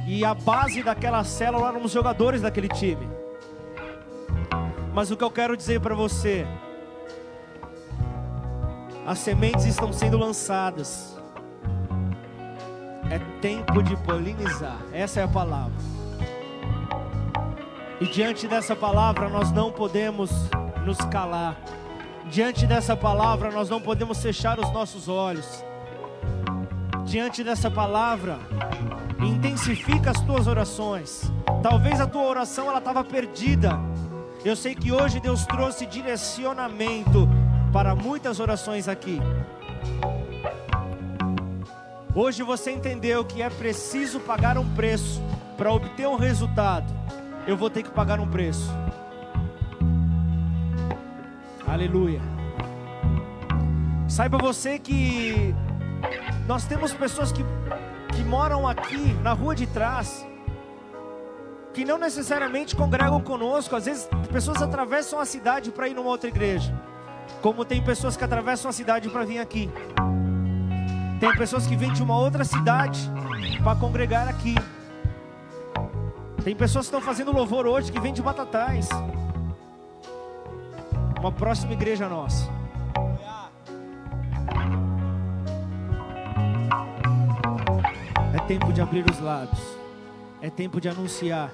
E 0.07 0.25
a 0.25 0.35
base 0.35 0.85
daquela 0.85 1.25
célula 1.25 1.71
eram 1.71 1.83
os 1.83 1.91
jogadores 1.91 2.43
daquele 2.43 2.69
time. 2.69 3.26
Mas 4.97 5.11
o 5.11 5.17
que 5.17 5.23
eu 5.23 5.31
quero 5.31 5.55
dizer 5.55 5.79
para 5.79 5.95
você, 5.95 6.47
as 9.07 9.19
sementes 9.19 9.67
estão 9.67 9.93
sendo 9.93 10.17
lançadas. 10.17 11.15
É 13.11 13.19
tempo 13.43 13.83
de 13.83 13.95
polinizar. 13.95 14.79
Essa 14.95 15.21
é 15.21 15.25
a 15.25 15.29
palavra. 15.29 15.77
E 18.01 18.07
diante 18.07 18.49
dessa 18.49 18.75
palavra 18.75 19.29
nós 19.29 19.53
não 19.53 19.71
podemos 19.71 20.31
nos 20.83 20.97
calar. 21.11 21.61
Diante 22.31 22.67
dessa 22.67 22.97
palavra 22.97 23.51
nós 23.51 23.69
não 23.69 23.83
podemos 23.83 24.23
fechar 24.23 24.59
os 24.59 24.73
nossos 24.73 25.11
olhos. 25.11 25.63
Diante 27.05 27.45
dessa 27.45 27.71
palavra, 27.71 28.39
intensifica 29.21 30.13
as 30.13 30.23
tuas 30.23 30.47
orações. 30.47 31.31
Talvez 31.63 32.01
a 32.01 32.07
tua 32.07 32.23
oração 32.23 32.67
ela 32.71 32.79
estava 32.79 33.05
perdida 33.05 33.79
eu 34.49 34.55
sei 34.55 34.77
que 34.77 34.93
hoje 34.93 35.19
Deus 35.19 35.45
trouxe 35.45 35.85
direcionamento 35.87 37.29
para 37.73 37.97
muitas 37.97 38.39
orações 38.39 38.87
aqui. 38.87 39.19
Hoje 42.15 42.45
você 42.45 42.71
entendeu 42.71 43.25
que 43.25 43.43
é 43.43 43.51
preciso 43.51 44.21
pagar 44.21 44.57
um 44.57 44.75
preço 44.75 45.21
para 45.57 45.73
obter 45.73 46.07
um 46.07 46.15
resultado. 46.15 46.87
Eu 47.45 47.57
vou 47.57 47.69
ter 47.69 47.83
que 47.83 47.91
pagar 47.91 48.21
um 48.21 48.29
preço. 48.29 48.71
Aleluia. 51.67 52.21
Saiba 54.09 54.39
você 54.39 54.79
que 54.79 55.53
nós 56.47 56.65
temos 56.65 56.95
pessoas 56.95 57.33
que, 57.33 57.45
que 58.15 58.23
moram 58.23 58.67
aqui 58.67 59.13
na 59.25 59.33
rua 59.33 59.57
de 59.57 59.67
trás 59.67 60.25
que 61.77 61.85
não 61.85 61.99
necessariamente 61.99 62.75
congregam 62.75 63.21
conosco. 63.21 63.77
Às 63.77 63.85
vezes, 63.85 64.09
pessoas 64.33 64.63
atravessam 64.63 65.21
a 65.21 65.27
cidade 65.27 65.71
para 65.71 65.87
ir 65.87 65.95
numa 65.95 66.09
outra 66.09 66.27
igreja, 66.27 66.75
como 67.43 67.67
tem 67.67 67.85
pessoas 67.85 68.17
que 68.17 68.25
atravessam 68.25 68.71
a 68.71 68.73
cidade 68.73 69.11
para 69.11 69.27
vir 69.27 69.39
aqui. 69.39 69.71
Tem 71.21 71.37
pessoas 71.37 71.67
que 71.67 71.77
vêm 71.77 71.93
de 71.93 72.03
uma 72.03 72.19
outra 72.19 72.45
cidade 72.45 72.99
para 73.63 73.79
congregar 73.79 74.27
aqui. 74.27 74.55
Tem 76.43 76.57
pessoas 76.57 76.87
que 76.87 76.95
estão 76.95 77.01
fazendo 77.03 77.31
louvor 77.31 77.67
hoje 77.67 77.93
que 77.93 78.01
vêm 78.01 78.15
de 78.15 78.23
Batatais. 78.23 78.89
Uma 81.21 81.31
próxima 81.31 81.75
igreja 81.75 82.09
nossa. 82.09 82.49
É 88.35 88.39
tempo 88.49 88.73
de 88.73 88.81
abrir 88.81 89.05
os 89.11 89.21
lábios. 89.21 89.61
É 90.41 90.49
tempo 90.49 90.81
de 90.81 90.89
anunciar 90.89 91.51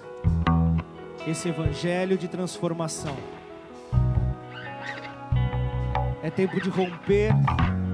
esse 1.26 1.48
evangelho 1.48 2.18
de 2.18 2.28
transformação. 2.28 3.16
É 6.22 6.30
tempo 6.30 6.60
de 6.60 6.68
romper 6.68 7.32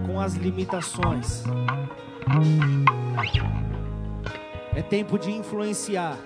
com 0.06 0.20
as 0.20 0.34
limitações. 0.34 1.44
É 4.74 4.82
tempo 4.82 5.18
de 5.18 5.30
influenciar 5.30 6.16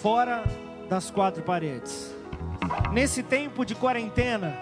fora 0.00 0.44
das 0.88 1.10
quatro 1.10 1.42
paredes. 1.42 2.14
Nesse 2.92 3.22
tempo 3.22 3.64
de 3.64 3.74
quarentena, 3.74 4.56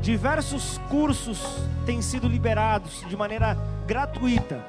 diversos 0.00 0.78
cursos 0.88 1.40
têm 1.86 2.02
sido 2.02 2.28
liberados 2.28 3.04
de 3.08 3.16
maneira 3.16 3.56
gratuita 3.86 4.64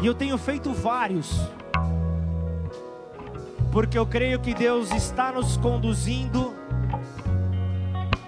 e 0.00 0.06
eu 0.06 0.14
tenho 0.14 0.36
feito 0.36 0.72
vários. 0.72 1.40
Porque 3.72 3.98
eu 3.98 4.06
creio 4.06 4.38
que 4.40 4.54
Deus 4.54 4.90
está 4.92 5.32
nos 5.32 5.56
conduzindo 5.56 6.54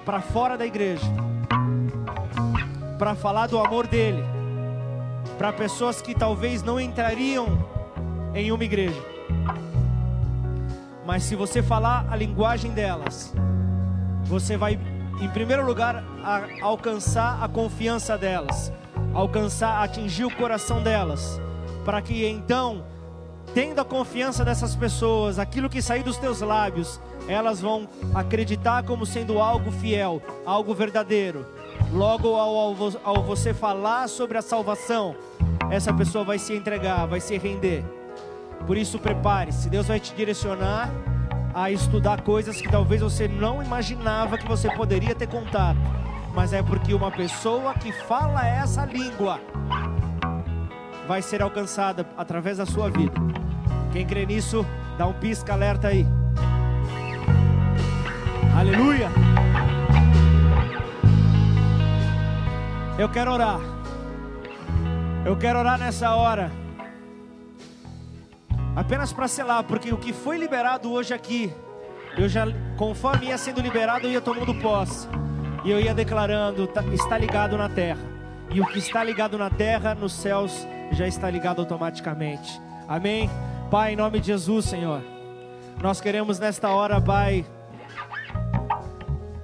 para 0.05 0.21
fora 0.21 0.57
da 0.57 0.67
igreja. 0.67 1.07
Para 2.99 3.15
falar 3.15 3.47
do 3.47 3.59
amor 3.59 3.87
dele. 3.87 4.23
Para 5.37 5.53
pessoas 5.53 6.01
que 6.01 6.15
talvez 6.15 6.63
não 6.63 6.81
entrariam 6.81 7.47
em 8.35 8.51
uma 8.51 8.65
igreja. 8.65 9.01
Mas 11.07 11.23
se 11.23 11.35
você 11.35 11.63
falar 11.63 12.07
a 12.11 12.17
linguagem 12.17 12.73
delas, 12.73 13.33
você 14.25 14.57
vai, 14.57 14.79
em 15.21 15.29
primeiro 15.31 15.65
lugar, 15.65 16.05
a, 16.23 16.43
alcançar 16.61 17.43
a 17.43 17.49
confiança 17.49 18.19
delas, 18.19 18.71
alcançar, 19.15 19.83
atingir 19.83 20.25
o 20.25 20.37
coração 20.37 20.83
delas 20.83 21.41
para 21.89 22.03
que 22.03 22.27
então, 22.27 22.85
tendo 23.55 23.81
a 23.81 23.85
confiança 23.85 24.45
dessas 24.45 24.77
pessoas, 24.77 25.39
aquilo 25.39 25.71
que 25.71 25.81
sair 25.81 26.03
dos 26.03 26.19
teus 26.19 26.43
lábios, 26.43 27.01
elas 27.27 27.63
vão 27.63 27.89
acreditar 28.15 28.83
como 28.83 29.07
sendo 29.07 29.41
algo 29.41 29.73
fiel, 29.73 30.21
algo 30.45 30.75
verdadeiro. 30.75 31.47
Logo, 31.91 32.37
ao, 32.37 32.77
ao, 33.03 33.23
você 33.23 33.55
falar 33.55 34.07
sobre 34.07 34.37
a 34.37 34.43
salvação, 34.43 35.17
essa 35.71 35.91
pessoa 35.95 36.25
vai 36.25 36.39
se 36.39 36.53
entregar, 36.53 37.07
vai 37.07 37.21
se 37.21 37.39
render. 37.39 37.83
Por 38.67 38.77
isso, 38.77 38.99
prepare-se, 38.99 39.71
Deus 39.71 39.87
vai 39.87 39.99
te 39.99 40.13
direcionar 40.15 40.91
a 41.55 41.71
estudar 41.71 42.21
coisas 42.21 42.61
que 42.61 42.71
talvez 42.71 43.01
você 43.01 43.27
não 43.27 43.63
imaginava 43.63 44.37
que 44.37 44.47
você 44.47 44.71
poderia 44.73 45.15
ter 45.15 45.27
contato, 45.27 45.81
mas 46.35 46.53
é 46.53 46.63
porque 46.63 46.93
uma 46.93 47.11
pessoa 47.11 47.73
que 47.73 47.93
fala 47.93 48.47
essa 48.47 48.85
língua 48.85 49.41
vai 51.09 51.23
ser 51.23 51.41
alcançada 51.41 52.07
através 52.19 52.59
da 52.59 52.67
sua 52.67 52.91
vida. 52.91 53.15
Quem 53.91 54.07
crê 54.07 54.27
nisso, 54.27 54.65
dá 54.99 55.07
um 55.07 55.15
pisca 55.15 55.55
alerta 55.55 55.89
aí. 55.89 56.07
Aleluia. 58.55 59.09
Eu 62.99 63.09
quero 63.09 63.33
orar. 63.33 63.59
Eu 65.25 65.35
quero 65.39 65.59
orar 65.59 65.79
nessa 65.79 66.15
hora. 66.15 66.53
Apenas 68.77 69.11
para 69.11 69.27
selar, 69.27 69.65
porque 69.65 69.91
o 69.91 69.97
que 69.97 70.13
foi 70.13 70.37
liberado 70.37 70.93
hoje 70.93 71.15
aqui, 71.15 71.51
eu 72.19 72.29
já, 72.29 72.45
conforme 72.77 73.29
ia 73.29 73.39
sendo 73.39 73.63
liberado, 73.63 74.07
eu 74.07 74.11
ia 74.11 74.21
tomando 74.21 74.55
posse. 74.61 75.09
E 75.65 75.71
eu 75.71 75.81
ia 75.81 75.95
declarando, 75.95 76.67
tá, 76.67 76.85
está 76.93 77.17
ligado 77.17 77.57
na 77.57 77.71
terra. 77.71 78.01
E 78.51 78.61
o 78.61 78.67
que 78.67 78.79
está 78.79 79.03
ligado 79.03 79.39
na 79.39 79.49
terra, 79.49 79.95
nos 79.95 80.13
céus, 80.13 80.67
já 80.93 81.07
está 81.07 81.31
ligado 81.31 81.61
automaticamente. 81.61 82.61
Amém? 82.87 83.31
Pai, 83.71 83.93
em 83.93 83.97
nome 83.97 84.21
de 84.21 84.29
Jesus, 84.29 84.65
Senhor. 84.65 85.03
Nós 85.83 86.01
queremos 86.01 86.39
nesta 86.39 86.71
hora, 86.71 87.01
Pai, 87.01 87.45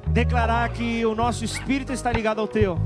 declarar 0.08 0.68
que 0.70 1.04
o 1.04 1.14
nosso 1.14 1.44
espírito 1.44 1.92
está 1.92 2.10
ligado 2.10 2.40
ao 2.40 2.48
teu. 2.48 2.78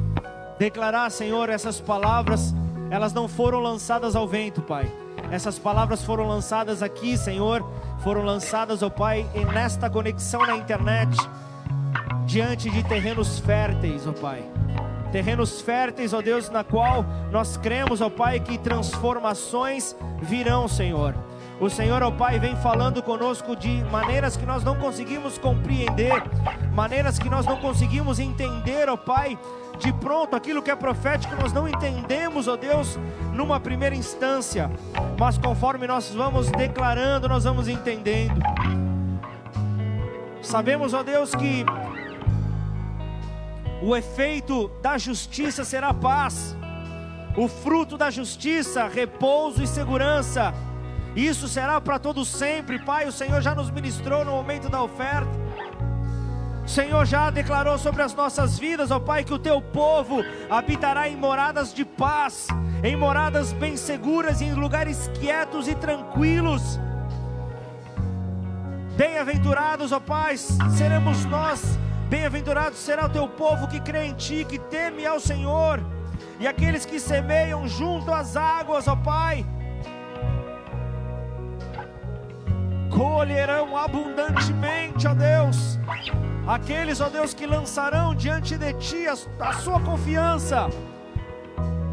Declarar, 0.59 1.11
Senhor, 1.11 1.49
essas 1.49 1.81
palavras, 1.81 2.55
elas 2.91 3.13
não 3.13 3.29
foram 3.29 3.61
lançadas 3.61 4.17
ao 4.17 4.27
vento, 4.27 4.61
Pai. 4.61 4.91
Essas 5.31 5.59
palavras 5.59 6.03
foram 6.03 6.27
lançadas 6.27 6.83
aqui, 6.83 7.17
Senhor, 7.17 7.65
foram 8.03 8.23
lançadas, 8.23 8.83
ó 8.83 8.87
oh 8.87 8.91
Pai, 8.91 9.27
nesta 9.53 9.91
conexão 9.91 10.41
na 10.47 10.57
internet, 10.57 11.17
diante 12.27 12.71
de 12.71 12.83
terrenos 12.83 13.39
férteis, 13.39 14.07
ó 14.07 14.13
Pai. 14.13 14.58
Terrenos 15.11 15.61
férteis, 15.61 16.13
ó 16.13 16.21
Deus, 16.21 16.51
na 16.51 16.63
qual 16.63 17.05
nós 17.31 17.57
cremos, 17.57 18.01
ó 18.01 18.11
Pai, 18.11 18.41
que 18.41 18.59
transformações 18.59 19.97
virão, 20.21 20.69
Senhor. 20.69 21.15
O 21.61 21.69
Senhor, 21.69 22.03
ó 22.03 22.11
Pai, 22.11 22.39
vem 22.39 22.55
falando 22.57 23.03
conosco 23.03 23.57
de 23.57 23.83
maneiras 23.91 24.37
que 24.37 24.47
nós 24.47 24.63
não 24.63 24.77
conseguimos 24.77 25.39
compreender, 25.39 26.23
maneiras 26.73 27.19
que 27.19 27.29
nós 27.29 27.47
não 27.47 27.57
conseguimos 27.57 28.21
entender, 28.21 28.89
ó 28.89 28.97
Pai, 28.97 29.37
de 29.79 29.93
pronto 29.95 30.37
aquilo 30.37 30.63
que 30.63 30.71
é 30.71 30.77
profético 30.77 31.35
nós 31.37 31.53
não 31.53 31.67
entendemos, 31.67 32.47
ó 32.47 32.57
Deus, 32.57 32.99
numa 33.33 33.59
primeira 33.59 33.95
instância, 33.95 34.71
mas 35.19 35.37
conforme 35.39 35.87
nós 35.87 36.15
vamos 36.15 36.49
declarando, 36.51 37.29
nós 37.29 37.45
vamos 37.45 37.67
entendendo. 37.67 38.41
Sabemos, 40.41 40.95
ó 40.95 41.03
Deus, 41.03 41.35
que 41.35 41.65
o 43.83 43.97
efeito 43.97 44.69
da 44.83 44.99
justiça 44.99 45.65
será 45.65 45.93
paz, 45.95 46.57
o 47.37 47.49
fruto 47.49 47.97
da 47.97 48.11
justiça, 48.11 48.89
repouso 48.89 49.63
e 49.63 49.67
segurança 49.67 50.53
isso 51.19 51.49
será 51.49 51.81
para 51.81 51.99
todos 51.99 52.29
sempre, 52.29 52.79
Pai. 52.79 53.07
O 53.09 53.13
Senhor 53.13 53.41
já 53.41 53.53
nos 53.53 53.71
ministrou 53.71 54.25
no 54.25 54.31
momento 54.31 54.69
da 54.69 54.81
oferta. 54.81 55.29
O 56.65 56.69
Senhor 56.69 57.05
já 57.07 57.29
declarou 57.29 57.77
sobre 57.77 58.03
as 58.03 58.15
nossas 58.15 58.57
vidas, 58.57 58.93
ó 58.93 59.01
Pai, 59.01 59.25
que 59.25 59.33
o 59.33 59.39
teu 59.39 59.61
povo 59.61 60.23
habitará 60.49 61.09
em 61.09 61.17
moradas 61.17 61.75
de 61.75 61.85
paz, 61.85 62.47
em 62.85 62.95
moradas 62.95 63.53
bem 63.53 63.77
seguras, 63.77 64.41
em 64.41 64.53
lugares 64.53 65.11
quietos 65.19 65.67
e 65.67 65.75
tranquilos. 65.75 66.79
Bem-aventurados, 68.97 69.91
ó 69.91 69.99
Pai, 69.99 70.37
seremos 70.37 71.25
nós. 71.25 71.79
Bem-aventurados 72.09 72.79
será 72.79 73.07
o 73.07 73.11
teu 73.11 73.29
povo 73.29 73.69
que 73.69 73.81
crê 73.81 74.07
em 74.07 74.15
Ti, 74.15 74.47
que 74.49 74.59
teme 74.59 75.05
ao 75.07 75.21
Senhor, 75.21 75.81
e 76.41 76.47
aqueles 76.47 76.87
que 76.87 76.99
semeiam 76.99 77.69
junto 77.69 78.13
às 78.13 78.37
águas, 78.37 78.89
ó 78.89 78.97
Pai 78.97 79.45
colherão 82.99 83.77
abundantemente, 83.77 85.07
ó 85.07 85.15
Deus. 85.15 85.79
Aqueles, 86.47 87.01
ó 87.01 87.09
Deus, 87.09 87.33
que 87.33 87.47
lançarão 87.47 88.15
diante 88.15 88.57
de 88.57 88.73
ti 88.75 89.07
a, 89.07 89.15
a 89.41 89.53
sua 89.53 89.79
confiança, 89.81 90.69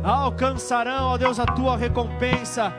alcançarão, 0.04 1.10
ó 1.10 1.18
Deus, 1.18 1.40
a 1.40 1.46
tua 1.46 1.78
recompensa. 1.78 2.74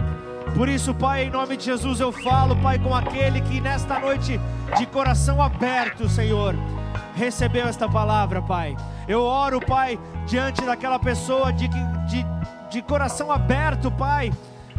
Por 0.56 0.68
isso, 0.68 0.94
Pai, 0.94 1.24
em 1.24 1.30
nome 1.30 1.56
de 1.56 1.66
Jesus, 1.66 2.00
eu 2.00 2.10
falo, 2.10 2.56
Pai, 2.56 2.78
com 2.78 2.94
aquele 2.94 3.40
que 3.42 3.60
nesta 3.60 3.98
noite, 4.00 4.40
de 4.76 4.86
coração 4.86 5.40
aberto, 5.40 6.08
Senhor, 6.08 6.54
recebeu 7.16 7.66
esta 7.66 7.88
palavra, 7.88 8.40
Pai. 8.42 8.76
Eu 9.08 9.22
oro, 9.22 9.60
Pai, 9.60 9.98
diante 10.26 10.62
daquela 10.62 10.98
pessoa 10.98 11.52
de, 11.52 11.66
de, 11.66 12.24
de 12.70 12.82
coração 12.82 13.32
aberto, 13.32 13.90
Pai 13.90 14.30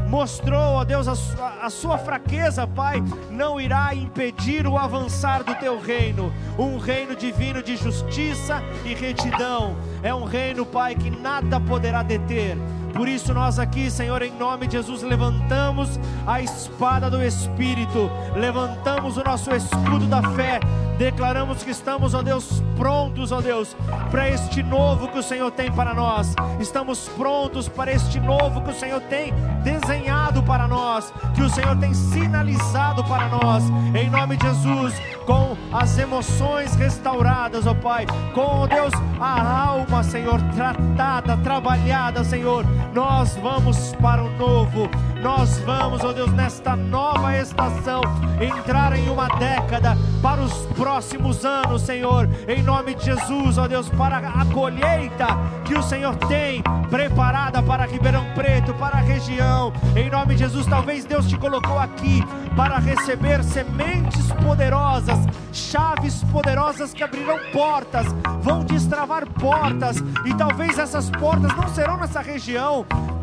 mostrou, 0.07 0.75
ó 0.75 0.83
Deus, 0.83 1.07
a 1.07 1.15
sua, 1.15 1.49
a 1.61 1.69
sua 1.69 1.97
fraqueza, 1.97 2.65
Pai, 2.65 3.03
não 3.29 3.59
irá 3.59 3.93
impedir 3.93 4.65
o 4.65 4.77
avançar 4.77 5.43
do 5.43 5.53
teu 5.55 5.79
reino, 5.79 6.33
um 6.57 6.77
reino 6.77 7.15
divino 7.15 7.61
de 7.61 7.75
justiça 7.75 8.61
e 8.85 8.93
retidão. 8.93 9.75
É 10.01 10.13
um 10.13 10.23
reino, 10.23 10.65
Pai, 10.65 10.95
que 10.95 11.09
nada 11.09 11.59
poderá 11.59 12.03
deter. 12.03 12.57
Por 12.93 13.07
isso, 13.07 13.33
nós 13.33 13.59
aqui, 13.59 13.91
Senhor, 13.91 14.21
em 14.21 14.31
nome 14.31 14.67
de 14.67 14.73
Jesus, 14.73 15.03
levantamos 15.03 15.99
a 16.25 16.41
espada 16.41 17.09
do 17.09 17.21
Espírito, 17.21 18.09
levantamos 18.35 19.17
o 19.17 19.23
nosso 19.23 19.53
escudo 19.53 20.07
da 20.07 20.21
fé, 20.31 20.59
declaramos 20.97 21.63
que 21.63 21.71
estamos, 21.71 22.13
ó 22.13 22.21
Deus, 22.21 22.63
prontos, 22.75 23.31
ó 23.31 23.41
Deus, 23.41 23.75
para 24.09 24.29
este 24.29 24.63
novo 24.63 25.07
que 25.09 25.19
o 25.19 25.23
Senhor 25.23 25.51
tem 25.51 25.71
para 25.71 25.93
nós. 25.93 26.33
Estamos 26.59 27.07
prontos 27.09 27.67
para 27.69 27.91
este 27.91 28.19
novo 28.19 28.61
que 28.61 28.71
o 28.71 28.73
Senhor 28.73 29.01
tem 29.01 29.33
desenhado 29.63 30.41
para 30.43 30.67
nós, 30.67 31.13
que 31.35 31.41
o 31.41 31.49
Senhor 31.49 31.75
tem 31.77 31.93
sinalizado 31.93 33.03
para 33.03 33.27
nós. 33.29 33.63
Em 33.93 34.09
nome 34.09 34.37
de 34.37 34.47
Jesus, 34.47 34.95
com 35.25 35.55
as 35.71 35.97
emoções 35.97 36.75
restauradas, 36.75 37.67
ó 37.67 37.73
Pai, 37.73 38.05
com, 38.33 38.41
ó 38.41 38.67
Deus, 38.67 38.93
a 39.19 39.67
alma, 39.67 40.03
Senhor, 40.03 40.41
tratada, 40.55 41.37
trabalhada, 41.37 42.23
Senhor 42.23 42.65
nós 42.93 43.35
vamos 43.37 43.93
para 44.01 44.23
o 44.23 44.29
novo, 44.37 44.89
nós 45.21 45.59
vamos, 45.59 46.03
ó 46.03 46.09
oh 46.09 46.13
Deus, 46.13 46.31
nesta 46.33 46.75
nova 46.75 47.35
estação, 47.37 48.01
entrar 48.39 48.97
em 48.97 49.09
uma 49.09 49.27
década 49.37 49.97
para 50.21 50.41
os 50.41 50.53
próximos 50.75 51.45
anos, 51.45 51.81
Senhor, 51.81 52.29
em 52.47 52.63
nome 52.63 52.95
de 52.95 53.05
Jesus, 53.05 53.57
ó 53.57 53.67
Deus, 53.67 53.89
para 53.89 54.17
a 54.17 54.45
colheita 54.45 55.27
que 55.65 55.75
o 55.75 55.83
Senhor 55.83 56.15
tem 56.15 56.63
preparada 56.89 57.61
para 57.61 57.85
Ribeirão 57.85 58.25
Preto, 58.33 58.73
para 58.75 58.97
a 58.97 59.01
região, 59.01 59.73
em 59.95 60.09
nome 60.09 60.35
de 60.35 60.39
Jesus, 60.39 60.65
talvez 60.65 61.05
Deus 61.05 61.27
te 61.27 61.37
colocou 61.37 61.77
aqui 61.77 62.23
para 62.55 62.79
receber 62.79 63.43
sementes 63.43 64.31
poderosas, 64.43 65.19
chaves 65.51 66.23
poderosas 66.31 66.93
que 66.93 67.03
abrirão 67.03 67.39
portas, 67.51 68.07
vão 68.41 68.63
destravar 68.63 69.27
portas, 69.33 69.97
e 70.25 70.33
talvez 70.33 70.79
essas 70.79 71.09
portas 71.09 71.55
não 71.55 71.67
serão 71.69 71.97
nessa 71.97 72.21
região, 72.21 72.66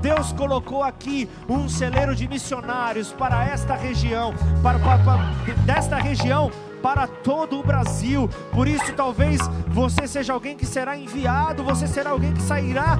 Deus 0.00 0.32
colocou 0.32 0.82
aqui 0.82 1.28
um 1.48 1.68
celeiro 1.68 2.14
de 2.14 2.28
missionários 2.28 3.12
para 3.12 3.44
esta 3.44 3.74
região, 3.74 4.34
para, 4.62 4.78
para, 4.78 4.98
para 5.02 5.54
desta 5.64 5.96
região 5.96 6.50
para 6.82 7.06
todo 7.06 7.58
o 7.58 7.62
Brasil. 7.62 8.28
Por 8.52 8.68
isso, 8.68 8.92
talvez 8.92 9.40
você 9.68 10.06
seja 10.06 10.32
alguém 10.32 10.56
que 10.56 10.66
será 10.66 10.96
enviado, 10.96 11.64
você 11.64 11.86
será 11.86 12.10
alguém 12.10 12.32
que 12.32 12.42
sairá 12.42 12.98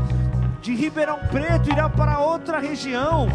de 0.62 0.74
Ribeirão 0.74 1.18
Preto, 1.30 1.70
irá 1.70 1.90
para 1.90 2.18
outra 2.18 2.58
região 2.58 3.28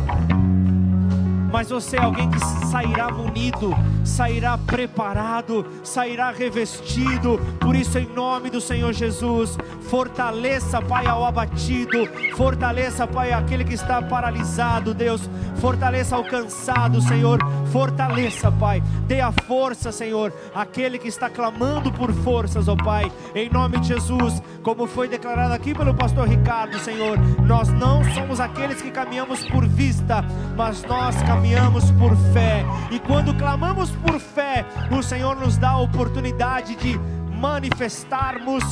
mas 1.51 1.69
você 1.69 1.97
é 1.97 2.01
alguém 2.01 2.29
que 2.29 2.39
sairá 2.67 3.11
munido, 3.11 3.71
sairá 4.09 4.57
preparado, 4.57 5.65
sairá 5.83 6.31
revestido. 6.31 7.39
Por 7.59 7.75
isso, 7.75 7.97
em 7.97 8.07
nome 8.07 8.49
do 8.49 8.59
Senhor 8.59 8.91
Jesus, 8.91 9.57
fortaleça, 9.89 10.81
Pai, 10.81 11.05
ao 11.05 11.23
abatido, 11.23 12.07
fortaleça, 12.35 13.07
Pai, 13.07 13.31
aquele 13.31 13.63
que 13.63 13.75
está 13.75 14.01
paralisado, 14.01 14.93
Deus, 14.93 15.21
fortaleça 15.61 16.15
ao 16.15 16.23
cansado, 16.23 17.01
Senhor, 17.01 17.39
fortaleça, 17.71 18.51
Pai, 18.51 18.81
dê 19.07 19.21
a 19.21 19.31
força, 19.31 19.91
Senhor, 19.91 20.33
aquele 20.53 20.97
que 20.97 21.07
está 21.07 21.29
clamando 21.29 21.91
por 21.91 22.11
forças, 22.11 22.67
ó 22.67 22.75
Pai, 22.75 23.11
em 23.35 23.49
nome 23.49 23.79
de 23.79 23.89
Jesus, 23.89 24.41
como 24.63 24.87
foi 24.87 25.07
declarado 25.07 25.53
aqui 25.53 25.73
pelo 25.73 25.93
pastor 25.93 26.27
Ricardo, 26.27 26.77
Senhor, 26.79 27.17
nós 27.45 27.69
não 27.69 28.03
somos 28.13 28.39
aqueles 28.39 28.81
que 28.81 28.91
caminhamos 28.91 29.45
por 29.45 29.65
vista, 29.67 30.23
mas 30.55 30.83
nós 30.83 31.15
caminhamos 31.23 31.91
por 31.91 32.15
fé. 32.33 32.65
E 32.91 32.99
quando 32.99 33.33
clamamos 33.35 33.91
por 33.91 34.19
fé, 34.19 34.65
o 34.91 35.01
Senhor 35.01 35.35
nos 35.35 35.57
dá 35.57 35.71
a 35.71 35.79
oportunidade 35.79 36.75
de 36.75 36.99
manifestarmos 37.39 38.63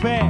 fé. 0.00 0.22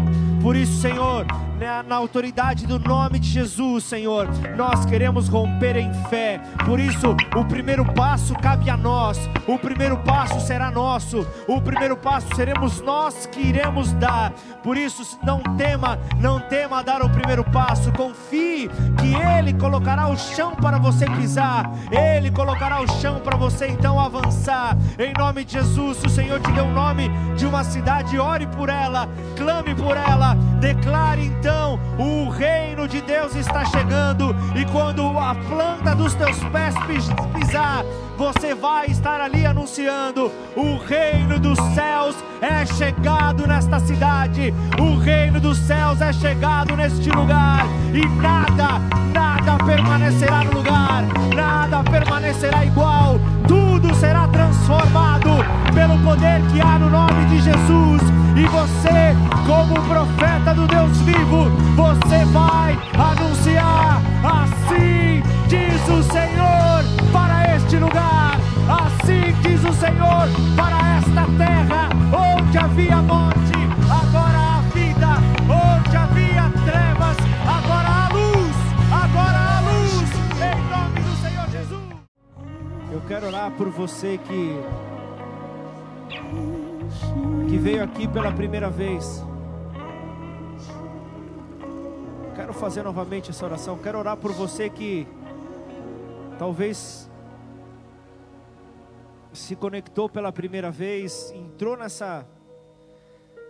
Por 0.42 0.56
isso, 0.56 0.80
Senhor, 0.80 1.24
na, 1.60 1.84
na, 1.84 1.94
autoridade 1.94 2.66
do 2.66 2.76
nome 2.76 3.20
de 3.20 3.28
Jesus, 3.28 3.84
Senhor, 3.84 4.28
nós 4.56 4.84
queremos 4.84 5.28
romper 5.28 5.76
em 5.76 5.92
fé. 6.10 6.40
Por 6.66 6.80
isso, 6.80 7.14
o 7.36 7.44
primeiro 7.44 7.84
passo 7.84 8.34
cabe 8.34 8.68
a 8.68 8.76
nós, 8.76 9.18
o 9.46 9.56
primeiro 9.56 9.96
passo 9.98 10.40
será 10.40 10.72
nosso, 10.72 11.24
o 11.46 11.60
primeiro 11.60 11.96
passo 11.96 12.26
seremos 12.34 12.80
nós 12.80 13.26
que 13.26 13.40
iremos 13.40 13.92
dar. 13.92 14.32
Por 14.64 14.76
isso, 14.76 15.16
não 15.22 15.40
tema, 15.56 15.96
não 16.18 16.40
tema 16.40 16.82
dar 16.82 17.02
o 17.02 17.08
primeiro 17.08 17.44
passo, 17.44 17.92
confie 17.92 18.68
que 18.98 19.14
Ele 19.38 19.52
colocará 19.54 20.08
o 20.08 20.16
chão 20.16 20.56
para 20.56 20.78
você 20.78 21.06
pisar, 21.06 21.70
Ele 21.92 22.32
colocará 22.32 22.80
o 22.80 22.88
chão 23.00 23.20
para 23.20 23.36
você 23.36 23.68
então 23.68 24.00
avançar. 24.00 24.76
Em 24.98 25.12
nome 25.16 25.44
de 25.44 25.52
Jesus, 25.52 26.02
o 26.04 26.08
Senhor 26.08 26.40
te 26.40 26.50
deu 26.50 26.64
o 26.64 26.72
nome 26.72 27.08
de 27.36 27.46
uma 27.46 27.62
cidade, 27.62 28.18
ore 28.18 28.48
por 28.48 28.68
ela, 28.68 29.08
clame 29.36 29.74
por 29.74 29.96
ela, 29.96 30.31
declare 30.60 31.24
então 31.24 31.78
o 31.98 32.28
reino 32.28 32.86
de 32.88 33.00
Deus 33.00 33.34
está 33.34 33.64
chegando, 33.64 34.34
e 34.54 34.64
quando 34.66 35.06
a 35.18 35.34
planta 35.34 35.94
dos 35.94 36.14
teus 36.14 36.38
pés 36.44 36.74
pisar, 37.34 37.84
você 38.16 38.54
vai 38.54 38.86
estar 38.86 39.20
ali 39.20 39.44
anunciando: 39.44 40.30
o 40.56 40.78
reino 40.78 41.38
dos 41.38 41.58
céus 41.74 42.16
é 42.40 42.64
chegado 42.66 43.46
nesta 43.46 43.78
cidade, 43.80 44.52
o 44.80 44.96
reino 44.98 45.40
dos 45.40 45.58
céus 45.58 46.00
é 46.00 46.12
chegado 46.12 46.76
neste 46.76 47.10
lugar, 47.10 47.66
e 47.92 48.06
nada, 48.20 48.78
nada 49.12 49.64
permanecerá 49.64 50.44
no 50.44 50.52
lugar, 50.52 51.04
nada 51.34 51.82
permanecerá 51.82 52.64
igual, 52.64 53.18
tudo 53.46 53.94
será 53.94 54.28
transformado 54.28 55.30
pelo 55.74 55.98
poder 56.00 56.40
que 56.52 56.60
há 56.60 56.78
no 56.78 56.90
nome 56.90 57.26
de 57.26 57.40
Jesus 57.40 58.11
E 58.34 58.46
você, 58.46 59.14
como 59.46 59.74
profeta 59.86 60.54
do 60.54 60.66
Deus 60.66 60.96
vivo, 61.02 61.50
você 61.76 62.24
vai 62.32 62.78
anunciar: 62.98 64.00
assim 64.24 65.22
diz 65.48 65.88
o 65.88 66.02
Senhor 66.02 66.82
para 67.12 67.56
este 67.56 67.76
lugar, 67.76 68.38
assim 68.66 69.34
diz 69.42 69.62
o 69.64 69.72
Senhor 69.74 70.28
para 70.56 70.96
esta 70.96 71.26
terra, 71.36 71.90
onde 72.10 72.56
havia 72.56 73.02
morte, 73.02 73.52
agora 73.90 74.38
há 74.38 74.60
vida, 74.72 75.08
onde 75.44 75.94
havia 75.94 76.50
trevas, 76.64 77.16
agora 77.46 77.88
há 77.88 78.08
luz, 78.14 78.56
agora 78.90 79.38
há 79.38 79.60
luz, 79.60 80.10
em 80.40 80.70
nome 80.70 81.00
do 81.00 81.16
Senhor 81.20 81.50
Jesus. 81.50 81.82
Eu 82.90 83.02
quero 83.06 83.26
orar 83.26 83.50
por 83.50 83.68
você 83.68 84.18
que 84.18 84.58
que 87.48 87.56
veio 87.58 87.82
aqui 87.82 88.08
pela 88.08 88.32
primeira 88.32 88.70
vez. 88.70 89.22
Quero 92.34 92.52
fazer 92.52 92.82
novamente 92.82 93.30
essa 93.30 93.44
oração. 93.44 93.78
Quero 93.78 93.98
orar 93.98 94.16
por 94.16 94.32
você 94.32 94.70
que 94.70 95.06
talvez 96.38 97.10
se 99.32 99.56
conectou 99.56 100.08
pela 100.08 100.32
primeira 100.32 100.70
vez, 100.70 101.30
entrou 101.32 101.76
nessa 101.76 102.26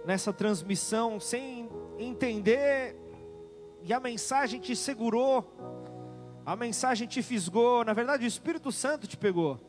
nessa 0.04 0.32
transmissão 0.32 1.20
sem 1.20 1.68
entender 1.98 2.96
e 3.84 3.92
a 3.92 4.00
mensagem 4.00 4.60
te 4.60 4.74
segurou. 4.74 5.48
A 6.44 6.56
mensagem 6.56 7.06
te 7.06 7.22
fisgou, 7.22 7.84
na 7.84 7.92
verdade 7.92 8.24
o 8.24 8.26
Espírito 8.26 8.72
Santo 8.72 9.06
te 9.06 9.16
pegou. 9.16 9.60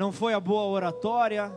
Não 0.00 0.10
foi 0.10 0.32
a 0.32 0.40
boa 0.40 0.62
oratória, 0.62 1.52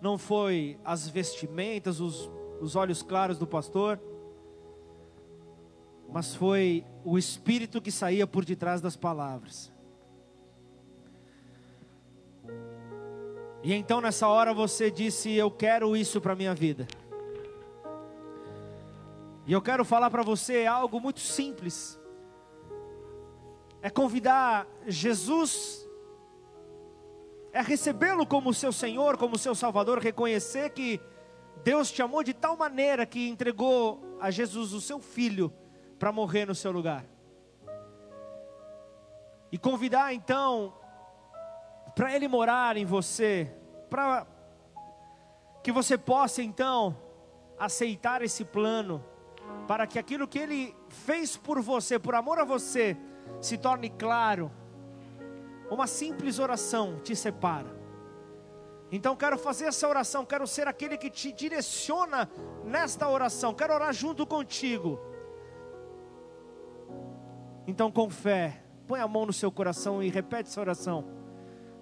não 0.00 0.16
foi 0.16 0.78
as 0.84 1.08
vestimentas, 1.08 1.98
os, 1.98 2.30
os 2.60 2.76
olhos 2.76 3.02
claros 3.02 3.36
do 3.36 3.44
pastor, 3.44 3.98
mas 6.08 6.36
foi 6.36 6.86
o 7.04 7.18
Espírito 7.18 7.82
que 7.82 7.90
saía 7.90 8.28
por 8.28 8.44
detrás 8.44 8.80
das 8.80 8.94
palavras. 8.94 9.72
E 13.64 13.74
então 13.74 14.00
nessa 14.00 14.28
hora 14.28 14.54
você 14.54 14.88
disse: 14.88 15.32
Eu 15.32 15.50
quero 15.50 15.96
isso 15.96 16.20
para 16.20 16.34
a 16.34 16.36
minha 16.36 16.54
vida. 16.54 16.86
E 19.48 19.52
eu 19.52 19.60
quero 19.60 19.84
falar 19.84 20.10
para 20.10 20.22
você 20.22 20.64
algo 20.64 21.00
muito 21.00 21.18
simples. 21.18 21.98
É 23.84 23.90
convidar 23.90 24.66
Jesus 24.86 25.86
é 27.52 27.60
recebê-lo 27.60 28.26
como 28.26 28.54
seu 28.54 28.72
Senhor, 28.72 29.18
como 29.18 29.36
seu 29.36 29.54
Salvador, 29.54 29.98
reconhecer 29.98 30.70
que 30.70 30.98
Deus 31.62 31.92
te 31.92 32.00
amou 32.00 32.24
de 32.24 32.32
tal 32.32 32.56
maneira 32.56 33.04
que 33.04 33.28
entregou 33.28 34.16
a 34.18 34.30
Jesus 34.30 34.72
o 34.72 34.80
seu 34.80 34.98
filho 34.98 35.52
para 35.98 36.10
morrer 36.10 36.46
no 36.46 36.54
seu 36.54 36.72
lugar. 36.72 37.04
E 39.52 39.58
convidar 39.58 40.14
então 40.14 40.72
para 41.94 42.16
ele 42.16 42.26
morar 42.26 42.78
em 42.78 42.86
você, 42.86 43.54
para 43.90 44.26
que 45.62 45.70
você 45.70 45.98
possa 45.98 46.42
então 46.42 46.96
aceitar 47.58 48.22
esse 48.22 48.46
plano, 48.46 49.04
para 49.68 49.86
que 49.86 49.98
aquilo 49.98 50.26
que 50.26 50.38
ele 50.38 50.74
fez 50.88 51.36
por 51.36 51.60
você, 51.60 51.98
por 51.98 52.14
amor 52.14 52.38
a 52.38 52.44
você, 52.44 52.96
se 53.40 53.58
torne 53.58 53.90
claro 53.90 54.50
uma 55.70 55.86
simples 55.86 56.38
oração 56.38 57.00
te 57.00 57.14
separa. 57.14 57.74
Então 58.90 59.16
quero 59.16 59.36
fazer 59.38 59.66
essa 59.66 59.88
oração, 59.88 60.24
quero 60.24 60.46
ser 60.46 60.68
aquele 60.68 60.96
que 60.96 61.10
te 61.10 61.32
direciona 61.32 62.30
nesta 62.64 63.08
oração, 63.08 63.54
quero 63.54 63.74
orar 63.74 63.92
junto 63.92 64.26
contigo. 64.26 65.00
Então 67.66 67.90
com 67.90 68.10
fé, 68.10 68.62
põe 68.86 69.00
a 69.00 69.08
mão 69.08 69.26
no 69.26 69.32
seu 69.32 69.50
coração 69.50 70.02
e 70.02 70.08
repete 70.10 70.48
essa 70.48 70.60
oração. 70.60 71.04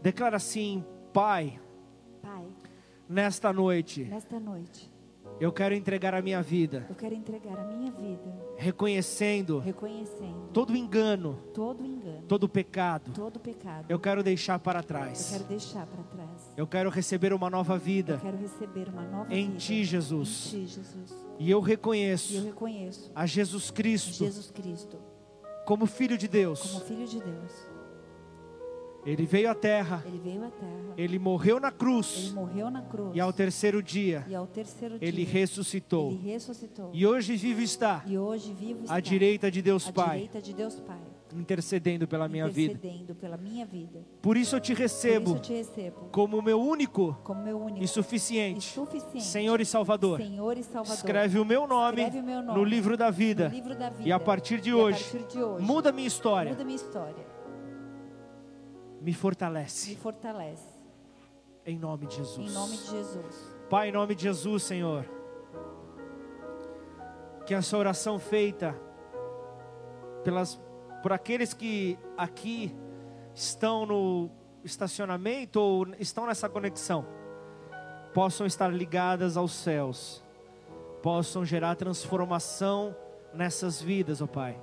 Declara 0.01 0.37
assim: 0.37 0.85
Pai, 1.13 1.61
Pai, 2.23 2.47
nesta 3.09 3.53
noite, 3.53 4.05
nesta 4.05 4.39
noite, 4.39 4.92
eu 5.41 5.53
quero 5.53 5.75
entregar 5.75 6.15
a 6.15 6.23
minha 6.23 6.41
vida, 6.43 6.87
eu 6.89 6.95
quero 6.95 7.15
entregar 7.15 7.59
a 7.59 7.65
minha 7.65 7.91
vida, 7.91 8.33
reconhecendo 8.57 9.59
reconhecendo 9.59 10.49
todo 10.53 10.77
engano, 10.77 11.39
todo 11.53 11.85
engano, 11.85 12.23
todo 12.29 12.49
pecado. 12.49 13.13
todo 13.13 13.41
pecado. 13.41 13.87
Eu 13.89 13.99
quero 13.99 14.23
deixar 14.23 14.59
para 14.59 14.81
Eu 14.81 14.85
trás. 14.85 15.31
quero 15.31 15.45
deixar 15.45 15.87
para 15.87 16.03
trás. 16.05 16.53
Eu 16.57 16.67
quero 16.67 16.91
receber 16.91 17.33
uma 17.33 17.51
nova 17.51 17.75
Eu 17.75 17.81
vida 17.81 18.19
quero 18.23 18.37
receber 18.37 18.89
uma 18.89 19.03
nova 19.03 19.35
em 19.35 19.47
vida. 19.49 19.59
Ti, 19.59 19.85
Jesus. 19.85 20.47
Em 20.47 20.51
ti, 20.51 20.67
Jesus. 20.67 21.11
E 21.39 21.45
eu 21.45 21.49
E 21.49 21.51
eu 21.51 21.61
reconheço 21.61 22.45
reconheço 22.45 23.11
a 23.15 23.27
Jesus 23.27 23.71
Cristo 23.71 24.13
Jesus 24.13 24.51
Cristo 24.51 24.99
como 25.67 25.87
Filho 25.87 26.17
de 26.19 26.29
Deus. 26.29 26.61
como 26.73 26.85
Filho 26.85 27.07
de 27.07 27.21
Deus. 27.21 27.72
Ele 29.05 29.27
veio 29.27 29.51
à 29.51 29.55
terra, 29.55 30.03
Ele 30.07 30.19
veio 30.19 30.45
à 30.45 30.51
terra. 30.51 30.95
ele 30.97 31.19
morreu 31.19 31.59
na 31.59 31.69
Ele 31.69 31.77
cruz 31.77 32.33
morreu 32.33 32.71
na 32.71 32.83
cruz. 32.83 33.11
e 33.15 33.21
ao 33.21 33.33
terceiro 33.33 33.83
dia 33.83 34.25
E 34.29 34.35
ao 34.35 34.47
terceiro 34.47 34.99
dia 34.99 35.09
ele 35.09 35.25
ressuscitou. 35.25 36.13
ele 36.13 36.31
ressuscitou. 36.33 36.91
E 36.93 37.05
hoje 37.07 37.35
vivo 37.37 37.61
está 37.61 38.03
E 38.07 38.17
hoje 38.17 38.53
vivo 38.55 38.83
está 38.85 38.95
à 38.95 39.01
direita 39.01 39.51
de 39.51 39.61
Deus 39.61 39.89
à 39.89 39.93
Pai, 39.93 40.11
direita 40.19 40.41
de 40.41 40.53
Deus 40.55 40.79
Pai, 40.79 41.01
intercedendo 41.35 42.07
pela 42.07 42.29
minha 42.29 42.47
vida. 42.49 42.75
intercedendo 42.75 43.15
pela 43.17 43.37
minha 43.37 43.67
vida. 43.67 44.01
Por 44.21 44.37
isso 44.37 44.55
eu 44.57 44.61
te 44.61 44.73
Por 44.75 44.83
isso 44.83 44.83
recebo 44.83 45.31
eu 45.37 45.41
te 45.41 45.53
recebo 45.53 46.09
como 46.13 46.41
meu 46.41 46.61
único 46.61 47.19
como 47.25 47.43
meu 47.43 47.59
único 47.59 47.83
e 47.83 47.89
suficiente 47.89 48.59
e 48.69 48.73
suficiente 48.73 49.25
Senhor 49.25 49.61
e 49.61 49.65
Salvador. 49.65 50.19
Senhor 50.21 50.57
e 50.57 50.63
Salvador. 50.63 50.95
Escreve 50.95 51.39
o 51.39 51.45
meu 51.45 51.67
nome 51.67 52.05
o 52.07 52.23
meu 52.23 52.43
nome 52.43 52.59
no 52.59 52.65
livro 52.65 52.97
da 52.97 53.07
no 53.07 53.13
vida. 53.13 53.49
livro 53.49 53.75
da 53.75 53.91
vida. 53.91 54.09
E 54.09 54.13
a 54.13 54.21
partir 54.21 54.61
de 54.61 54.71
E 54.71 54.73
a 54.73 54.77
hoje, 54.77 55.05
partir 55.11 55.27
de 55.37 55.43
hoje, 55.43 55.65
muda 55.65 55.91
minha 55.91 56.07
história, 56.07 56.53
muda 56.53 56.65
minha 56.65 56.77
história. 56.77 57.32
Me 59.03 59.07
Me 59.07 59.15
fortalece. 59.15 59.97
fortalece. 59.97 60.69
Em 61.67 61.77
nome 61.77 62.07
de 62.07 62.17
Jesus. 62.17 62.51
Em 62.51 62.55
nome 62.55 62.77
de 62.77 62.87
Jesus. 62.87 63.55
Pai, 63.69 63.89
em 63.89 63.93
nome 63.93 64.15
de 64.15 64.23
Jesus, 64.23 64.63
Senhor. 64.63 65.05
Que 67.45 67.53
essa 67.53 67.77
oração 67.77 68.21
feita 68.21 68.79
pelas, 70.23 70.61
por 71.03 71.13
aqueles 71.13 71.53
que 71.53 71.99
aqui 72.17 72.75
estão 73.35 73.85
no 73.85 74.31
estacionamento 74.63 75.61
ou 75.61 75.87
estão 75.99 76.27
nessa 76.27 76.49
conexão, 76.49 77.05
possam 78.15 78.47
estar 78.47 78.73
ligadas 78.73 79.37
aos 79.37 79.53
céus, 79.53 80.23
possam 81.03 81.45
gerar 81.45 81.75
transformação 81.75 82.95
nessas 83.35 83.83
vidas, 83.83 84.23
ó 84.23 84.29
Pai. 84.29 84.57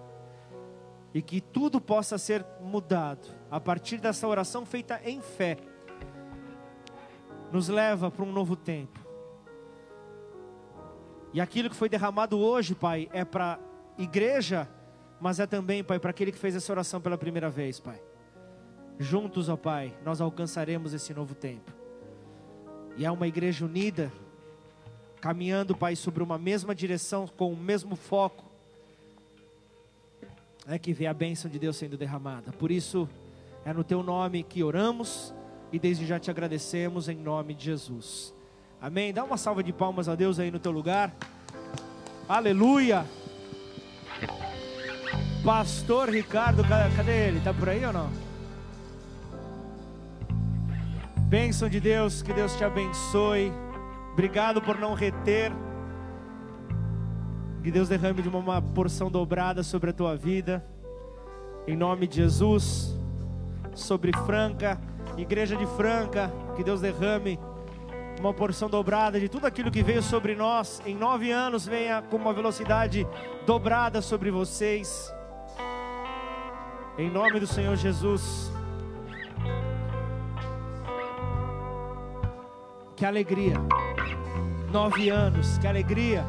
E 1.13 1.21
que 1.21 1.41
tudo 1.41 1.81
possa 1.81 2.17
ser 2.17 2.45
mudado 2.61 3.38
a 3.49 3.59
partir 3.59 3.97
dessa 3.97 4.27
oração 4.27 4.65
feita 4.65 5.01
em 5.03 5.21
fé. 5.21 5.57
Nos 7.51 7.67
leva 7.67 8.11
para 8.11 8.23
um 8.23 8.31
novo 8.31 8.55
tempo. 8.55 8.99
E 11.33 11.39
aquilo 11.39 11.69
que 11.69 11.75
foi 11.75 11.89
derramado 11.89 12.39
hoje, 12.39 12.73
Pai, 12.73 13.07
é 13.11 13.23
para 13.23 13.59
igreja, 13.97 14.67
mas 15.19 15.39
é 15.39 15.45
também, 15.45 15.83
Pai, 15.83 15.99
para 15.99 16.09
aquele 16.09 16.31
que 16.31 16.37
fez 16.37 16.55
essa 16.55 16.71
oração 16.71 16.99
pela 17.01 17.17
primeira 17.17 17.49
vez, 17.49 17.79
Pai. 17.79 18.01
Juntos, 18.97 19.47
ó 19.47 19.55
Pai, 19.55 19.93
nós 20.03 20.21
alcançaremos 20.21 20.93
esse 20.93 21.13
novo 21.13 21.35
tempo. 21.35 21.71
E 22.97 23.05
é 23.05 23.11
uma 23.11 23.27
igreja 23.27 23.65
unida, 23.65 24.11
caminhando, 25.21 25.75
Pai, 25.75 25.95
sobre 25.95 26.23
uma 26.23 26.37
mesma 26.37 26.73
direção, 26.73 27.27
com 27.27 27.51
o 27.53 27.57
mesmo 27.57 27.95
foco. 27.95 28.45
É 30.67 30.77
que 30.77 30.93
vê 30.93 31.07
a 31.07 31.13
bênção 31.13 31.49
de 31.49 31.57
Deus 31.57 31.77
sendo 31.77 31.97
derramada. 31.97 32.51
Por 32.51 32.71
isso, 32.71 33.07
é 33.65 33.73
no 33.73 33.83
Teu 33.83 34.01
nome 34.03 34.43
que 34.43 34.63
oramos 34.63 35.33
e 35.71 35.77
desde 35.79 36.05
já 36.05 36.19
te 36.19 36.31
agradecemos 36.31 37.07
em 37.09 37.15
nome 37.15 37.53
de 37.53 37.65
Jesus. 37.65 38.33
Amém. 38.81 39.13
Dá 39.13 39.23
uma 39.23 39.37
salva 39.37 39.61
de 39.61 39.71
palmas 39.73 40.07
a 40.09 40.15
Deus 40.15 40.39
aí 40.39 40.49
no 40.49 40.57
teu 40.59 40.71
lugar. 40.71 41.13
Aleluia. 42.27 43.05
Pastor 45.43 46.09
Ricardo, 46.09 46.63
ca- 46.63 46.89
cadê 46.95 47.27
ele? 47.27 47.39
Tá 47.41 47.53
por 47.53 47.69
aí 47.69 47.83
ou 47.85 47.93
não? 47.93 48.09
Bênção 51.27 51.69
de 51.69 51.79
Deus, 51.79 52.21
que 52.21 52.33
Deus 52.33 52.55
te 52.55 52.63
abençoe. 52.63 53.51
Obrigado 54.13 54.61
por 54.61 54.77
não 54.79 54.93
reter. 54.93 55.51
Que 57.63 57.69
Deus 57.69 57.87
derrame 57.89 58.21
de 58.21 58.29
uma 58.29 58.61
porção 58.61 59.11
dobrada 59.11 59.61
sobre 59.61 59.89
a 59.91 59.93
tua 59.93 60.15
vida. 60.15 60.65
Em 61.67 61.75
nome 61.75 62.07
de 62.07 62.15
Jesus. 62.17 62.97
Sobre 63.79 64.11
Franca, 64.25 64.79
igreja 65.17 65.55
de 65.55 65.65
Franca, 65.65 66.31
que 66.55 66.63
Deus 66.63 66.81
derrame 66.81 67.39
uma 68.19 68.33
porção 68.33 68.69
dobrada 68.69 69.19
de 69.19 69.29
tudo 69.29 69.47
aquilo 69.47 69.71
que 69.71 69.81
veio 69.81 70.03
sobre 70.03 70.35
nós 70.35 70.81
em 70.85 70.93
nove 70.93 71.31
anos, 71.31 71.65
venha 71.65 72.01
com 72.01 72.17
uma 72.17 72.33
velocidade 72.33 73.07
dobrada 73.45 74.01
sobre 74.01 74.29
vocês. 74.29 75.11
Em 76.97 77.09
nome 77.09 77.39
do 77.39 77.47
Senhor 77.47 77.75
Jesus. 77.77 78.51
Que 82.97 83.05
alegria. 83.05 83.55
Nove 84.71 85.09
anos, 85.09 85.57
que 85.57 85.65
alegria. 85.65 86.25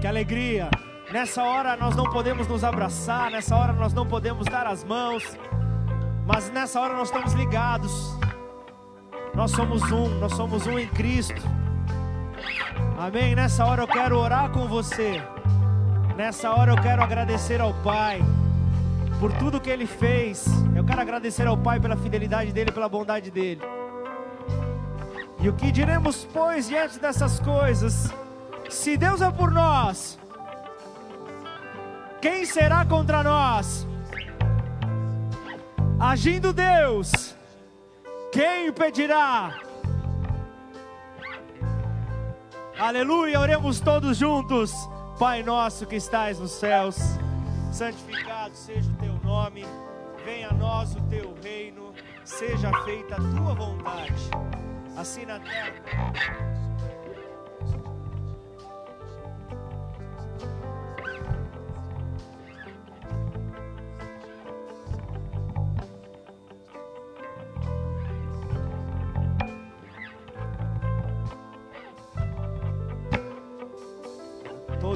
Que 0.00 0.06
alegria. 0.06 0.70
Nessa 1.12 1.42
hora 1.42 1.76
nós 1.76 1.96
não 1.96 2.04
podemos 2.04 2.46
nos 2.46 2.62
abraçar, 2.62 3.32
nessa 3.32 3.56
hora 3.56 3.72
nós 3.72 3.92
não 3.92 4.06
podemos 4.06 4.46
dar 4.46 4.64
as 4.64 4.84
mãos, 4.84 5.36
mas 6.24 6.48
nessa 6.50 6.80
hora 6.80 6.94
nós 6.94 7.08
estamos 7.08 7.32
ligados. 7.32 8.16
Nós 9.34 9.50
somos 9.50 9.82
um, 9.90 10.08
nós 10.20 10.32
somos 10.34 10.68
um 10.68 10.78
em 10.78 10.86
Cristo. 10.86 11.42
Amém. 12.96 13.34
Nessa 13.34 13.64
hora 13.64 13.82
eu 13.82 13.88
quero 13.88 14.16
orar 14.16 14.50
com 14.50 14.68
você. 14.68 15.20
Nessa 16.16 16.52
hora 16.52 16.70
eu 16.72 16.80
quero 16.80 17.02
agradecer 17.02 17.60
ao 17.60 17.74
Pai 17.82 18.20
por 19.18 19.32
tudo 19.32 19.60
que 19.60 19.70
Ele 19.70 19.86
fez. 19.86 20.46
Eu 20.76 20.84
quero 20.84 21.00
agradecer 21.00 21.46
ao 21.46 21.56
Pai 21.56 21.80
pela 21.80 21.96
fidelidade 21.96 22.52
dele, 22.52 22.70
pela 22.70 22.88
bondade 22.88 23.32
dele. 23.32 23.62
E 25.40 25.48
o 25.48 25.54
que 25.54 25.72
diremos, 25.72 26.28
pois, 26.32 26.68
diante 26.68 27.00
dessas 27.00 27.40
coisas? 27.40 28.14
Se 28.68 28.96
Deus 28.96 29.20
é 29.22 29.30
por 29.32 29.50
nós, 29.50 30.19
quem 32.20 32.44
será 32.44 32.84
contra 32.84 33.22
nós? 33.22 33.86
Agindo 35.98 36.52
Deus, 36.52 37.34
quem 38.32 38.68
impedirá? 38.68 39.60
Aleluia, 42.78 43.38
oremos 43.38 43.80
todos 43.80 44.16
juntos. 44.16 44.72
Pai 45.18 45.42
nosso 45.42 45.86
que 45.86 45.96
estais 45.96 46.38
nos 46.38 46.52
céus, 46.52 46.96
santificado 47.70 48.54
seja 48.54 48.90
o 48.90 48.94
teu 48.94 49.12
nome, 49.22 49.66
venha 50.24 50.48
a 50.48 50.54
nós 50.54 50.94
o 50.94 51.00
teu 51.10 51.34
reino, 51.42 51.92
seja 52.24 52.72
feita 52.84 53.16
a 53.16 53.18
tua 53.18 53.54
vontade, 53.54 54.30
assim 54.96 55.26
na 55.26 55.38
terra. 55.38 56.69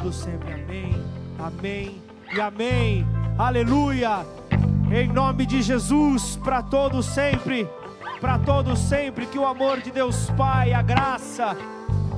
Todos 0.05 0.18
sempre 0.18 0.52
amém, 0.52 1.02
amém 1.39 2.02
e 2.31 2.39
amém. 2.39 3.06
Aleluia. 3.39 4.26
Em 4.93 5.09
nome 5.09 5.47
de 5.47 5.62
Jesus, 5.62 6.39
para 6.44 6.62
todos 6.62 7.06
sempre, 7.06 7.66
para 8.20 8.39
todos 8.39 8.81
sempre, 8.81 9.24
que 9.24 9.39
o 9.39 9.47
amor 9.47 9.81
de 9.81 9.90
Deus 9.90 10.28
Pai, 10.36 10.74
a 10.74 10.82
graça 10.82 11.56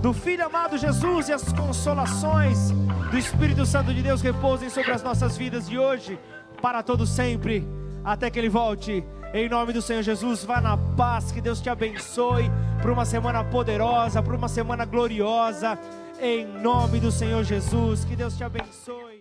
do 0.03 0.13
Filho 0.13 0.45
amado 0.45 0.77
Jesus 0.77 1.29
e 1.29 1.33
as 1.33 1.53
consolações 1.53 2.73
do 3.09 3.17
Espírito 3.17 3.65
Santo 3.65 3.95
de 3.95 4.03
Deus 4.03 4.21
repousem 4.21 4.69
sobre 4.69 4.91
as 4.91 5.05
nossas 5.05 5.37
vidas 5.37 5.69
de 5.69 5.79
hoje, 5.79 6.19
para 6.61 6.83
todos 6.83 7.09
sempre, 7.09 7.65
até 8.05 8.29
que 8.31 8.41
Ele 8.41 8.49
volte. 8.49 9.05
Em 9.33 9.49
nome 9.49 9.73
do 9.73 9.81
Senhor 9.81 10.03
Jesus, 10.03 10.43
vá 10.43 10.61
na 10.61 10.77
paz, 10.77 11.31
que 11.31 11.41
Deus 11.41 11.61
te 11.61 11.71
abençoe 11.71 12.51
para 12.83 12.93
uma 12.93 13.05
semana 13.05 13.45
poderosa, 13.45 14.21
para 14.21 14.37
uma 14.37 14.49
semana 14.49 14.85
gloriosa. 14.85 15.79
Em 16.19 16.47
nome 16.47 16.99
do 16.99 17.13
Senhor 17.13 17.45
Jesus, 17.45 18.05
que 18.05 18.17
Deus 18.17 18.37
te 18.37 18.43
abençoe. 18.43 19.16